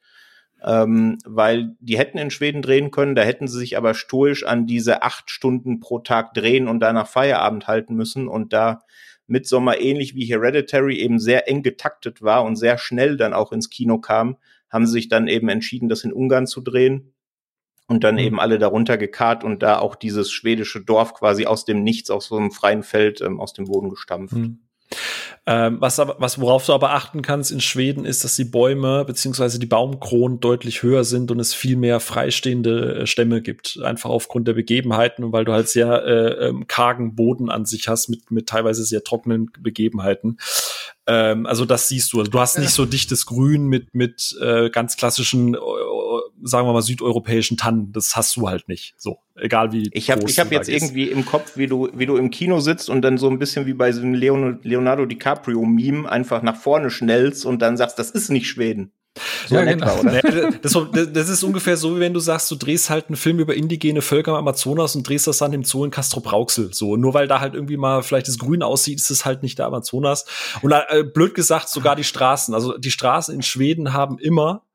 [0.68, 4.68] ähm, weil die hätten in Schweden drehen können, da hätten sie sich aber stoisch an
[4.68, 8.82] diese acht Stunden pro Tag drehen und danach Feierabend halten müssen und da
[9.28, 13.70] Midsommar ähnlich wie Hereditary eben sehr eng getaktet war und sehr schnell dann auch ins
[13.70, 14.36] Kino kam,
[14.70, 17.14] haben sie sich dann eben entschieden, das in Ungarn zu drehen
[17.88, 18.22] und dann mhm.
[18.22, 22.28] eben alle darunter gekarrt und da auch dieses schwedische Dorf quasi aus dem Nichts, aus
[22.28, 24.36] so einem freien Feld ähm, aus dem Boden gestampft.
[24.36, 24.60] Mhm.
[25.50, 29.60] Ähm, was was, worauf du aber achten kannst in Schweden, ist, dass die Bäume beziehungsweise
[29.60, 33.80] die Baumkronen deutlich höher sind und es viel mehr freistehende äh, Stämme gibt.
[33.82, 37.88] Einfach aufgrund der Begebenheiten und weil du halt sehr äh, ähm, kargen Boden an sich
[37.88, 40.38] hast mit, mit teilweise sehr trockenen Begebenheiten.
[41.08, 42.20] Ähm, also das siehst du.
[42.20, 45.58] Also du hast nicht so dichtes Grün mit, mit äh, ganz klassischen äh,
[46.44, 47.92] sagen wir mal, südeuropäischen Tannen.
[47.92, 48.96] Das hast du halt nicht.
[48.98, 49.90] So, egal wie.
[49.94, 50.82] Ich habe ich hab jetzt ist.
[50.82, 53.66] irgendwie im Kopf, wie du, wie du im Kino sitzt und dann so ein bisschen
[53.66, 58.30] wie bei so einem Leonardo DiCaprio-Meme einfach nach vorne schnellst und dann sagst, das ist
[58.30, 58.92] nicht Schweden.
[59.48, 60.02] So ja, genau.
[60.02, 60.78] Etwa, das,
[61.14, 64.02] das, ist ungefähr so, wie wenn du sagst, du drehst halt einen Film über indigene
[64.02, 66.74] Völker im Amazonas und drehst das dann im Zoo in Castro Brauxel.
[66.74, 69.60] So, nur weil da halt irgendwie mal vielleicht das Grün aussieht, ist es halt nicht
[69.60, 70.26] der Amazonas.
[70.62, 72.54] Und äh, blöd gesagt, sogar die Straßen.
[72.54, 74.67] Also die Straßen in Schweden haben immer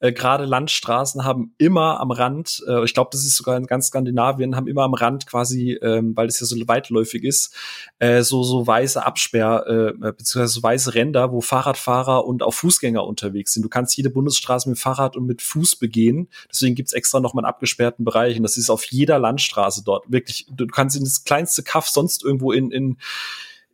[0.00, 3.88] äh, gerade Landstraßen haben immer am Rand, äh, ich glaube, das ist sogar in ganz
[3.88, 7.54] Skandinavien, haben immer am Rand quasi, ähm, weil es ja so weitläufig ist,
[7.98, 12.54] äh, so so weiße Absperr äh, äh, beziehungsweise so weiße Ränder, wo Fahrradfahrer und auch
[12.54, 13.62] Fußgänger unterwegs sind.
[13.62, 16.28] Du kannst jede Bundesstraße mit Fahrrad und mit Fuß begehen.
[16.50, 20.10] Deswegen gibt's extra noch mal einen abgesperrten Bereich und das ist auf jeder Landstraße dort.
[20.10, 22.96] Wirklich, du kannst in das kleinste Kaff sonst irgendwo in in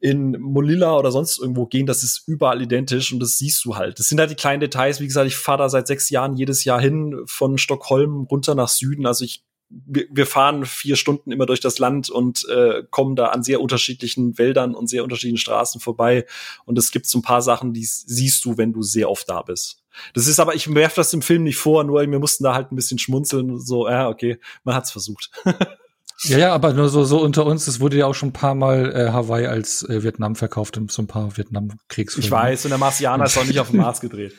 [0.06, 3.98] in Molilla oder sonst irgendwo gehen, das ist überall identisch und das siehst du halt.
[3.98, 5.00] Das sind halt die kleinen Details.
[5.00, 8.68] Wie gesagt, ich fahre da seit sechs Jahren jedes Jahr hin von Stockholm runter nach
[8.68, 9.04] Süden.
[9.04, 13.42] Also ich wir fahren vier Stunden immer durch das Land und äh, kommen da an
[13.42, 16.24] sehr unterschiedlichen Wäldern und sehr unterschiedlichen Straßen vorbei.
[16.66, 19.42] Und es gibt so ein paar Sachen, die siehst du, wenn du sehr oft da
[19.42, 19.82] bist.
[20.14, 22.70] Das ist aber, ich werf das im Film nicht vor, nur wir mussten da halt
[22.70, 23.58] ein bisschen schmunzeln.
[23.58, 25.32] So, ja, okay, man hat's versucht.
[26.24, 28.55] Ja, ja, aber nur so, so unter uns, es wurde ja auch schon ein paar
[28.55, 32.24] Mal äh, Hawaii als äh, Vietnam verkauft in so ein paar Vietnam-Kriegsfilmen.
[32.24, 34.32] Ich weiß, und der Marsianer ist auch nicht auf dem Mars gedreht.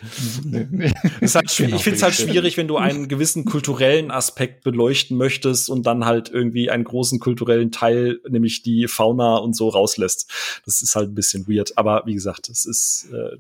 [1.22, 5.18] ist halt genau, ich finde es halt schwierig, wenn du einen gewissen kulturellen Aspekt beleuchten
[5.18, 10.32] möchtest und dann halt irgendwie einen großen kulturellen Teil, nämlich die Fauna und so rauslässt.
[10.66, 11.78] Das ist halt ein bisschen weird.
[11.78, 13.38] Aber wie gesagt, es ist äh,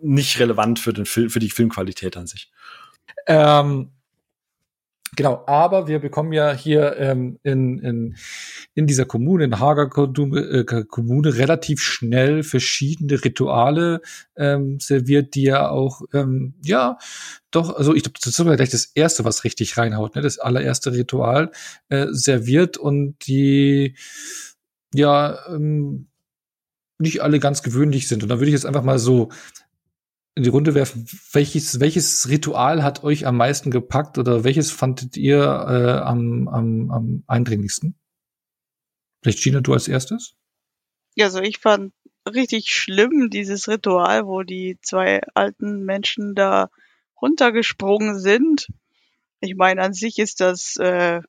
[0.00, 2.50] nicht relevant für den Film, für die Filmqualität an sich.
[3.26, 3.90] Ähm,
[5.16, 8.16] Genau, aber wir bekommen ja hier ähm, in, in,
[8.74, 14.02] in dieser Kommune, in Hager äh, Kommune, relativ schnell verschiedene Rituale
[14.36, 16.98] ähm, serviert, die ja auch, ähm, ja,
[17.50, 20.20] doch, also ich glaube, das ist gleich das erste, was richtig reinhaut, ne?
[20.20, 21.50] das allererste Ritual
[21.88, 23.96] äh, serviert und die,
[24.92, 26.08] ja, ähm,
[26.98, 28.22] nicht alle ganz gewöhnlich sind.
[28.22, 29.30] Und da würde ich jetzt einfach mal so
[30.36, 31.06] in die Runde werfen.
[31.32, 36.90] Welches, welches Ritual hat euch am meisten gepackt oder welches fandet ihr äh, am, am,
[36.90, 37.98] am eindringlichsten?
[39.22, 40.36] Vielleicht Gina, du als erstes?
[41.14, 41.94] Ja, also ich fand
[42.26, 46.68] richtig schlimm, dieses Ritual, wo die zwei alten Menschen da
[47.20, 48.68] runtergesprungen sind.
[49.40, 51.22] Ich meine, an sich ist das äh,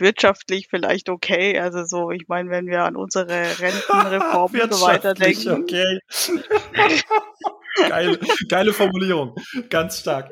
[0.00, 1.58] wirtschaftlich vielleicht okay.
[1.58, 3.28] Also so, ich meine, wenn wir an unsere
[3.58, 5.62] Rentenreform und so weiter denken.
[5.62, 5.98] Okay.
[7.88, 8.18] geile,
[8.48, 9.34] geile Formulierung.
[9.68, 10.30] Ganz stark.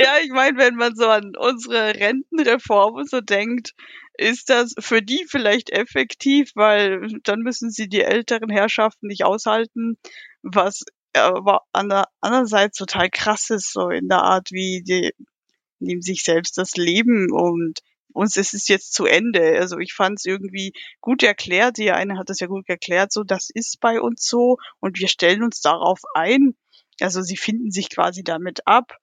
[0.00, 3.72] Ja, ich meine, wenn man so an unsere Rentenreform so denkt,
[4.16, 9.98] ist das für die vielleicht effektiv, weil dann müssen sie die älteren Herrschaften nicht aushalten,
[10.42, 15.12] was aber an der anderen Seite total krass ist, so in der Art, wie die
[15.78, 17.80] nehmen sich selbst das Leben und
[18.22, 19.58] ist es jetzt zu Ende.
[19.58, 21.76] Also ich fand es irgendwie gut erklärt.
[21.78, 25.08] Die eine hat es ja gut erklärt, so das ist bei uns so und wir
[25.08, 26.56] stellen uns darauf ein.
[27.00, 28.96] Also sie finden sich quasi damit ab.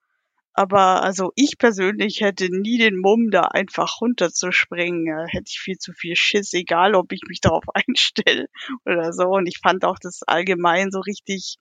[0.54, 5.06] Aber also ich persönlich hätte nie den Mumm, da einfach runterzuspringen.
[5.06, 8.48] Da hätte ich viel zu viel Schiss, egal ob ich mich darauf einstelle
[8.86, 9.28] oder so.
[9.28, 11.58] Und ich fand auch das allgemein so richtig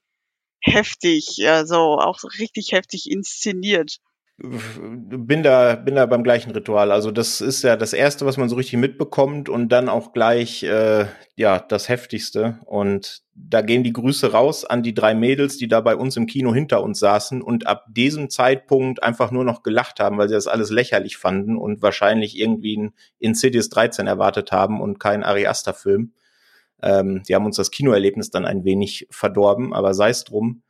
[0.61, 3.97] heftig, also auch richtig heftig inszeniert
[4.43, 6.91] bin da, bin da beim gleichen Ritual.
[6.91, 10.63] Also das ist ja das erste, was man so richtig mitbekommt und dann auch gleich
[10.63, 11.05] äh,
[11.35, 12.59] ja das heftigste.
[12.65, 16.25] Und da gehen die Grüße raus an die drei Mädels, die da bei uns im
[16.25, 20.35] Kino hinter uns saßen und ab diesem Zeitpunkt einfach nur noch gelacht haben, weil sie
[20.35, 25.45] das alles lächerlich fanden und wahrscheinlich irgendwie ein Insidious 13 erwartet haben und kein Ari
[25.45, 26.13] Aster Film.
[26.81, 30.63] Ähm, die haben uns das Kinoerlebnis dann ein wenig verdorben, aber sei es drum.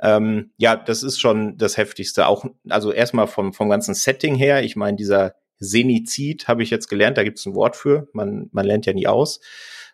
[0.00, 2.26] Ähm, ja, das ist schon das Heftigste.
[2.26, 4.62] Auch, also erstmal vom, vom ganzen Setting her.
[4.62, 8.08] Ich meine, dieser Senizid habe ich jetzt gelernt, da gibt es ein Wort für.
[8.12, 9.40] Man, man lernt ja nie aus.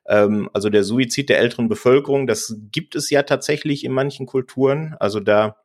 [0.07, 4.95] Ähm, also der Suizid der älteren Bevölkerung, das gibt es ja tatsächlich in manchen Kulturen.
[5.01, 5.57] Also da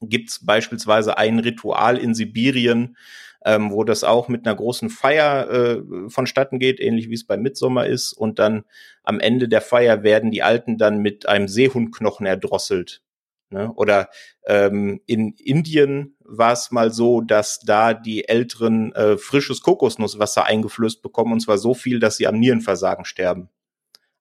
[0.00, 2.96] gibt es beispielsweise ein Ritual in Sibirien,
[3.44, 7.36] ähm, wo das auch mit einer großen Feier äh, vonstatten geht, ähnlich wie es bei
[7.36, 8.12] Mitsommer ist.
[8.12, 8.64] Und dann
[9.02, 13.02] am Ende der Feier werden die Alten dann mit einem Seehundknochen erdrosselt.
[13.50, 13.72] Ne?
[13.74, 14.08] Oder
[14.46, 21.02] ähm, in Indien war es mal so, dass da die Älteren äh, frisches Kokosnusswasser eingeflößt
[21.02, 23.50] bekommen und zwar so viel, dass sie am Nierenversagen sterben.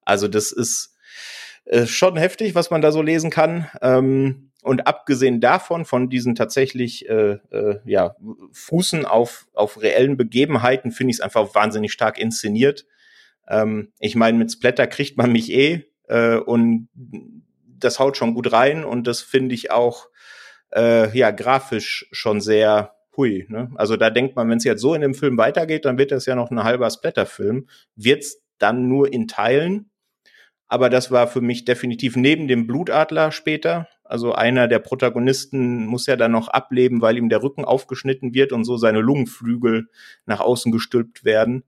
[0.03, 0.95] Also das ist
[1.65, 3.67] äh, schon heftig, was man da so lesen kann.
[3.81, 8.15] Ähm, und abgesehen davon, von diesen tatsächlich äh, äh, ja,
[8.51, 12.85] Fußen auf, auf reellen Begebenheiten, finde ich es einfach wahnsinnig stark inszeniert.
[13.47, 16.89] Ähm, ich meine, mit Splatter kriegt man mich eh äh, und
[17.79, 20.07] das haut schon gut rein und das finde ich auch
[20.73, 23.45] äh, ja grafisch schon sehr hui.
[23.49, 23.71] Ne?
[23.75, 26.25] Also da denkt man, wenn es jetzt so in dem Film weitergeht, dann wird das
[26.25, 27.67] ja noch ein halber Splatterfilm.
[27.95, 29.89] Wird's dann nur in Teilen.
[30.67, 33.87] Aber das war für mich definitiv neben dem Blutadler später.
[34.03, 38.51] Also einer der Protagonisten muss ja dann noch ableben, weil ihm der Rücken aufgeschnitten wird
[38.51, 39.89] und so seine Lungenflügel
[40.25, 41.63] nach außen gestülpt werden.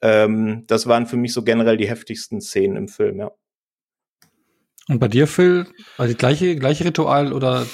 [0.00, 3.32] Ähm, das waren für mich so generell die heftigsten Szenen im Film, ja.
[4.88, 5.66] Und bei dir, Phil,
[5.98, 7.66] also gleiche, gleiche Ritual oder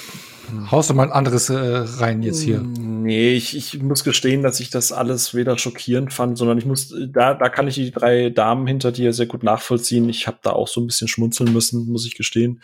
[0.71, 2.59] haust du mal ein anderes äh, rein jetzt hier?
[2.61, 6.93] Nee, ich, ich muss gestehen, dass ich das alles weder schockierend fand, sondern ich muss,
[7.09, 10.09] da, da kann ich die drei Damen hinter dir sehr gut nachvollziehen.
[10.09, 12.61] Ich habe da auch so ein bisschen schmunzeln müssen, muss ich gestehen.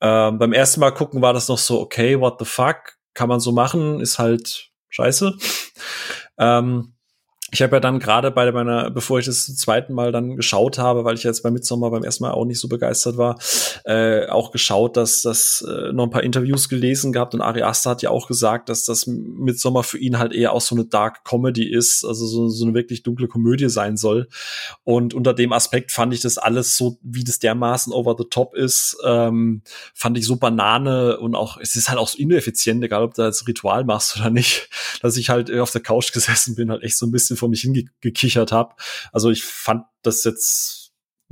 [0.00, 3.40] Ähm, beim ersten Mal gucken war das noch so, okay, what the fuck, kann man
[3.40, 5.34] so machen, ist halt scheiße.
[6.36, 6.93] Ähm,
[7.54, 11.04] ich habe ja dann gerade bei meiner, bevor ich das zweiten Mal dann geschaut habe,
[11.04, 13.38] weil ich jetzt bei Midsommar beim ersten Mal auch nicht so begeistert war,
[13.84, 17.90] äh, auch geschaut, dass das äh, noch ein paar Interviews gelesen gehabt und Ari Aster
[17.90, 21.24] hat ja auch gesagt, dass das Midsommar für ihn halt eher auch so eine Dark
[21.24, 24.26] Comedy ist, also so, so eine wirklich dunkle Komödie sein soll.
[24.82, 28.56] Und unter dem Aspekt fand ich das alles so, wie das dermaßen over the top
[28.56, 29.62] ist, ähm,
[29.94, 33.22] fand ich so Banane und auch, es ist halt auch so ineffizient, egal ob du
[33.22, 34.68] das Ritual machst oder nicht,
[35.02, 37.60] dass ich halt auf der Couch gesessen bin, halt echt so ein bisschen vor mich
[37.60, 38.74] hingekichert habe.
[39.12, 40.83] Also ich fand das jetzt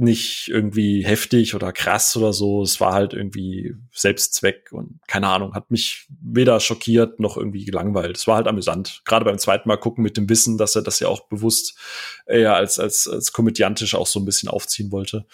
[0.03, 2.63] nicht irgendwie heftig oder krass oder so.
[2.63, 8.17] Es war halt irgendwie Selbstzweck und keine Ahnung, hat mich weder schockiert noch irgendwie gelangweilt.
[8.17, 9.03] Es war halt amüsant.
[9.05, 11.79] Gerade beim zweiten Mal gucken mit dem Wissen, dass er das ja auch bewusst
[12.27, 15.25] eher als, als, als komödiantisch auch so ein bisschen aufziehen wollte.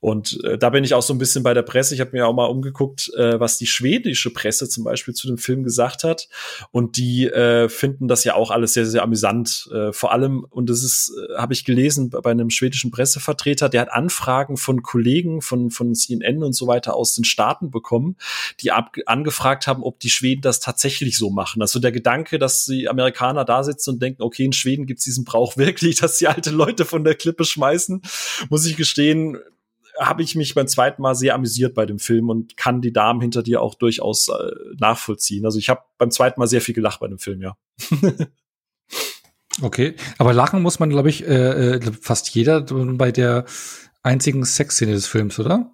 [0.00, 1.94] Und äh, da bin ich auch so ein bisschen bei der Presse.
[1.94, 5.38] Ich habe mir auch mal umgeguckt, äh, was die schwedische Presse zum Beispiel zu dem
[5.38, 6.28] Film gesagt hat.
[6.70, 9.68] Und die äh, finden das ja auch alles sehr, sehr amüsant.
[9.72, 13.82] Äh, vor allem, und das ist, äh, habe ich gelesen bei einem schwedischen Pressevertreter, der
[13.82, 18.16] hat Anfragen von Kollegen von, von CNN und so weiter aus den Staaten bekommen,
[18.60, 21.60] die ab, angefragt haben, ob die Schweden das tatsächlich so machen.
[21.60, 25.04] Also der Gedanke, dass die Amerikaner da sitzen und denken, okay, in Schweden gibt es
[25.04, 28.00] diesen Brauch wirklich, dass die alte Leute von der Klippe schmeißen,
[28.48, 29.38] muss ich gestehen,
[29.98, 33.20] habe ich mich beim zweiten Mal sehr amüsiert bei dem Film und kann die Damen
[33.20, 34.34] hinter dir auch durchaus äh,
[34.78, 35.44] nachvollziehen.
[35.44, 37.56] Also ich habe beim zweiten Mal sehr viel gelacht bei dem Film, ja.
[39.62, 43.46] okay, aber lachen muss man, glaube ich, äh, äh, fast jeder bei der
[44.06, 45.72] einzigen Sexszene des Films, oder?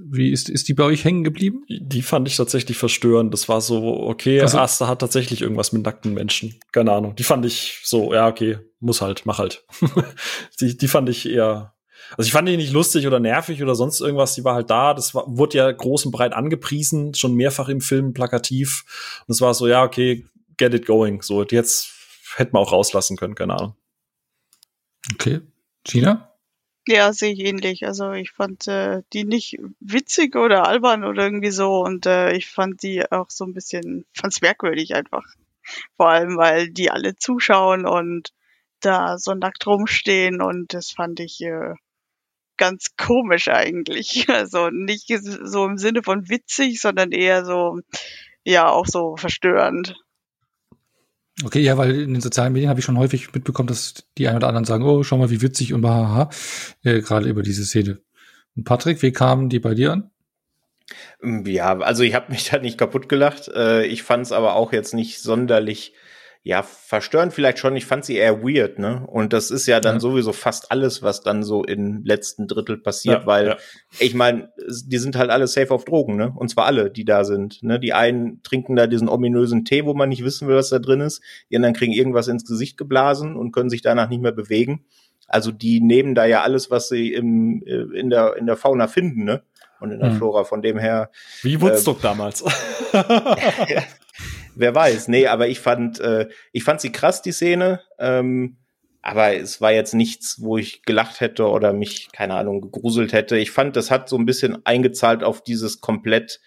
[0.00, 1.64] Wie ist, ist die bei euch hängen geblieben?
[1.68, 3.32] Die fand ich tatsächlich verstörend.
[3.32, 6.60] Das war so, okay, Also- Asta hat tatsächlich irgendwas mit nackten Menschen.
[6.72, 7.16] Keine Ahnung.
[7.16, 9.64] Die fand ich so, ja, okay, muss halt, mach halt.
[10.60, 11.74] die, die fand ich eher.
[12.16, 14.34] Also ich fand die nicht lustig oder nervig oder sonst irgendwas.
[14.34, 14.94] Die war halt da.
[14.94, 18.84] Das war, wurde ja groß und breit angepriesen, schon mehrfach im Film plakativ.
[19.26, 20.24] Und es war so, ja, okay,
[20.56, 21.22] get it going.
[21.22, 21.90] So, jetzt
[22.36, 23.74] hätten wir auch rauslassen können, keine Ahnung.
[25.14, 25.40] Okay.
[25.84, 26.27] Gina?
[26.90, 27.86] Ja, sehe ich ähnlich.
[27.86, 32.46] Also ich fand äh, die nicht witzig oder albern oder irgendwie so und äh, ich
[32.48, 35.26] fand die auch so ein bisschen, fand's merkwürdig einfach.
[35.98, 38.32] Vor allem, weil die alle zuschauen und
[38.80, 41.74] da so nackt rumstehen und das fand ich äh,
[42.56, 44.26] ganz komisch eigentlich.
[44.30, 47.80] Also nicht so im Sinne von witzig, sondern eher so,
[48.44, 49.94] ja, auch so verstörend.
[51.44, 54.38] Okay, ja, weil in den sozialen Medien habe ich schon häufig mitbekommen, dass die einen
[54.38, 56.30] oder anderen sagen, oh, schau mal, wie witzig und haha,
[56.82, 58.00] äh, gerade über diese Szene.
[58.56, 60.10] Und Patrick, wie kamen die bei dir an?
[61.22, 63.48] Ja, also ich habe mich da nicht kaputt gelacht.
[63.48, 65.92] Äh, ich fand es aber auch jetzt nicht sonderlich,
[66.48, 67.76] ja, verstörend vielleicht schon.
[67.76, 69.04] Ich fand sie eher weird, ne?
[69.06, 70.00] Und das ist ja dann Ja.
[70.00, 73.56] sowieso fast alles, was dann so im letzten Drittel passiert, Ja, weil ja.
[73.98, 74.50] ich meine,
[74.86, 76.32] die sind halt alle safe auf Drogen, ne?
[76.34, 77.62] Und zwar alle, die da sind.
[77.62, 77.78] Ne?
[77.78, 81.02] Die einen trinken da diesen ominösen Tee, wo man nicht wissen will, was da drin
[81.02, 81.20] ist.
[81.50, 84.86] Die anderen kriegen irgendwas ins Gesicht geblasen und können sich danach nicht mehr bewegen.
[85.26, 88.86] Also die nehmen da ja alles, was sie im, äh, in, der, in der Fauna
[88.86, 89.42] finden, ne?
[89.80, 90.16] Und in der Mhm.
[90.16, 90.44] Flora.
[90.44, 91.10] Von dem her
[91.42, 92.42] Wie Woodstock damals.
[94.58, 97.80] Wer weiß, nee, aber ich fand, äh, ich fand sie krass, die Szene.
[97.98, 98.56] Ähm,
[99.02, 103.38] aber es war jetzt nichts, wo ich gelacht hätte oder mich, keine Ahnung, gegruselt hätte.
[103.38, 106.40] Ich fand, das hat so ein bisschen eingezahlt auf dieses komplett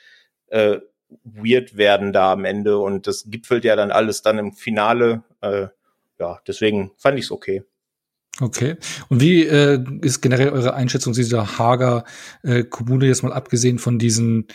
[0.47, 0.79] äh,
[1.23, 5.23] weird werden da am Ende und das gipfelt ja dann alles dann im Finale.
[5.39, 5.67] Äh,
[6.19, 7.63] ja, deswegen fand ich es okay.
[8.41, 8.76] Okay.
[9.07, 12.05] Und wie äh, ist generell eure Einschätzung zu dieser Hager
[12.41, 14.47] äh, Kommune jetzt mal abgesehen von diesen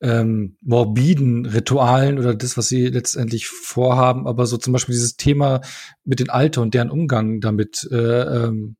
[0.00, 5.60] ähm, morbiden Ritualen oder das, was sie letztendlich vorhaben, aber so zum Beispiel dieses Thema
[6.04, 7.86] mit den Alter und deren Umgang damit.
[7.92, 8.76] Äh, ähm,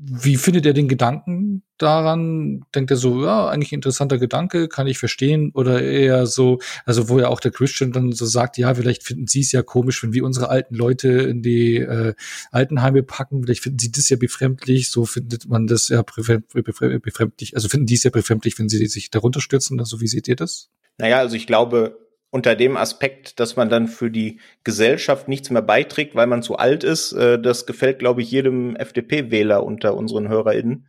[0.00, 2.64] wie findet ihr den Gedanken daran?
[2.72, 5.50] Denkt er so, ja, eigentlich interessanter Gedanke, kann ich verstehen?
[5.54, 9.26] Oder eher so, also wo ja auch der Christian dann so sagt, ja, vielleicht finden
[9.26, 12.14] sie es ja komisch, wenn wir unsere alten Leute in die äh,
[12.52, 17.00] Altenheime packen, vielleicht finden sie das ja befremdlich, so findet man das ja befrem- befrem-
[17.00, 20.28] befremdlich, also finden die es ja befremdlich, wenn sie sich darunter stürzen, also wie seht
[20.28, 20.70] ihr das?
[20.98, 25.62] Naja, also ich glaube, unter dem Aspekt, dass man dann für die Gesellschaft nichts mehr
[25.62, 30.28] beiträgt, weil man zu alt ist, äh, das gefällt, glaube ich, jedem FDP-Wähler unter unseren
[30.28, 30.86] HörerInnen.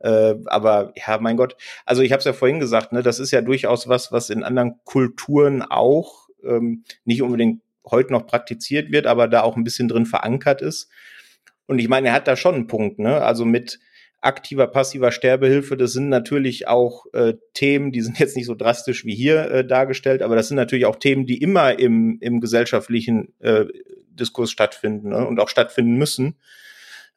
[0.00, 3.30] Äh, aber ja, mein Gott, also ich habe es ja vorhin gesagt, ne, das ist
[3.30, 9.06] ja durchaus was, was in anderen Kulturen auch ähm, nicht unbedingt heute noch praktiziert wird,
[9.06, 10.90] aber da auch ein bisschen drin verankert ist.
[11.66, 13.22] Und ich meine, er hat da schon einen Punkt, ne?
[13.22, 13.78] Also mit
[14.20, 19.04] aktiver, passiver Sterbehilfe, das sind natürlich auch äh, Themen, die sind jetzt nicht so drastisch
[19.04, 23.32] wie hier äh, dargestellt, aber das sind natürlich auch Themen, die immer im, im gesellschaftlichen
[23.40, 23.66] äh,
[24.08, 25.26] Diskurs stattfinden ne?
[25.26, 26.36] und auch stattfinden müssen.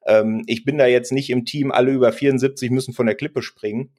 [0.06, 3.42] Ähm, ich bin da jetzt nicht im Team, alle über 74 müssen von der Klippe
[3.42, 3.92] springen.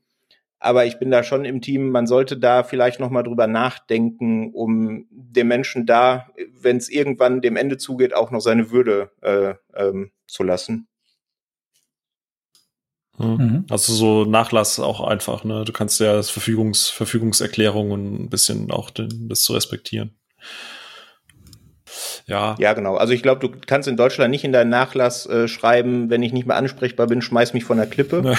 [0.59, 4.51] Aber ich bin da schon im Team, man sollte da vielleicht noch mal drüber nachdenken,
[4.55, 9.55] um dem Menschen da, wenn es irgendwann dem Ende zugeht, auch noch seine Würde äh,
[9.79, 10.89] ähm, zu lassen.
[13.19, 13.37] Hm.
[13.37, 13.67] Mhm.
[13.71, 15.65] Also so Nachlass auch einfach, ne?
[15.65, 20.17] Du kannst ja das Verfügungs Verfügungserklärung und ein bisschen auch den, das zu respektieren.
[22.27, 22.57] Ja.
[22.59, 22.97] Ja, genau.
[22.97, 26.33] Also ich glaube, du kannst in Deutschland nicht in deinen Nachlass äh, schreiben, wenn ich
[26.33, 28.37] nicht mehr ansprechbar bin, schmeiß mich von der Klippe.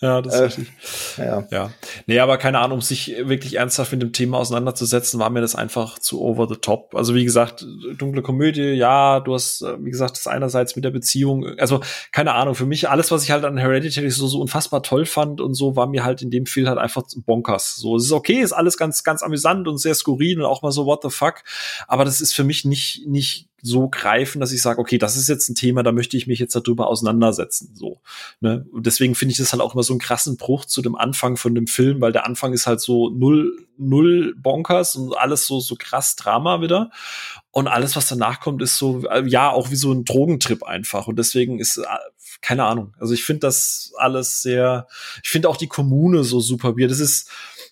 [0.00, 0.68] Ja, das ist Äh, richtig.
[1.16, 1.46] Ja.
[1.50, 1.70] Ja.
[2.06, 5.56] Nee, aber keine Ahnung, um sich wirklich ernsthaft mit dem Thema auseinanderzusetzen, war mir das
[5.56, 6.94] einfach zu over the top.
[6.94, 7.66] Also wie gesagt,
[7.96, 11.80] dunkle Komödie, ja, du hast, äh, wie gesagt, das einerseits mit der Beziehung, also
[12.12, 15.40] keine Ahnung, für mich alles, was ich halt an Hereditary so, so unfassbar toll fand
[15.40, 17.74] und so, war mir halt in dem Film halt einfach bonkers.
[17.76, 20.70] So, es ist okay, ist alles ganz, ganz amüsant und sehr skurril und auch mal
[20.70, 21.42] so what the fuck,
[21.88, 25.28] aber das ist für mich nicht, nicht so greifen, dass ich sage, okay, das ist
[25.28, 27.72] jetzt ein Thema, da möchte ich mich jetzt darüber auseinandersetzen.
[27.74, 28.00] So,
[28.40, 28.66] ne?
[28.70, 31.36] Und deswegen finde ich das halt auch immer so einen krassen Bruch zu dem Anfang
[31.36, 35.60] von dem Film, weil der Anfang ist halt so null, null Bonkers und alles so,
[35.60, 36.90] so krass Drama wieder.
[37.50, 41.08] Und alles, was danach kommt, ist so, äh, ja, auch wie so ein Drogentrip einfach.
[41.08, 41.84] Und deswegen ist, äh,
[42.40, 42.94] keine Ahnung.
[43.00, 44.86] Also ich finde das alles sehr,
[45.24, 46.74] ich finde auch die Kommune so super.
[46.78, 47.30] Das ist,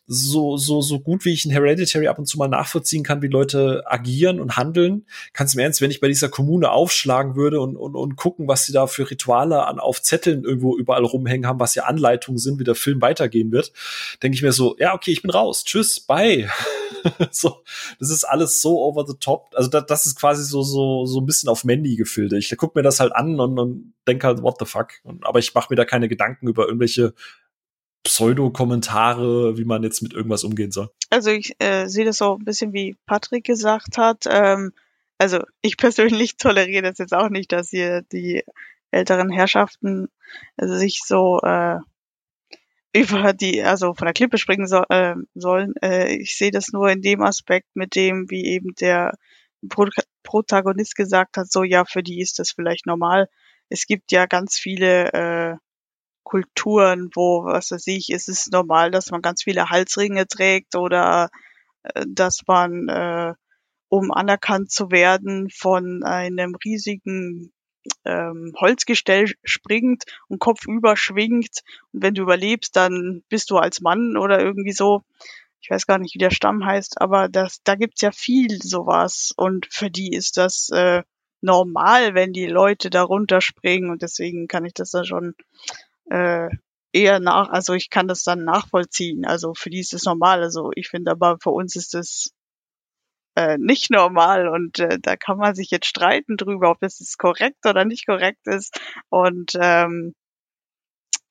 [0.09, 3.29] so, so, so gut wie ich in Hereditary ab und zu mal nachvollziehen kann, wie
[3.29, 7.61] Leute agieren und handeln, kannst du mir ernst, wenn ich bei dieser Kommune aufschlagen würde
[7.61, 11.47] und, und, und gucken, was sie da für Rituale an auf Zetteln irgendwo überall rumhängen
[11.47, 13.73] haben, was ja Anleitungen sind, wie der Film weitergehen wird,
[14.23, 15.65] denke ich mir so, ja, okay, ich bin raus.
[15.65, 16.49] Tschüss, bye.
[17.33, 17.63] so,
[17.99, 19.53] das ist alles so over the top.
[19.55, 22.39] Also das, das ist quasi so, so, so ein bisschen auf Mandy gefiltert.
[22.39, 24.93] Ich gucke mir das halt an und, und denke halt, what the fuck.
[25.03, 27.15] Und, aber ich mache mir da keine Gedanken über irgendwelche
[28.07, 30.91] Pseudo-Kommentare, wie man jetzt mit irgendwas umgehen soll.
[31.11, 34.25] Also ich äh, sehe das so ein bisschen wie Patrick gesagt hat.
[34.29, 34.73] Ähm,
[35.19, 38.45] also ich persönlich toleriere das jetzt auch nicht, dass hier die
[38.91, 40.09] älteren Herrschaften
[40.57, 41.79] also sich so äh,
[42.95, 45.75] über die, also von der Klippe springen so, äh, sollen.
[45.83, 49.19] Äh, ich sehe das nur in dem Aspekt mit dem, wie eben der
[49.69, 49.89] Pro
[50.23, 53.29] Protagonist gesagt hat, so ja, für die ist das vielleicht normal.
[53.69, 55.57] Es gibt ja ganz viele äh,
[56.27, 61.31] Kulturen, wo, was weiß ich, ist es normal, dass man ganz viele Halsringe trägt oder
[61.85, 63.35] äh, dass man, äh,
[63.89, 67.53] um anerkannt zu werden, von einem riesigen
[68.05, 71.63] ähm, Holzgestell springt und kopfüber schwingt.
[71.93, 75.03] Und wenn du überlebst, dann bist du als Mann oder irgendwie so.
[75.61, 79.33] Ich weiß gar nicht, wie der Stamm heißt, aber das, da gibt's ja viel sowas.
[79.37, 81.05] Und für die ist das äh,
[81.41, 83.91] normal, wenn die Leute da runterspringen.
[83.91, 85.37] Und deswegen kann ich das da schon
[86.11, 86.49] äh,
[86.93, 89.25] eher nach, also ich kann das dann nachvollziehen.
[89.25, 90.43] Also für die ist es normal.
[90.43, 92.33] Also ich finde aber für uns ist es
[93.37, 97.67] äh, nicht normal und äh, da kann man sich jetzt streiten drüber, ob das korrekt
[97.67, 98.81] oder nicht korrekt ist.
[99.11, 100.15] Und ähm,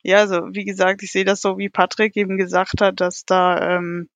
[0.03, 3.77] ja, also wie gesagt, ich sehe das so, wie Patrick eben gesagt hat, dass da
[3.77, 4.07] ähm,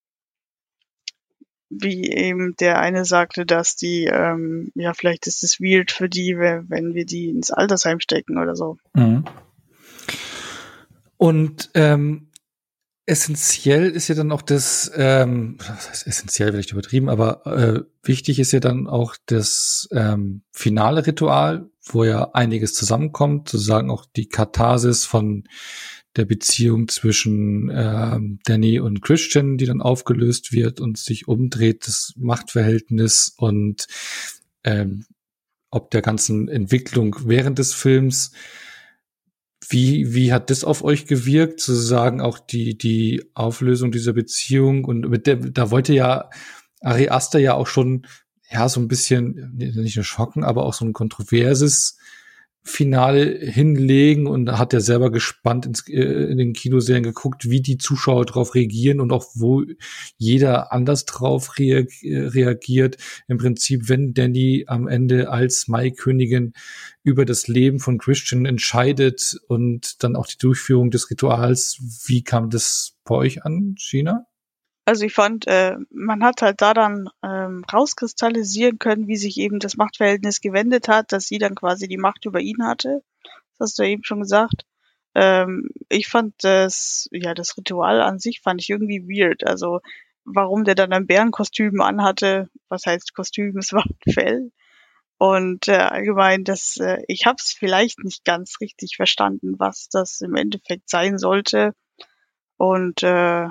[1.69, 6.37] wie eben der eine sagte, dass die, ähm, ja, vielleicht ist es weird für die,
[6.37, 8.77] wenn wir die ins Altersheim stecken oder so.
[8.93, 9.25] Mhm.
[11.19, 12.29] Und ähm,
[13.05, 18.39] essentiell ist ja dann auch das, ähm, das heißt essentiell vielleicht übertrieben, aber äh, wichtig
[18.39, 24.29] ist ja dann auch das ähm, finale Ritual, wo ja einiges zusammenkommt, sozusagen auch die
[24.29, 25.43] Katharsis von
[26.15, 32.13] der Beziehung zwischen ähm, Danny und Christian, die dann aufgelöst wird und sich umdreht, das
[32.15, 33.87] Machtverhältnis und
[34.63, 35.05] ähm,
[35.69, 38.31] ob der ganzen Entwicklung während des Films
[39.69, 44.83] wie, wie hat das auf euch gewirkt, sozusagen auch die, die Auflösung dieser Beziehung?
[44.83, 46.29] Und mit der, da wollte ja
[46.81, 48.07] Ari Aster ja auch schon,
[48.49, 51.97] ja, so ein bisschen, nicht nur schocken, aber auch so ein kontroverses
[52.63, 57.77] Finale hinlegen und hat ja selber gespannt ins, äh, in den Kinoserien geguckt, wie die
[57.77, 59.63] Zuschauer darauf reagieren und auch wo
[60.17, 62.97] jeder anders drauf reagiert.
[63.27, 66.53] Im Prinzip, wenn Danny am Ende als Maikönigin
[67.03, 72.49] über das Leben von Christian entscheidet und dann auch die Durchführung des Rituals, wie kam
[72.49, 74.28] das bei euch an, Gina?
[74.89, 79.59] Also ich fand, äh, man hat halt da dann ähm, rauskristallisieren können, wie sich eben
[79.59, 83.03] das Machtverhältnis gewendet hat, dass sie dann quasi die Macht über ihn hatte.
[83.59, 84.65] Das hast du eben schon gesagt.
[85.13, 89.45] Ähm, ich fand das, ja, das Ritual an sich fand ich irgendwie weird.
[89.45, 89.79] Also
[90.25, 94.51] warum der dann ein Bärenkostüm anhatte, was heißt Kostüm, es war ein Fell.
[95.19, 100.19] Und äh, allgemein, das, äh, ich habe es vielleicht nicht ganz richtig verstanden, was das
[100.21, 101.75] im Endeffekt sein sollte.
[102.57, 103.49] Und äh,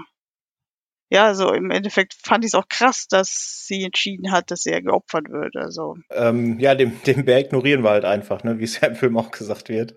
[1.10, 4.82] ja, also im Endeffekt fand ich es auch krass, dass sie entschieden hat, dass er
[4.82, 5.56] geopfert wird.
[5.56, 5.96] Also.
[6.10, 9.16] Ähm, ja, den, den Bär ignorieren wir halt einfach, ne, wie es ja im Film
[9.16, 9.94] auch gesagt wird.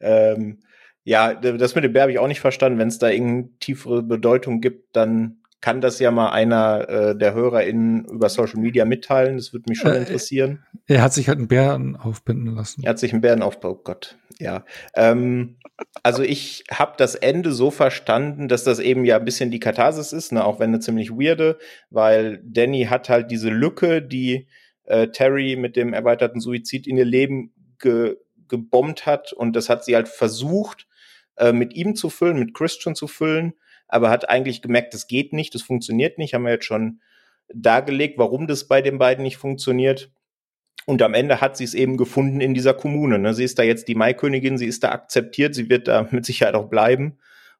[0.00, 0.62] Ähm,
[1.02, 2.78] ja, das mit dem Bär habe ich auch nicht verstanden.
[2.78, 7.34] Wenn es da irgendeine tiefere Bedeutung gibt, dann kann das ja mal einer äh, der
[7.34, 9.36] HörerInnen über Social Media mitteilen.
[9.36, 10.64] Das würde mich schon äh, interessieren.
[10.86, 12.82] Er hat sich halt einen Bären aufbinden lassen.
[12.82, 14.64] Er hat sich einen Bären aufbinden, oh Gott, ja.
[14.94, 15.58] Ähm,
[16.02, 20.12] also ich habe das Ende so verstanden, dass das eben ja ein bisschen die Katharsis
[20.12, 21.58] ist, ne, auch wenn eine ziemlich weirde,
[21.90, 24.46] weil Danny hat halt diese Lücke, die
[24.84, 28.16] äh, Terry mit dem erweiterten Suizid in ihr Leben ge
[28.48, 30.88] gebombt hat und das hat sie halt versucht,
[31.36, 33.54] äh, mit ihm zu füllen, mit Christian zu füllen
[33.92, 36.34] aber hat eigentlich gemerkt, das geht nicht, das funktioniert nicht.
[36.34, 37.00] Haben wir jetzt schon
[37.52, 40.10] dargelegt, warum das bei den beiden nicht funktioniert.
[40.86, 43.18] Und am Ende hat sie es eben gefunden in dieser Kommune.
[43.18, 43.34] Ne?
[43.34, 46.54] Sie ist da jetzt die Maikönigin, sie ist da akzeptiert, sie wird da mit Sicherheit
[46.54, 47.18] auch bleiben.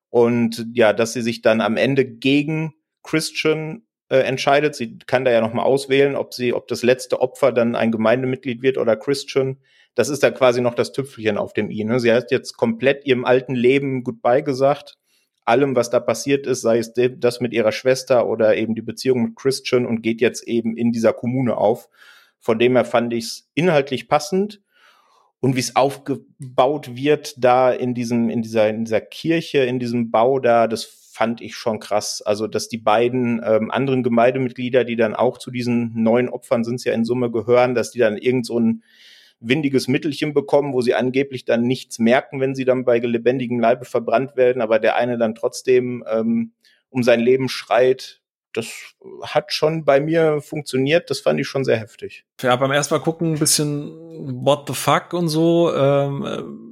[0.08, 5.30] Und ja, dass sie sich dann am Ende gegen Christian äh, entscheidet, sie kann da
[5.30, 8.96] ja noch mal auswählen, ob sie, ob das letzte Opfer dann ein Gemeindemitglied wird oder
[8.96, 9.58] Christian.
[9.94, 11.84] Das ist da quasi noch das Tüpfelchen auf dem i.
[11.84, 12.00] Ne?
[12.00, 14.96] Sie hat jetzt komplett ihrem alten Leben Goodbye gesagt
[15.44, 19.22] allem, was da passiert ist, sei es das mit ihrer Schwester oder eben die Beziehung
[19.22, 21.88] mit Christian und geht jetzt eben in dieser Kommune auf.
[22.38, 24.60] Von dem her fand ich es inhaltlich passend.
[25.40, 30.10] und wie es aufgebaut wird da in diesem, in dieser, in dieser Kirche, in diesem
[30.10, 32.22] Bau da, das fand ich schon krass.
[32.22, 36.84] Also, dass die beiden ähm, anderen Gemeindemitglieder, die dann auch zu diesen neuen Opfern sind,
[36.84, 38.82] ja in Summe gehören, dass die dann irgend so ein
[39.40, 43.84] windiges Mittelchen bekommen, wo sie angeblich dann nichts merken, wenn sie dann bei lebendigem Leibe
[43.84, 46.52] verbrannt werden, aber der eine dann trotzdem ähm,
[46.90, 48.20] um sein Leben schreit.
[48.52, 48.68] Das
[49.22, 51.08] hat schon bei mir funktioniert.
[51.08, 52.24] Das fand ich schon sehr heftig.
[52.42, 55.72] Ja, beim ersten Mal gucken ein bisschen What the fuck und so.
[55.74, 56.69] Ähm,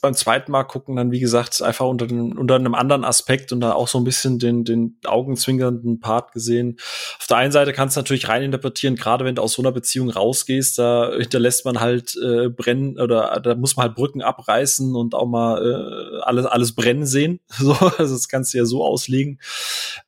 [0.00, 3.60] beim zweiten Mal gucken dann, wie gesagt, einfach unter, den, unter einem anderen Aspekt und
[3.60, 6.76] da auch so ein bisschen den, den augenzwinkernden Part gesehen.
[7.18, 10.08] Auf der einen Seite kannst du natürlich reininterpretieren, gerade wenn du aus so einer Beziehung
[10.08, 15.14] rausgehst, da hinterlässt man halt äh, brennen oder da muss man halt Brücken abreißen und
[15.14, 17.40] auch mal äh, alles, alles brennen sehen.
[17.62, 19.38] So, also das kannst du ja so auslegen.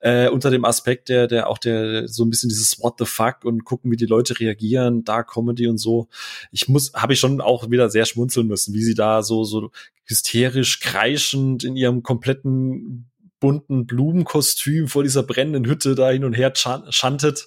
[0.01, 3.45] Äh, unter dem Aspekt, der, der auch der so ein bisschen dieses What the fuck
[3.45, 6.09] und gucken, wie die Leute reagieren, da Comedy und so.
[6.51, 9.71] Ich muss, habe ich schon auch wieder sehr schmunzeln müssen, wie sie da so, so
[10.05, 13.11] hysterisch kreischend in ihrem kompletten
[13.45, 17.47] bunten Blumenkostüm vor dieser brennenden Hütte da hin und her schantet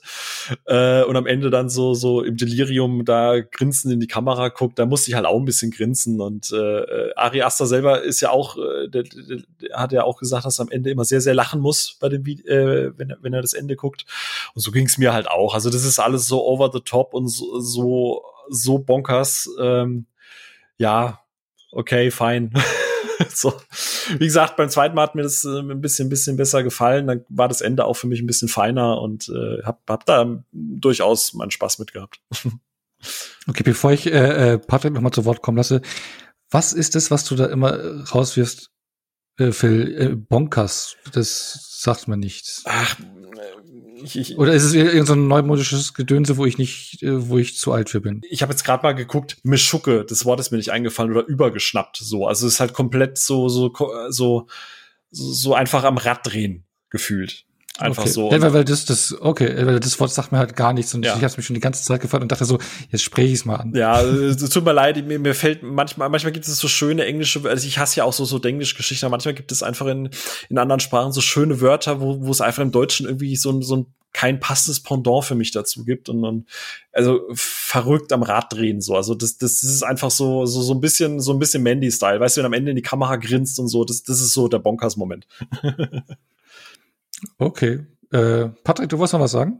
[0.65, 4.77] äh, und am Ende dann so so im Delirium da grinsend in die Kamera guckt,
[4.77, 8.29] da musste ich halt auch ein bisschen grinsen und äh, Ari Aster selber ist ja
[8.29, 11.19] auch, äh, der, der, der hat ja auch gesagt, dass er am Ende immer sehr
[11.19, 14.05] sehr lachen muss bei dem äh, wenn er wenn er das Ende guckt
[14.53, 15.55] und so ging es mir halt auch.
[15.55, 19.49] Also das ist alles so over the top und so so, so bonkers.
[19.59, 20.05] Ähm,
[20.77, 21.21] ja,
[21.77, 22.51] okay, fein.
[23.33, 23.53] so.
[24.17, 27.07] Wie gesagt, beim zweiten Mal hat mir das äh, ein bisschen, bisschen besser gefallen.
[27.07, 30.43] Dann war das Ende auch für mich ein bisschen feiner und äh, hab, hab da
[30.51, 32.19] durchaus meinen Spaß mit gehabt.
[33.47, 35.81] okay, bevor ich äh, äh Patrick nochmal zu Wort kommen lasse,
[36.49, 38.71] was ist das, was du da immer rauswirfst,
[39.37, 39.95] äh, Phil?
[39.99, 42.61] Äh, Bonkers, das sagt man nicht.
[42.65, 42.95] Ach,
[44.03, 47.57] ich, ich, Oder ist es irgendein so neumodisches Gedönse, wo ich nicht, äh, wo ich
[47.57, 48.21] zu alt für bin?
[48.29, 51.97] Ich habe jetzt gerade mal geguckt, Mischucke, das Wort ist mir nicht eingefallen oder übergeschnappt.
[51.97, 53.73] So, also es ist halt komplett so so
[54.09, 54.47] so
[55.09, 57.46] so einfach am Rad drehen gefühlt.
[57.79, 58.11] Einfach okay.
[58.11, 58.31] so.
[58.31, 61.05] Ja, weil, weil das, das, okay, weil das Wort sagt mir halt gar nichts und
[61.05, 61.11] ja.
[61.11, 62.59] ich habe es mich schon die ganze Zeit gefragt und dachte so,
[62.89, 63.73] jetzt spreche ich es mal an.
[63.75, 67.47] Ja, es tut mir leid, mir, mir fällt manchmal, manchmal gibt es so schöne englische,
[67.47, 70.09] also ich hasse ja auch so so Englisch-Geschichten, aber manchmal gibt es einfach in,
[70.49, 73.77] in anderen Sprachen so schöne Wörter, wo, wo es einfach im Deutschen irgendwie so, so
[73.77, 76.47] ein kein passendes Pendant für mich dazu gibt und, und
[76.91, 80.73] also verrückt am Rad drehen so also das, das, das ist einfach so so so
[80.73, 83.17] ein bisschen so ein bisschen Mandy Style weißt du wenn am Ende in die Kamera
[83.17, 85.27] grinst und so das das ist so der Bonkers Moment
[87.37, 87.85] Okay.
[88.11, 89.59] Äh, Patrick, du wolltest noch was sagen?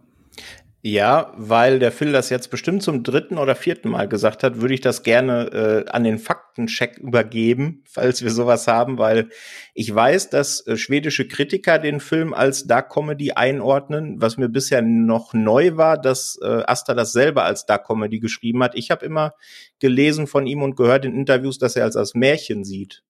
[0.83, 4.75] Ja, weil der Phil das jetzt bestimmt zum dritten oder vierten Mal gesagt hat, würde
[4.75, 9.27] ich das gerne äh, an den Faktencheck übergeben, falls wir sowas haben, weil
[9.73, 14.81] ich weiß, dass äh, schwedische Kritiker den Film als Dark Comedy einordnen, was mir bisher
[14.81, 18.75] noch neu war, dass äh, Asta das selber als Dark Comedy geschrieben hat.
[18.75, 19.33] Ich habe immer
[19.79, 23.03] gelesen von ihm und gehört in Interviews, dass er als als Märchen sieht.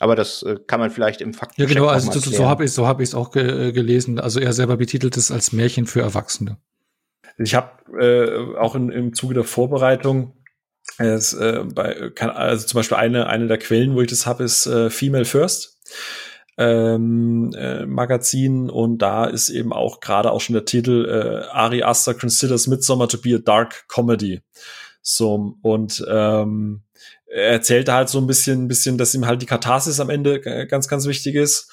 [0.00, 1.58] Aber das äh, kann man vielleicht im Fakt.
[1.58, 4.18] Ja, genau, also das, so habe ich so habe ich es auch ge äh, gelesen.
[4.18, 6.56] Also er selber betitelt es als Märchen für Erwachsene.
[7.36, 7.70] Ich habe
[8.02, 10.32] äh, auch in, im Zuge der Vorbereitung
[10.96, 14.42] es, äh, bei, kann, also zum Beispiel eine eine der Quellen, wo ich das habe,
[14.42, 15.78] ist äh, Female First.
[16.56, 21.82] Ähm, äh, Magazin und da ist eben auch gerade auch schon der Titel äh, Ari
[21.82, 24.40] Aster considers Midsummer to be a dark comedy.
[25.02, 26.82] So und ähm,
[27.30, 30.40] er erzählte halt so ein bisschen, ein bisschen, dass ihm halt die Katharsis am Ende
[30.66, 31.70] ganz, ganz wichtig ist.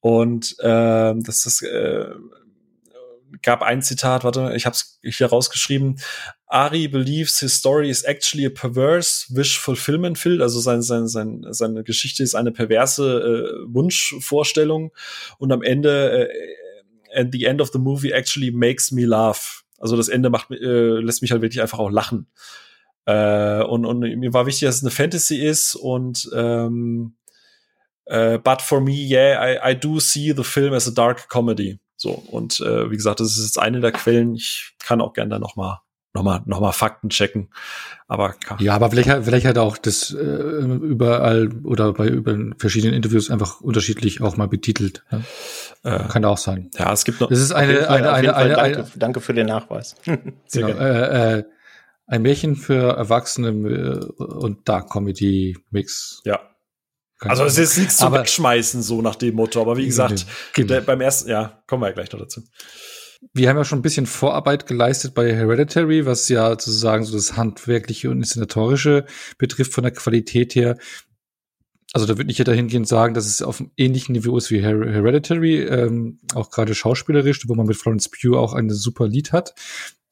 [0.00, 2.06] Und äh, dass das äh,
[3.42, 6.00] gab ein Zitat, warte, ich habe es hier rausgeschrieben.
[6.46, 11.44] Ari believes his story is actually a perverse wish fulfillment field, also sein, sein, sein,
[11.50, 14.92] seine Geschichte ist eine perverse äh, Wunschvorstellung
[15.38, 19.64] und am Ende äh, at the end of the movie actually makes me laugh.
[19.78, 22.28] Also das Ende macht äh, lässt mich halt wirklich einfach auch lachen.
[23.08, 27.16] Äh, und, und mir war wichtig, dass es eine Fantasy ist und ähm,
[28.04, 31.80] äh, but for me, yeah, I, I do see the film as a dark comedy.
[31.96, 34.34] So, und äh, wie gesagt, das ist jetzt eine der Quellen.
[34.34, 35.80] Ich kann auch gerne da noch mal
[36.14, 37.48] noch mal, noch mal Fakten checken.
[38.08, 43.30] Aber ja, aber vielleicht, vielleicht hat auch das äh, überall oder bei über verschiedenen Interviews
[43.30, 45.04] einfach unterschiedlich auch mal betitelt.
[45.10, 45.20] Ja?
[45.84, 46.70] Äh, kann auch sein.
[46.78, 47.28] Ja, es gibt noch.
[47.28, 49.96] Das ist eine, eine, eine, eine, danke, danke für den Nachweis.
[50.52, 51.44] genau, äh, äh,
[52.08, 56.20] ein Märchen für Erwachsene äh, und Dark Comedy Mix.
[56.24, 56.40] Ja.
[57.20, 59.60] Keine also es ist nichts zum Wegschmeißen, so nach dem Motto.
[59.60, 60.68] Aber wie gesagt, genau.
[60.68, 62.42] der, beim ersten, ja, kommen wir ja gleich noch dazu.
[63.32, 67.36] Wir haben ja schon ein bisschen Vorarbeit geleistet bei Hereditary, was ja sozusagen so das
[67.36, 69.04] handwerkliche und inszenatorische
[69.36, 70.78] betrifft von der Qualität her.
[71.92, 74.62] Also da würde ich ja dahingehend sagen, dass es auf einem ähnlichen Niveau ist wie
[74.62, 79.54] Hereditary, ähm, auch gerade schauspielerisch, wo man mit Florence Pugh auch ein super Lied hat.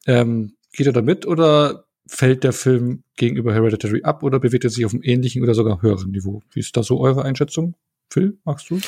[0.07, 4.71] Ähm, geht er da mit oder fällt der Film gegenüber Hereditary ab oder bewegt er
[4.71, 6.43] sich auf einem ähnlichen oder sogar höheren Niveau?
[6.53, 7.75] Wie ist da so eure Einschätzung?
[8.11, 8.81] Phil, magst du?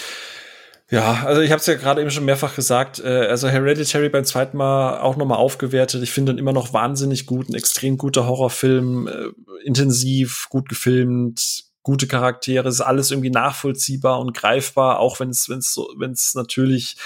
[0.91, 2.99] Ja, also ich habe es ja gerade eben schon mehrfach gesagt.
[3.01, 6.03] Äh, also Hereditary beim zweiten Mal auch nochmal aufgewertet.
[6.03, 11.68] Ich finde ihn immer noch wahnsinnig gut, ein extrem guter Horrorfilm, äh, intensiv, gut gefilmt,
[11.89, 16.11] gute Charaktere, ist alles irgendwie nachvollziehbar und greifbar, auch wenn es wenn es so, wenn
[16.11, 16.99] es natürlich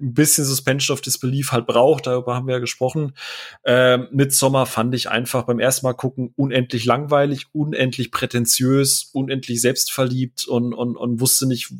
[0.00, 3.14] ein bisschen Suspension of Disbelief halt braucht, darüber haben wir ja gesprochen.
[3.64, 10.46] Ähm, Sommer fand ich einfach beim ersten Mal gucken unendlich langweilig, unendlich prätentiös, unendlich selbstverliebt
[10.46, 11.72] und und und wusste nicht,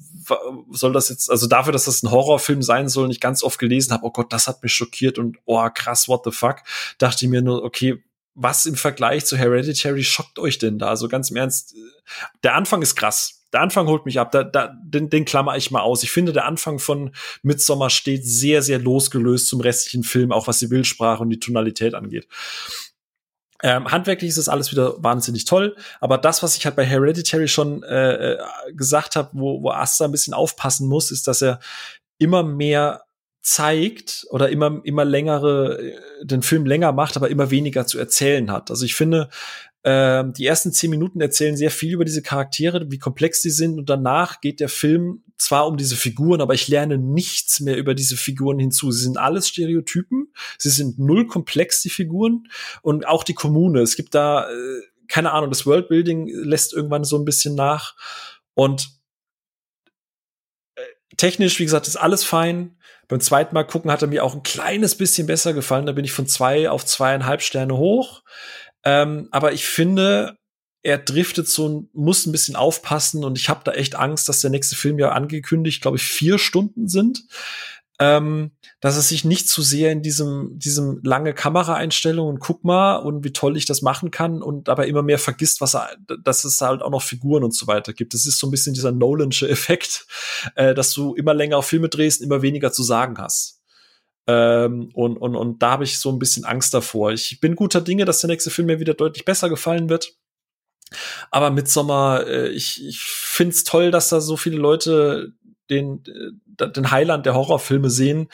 [0.72, 3.92] soll das jetzt, also dafür, dass das ein Horrorfilm sein soll, nicht ganz oft gelesen
[3.92, 6.64] habe, oh Gott, das hat mich schockiert und oh krass, what the fuck,
[6.98, 8.02] dachte ich mir nur, okay,
[8.40, 10.88] was im Vergleich zu Hereditary schockt euch denn da?
[10.88, 11.74] Also ganz im Ernst,
[12.44, 13.44] der Anfang ist krass.
[13.52, 16.02] Der Anfang holt mich ab, da, da, den, den klammer ich mal aus.
[16.02, 20.58] Ich finde, der Anfang von Midsommar steht sehr, sehr losgelöst zum restlichen Film, auch was
[20.58, 22.28] die Bildsprache und die Tonalität angeht.
[23.62, 27.48] Ähm, handwerklich ist das alles wieder wahnsinnig toll, aber das, was ich halt bei Hereditary
[27.48, 28.38] schon äh, äh
[28.74, 31.58] gesagt habe, wo, wo Asta ein bisschen aufpassen muss, ist, dass er
[32.18, 33.02] immer mehr
[33.40, 38.50] zeigt oder immer immer längere äh, den Film länger macht, aber immer weniger zu erzählen
[38.50, 38.70] hat.
[38.70, 39.28] Also ich finde,
[39.82, 43.78] äh, die ersten zehn Minuten erzählen sehr viel über diese Charaktere, wie komplex die sind,
[43.78, 47.94] und danach geht der Film zwar um diese Figuren, aber ich lerne nichts mehr über
[47.94, 48.90] diese Figuren hinzu.
[48.90, 52.48] Sie sind alles Stereotypen, sie sind null komplex die Figuren
[52.82, 53.80] und auch die Kommune.
[53.80, 57.96] Es gibt da äh, keine Ahnung, das Worldbuilding lässt irgendwann so ein bisschen nach
[58.54, 58.90] und
[60.76, 60.82] äh,
[61.16, 62.77] technisch, wie gesagt, ist alles fein.
[63.08, 65.86] Beim zweiten Mal gucken hat er mir auch ein kleines bisschen besser gefallen.
[65.86, 68.22] Da bin ich von zwei auf zweieinhalb Sterne hoch.
[68.84, 70.36] Ähm, aber ich finde,
[70.82, 74.50] er driftet so, muss ein bisschen aufpassen und ich habe da echt Angst, dass der
[74.50, 77.24] nächste Film ja angekündigt, glaube ich, vier Stunden sind
[77.98, 82.96] ähm, dass es sich nicht zu sehr in diesem, diesem lange Kameraeinstellung und guck mal
[82.96, 86.44] und wie toll ich das machen kann und dabei immer mehr vergisst, was er, dass
[86.44, 88.14] es halt auch noch Figuren und so weiter gibt.
[88.14, 90.06] Das ist so ein bisschen dieser Nolansche Effekt,
[90.54, 93.60] äh, dass du immer länger Filme drehst, immer weniger zu sagen hast.
[94.28, 97.12] Ähm, und, und, und da habe ich so ein bisschen Angst davor.
[97.12, 100.12] Ich bin guter Dinge, dass der nächste Film mir wieder deutlich besser gefallen wird.
[101.30, 105.32] Aber Midsommar, äh, ich, ich finde es toll, dass da so viele Leute
[105.70, 108.28] den, äh, den Heiland der Horrorfilme sehen.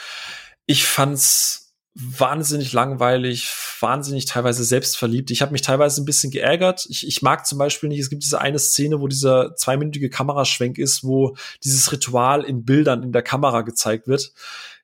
[0.66, 3.48] Ich fand's wahnsinnig langweilig,
[3.78, 5.31] wahnsinnig teilweise selbstverliebt.
[5.31, 6.86] Ich habe mich teilweise ein bisschen geärgert.
[6.89, 10.78] Ich, ich mag zum Beispiel nicht, es gibt diese eine Szene, wo dieser zweiminütige Kameraschwenk
[10.78, 14.32] ist, wo dieses Ritual in Bildern in der Kamera gezeigt wird.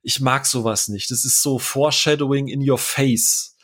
[0.03, 1.11] Ich mag sowas nicht.
[1.11, 3.57] Das ist so Foreshadowing in your face.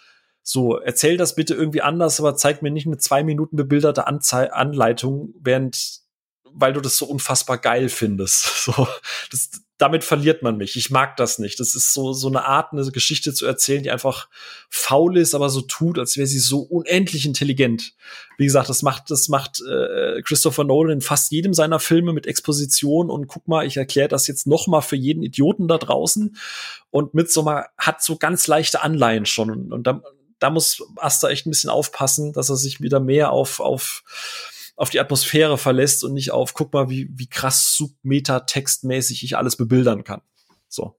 [0.43, 4.53] So, erzähl das bitte irgendwie anders, aber zeig mir nicht eine zwei Minuten bebilderte Anzei
[4.53, 6.01] Anleitung, während
[6.57, 8.53] weil du das so unfassbar geil findest.
[8.67, 8.89] So,
[9.31, 10.77] das, damit verliert man mich.
[10.77, 11.61] Ich mag das nicht.
[11.61, 14.29] Das ist so, so eine Art, eine Geschichte zu erzählen, die einfach
[14.71, 17.93] faul ist, aber so tut, als wäre sie so unendlich intelligent.
[18.39, 22.27] Wie gesagt, das macht, das macht äh, Christopher Nolan in fast jedem seiner Filme mit
[22.27, 26.37] Exposition und guck mal, ich erkläre das jetzt noch mal für jeden Idioten da draußen.
[26.91, 29.73] Und Midsommar hat so ganz leichte Anleihen schon.
[29.73, 30.03] Und da,
[30.39, 34.03] da muss Asta echt ein bisschen aufpassen, dass er sich wieder mehr auf, auf
[34.77, 39.57] auf die Atmosphäre verlässt und nicht auf, guck mal, wie, wie krass submeta-textmäßig ich alles
[39.57, 40.21] bebildern kann.
[40.69, 40.99] So.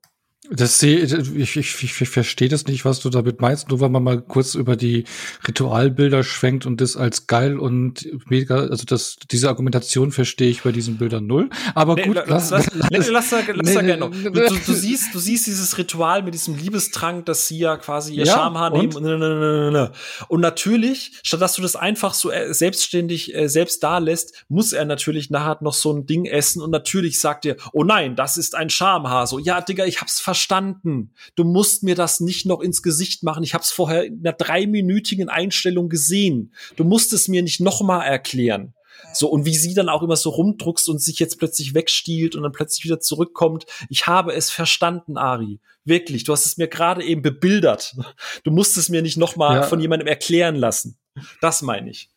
[0.50, 1.14] Das sehe ich,
[1.58, 3.70] ich, ich, ich verstehe das nicht, was du damit meinst.
[3.70, 5.04] Nur wenn man mal kurz über die
[5.48, 10.72] Ritualbilder schwenkt und das als geil und mega, also das, diese Argumentation verstehe ich bei
[10.72, 11.50] diesen Bildern null.
[11.76, 14.12] Aber nee, gut, lass, lass, lass, lass, lass, da, lass nee, da gerne noch.
[14.12, 18.16] Du, du, du, siehst, du siehst dieses Ritual mit diesem Liebestrank, dass sie ja quasi
[18.16, 18.96] ihr ja, Schamhaar nehmen.
[18.96, 19.06] Und?
[19.06, 19.92] Und,
[20.30, 24.72] und natürlich, statt dass du das einfach so äh, selbstständig äh, selbst da lässt, muss
[24.72, 28.38] er natürlich nachher noch so ein Ding essen und natürlich sagt er, oh nein, das
[28.38, 29.28] ist ein Schamhaar.
[29.28, 31.14] So, ja, Digga, ich hab's verstanden verstanden.
[31.36, 33.44] Du musst mir das nicht noch ins Gesicht machen.
[33.44, 36.54] Ich habe es vorher in einer dreiminütigen Einstellung gesehen.
[36.76, 38.74] Du musst es mir nicht noch mal erklären.
[39.14, 42.44] So, und wie sie dann auch immer so rumdruckst und sich jetzt plötzlich wegstiehlt und
[42.44, 43.66] dann plötzlich wieder zurückkommt.
[43.90, 45.60] Ich habe es verstanden, Ari.
[45.86, 46.24] Wirklich.
[46.24, 47.96] Du hast es mir gerade eben bebildert.
[48.44, 49.64] Du musst es mir nicht noch mal ja.
[49.64, 50.98] von jemandem erklären lassen.
[51.42, 52.10] Das meine ich.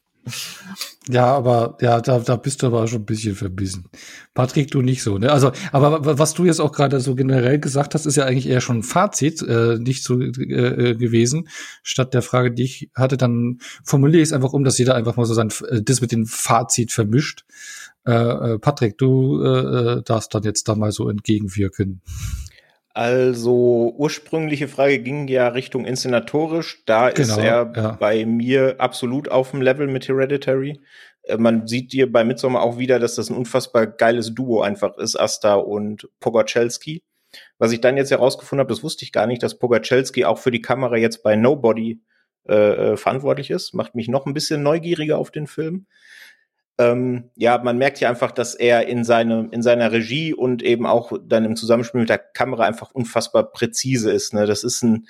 [1.09, 3.87] Ja, aber ja, da, da bist du aber schon ein bisschen verbissen.
[4.35, 5.33] Patrick, du nicht so, ne?
[5.33, 8.61] Also, aber was du jetzt auch gerade so generell gesagt hast, ist ja eigentlich eher
[8.61, 11.49] schon ein Fazit, äh, nicht so äh, äh, gewesen.
[11.83, 15.17] Statt der Frage, die ich hatte, dann formuliere ich es einfach um, dass jeder einfach
[15.17, 17.45] mal so sein äh, das mit dem Fazit vermischt.
[18.07, 22.03] Äh, äh, Patrick, du äh, äh darfst dann jetzt da mal so entgegenwirken.
[23.01, 26.83] Also ursprüngliche Frage ging ja Richtung inszenatorisch.
[26.85, 27.93] Da genau, ist er ja.
[27.93, 30.83] bei mir absolut auf dem Level mit Hereditary.
[31.23, 34.99] Äh, man sieht dir bei Midsommar auch wieder, dass das ein unfassbar geiles Duo einfach
[34.99, 37.03] ist, Asta und Pogachelski.
[37.57, 40.51] Was ich dann jetzt herausgefunden habe, das wusste ich gar nicht, dass Pogachelski auch für
[40.51, 42.03] die Kamera jetzt bei Nobody
[42.51, 43.73] äh, äh, verantwortlich ist.
[43.73, 45.87] Macht mich noch ein bisschen neugieriger auf den Film.
[46.81, 50.87] Ähm, ja, man merkt hier einfach, dass er in, seine, in seiner Regie und eben
[50.87, 54.33] auch dann im Zusammenspiel mit der Kamera einfach unfassbar präzise ist.
[54.33, 54.47] Ne?
[54.47, 55.07] Das ist ein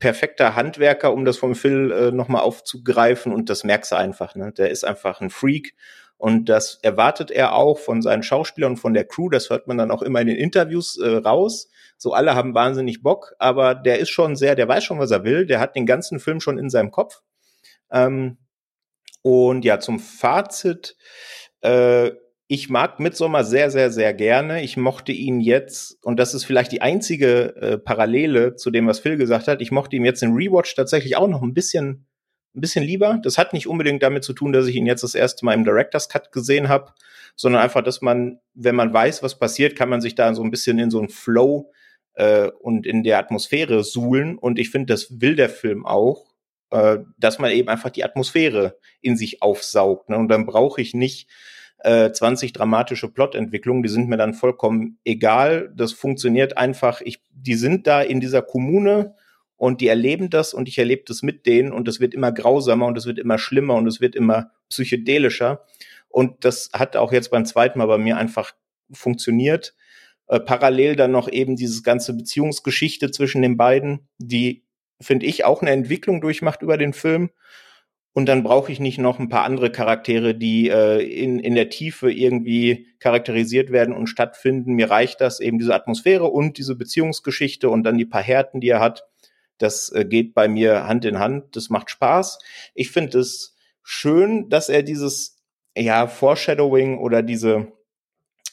[0.00, 4.34] perfekter Handwerker, um das vom Phil äh, nochmal aufzugreifen und das merkst du einfach.
[4.34, 4.50] Ne?
[4.50, 5.76] Der ist einfach ein Freak
[6.16, 9.28] und das erwartet er auch von seinen Schauspielern und von der Crew.
[9.28, 11.68] Das hört man dann auch immer in den Interviews äh, raus.
[11.98, 15.22] So alle haben wahnsinnig Bock, aber der ist schon sehr, der weiß schon, was er
[15.22, 15.46] will.
[15.46, 17.22] Der hat den ganzen Film schon in seinem Kopf.
[17.92, 18.38] Ähm,
[19.22, 20.96] und ja, zum Fazit.
[21.60, 22.12] Äh,
[22.52, 24.62] ich mag Midsommar sehr, sehr, sehr gerne.
[24.62, 28.98] Ich mochte ihn jetzt, und das ist vielleicht die einzige äh, Parallele zu dem, was
[28.98, 32.06] Phil gesagt hat, ich mochte ihn jetzt in Rewatch tatsächlich auch noch ein bisschen,
[32.56, 33.20] ein bisschen lieber.
[33.22, 35.64] Das hat nicht unbedingt damit zu tun, dass ich ihn jetzt das erste Mal im
[35.64, 36.92] Director's Cut gesehen habe,
[37.36, 40.50] sondern einfach, dass man, wenn man weiß, was passiert, kann man sich da so ein
[40.50, 41.70] bisschen in so einen Flow
[42.14, 44.36] äh, und in der Atmosphäre suhlen.
[44.36, 46.29] Und ich finde, das will der Film auch
[46.70, 50.08] äh, dass man eben einfach die Atmosphäre in sich aufsaugt.
[50.08, 50.16] Ne?
[50.16, 51.28] Und dann brauche ich nicht
[51.82, 55.72] äh, 20 dramatische Plotentwicklungen, die sind mir dann vollkommen egal.
[55.74, 57.00] Das funktioniert einfach.
[57.00, 59.14] Ich, die sind da in dieser Kommune
[59.56, 62.86] und die erleben das und ich erlebe das mit denen und es wird immer grausamer
[62.86, 65.64] und es wird immer schlimmer und es wird immer psychedelischer.
[66.08, 68.52] Und das hat auch jetzt beim zweiten Mal bei mir einfach
[68.92, 69.74] funktioniert.
[70.28, 74.64] Äh, parallel dann noch eben dieses ganze Beziehungsgeschichte zwischen den beiden, die,
[75.00, 77.30] finde ich, auch eine Entwicklung durchmacht über den Film.
[78.12, 81.70] Und dann brauche ich nicht noch ein paar andere Charaktere, die äh, in, in der
[81.70, 84.74] Tiefe irgendwie charakterisiert werden und stattfinden.
[84.74, 88.68] Mir reicht das eben diese Atmosphäre und diese Beziehungsgeschichte und dann die paar Härten, die
[88.68, 89.04] er hat.
[89.58, 91.54] Das äh, geht bei mir Hand in Hand.
[91.54, 92.40] Das macht Spaß.
[92.74, 95.36] Ich finde es schön, dass er dieses
[95.76, 97.68] ja Foreshadowing oder diese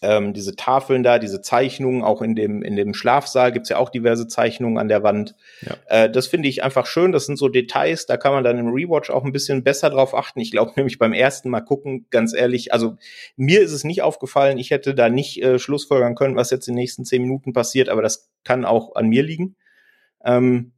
[0.01, 3.89] ähm, diese Tafeln da, diese Zeichnungen, auch in dem, in dem Schlafsaal gibt's ja auch
[3.89, 5.35] diverse Zeichnungen an der Wand.
[5.61, 5.75] Ja.
[5.87, 7.11] Äh, das finde ich einfach schön.
[7.11, 10.13] Das sind so Details, da kann man dann im Rewatch auch ein bisschen besser drauf
[10.13, 10.39] achten.
[10.39, 12.97] Ich glaube nämlich beim ersten Mal gucken, ganz ehrlich, also
[13.35, 16.73] mir ist es nicht aufgefallen, ich hätte da nicht äh, Schlussfolgern können, was jetzt in
[16.75, 19.55] den nächsten zehn Minuten passiert, aber das kann auch an mir liegen.
[20.23, 20.73] Ähm,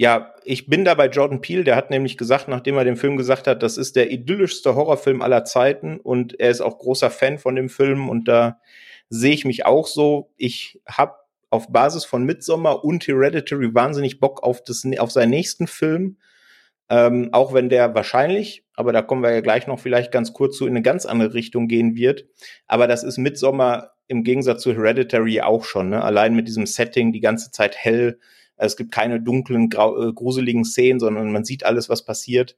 [0.00, 3.16] ja, ich bin da bei Jordan Peele, der hat nämlich gesagt, nachdem er dem Film
[3.16, 7.36] gesagt hat, das ist der idyllischste Horrorfilm aller Zeiten und er ist auch großer Fan
[7.36, 8.60] von dem Film und da
[9.08, 10.30] sehe ich mich auch so.
[10.36, 11.16] Ich habe
[11.50, 16.18] auf Basis von Midsommar und Hereditary wahnsinnig Bock auf, das, auf seinen nächsten Film.
[16.88, 20.56] Ähm, auch wenn der wahrscheinlich, aber da kommen wir ja gleich noch vielleicht ganz kurz
[20.58, 22.24] zu, in eine ganz andere Richtung gehen wird.
[22.68, 25.88] Aber das ist Midsommar im Gegensatz zu Hereditary auch schon.
[25.88, 26.04] Ne?
[26.04, 28.20] Allein mit diesem Setting, die ganze Zeit hell,
[28.58, 32.56] es gibt keine dunklen, grau, äh, gruseligen Szenen, sondern man sieht alles, was passiert.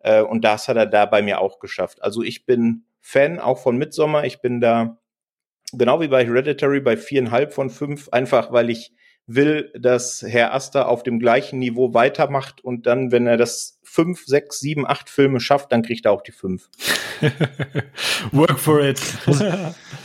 [0.00, 2.02] Äh, und das hat er da bei mir auch geschafft.
[2.02, 4.24] Also ich bin Fan auch von Midsommar.
[4.24, 4.98] Ich bin da
[5.72, 8.92] genau wie bei Hereditary bei viereinhalb von fünf, einfach weil ich
[9.26, 14.24] will, dass Herr Aster auf dem gleichen Niveau weitermacht und dann, wenn er das fünf,
[14.26, 16.68] sechs, sieben, acht Filme schafft, dann kriegt er auch die fünf.
[18.32, 19.00] Work for it.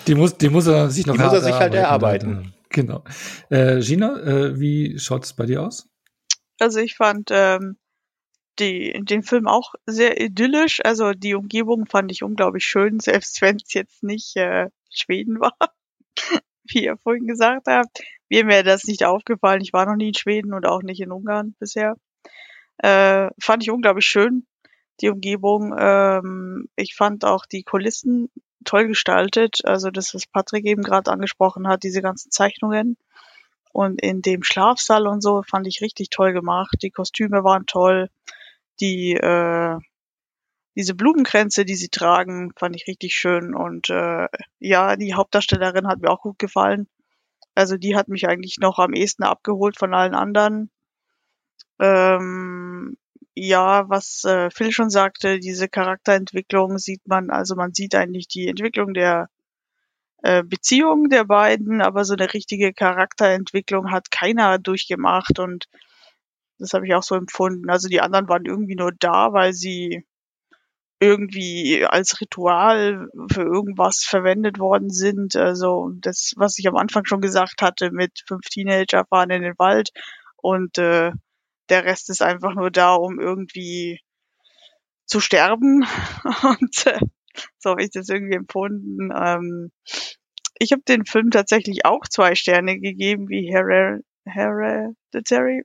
[0.08, 2.54] die muss, die muss er sich noch die muss er sich halt erarbeiten.
[2.70, 3.04] Genau.
[3.50, 5.90] Äh, Gina, äh, wie schaut's bei dir aus?
[6.60, 7.78] Also ich fand ähm,
[8.60, 10.80] die, den Film auch sehr idyllisch.
[10.84, 15.58] Also die Umgebung fand ich unglaublich schön, selbst wenn es jetzt nicht äh, Schweden war,
[16.66, 18.02] wie ihr vorhin gesagt habt.
[18.30, 19.62] Mir wäre das nicht aufgefallen.
[19.62, 21.96] Ich war noch nie in Schweden und auch nicht in Ungarn bisher.
[22.78, 24.46] Äh, fand ich unglaublich schön,
[25.02, 25.74] die Umgebung.
[25.78, 28.30] Ähm, ich fand auch die Kulissen
[28.66, 29.60] toll gestaltet.
[29.64, 32.98] Also das, was Patrick eben gerade angesprochen hat, diese ganzen Zeichnungen.
[33.72, 36.78] Und in dem Schlafsaal und so fand ich richtig toll gemacht.
[36.82, 38.10] Die Kostüme waren toll.
[38.80, 39.78] Die, äh,
[40.76, 43.54] diese Blumenkränze, die sie tragen, fand ich richtig schön.
[43.54, 44.28] Und äh,
[44.60, 46.88] ja, die Hauptdarstellerin hat mir auch gut gefallen.
[47.56, 50.72] Also die hat mich eigentlich noch am ehesten abgeholt von allen anderen.
[51.80, 52.98] Ähm,
[53.48, 58.48] ja, was äh, Phil schon sagte, diese Charakterentwicklung sieht man, also man sieht eigentlich die
[58.48, 59.30] Entwicklung der
[60.24, 65.66] äh, Beziehung der beiden, aber so eine richtige Charakterentwicklung hat keiner durchgemacht und
[66.58, 67.70] das habe ich auch so empfunden.
[67.70, 70.06] Also die anderen waren irgendwie nur da, weil sie
[71.00, 75.38] irgendwie als Ritual für irgendwas verwendet worden sind.
[75.38, 79.58] Also das, was ich am Anfang schon gesagt hatte, mit fünf Teenager fahren in den
[79.58, 79.92] Wald
[80.36, 81.12] und äh,
[81.70, 84.00] der Rest ist einfach nur da, um irgendwie
[85.06, 85.86] zu sterben.
[86.44, 87.00] Und äh,
[87.58, 89.12] so habe ich das irgendwie empfunden.
[89.16, 89.72] Ähm,
[90.60, 93.52] ich habe den Film tatsächlich auch zwei Sterne gegeben, wie
[94.26, 95.64] Hereditary.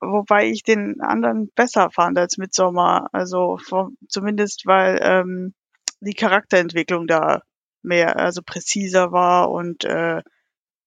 [0.00, 3.08] Wobei ich den anderen besser fand als Midsommar.
[3.12, 5.54] Also vom, zumindest, weil ähm,
[6.00, 7.42] die Charakterentwicklung da
[7.82, 10.22] mehr, also präziser war und äh,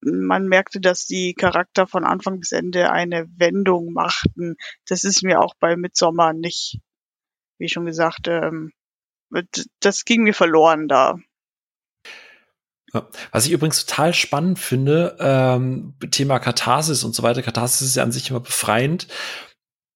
[0.01, 4.55] man merkte, dass die Charakter von Anfang bis Ende eine Wendung machten.
[4.87, 6.79] Das ist mir auch bei Midsommar nicht,
[7.57, 8.71] wie schon gesagt, ähm,
[9.79, 11.17] das ging mir verloren da.
[13.31, 17.43] Was ich übrigens total spannend finde, ähm, Thema Katharsis und so weiter.
[17.43, 19.07] Katharsis ist ja an sich immer befreiend.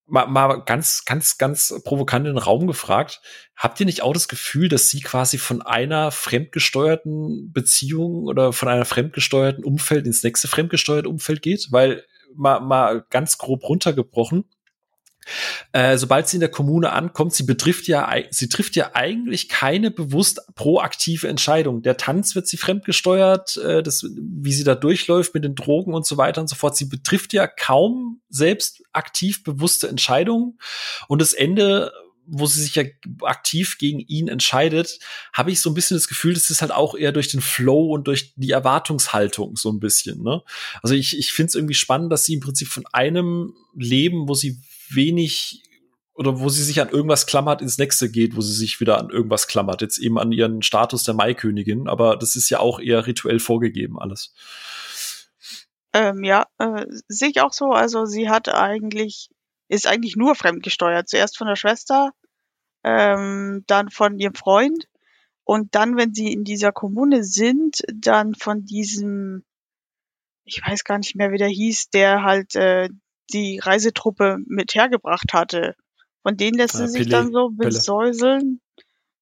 [0.05, 3.21] Mal, mal ganz, ganz, ganz provokant in den Raum gefragt.
[3.55, 8.67] Habt ihr nicht auch das Gefühl, dass sie quasi von einer fremdgesteuerten Beziehung oder von
[8.67, 11.67] einer fremdgesteuerten Umfeld ins nächste fremdgesteuerte Umfeld geht?
[11.71, 12.03] Weil
[12.35, 14.45] mal, mal ganz grob runtergebrochen
[15.71, 19.91] äh, sobald sie in der Kommune ankommt, sie betrifft ja, sie trifft ja eigentlich keine
[19.91, 21.81] bewusst proaktive Entscheidung.
[21.81, 26.05] Der Tanz wird sie fremdgesteuert, äh, das, wie sie da durchläuft mit den Drogen und
[26.05, 26.75] so weiter und so fort.
[26.75, 30.57] Sie betrifft ja kaum selbst aktiv bewusste Entscheidungen.
[31.07, 31.91] Und das Ende,
[32.25, 32.83] wo sie sich ja
[33.21, 34.99] aktiv gegen ihn entscheidet,
[35.33, 37.93] habe ich so ein bisschen das Gefühl, das ist halt auch eher durch den Flow
[37.93, 40.23] und durch die Erwartungshaltung so ein bisschen.
[40.23, 40.41] Ne?
[40.81, 44.33] Also ich, ich finde es irgendwie spannend, dass sie im Prinzip von einem Leben, wo
[44.33, 45.63] sie wenig
[46.15, 49.09] oder wo sie sich an irgendwas klammert, ins nächste geht, wo sie sich wieder an
[49.09, 49.81] irgendwas klammert.
[49.81, 53.99] Jetzt eben an ihren Status der Maikönigin, aber das ist ja auch eher rituell vorgegeben
[53.99, 54.33] alles.
[55.93, 57.71] Ähm, ja, äh, sehe ich auch so.
[57.71, 59.29] Also sie hat eigentlich,
[59.67, 61.07] ist eigentlich nur fremdgesteuert.
[61.07, 62.11] Zuerst von der Schwester,
[62.83, 64.87] ähm, dann von ihrem Freund
[65.43, 69.43] und dann, wenn sie in dieser Kommune sind, dann von diesem,
[70.45, 72.89] ich weiß gar nicht mehr, wie der hieß, der halt äh,
[73.31, 75.75] die Reisetruppe mit hergebracht hatte.
[76.21, 78.61] Von denen lässt sie sich dann so besäuseln.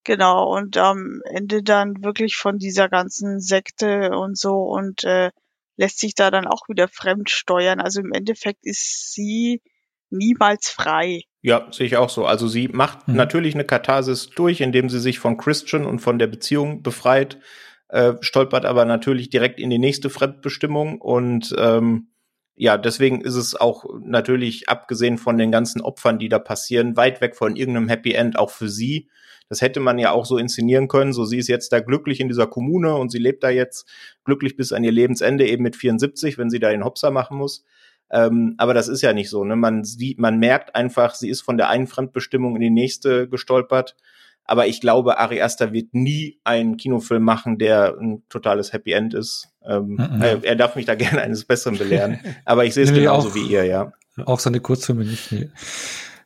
[0.03, 5.32] Genau, und am Ende dann wirklich von dieser ganzen Sekte und so und äh,
[5.77, 7.80] lässt sich da dann auch wieder fremd steuern.
[7.80, 9.61] Also im Endeffekt ist sie
[10.09, 11.24] niemals frei.
[11.41, 12.25] Ja, sehe ich auch so.
[12.25, 13.16] Also sie macht mhm.
[13.16, 17.40] natürlich eine Katharsis durch, indem sie sich von Christian und von der Beziehung befreit,
[17.90, 22.10] äh, stolpert aber natürlich direkt in die nächste Fremdbestimmung und ähm,
[22.55, 27.21] ja, deswegen ist es auch natürlich, abgesehen von den ganzen Opfern, die da passieren, weit
[27.21, 29.09] weg von irgendeinem Happy End, auch für sie.
[29.49, 31.11] Das hätte man ja auch so inszenieren können.
[31.11, 33.85] So, sie ist jetzt da glücklich in dieser Kommune und sie lebt da jetzt
[34.23, 37.65] glücklich bis an ihr Lebensende, eben mit 74, wenn sie da den Hopser machen muss.
[38.11, 39.43] Ähm, aber das ist ja nicht so.
[39.43, 39.55] Ne?
[39.55, 43.95] Man sieht, man merkt einfach, sie ist von der einen Fremdbestimmung in die nächste gestolpert
[44.51, 49.13] aber ich glaube, Ari Aster wird nie einen Kinofilm machen, der ein totales Happy End
[49.13, 49.47] ist.
[49.65, 50.21] Ähm, mhm.
[50.21, 52.19] äh, er darf mich da gerne eines Besseren belehren.
[52.43, 53.93] Aber ich sehe es nee, genauso auch, wie ihr, ja.
[54.25, 55.31] Auch seine Kurzfilme nicht.
[55.31, 55.49] Nee.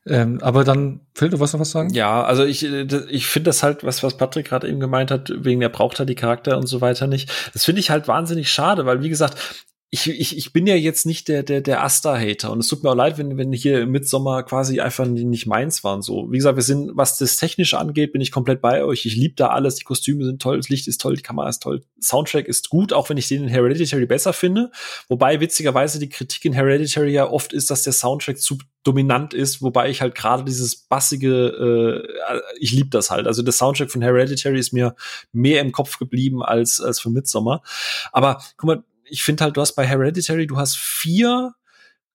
[0.08, 1.94] Ähm, aber dann, Phil, du wolltest noch was sagen?
[1.94, 5.32] Ja, also ich, äh, ich finde das halt, was, was Patrick gerade eben gemeint hat,
[5.36, 7.32] wegen der braucht er die Charakter und so weiter nicht.
[7.54, 9.66] Das finde ich halt wahnsinnig schade, weil wie gesagt,
[9.96, 12.90] ich, ich, ich bin ja jetzt nicht der, der, der Asta-Hater und es tut mir
[12.92, 16.02] auch leid, wenn, wenn hier im Mitsommer quasi einfach nicht meins waren.
[16.02, 19.06] So, wie gesagt, wir sind, was das Technische angeht, bin ich komplett bei euch.
[19.06, 21.64] Ich liebe da alles, die Kostüme sind toll, das Licht ist toll, die Kamera ist
[21.64, 24.70] toll, Soundtrack ist gut, auch wenn ich den in Hereditary besser finde.
[25.08, 29.62] Wobei witzigerweise die Kritik in Hereditary ja oft ist, dass der Soundtrack zu dominant ist,
[29.62, 33.28] wobei ich halt gerade dieses bassige, äh, ich liebe das halt.
[33.28, 34.94] Also der Soundtrack von Hereditary ist mir
[35.32, 37.64] mehr im Kopf geblieben als als von Midsommar.
[38.12, 41.54] Aber guck mal, ich finde halt, du hast bei Hereditary, du hast vier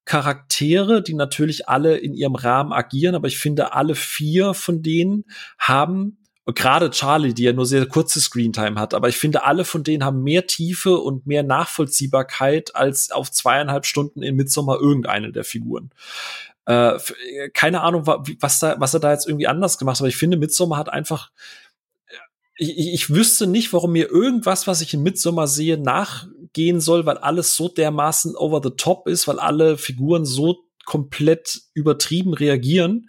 [0.05, 5.25] Charaktere, die natürlich alle in ihrem Rahmen agieren, aber ich finde, alle vier von denen
[5.59, 9.85] haben gerade Charlie, die ja nur sehr kurze Screentime hat, aber ich finde, alle von
[9.85, 15.45] denen haben mehr Tiefe und mehr Nachvollziehbarkeit als auf zweieinhalb Stunden in Midsommar irgendeine der
[15.45, 15.91] Figuren.
[16.67, 16.99] Äh,
[17.55, 20.37] keine Ahnung, was, da, was er da jetzt irgendwie anders gemacht hat, aber ich finde,
[20.37, 21.31] Midsommar hat einfach
[22.61, 27.17] ich, ich wüsste nicht, warum mir irgendwas, was ich in Midsommar sehe, nachgehen soll, weil
[27.17, 33.09] alles so dermaßen over the top ist, weil alle Figuren so komplett übertrieben reagieren.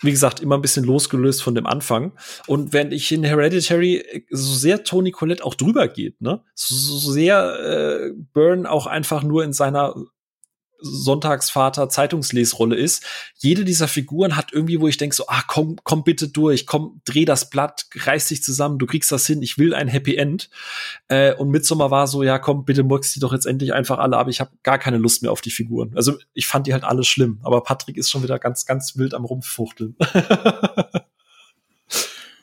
[0.00, 2.12] Wie gesagt, immer ein bisschen losgelöst von dem Anfang.
[2.46, 7.60] Und wenn ich in Hereditary so sehr Tony Collette auch drüber geht, ne, so sehr
[7.60, 9.94] äh, Burn auch einfach nur in seiner
[10.84, 13.04] Sonntagsvater Zeitungslesrolle ist.
[13.36, 17.00] Jede dieser Figuren hat irgendwie, wo ich denke so, ah, komm, komm bitte durch, komm,
[17.04, 20.50] dreh das Blatt, reiß dich zusammen, du kriegst das hin, ich will ein Happy End.
[21.08, 24.18] Äh, und Midsommar war so, ja, komm, bitte murkst die doch jetzt endlich einfach alle
[24.18, 25.92] aber ich habe gar keine Lust mehr auf die Figuren.
[25.94, 29.14] Also ich fand die halt alle schlimm, aber Patrick ist schon wieder ganz, ganz wild
[29.14, 29.96] am Rumfuchteln.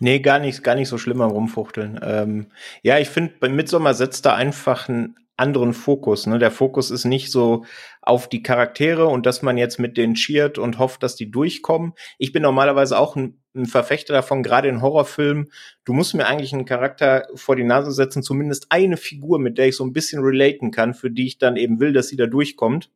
[0.04, 2.00] Nee, gar nicht, gar nicht so schlimm am Rumfuchteln.
[2.02, 2.48] Ähm,
[2.82, 6.28] ja, ich finde, bei Midsommar setzt da einfach ein anderen Fokus.
[6.28, 6.40] Ne?
[6.40, 7.66] Der Fokus ist nicht so
[8.02, 11.94] auf die Charaktere und dass man jetzt mit denen cheert und hofft, dass die durchkommen.
[12.18, 15.52] Ich bin normalerweise auch ein, ein Verfechter davon, gerade in Horrorfilmen.
[15.84, 19.68] Du musst mir eigentlich einen Charakter vor die Nase setzen, zumindest eine Figur, mit der
[19.68, 22.28] ich so ein bisschen relaten kann, für die ich dann eben will, dass sie da
[22.28, 22.90] durchkommt.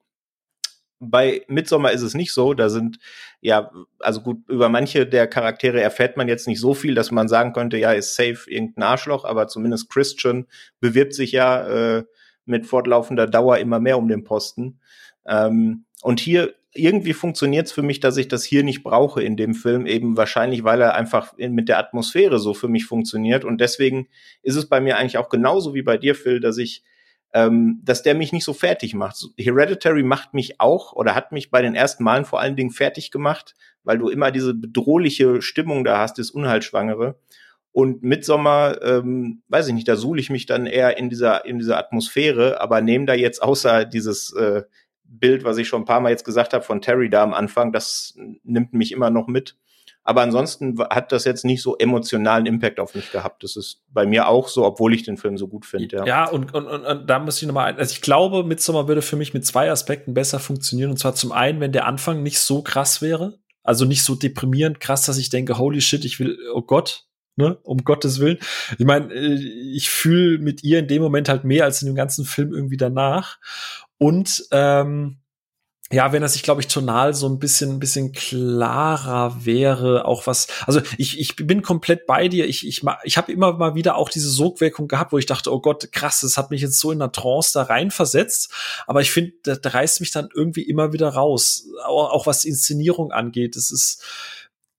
[0.99, 2.53] Bei Midsommar ist es nicht so.
[2.53, 2.99] Da sind,
[3.41, 7.27] ja, also gut, über manche der Charaktere erfährt man jetzt nicht so viel, dass man
[7.27, 10.47] sagen könnte, ja, ist safe irgendein Arschloch, aber zumindest Christian
[10.79, 12.05] bewirbt sich ja äh,
[12.45, 14.79] mit fortlaufender Dauer immer mehr um den Posten.
[15.25, 19.37] Ähm, und hier irgendwie funktioniert es für mich, dass ich das hier nicht brauche in
[19.37, 23.45] dem Film, eben wahrscheinlich, weil er einfach in, mit der Atmosphäre so für mich funktioniert.
[23.45, 24.07] Und deswegen
[24.43, 26.83] ist es bei mir eigentlich auch genauso wie bei dir, Phil, dass ich,
[27.33, 29.25] ähm, dass der mich nicht so fertig macht.
[29.37, 33.09] Hereditary macht mich auch oder hat mich bei den ersten Malen vor allen Dingen fertig
[33.09, 37.17] gemacht, weil du immer diese bedrohliche Stimmung da hast, das Unheilschwangere.
[37.75, 41.59] Und Midsommer, ähm, weiß ich nicht, da suhle ich mich dann eher in dieser, in
[41.59, 44.63] dieser Atmosphäre, aber nehme da jetzt außer dieses äh,
[45.03, 47.73] Bild, was ich schon ein paar Mal jetzt gesagt habe von Terry da am Anfang,
[47.73, 49.57] das nimmt mich immer noch mit.
[50.03, 53.43] Aber ansonsten hat das jetzt nicht so emotionalen Impact auf mich gehabt.
[53.43, 55.97] Das ist bei mir auch so, obwohl ich den Film so gut finde.
[55.97, 59.01] Ja, ja und, und, und, und da muss ich nochmal, also ich glaube, Midsommar würde
[59.01, 60.91] für mich mit zwei Aspekten besser funktionieren.
[60.91, 63.37] Und zwar zum einen, wenn der Anfang nicht so krass wäre.
[63.63, 67.05] Also nicht so deprimierend krass, dass ich denke, holy shit, ich will, oh Gott,
[67.35, 68.39] ne, um Gottes Willen.
[68.77, 69.35] Ich meine, äh,
[69.73, 72.77] ich fühle mit ihr in dem Moment halt mehr als in dem ganzen Film irgendwie
[72.77, 73.39] danach.
[73.97, 75.17] Und ähm,
[75.91, 80.25] ja, wenn er sich, glaube ich, tonal so ein bisschen, ein bisschen klarer wäre, auch
[80.25, 82.47] was, also ich, ich bin komplett bei dir.
[82.47, 85.61] Ich, ich, ich habe immer mal wieder auch diese Sogwirkung gehabt, wo ich dachte, oh
[85.61, 88.51] Gott, krass, das hat mich jetzt so in der Trance da reinversetzt.
[88.87, 91.67] Aber ich finde, da, da reißt mich dann irgendwie immer wieder raus.
[91.85, 93.55] Auch, auch was Inszenierung angeht.
[93.55, 94.03] Es ist,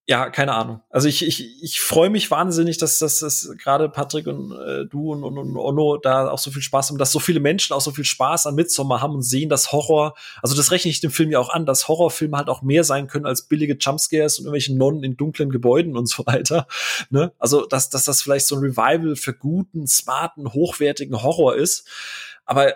[0.09, 0.83] ja, keine Ahnung.
[0.89, 5.11] Also ich, ich, ich freue mich wahnsinnig, dass, dass, dass gerade Patrick und äh, du
[5.11, 7.81] und, und, und Onno da auch so viel Spaß haben, dass so viele Menschen auch
[7.81, 11.11] so viel Spaß an Midsommar haben und sehen, dass Horror, also das rechne ich dem
[11.11, 14.45] Film ja auch an, dass Horrorfilme halt auch mehr sein können als billige Jumpscares und
[14.45, 16.67] irgendwelche Nonnen in dunklen Gebäuden und so weiter.
[17.11, 17.33] Ne?
[17.39, 21.87] Also, dass, dass das vielleicht so ein Revival für guten, smarten, hochwertigen Horror ist.
[22.45, 22.75] Aber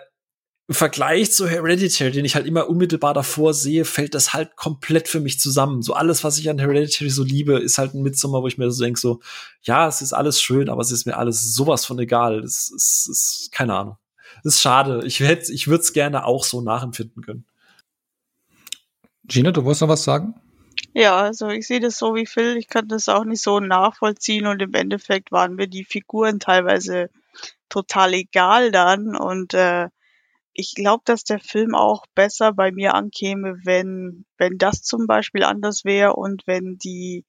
[0.71, 5.09] im Vergleich zu Hereditary, den ich halt immer unmittelbar davor sehe, fällt das halt komplett
[5.09, 5.81] für mich zusammen.
[5.81, 8.71] So alles, was ich an Hereditary so liebe, ist halt ein Midsommar, wo ich mir
[8.71, 9.19] so denke, so,
[9.63, 12.39] ja, es ist alles schön, aber es ist mir alles sowas von egal.
[12.39, 13.97] Es ist, keine Ahnung.
[14.45, 15.01] Das ist schade.
[15.03, 17.45] Ich hätte, ich würde es gerne auch so nachempfinden können.
[19.25, 20.35] Gina, du wolltest noch was sagen?
[20.93, 22.55] Ja, also ich sehe das so wie Phil.
[22.55, 27.09] Ich kann das auch nicht so nachvollziehen und im Endeffekt waren mir die Figuren teilweise
[27.67, 29.89] total egal dann und äh,
[30.53, 35.43] ich glaube, dass der Film auch besser bei mir ankäme, wenn, wenn das zum Beispiel
[35.43, 37.25] anders wäre und wenn die,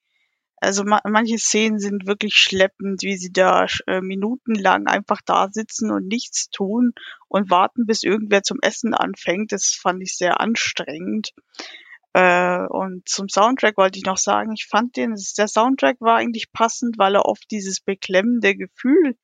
[0.57, 5.91] also ma manche Szenen sind wirklich schleppend, wie sie da äh, minutenlang einfach da sitzen
[5.91, 6.93] und nichts tun
[7.29, 9.53] und warten, bis irgendwer zum Essen anfängt.
[9.53, 11.33] Das fand ich sehr anstrengend.
[12.15, 16.53] Äh, und zum Soundtrack wollte ich noch sagen, ich fand den, der Soundtrack war eigentlich
[16.53, 19.17] passend, weil er oft dieses beklemmende Gefühl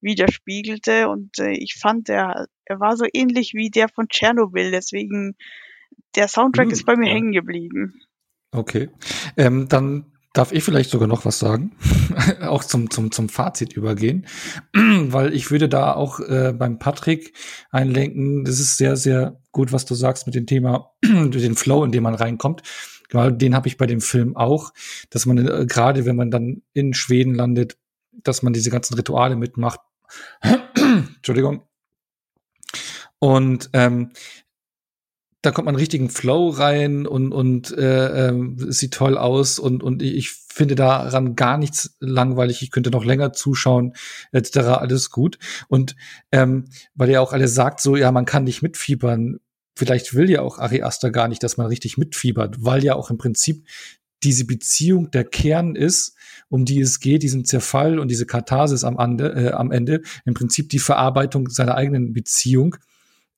[0.00, 5.36] widerspiegelte und äh, ich fand, er, er war so ähnlich wie der von Tschernobyl, deswegen
[6.16, 7.14] der Soundtrack hm, ist bei mir ja.
[7.14, 8.00] hängen geblieben.
[8.52, 8.90] Okay,
[9.36, 11.72] ähm, dann darf ich vielleicht sogar noch was sagen,
[12.42, 14.26] auch zum, zum, zum Fazit übergehen,
[14.72, 17.32] weil ich würde da auch äh, beim Patrick
[17.70, 21.92] einlenken, das ist sehr, sehr gut, was du sagst mit dem Thema, den Flow, in
[21.92, 22.62] dem man reinkommt.
[23.08, 24.72] Genau, den habe ich bei dem Film auch,
[25.10, 27.76] dass man äh, gerade, wenn man dann in Schweden landet,
[28.12, 29.80] dass man diese ganzen Rituale mitmacht,
[30.74, 31.62] Entschuldigung.
[33.18, 34.12] Und ähm,
[35.42, 40.02] da kommt man richtigen Flow rein und und äh, äh, sieht toll aus und und
[40.02, 42.62] ich finde daran gar nichts langweilig.
[42.62, 43.94] Ich könnte noch länger zuschauen
[44.32, 44.58] etc.
[44.58, 45.96] Alles gut und
[46.30, 49.38] ähm, weil ihr auch alle sagt so ja man kann nicht mitfiebern.
[49.76, 53.08] Vielleicht will ja auch Ari Aster gar nicht, dass man richtig mitfiebert, weil ja auch
[53.08, 53.64] im Prinzip
[54.22, 56.14] diese Beziehung der Kern ist,
[56.48, 60.34] um die es geht, diesen Zerfall und diese Katharsis am Ende, äh, am Ende, im
[60.34, 62.76] Prinzip die Verarbeitung seiner eigenen Beziehung,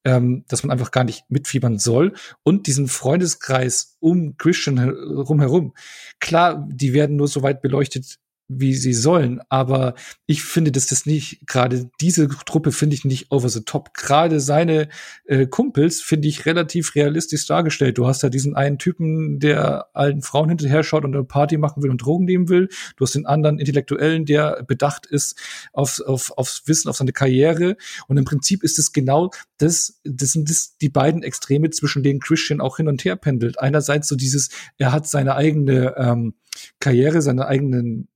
[0.05, 5.75] ähm, dass man einfach gar nicht mitfiebern soll und diesen Freundeskreis um Christian herum.
[6.19, 8.19] Klar, die werden nur so weit beleuchtet,
[8.61, 9.41] wie sie sollen.
[9.49, 9.95] Aber
[10.27, 13.95] ich finde, dass das nicht, gerade diese Truppe finde ich nicht over the top.
[13.95, 14.89] Gerade seine
[15.25, 17.99] äh, Kumpels finde ich relativ realistisch dargestellt.
[17.99, 21.83] Du hast ja diesen einen Typen, der allen Frauen hinterher schaut und eine Party machen
[21.83, 22.69] will und Drogen nehmen will.
[22.97, 25.39] Du hast den anderen Intellektuellen, der bedacht ist
[25.73, 27.77] auf, auf, aufs Wissen, auf seine Karriere.
[28.09, 32.21] Und im Prinzip ist es genau das, das sind das die beiden Extreme, zwischen denen
[32.21, 33.61] Christian auch hin und her pendelt.
[33.61, 36.35] Einerseits so dieses, er hat seine eigene ähm,
[36.81, 38.09] Karriere, seine eigenen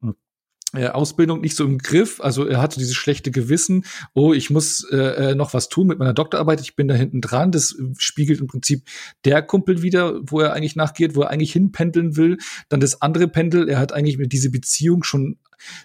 [0.77, 2.21] äh, Ausbildung nicht so im Griff.
[2.21, 4.97] Also er hatte dieses schlechte Gewissen, oh, ich muss äh,
[5.31, 7.53] äh, noch was tun mit meiner Doktorarbeit, ich bin da hinten dran.
[7.53, 8.83] Das spiegelt im Prinzip
[9.25, 12.39] der Kumpel wieder, wo er eigentlich nachgeht, wo er eigentlich hinpendeln will.
[12.69, 15.39] Dann das andere Pendel, er hat eigentlich mit diese Beziehung schon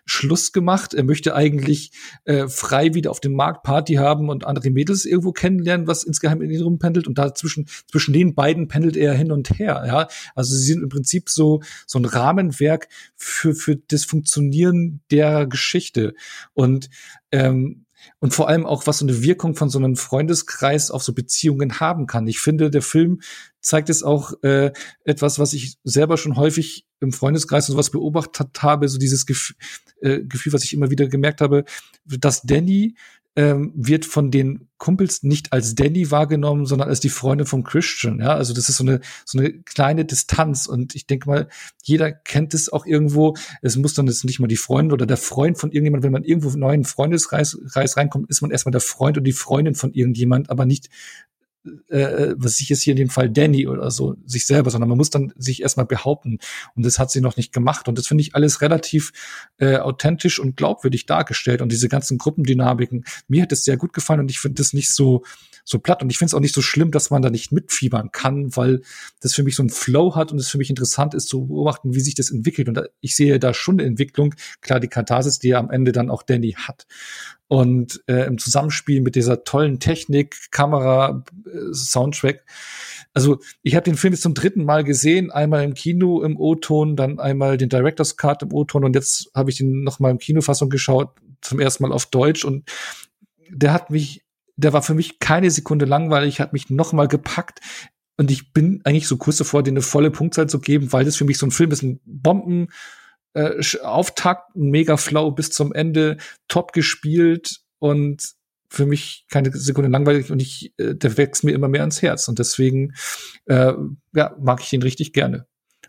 [0.06, 0.94] Schluss gemacht.
[0.94, 1.92] Er möchte eigentlich
[2.26, 6.42] äh, frei wieder auf dem Markt Party haben und andere Mädels irgendwo kennenlernen, was insgeheim
[6.42, 7.08] in ihn rumpendelt.
[7.08, 9.84] Und dazwischen, zwischen den beiden pendelt er hin und her.
[9.86, 15.48] Ja, also sie sind im Prinzip so, so ein Rahmenwerk für, für das Funktionieren der
[15.48, 16.14] Geschichte.
[16.54, 16.90] Und,
[17.32, 17.86] ähm,
[18.20, 21.80] und vor allem auch, was so eine Wirkung von so einem Freundeskreis auf so Beziehungen
[21.80, 22.28] haben kann.
[22.28, 23.22] Ich finde, der Film
[23.62, 24.72] zeigt es auch äh,
[25.04, 29.54] etwas, was ich selber schon häufig im Freundeskreis und sowas beobachtet habe, so dieses Gef
[30.02, 31.66] äh, Gefühl, was ich immer wieder gemerkt habe,
[32.06, 32.96] dass Danny
[33.36, 38.20] ähm, wird von den Kumpels nicht als Danny wahrgenommen, sondern als die Freundin von Christian.
[38.20, 41.48] Ja, also das ist so eine so eine kleine Distanz und ich denke mal,
[41.84, 43.36] jeder kennt es auch irgendwo.
[43.62, 46.24] Es muss dann jetzt nicht mal die Freundin oder der Freund von irgendjemand, wenn man
[46.24, 49.94] irgendwo in einen neuen Freundeskreis reinkommt, ist man erstmal der Freund und die Freundin von
[49.94, 50.90] irgendjemand, aber nicht
[51.90, 54.98] äh, was ich jetzt hier in dem Fall Danny oder so, sich selber, sondern man
[54.98, 56.40] muss dann sich erstmal behaupten.
[56.76, 57.88] Und das hat sie noch nicht gemacht.
[57.88, 59.12] Und das finde ich alles relativ
[59.58, 61.62] äh, authentisch und glaubwürdig dargestellt.
[61.62, 64.94] Und diese ganzen Gruppendynamiken, mir hat es sehr gut gefallen und ich finde das nicht
[64.94, 65.24] so,
[65.64, 66.02] so platt.
[66.02, 68.82] Und ich finde es auch nicht so schlimm, dass man da nicht mitfiebern kann, weil
[69.20, 71.94] das für mich so ein Flow hat und es für mich interessant ist zu beobachten,
[71.94, 72.70] wie sich das entwickelt.
[72.70, 74.36] Und ich sehe da schon eine Entwicklung.
[74.62, 76.86] Klar, die Katharsis, die ja am Ende dann auch Danny hat.
[77.48, 82.46] Und äh, im Zusammenspiel mit dieser tollen Technik, Kamera, äh, Soundtrack.
[83.14, 86.96] Also ich habe den Film jetzt zum dritten Mal gesehen, einmal im Kino im O-Ton,
[86.96, 90.18] dann einmal den Director's Cut im O-Ton und jetzt habe ich den noch mal im
[90.18, 91.10] Kinofassung geschaut,
[91.42, 92.70] zum ersten Mal auf Deutsch und
[93.50, 94.24] der hat mich
[94.62, 97.60] der war für mich keine Sekunde langweilig, hat mich noch mal gepackt.
[98.18, 101.16] Und ich bin eigentlich so kurz davor, dir eine volle Punktzahl zu geben, weil das
[101.16, 102.68] für mich so ein Film ist, ein Bomben,
[103.34, 106.18] äh, Auftakt, mega Flow bis zum Ende,
[106.48, 108.34] top gespielt und
[108.70, 112.28] für mich keine Sekunde langweilig und ich, äh, der wächst mir immer mehr ans Herz
[112.28, 112.94] und deswegen
[113.46, 113.74] äh,
[114.14, 115.46] ja, mag ich den richtig gerne.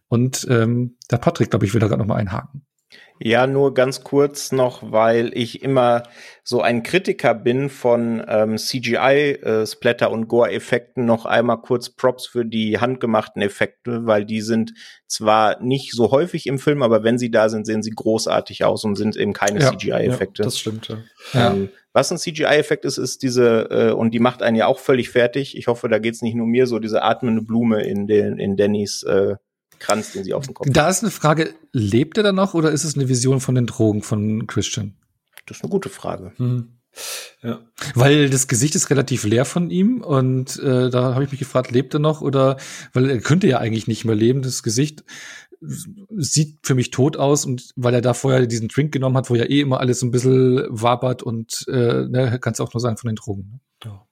[0.09, 2.67] Und ähm, der Patrick, glaube ich, will da gerade noch mal einhaken.
[3.25, 6.03] Ja, nur ganz kurz noch, weil ich immer
[6.43, 12.45] so ein Kritiker bin von ähm, CGI-Splatter äh, und Gore-Effekten, noch einmal kurz Props für
[12.45, 14.73] die handgemachten Effekte, weil die sind
[15.07, 18.83] zwar nicht so häufig im Film, aber wenn sie da sind, sehen sie großartig aus
[18.85, 20.43] und sind eben keine ja, CGI-Effekte.
[20.43, 20.99] Ja, das stimmt, ja.
[21.35, 25.11] Ähm, was ein CGI-Effekt ist, ist diese, äh, und die macht einen ja auch völlig
[25.11, 25.57] fertig.
[25.57, 29.05] Ich hoffe, da geht's nicht nur mir so, diese atmende Blume in den, in Dannys
[29.05, 29.37] äh,
[29.83, 32.71] Kranz, den sie auf dem Kopf Da ist eine Frage, lebt er da noch oder
[32.71, 34.95] ist es eine Vision von den Drogen von Christian?
[35.47, 36.33] Das ist eine gute Frage.
[36.37, 36.79] Hm.
[37.43, 37.61] Ja.
[37.95, 41.71] Weil das Gesicht ist relativ leer von ihm und äh, da habe ich mich gefragt,
[41.71, 42.59] lebt er noch oder
[42.93, 44.43] weil er könnte ja eigentlich nicht mehr leben.
[44.43, 45.03] Das Gesicht
[45.61, 49.35] sieht für mich tot aus und weil er da vorher diesen Drink genommen hat, wo
[49.35, 53.09] ja eh immer alles ein bisschen wabert und äh, ne, kannst auch nur sagen von
[53.09, 53.51] den Drogen.
[53.53, 53.61] Ne?
[53.85, 54.07] Ja.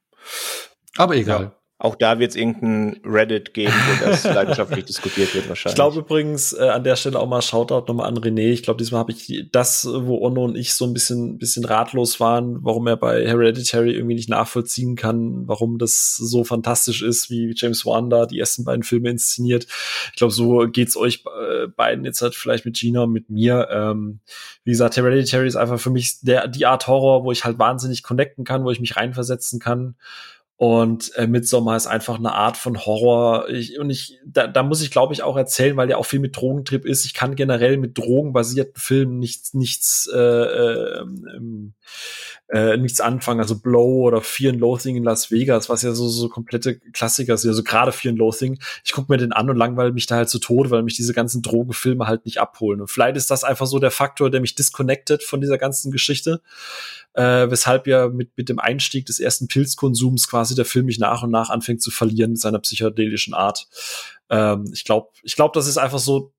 [0.96, 1.42] Aber egal.
[1.42, 1.59] Ja.
[1.82, 5.72] Auch da wird es irgendein Reddit geben, wo das leidenschaftlich diskutiert wird wahrscheinlich.
[5.72, 8.50] Ich glaube übrigens äh, an der Stelle auch mal Shoutout nochmal an René.
[8.50, 12.20] Ich glaube, diesmal habe ich das, wo Onno und ich so ein bisschen, bisschen ratlos
[12.20, 17.54] waren, warum er bei Hereditary irgendwie nicht nachvollziehen kann, warum das so fantastisch ist, wie
[17.56, 19.66] James Wan da die ersten beiden Filme inszeniert.
[20.10, 23.68] Ich glaube, so geht's euch äh, beiden jetzt halt vielleicht mit Gina und mit mir.
[23.72, 24.20] Ähm,
[24.64, 28.02] wie gesagt, Hereditary ist einfach für mich der, die Art Horror, wo ich halt wahnsinnig
[28.02, 29.96] connecten kann, wo ich mich reinversetzen kann.
[30.60, 33.48] Und äh, Midsommar ist einfach eine Art von Horror.
[33.48, 36.20] Ich, und ich, da, da muss ich, glaube ich, auch erzählen, weil der auch viel
[36.20, 37.06] mit Drogentrip ist.
[37.06, 41.02] Ich kann generell mit drogenbasierten Filmen nichts, nichts, äh, äh,
[42.48, 43.40] äh, nichts anfangen.
[43.40, 47.36] Also Blow oder Fear and Loathing in Las Vegas, was ja so, so komplette Klassiker
[47.36, 47.50] sind.
[47.50, 48.58] Also gerade Fear and Loathing.
[48.84, 51.12] Ich gucke mir den an und langweile mich da halt zu Tode, weil mich diese
[51.12, 52.80] ganzen Drogenfilme halt nicht abholen.
[52.80, 56.42] Und vielleicht ist das einfach so der Faktor, der mich disconnected von dieser ganzen Geschichte
[57.14, 61.22] äh, weshalb ja mit, mit dem Einstieg des ersten Pilzkonsums quasi der Film mich nach
[61.22, 63.66] und nach anfängt zu verlieren mit seiner psychedelischen Art.
[64.28, 66.32] Ähm, ich glaube, ich glaube, das ist einfach so,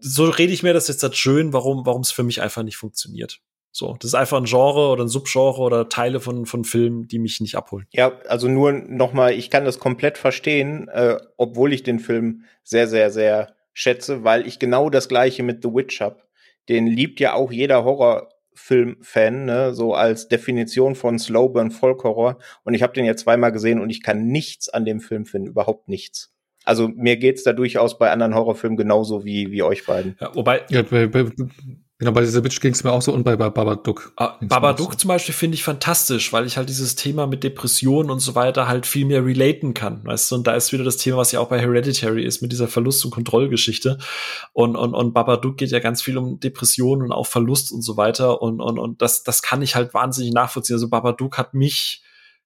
[0.00, 2.76] so rede ich mir das jetzt halt schön, warum warum es für mich einfach nicht
[2.76, 3.40] funktioniert.
[3.72, 7.18] So, das ist einfach ein Genre oder ein Subgenre oder Teile von, von Filmen, die
[7.18, 7.86] mich nicht abholen.
[7.92, 12.88] Ja, also nur nochmal, ich kann das komplett verstehen, äh, obwohl ich den Film sehr,
[12.88, 16.26] sehr, sehr schätze, weil ich genau das gleiche mit The Witch hab.
[16.68, 22.38] Den liebt ja auch jeder Horror Filmfan, ne, so als Definition von Slowburn Folkhorror.
[22.64, 25.48] Und ich habe den jetzt zweimal gesehen und ich kann nichts an dem Film finden,
[25.48, 26.34] überhaupt nichts.
[26.64, 30.16] Also mir geht's da durchaus bei anderen Horrorfilmen genauso wie, wie euch beiden.
[30.20, 31.24] Ja, wobei, ja, bei, bei,
[32.00, 34.14] Genau, bei dieser Bitch ging es mir auch so und bei, bei Babadook.
[34.16, 34.98] Ah, Babadook so.
[35.00, 38.66] zum Beispiel finde ich fantastisch, weil ich halt dieses Thema mit Depressionen und so weiter
[38.68, 40.00] halt viel mehr relaten kann.
[40.06, 42.52] Weißt du, und da ist wieder das Thema, was ja auch bei Hereditary ist, mit
[42.52, 43.98] dieser Verlust- und Kontrollgeschichte.
[44.54, 47.98] Und, und, und Babadook geht ja ganz viel um Depressionen und auch Verlust und so
[47.98, 48.40] weiter.
[48.40, 50.76] Und, und, und das, das kann ich halt wahnsinnig nachvollziehen.
[50.76, 52.02] Also Babadook hat mich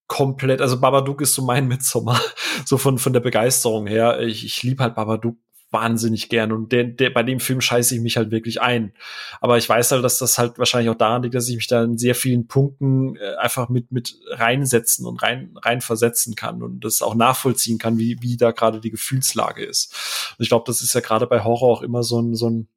[0.09, 2.21] komplett, also Babadook ist so mein Midsommer,
[2.65, 4.19] so von, von der Begeisterung her.
[4.19, 5.37] Ich, ich liebe halt Babadook
[5.75, 8.95] wahnsinnig gern und der, der, bei dem Film scheiße ich mich halt wirklich ein.
[9.43, 11.85] Aber ich weiß halt, dass das halt wahrscheinlich auch daran liegt, dass ich mich da
[11.85, 16.85] in sehr vielen Punkten äh, einfach mit, mit reinsetzen und rein, rein versetzen kann und
[16.85, 20.35] das auch nachvollziehen kann, wie, wie da gerade die Gefühlslage ist.
[20.39, 22.69] Und ich glaube, das ist ja gerade bei Horror auch immer so ein, so ein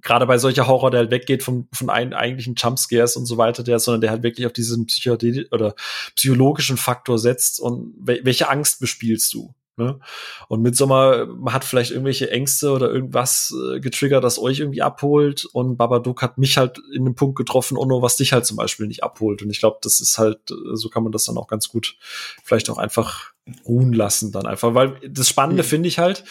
[0.00, 3.62] gerade bei solcher Horror, der halt weggeht vom, von ein, eigentlichen Jumpscares und so weiter,
[3.62, 5.74] der, sondern der halt wirklich auf diesen Psychode oder
[6.14, 9.54] psychologischen Faktor setzt und wel welche Angst bespielst du?
[9.76, 9.98] Ne?
[10.48, 15.46] Und Midsommar hat vielleicht irgendwelche Ängste oder irgendwas äh, getriggert, das euch irgendwie abholt.
[15.46, 18.86] Und Babadook hat mich halt in den Punkt getroffen, Ono, was dich halt zum Beispiel
[18.86, 19.42] nicht abholt.
[19.42, 21.96] Und ich glaube, das ist halt, äh, so kann man das dann auch ganz gut
[22.44, 23.32] vielleicht auch einfach
[23.66, 24.74] ruhen lassen dann einfach.
[24.74, 25.68] Weil das Spannende mhm.
[25.68, 26.24] finde ich halt,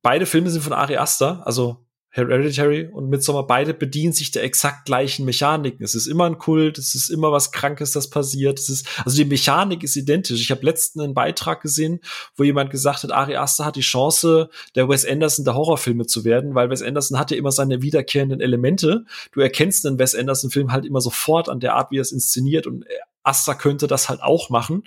[0.00, 4.84] beide Filme sind von Ari Aster, also Hereditary und Midsommar, beide bedienen sich der exakt
[4.84, 5.82] gleichen Mechaniken.
[5.82, 8.58] Es ist immer ein Kult, es ist immer was Krankes, das passiert.
[8.58, 10.42] Es ist, also die Mechanik ist identisch.
[10.42, 12.00] Ich habe letzten einen Beitrag gesehen,
[12.36, 16.26] wo jemand gesagt hat, Ari Aster hat die Chance, der Wes Anderson der Horrorfilme zu
[16.26, 19.06] werden, weil Wes Anderson hatte immer seine wiederkehrenden Elemente.
[19.32, 22.66] Du erkennst einen Wes Anderson-Film halt immer sofort an der Art, wie er es inszeniert
[22.66, 22.84] und
[23.22, 24.84] Aster könnte das halt auch machen.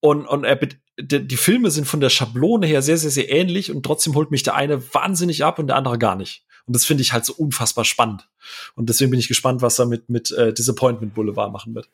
[0.00, 0.58] Und, und er,
[1.00, 4.30] die, die Filme sind von der Schablone her sehr, sehr, sehr ähnlich und trotzdem holt
[4.30, 6.44] mich der eine wahnsinnig ab und der andere gar nicht.
[6.66, 8.28] Und das finde ich halt so unfassbar spannend.
[8.74, 11.88] Und deswegen bin ich gespannt, was er mit, mit äh, Disappointment Boulevard machen wird.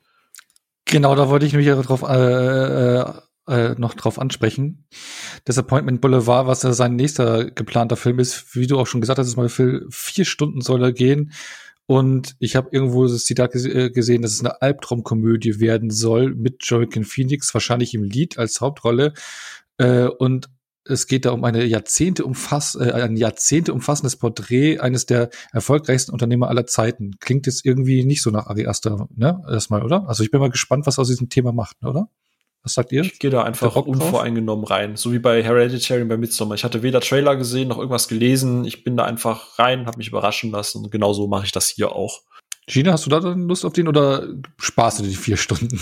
[0.84, 3.12] Genau, da wollte ich mich drauf, äh, äh,
[3.46, 4.86] äh, noch drauf ansprechen.
[5.46, 9.28] Disappointment Boulevard, was ja sein nächster geplanter Film ist, wie du auch schon gesagt hast,
[9.28, 11.32] ist mal für vier Stunden soll er gehen.
[11.86, 16.64] Und ich habe irgendwo das Zitat äh, gesehen, dass es eine Albtraumkomödie werden soll mit
[16.64, 19.12] Joaquin Phoenix, wahrscheinlich im Lied als Hauptrolle.
[19.76, 20.48] Äh, und
[20.86, 26.12] es geht da um eine Jahrzehnte umfass, äh, ein Jahrzehnte umfassendes Porträt eines der erfolgreichsten
[26.12, 27.18] Unternehmer aller Zeiten.
[27.20, 29.42] Klingt jetzt irgendwie nicht so nach Ari Aster, ne?
[29.48, 30.08] Erstmal, oder?
[30.08, 32.08] Also ich bin mal gespannt, was aus diesem Thema macht, oder?
[32.64, 33.02] Was sagt ihr?
[33.02, 36.54] Ich gehe da einfach unvoreingenommen rein, so wie bei Hereditary und bei Midsommar.
[36.54, 38.64] Ich hatte weder Trailer gesehen noch irgendwas gelesen.
[38.64, 41.92] Ich bin da einfach rein, habe mich überraschen lassen und genauso mache ich das hier
[41.92, 42.22] auch.
[42.66, 44.26] Gina, hast du da dann Lust auf den oder
[44.58, 45.78] sparst du dir die vier Stunden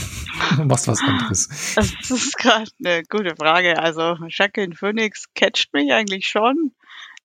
[0.58, 1.48] und machst was anderes?
[1.76, 3.78] Das ist gerade eine gute Frage.
[3.78, 6.72] Also Jacqueline Phoenix catcht mich eigentlich schon.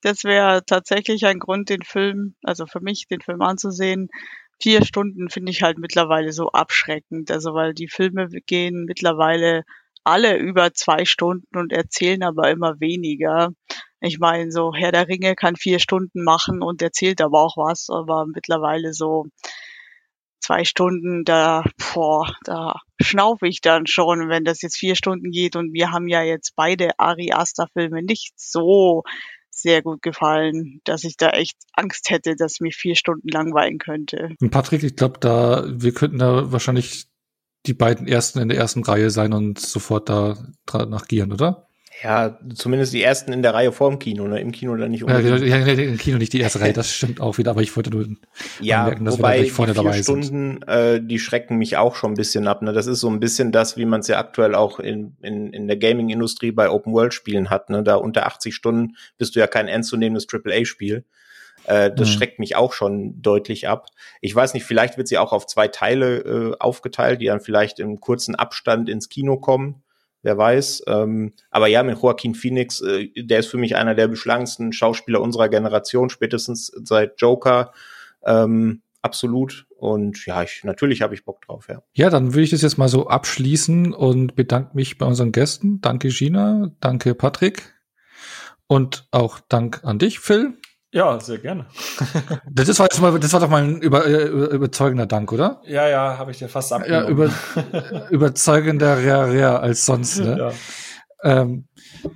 [0.02, 4.10] Das wäre tatsächlich ein Grund, den Film, also für mich, den Film anzusehen
[4.62, 7.32] vier Stunden finde ich halt mittlerweile so abschreckend.
[7.32, 9.64] Also weil die Filme gehen mittlerweile
[10.04, 13.50] alle über zwei Stunden und erzählen aber immer weniger.
[14.00, 17.88] Ich meine, so Herr der Ringe kann vier Stunden machen und erzählt aber auch was,
[17.90, 19.26] aber mittlerweile so
[20.40, 21.64] zwei Stunden, da,
[21.94, 26.08] boah, da schnaufe ich dann schon, wenn das jetzt vier Stunden geht und wir haben
[26.08, 29.04] ja jetzt beide Ari Aster Filme nicht so
[29.58, 34.30] sehr gut gefallen, dass ich da echt Angst hätte, dass mir vier Stunden langweilen könnte.
[34.40, 37.08] Und Patrick, ich glaube, da wir könnten da wahrscheinlich
[37.66, 40.38] die beiden ersten in der ersten Reihe sein und sofort da
[40.72, 41.67] nachgieren, oder?
[42.04, 44.40] Ja, zumindest die ersten in der Reihe vorm Kino, ne?
[44.40, 45.42] Im Kino dann nicht unbedingt.
[45.42, 47.90] Ja, ja, im Kino nicht die erste Reihe, das stimmt auch wieder, aber ich wollte
[47.90, 48.06] nur
[48.60, 50.68] ja, anmerken, dass wobei wir da vorne die vier dabei Stunden, sind.
[50.68, 52.62] Äh, die schrecken mich auch schon ein bisschen ab.
[52.62, 52.72] Ne?
[52.72, 55.68] Das ist so ein bisschen das, wie man es ja aktuell auch in, in, in
[55.68, 57.72] der Gaming-Industrie bei Open-World-Spielen hat.
[57.72, 57.82] Ne?
[57.82, 61.04] Da unter 80 Stunden bist du ja kein ernstzunehmendes AAA-Spiel.
[61.66, 62.14] Äh, das mhm.
[62.14, 63.88] schreckt mich auch schon deutlich ab.
[64.22, 67.80] Ich weiß nicht, vielleicht wird sie auch auf zwei Teile äh, aufgeteilt, die dann vielleicht
[67.80, 69.82] im kurzen Abstand ins Kino kommen
[70.28, 70.84] wer weiß.
[70.88, 75.22] Ähm, aber ja, mit Joaquin Phoenix, äh, der ist für mich einer der beschlagensten Schauspieler
[75.22, 77.72] unserer Generation, spätestens seit Joker.
[78.26, 79.66] Ähm, absolut.
[79.78, 81.82] Und ja, ich, natürlich habe ich Bock drauf, ja.
[81.94, 85.80] Ja, dann würde ich das jetzt mal so abschließen und bedanke mich bei unseren Gästen.
[85.80, 86.72] Danke, Gina.
[86.82, 87.74] Danke, Patrick.
[88.68, 90.58] Und auch Dank an dich, Phil.
[90.92, 91.66] Ja, sehr gerne.
[92.50, 95.62] das, war, mal, das war doch mal ein über, äh, über, überzeugender Dank, oder?
[95.66, 97.06] Ja, ja, habe ich dir fast abgenommen.
[97.06, 100.20] Ja, über, überzeugender Rea Rea als sonst.
[100.20, 100.38] Ne?
[100.38, 100.52] Ja.
[101.24, 101.68] Ähm,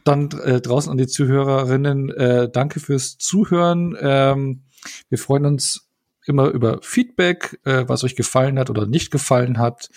[0.06, 3.98] dann äh, draußen an die Zuhörerinnen, äh, danke fürs Zuhören.
[4.00, 4.64] Ähm,
[5.10, 5.90] wir freuen uns
[6.26, 9.90] immer über Feedback, äh, was euch gefallen hat oder nicht gefallen hat.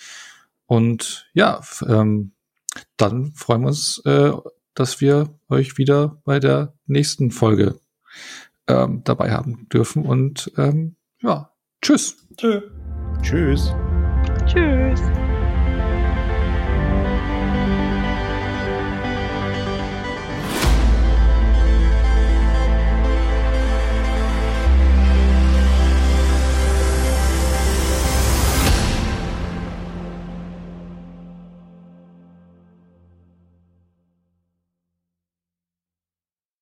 [0.65, 2.31] Und ja, ähm,
[2.97, 4.31] dann freuen wir uns, äh,
[4.73, 7.79] dass wir euch wieder bei der nächsten Folge
[8.67, 10.05] ähm, dabei haben dürfen.
[10.05, 12.27] Und ähm, ja, tschüss.
[12.37, 12.61] Tschö.
[13.21, 13.73] Tschüss.
[14.45, 15.01] Tschüss.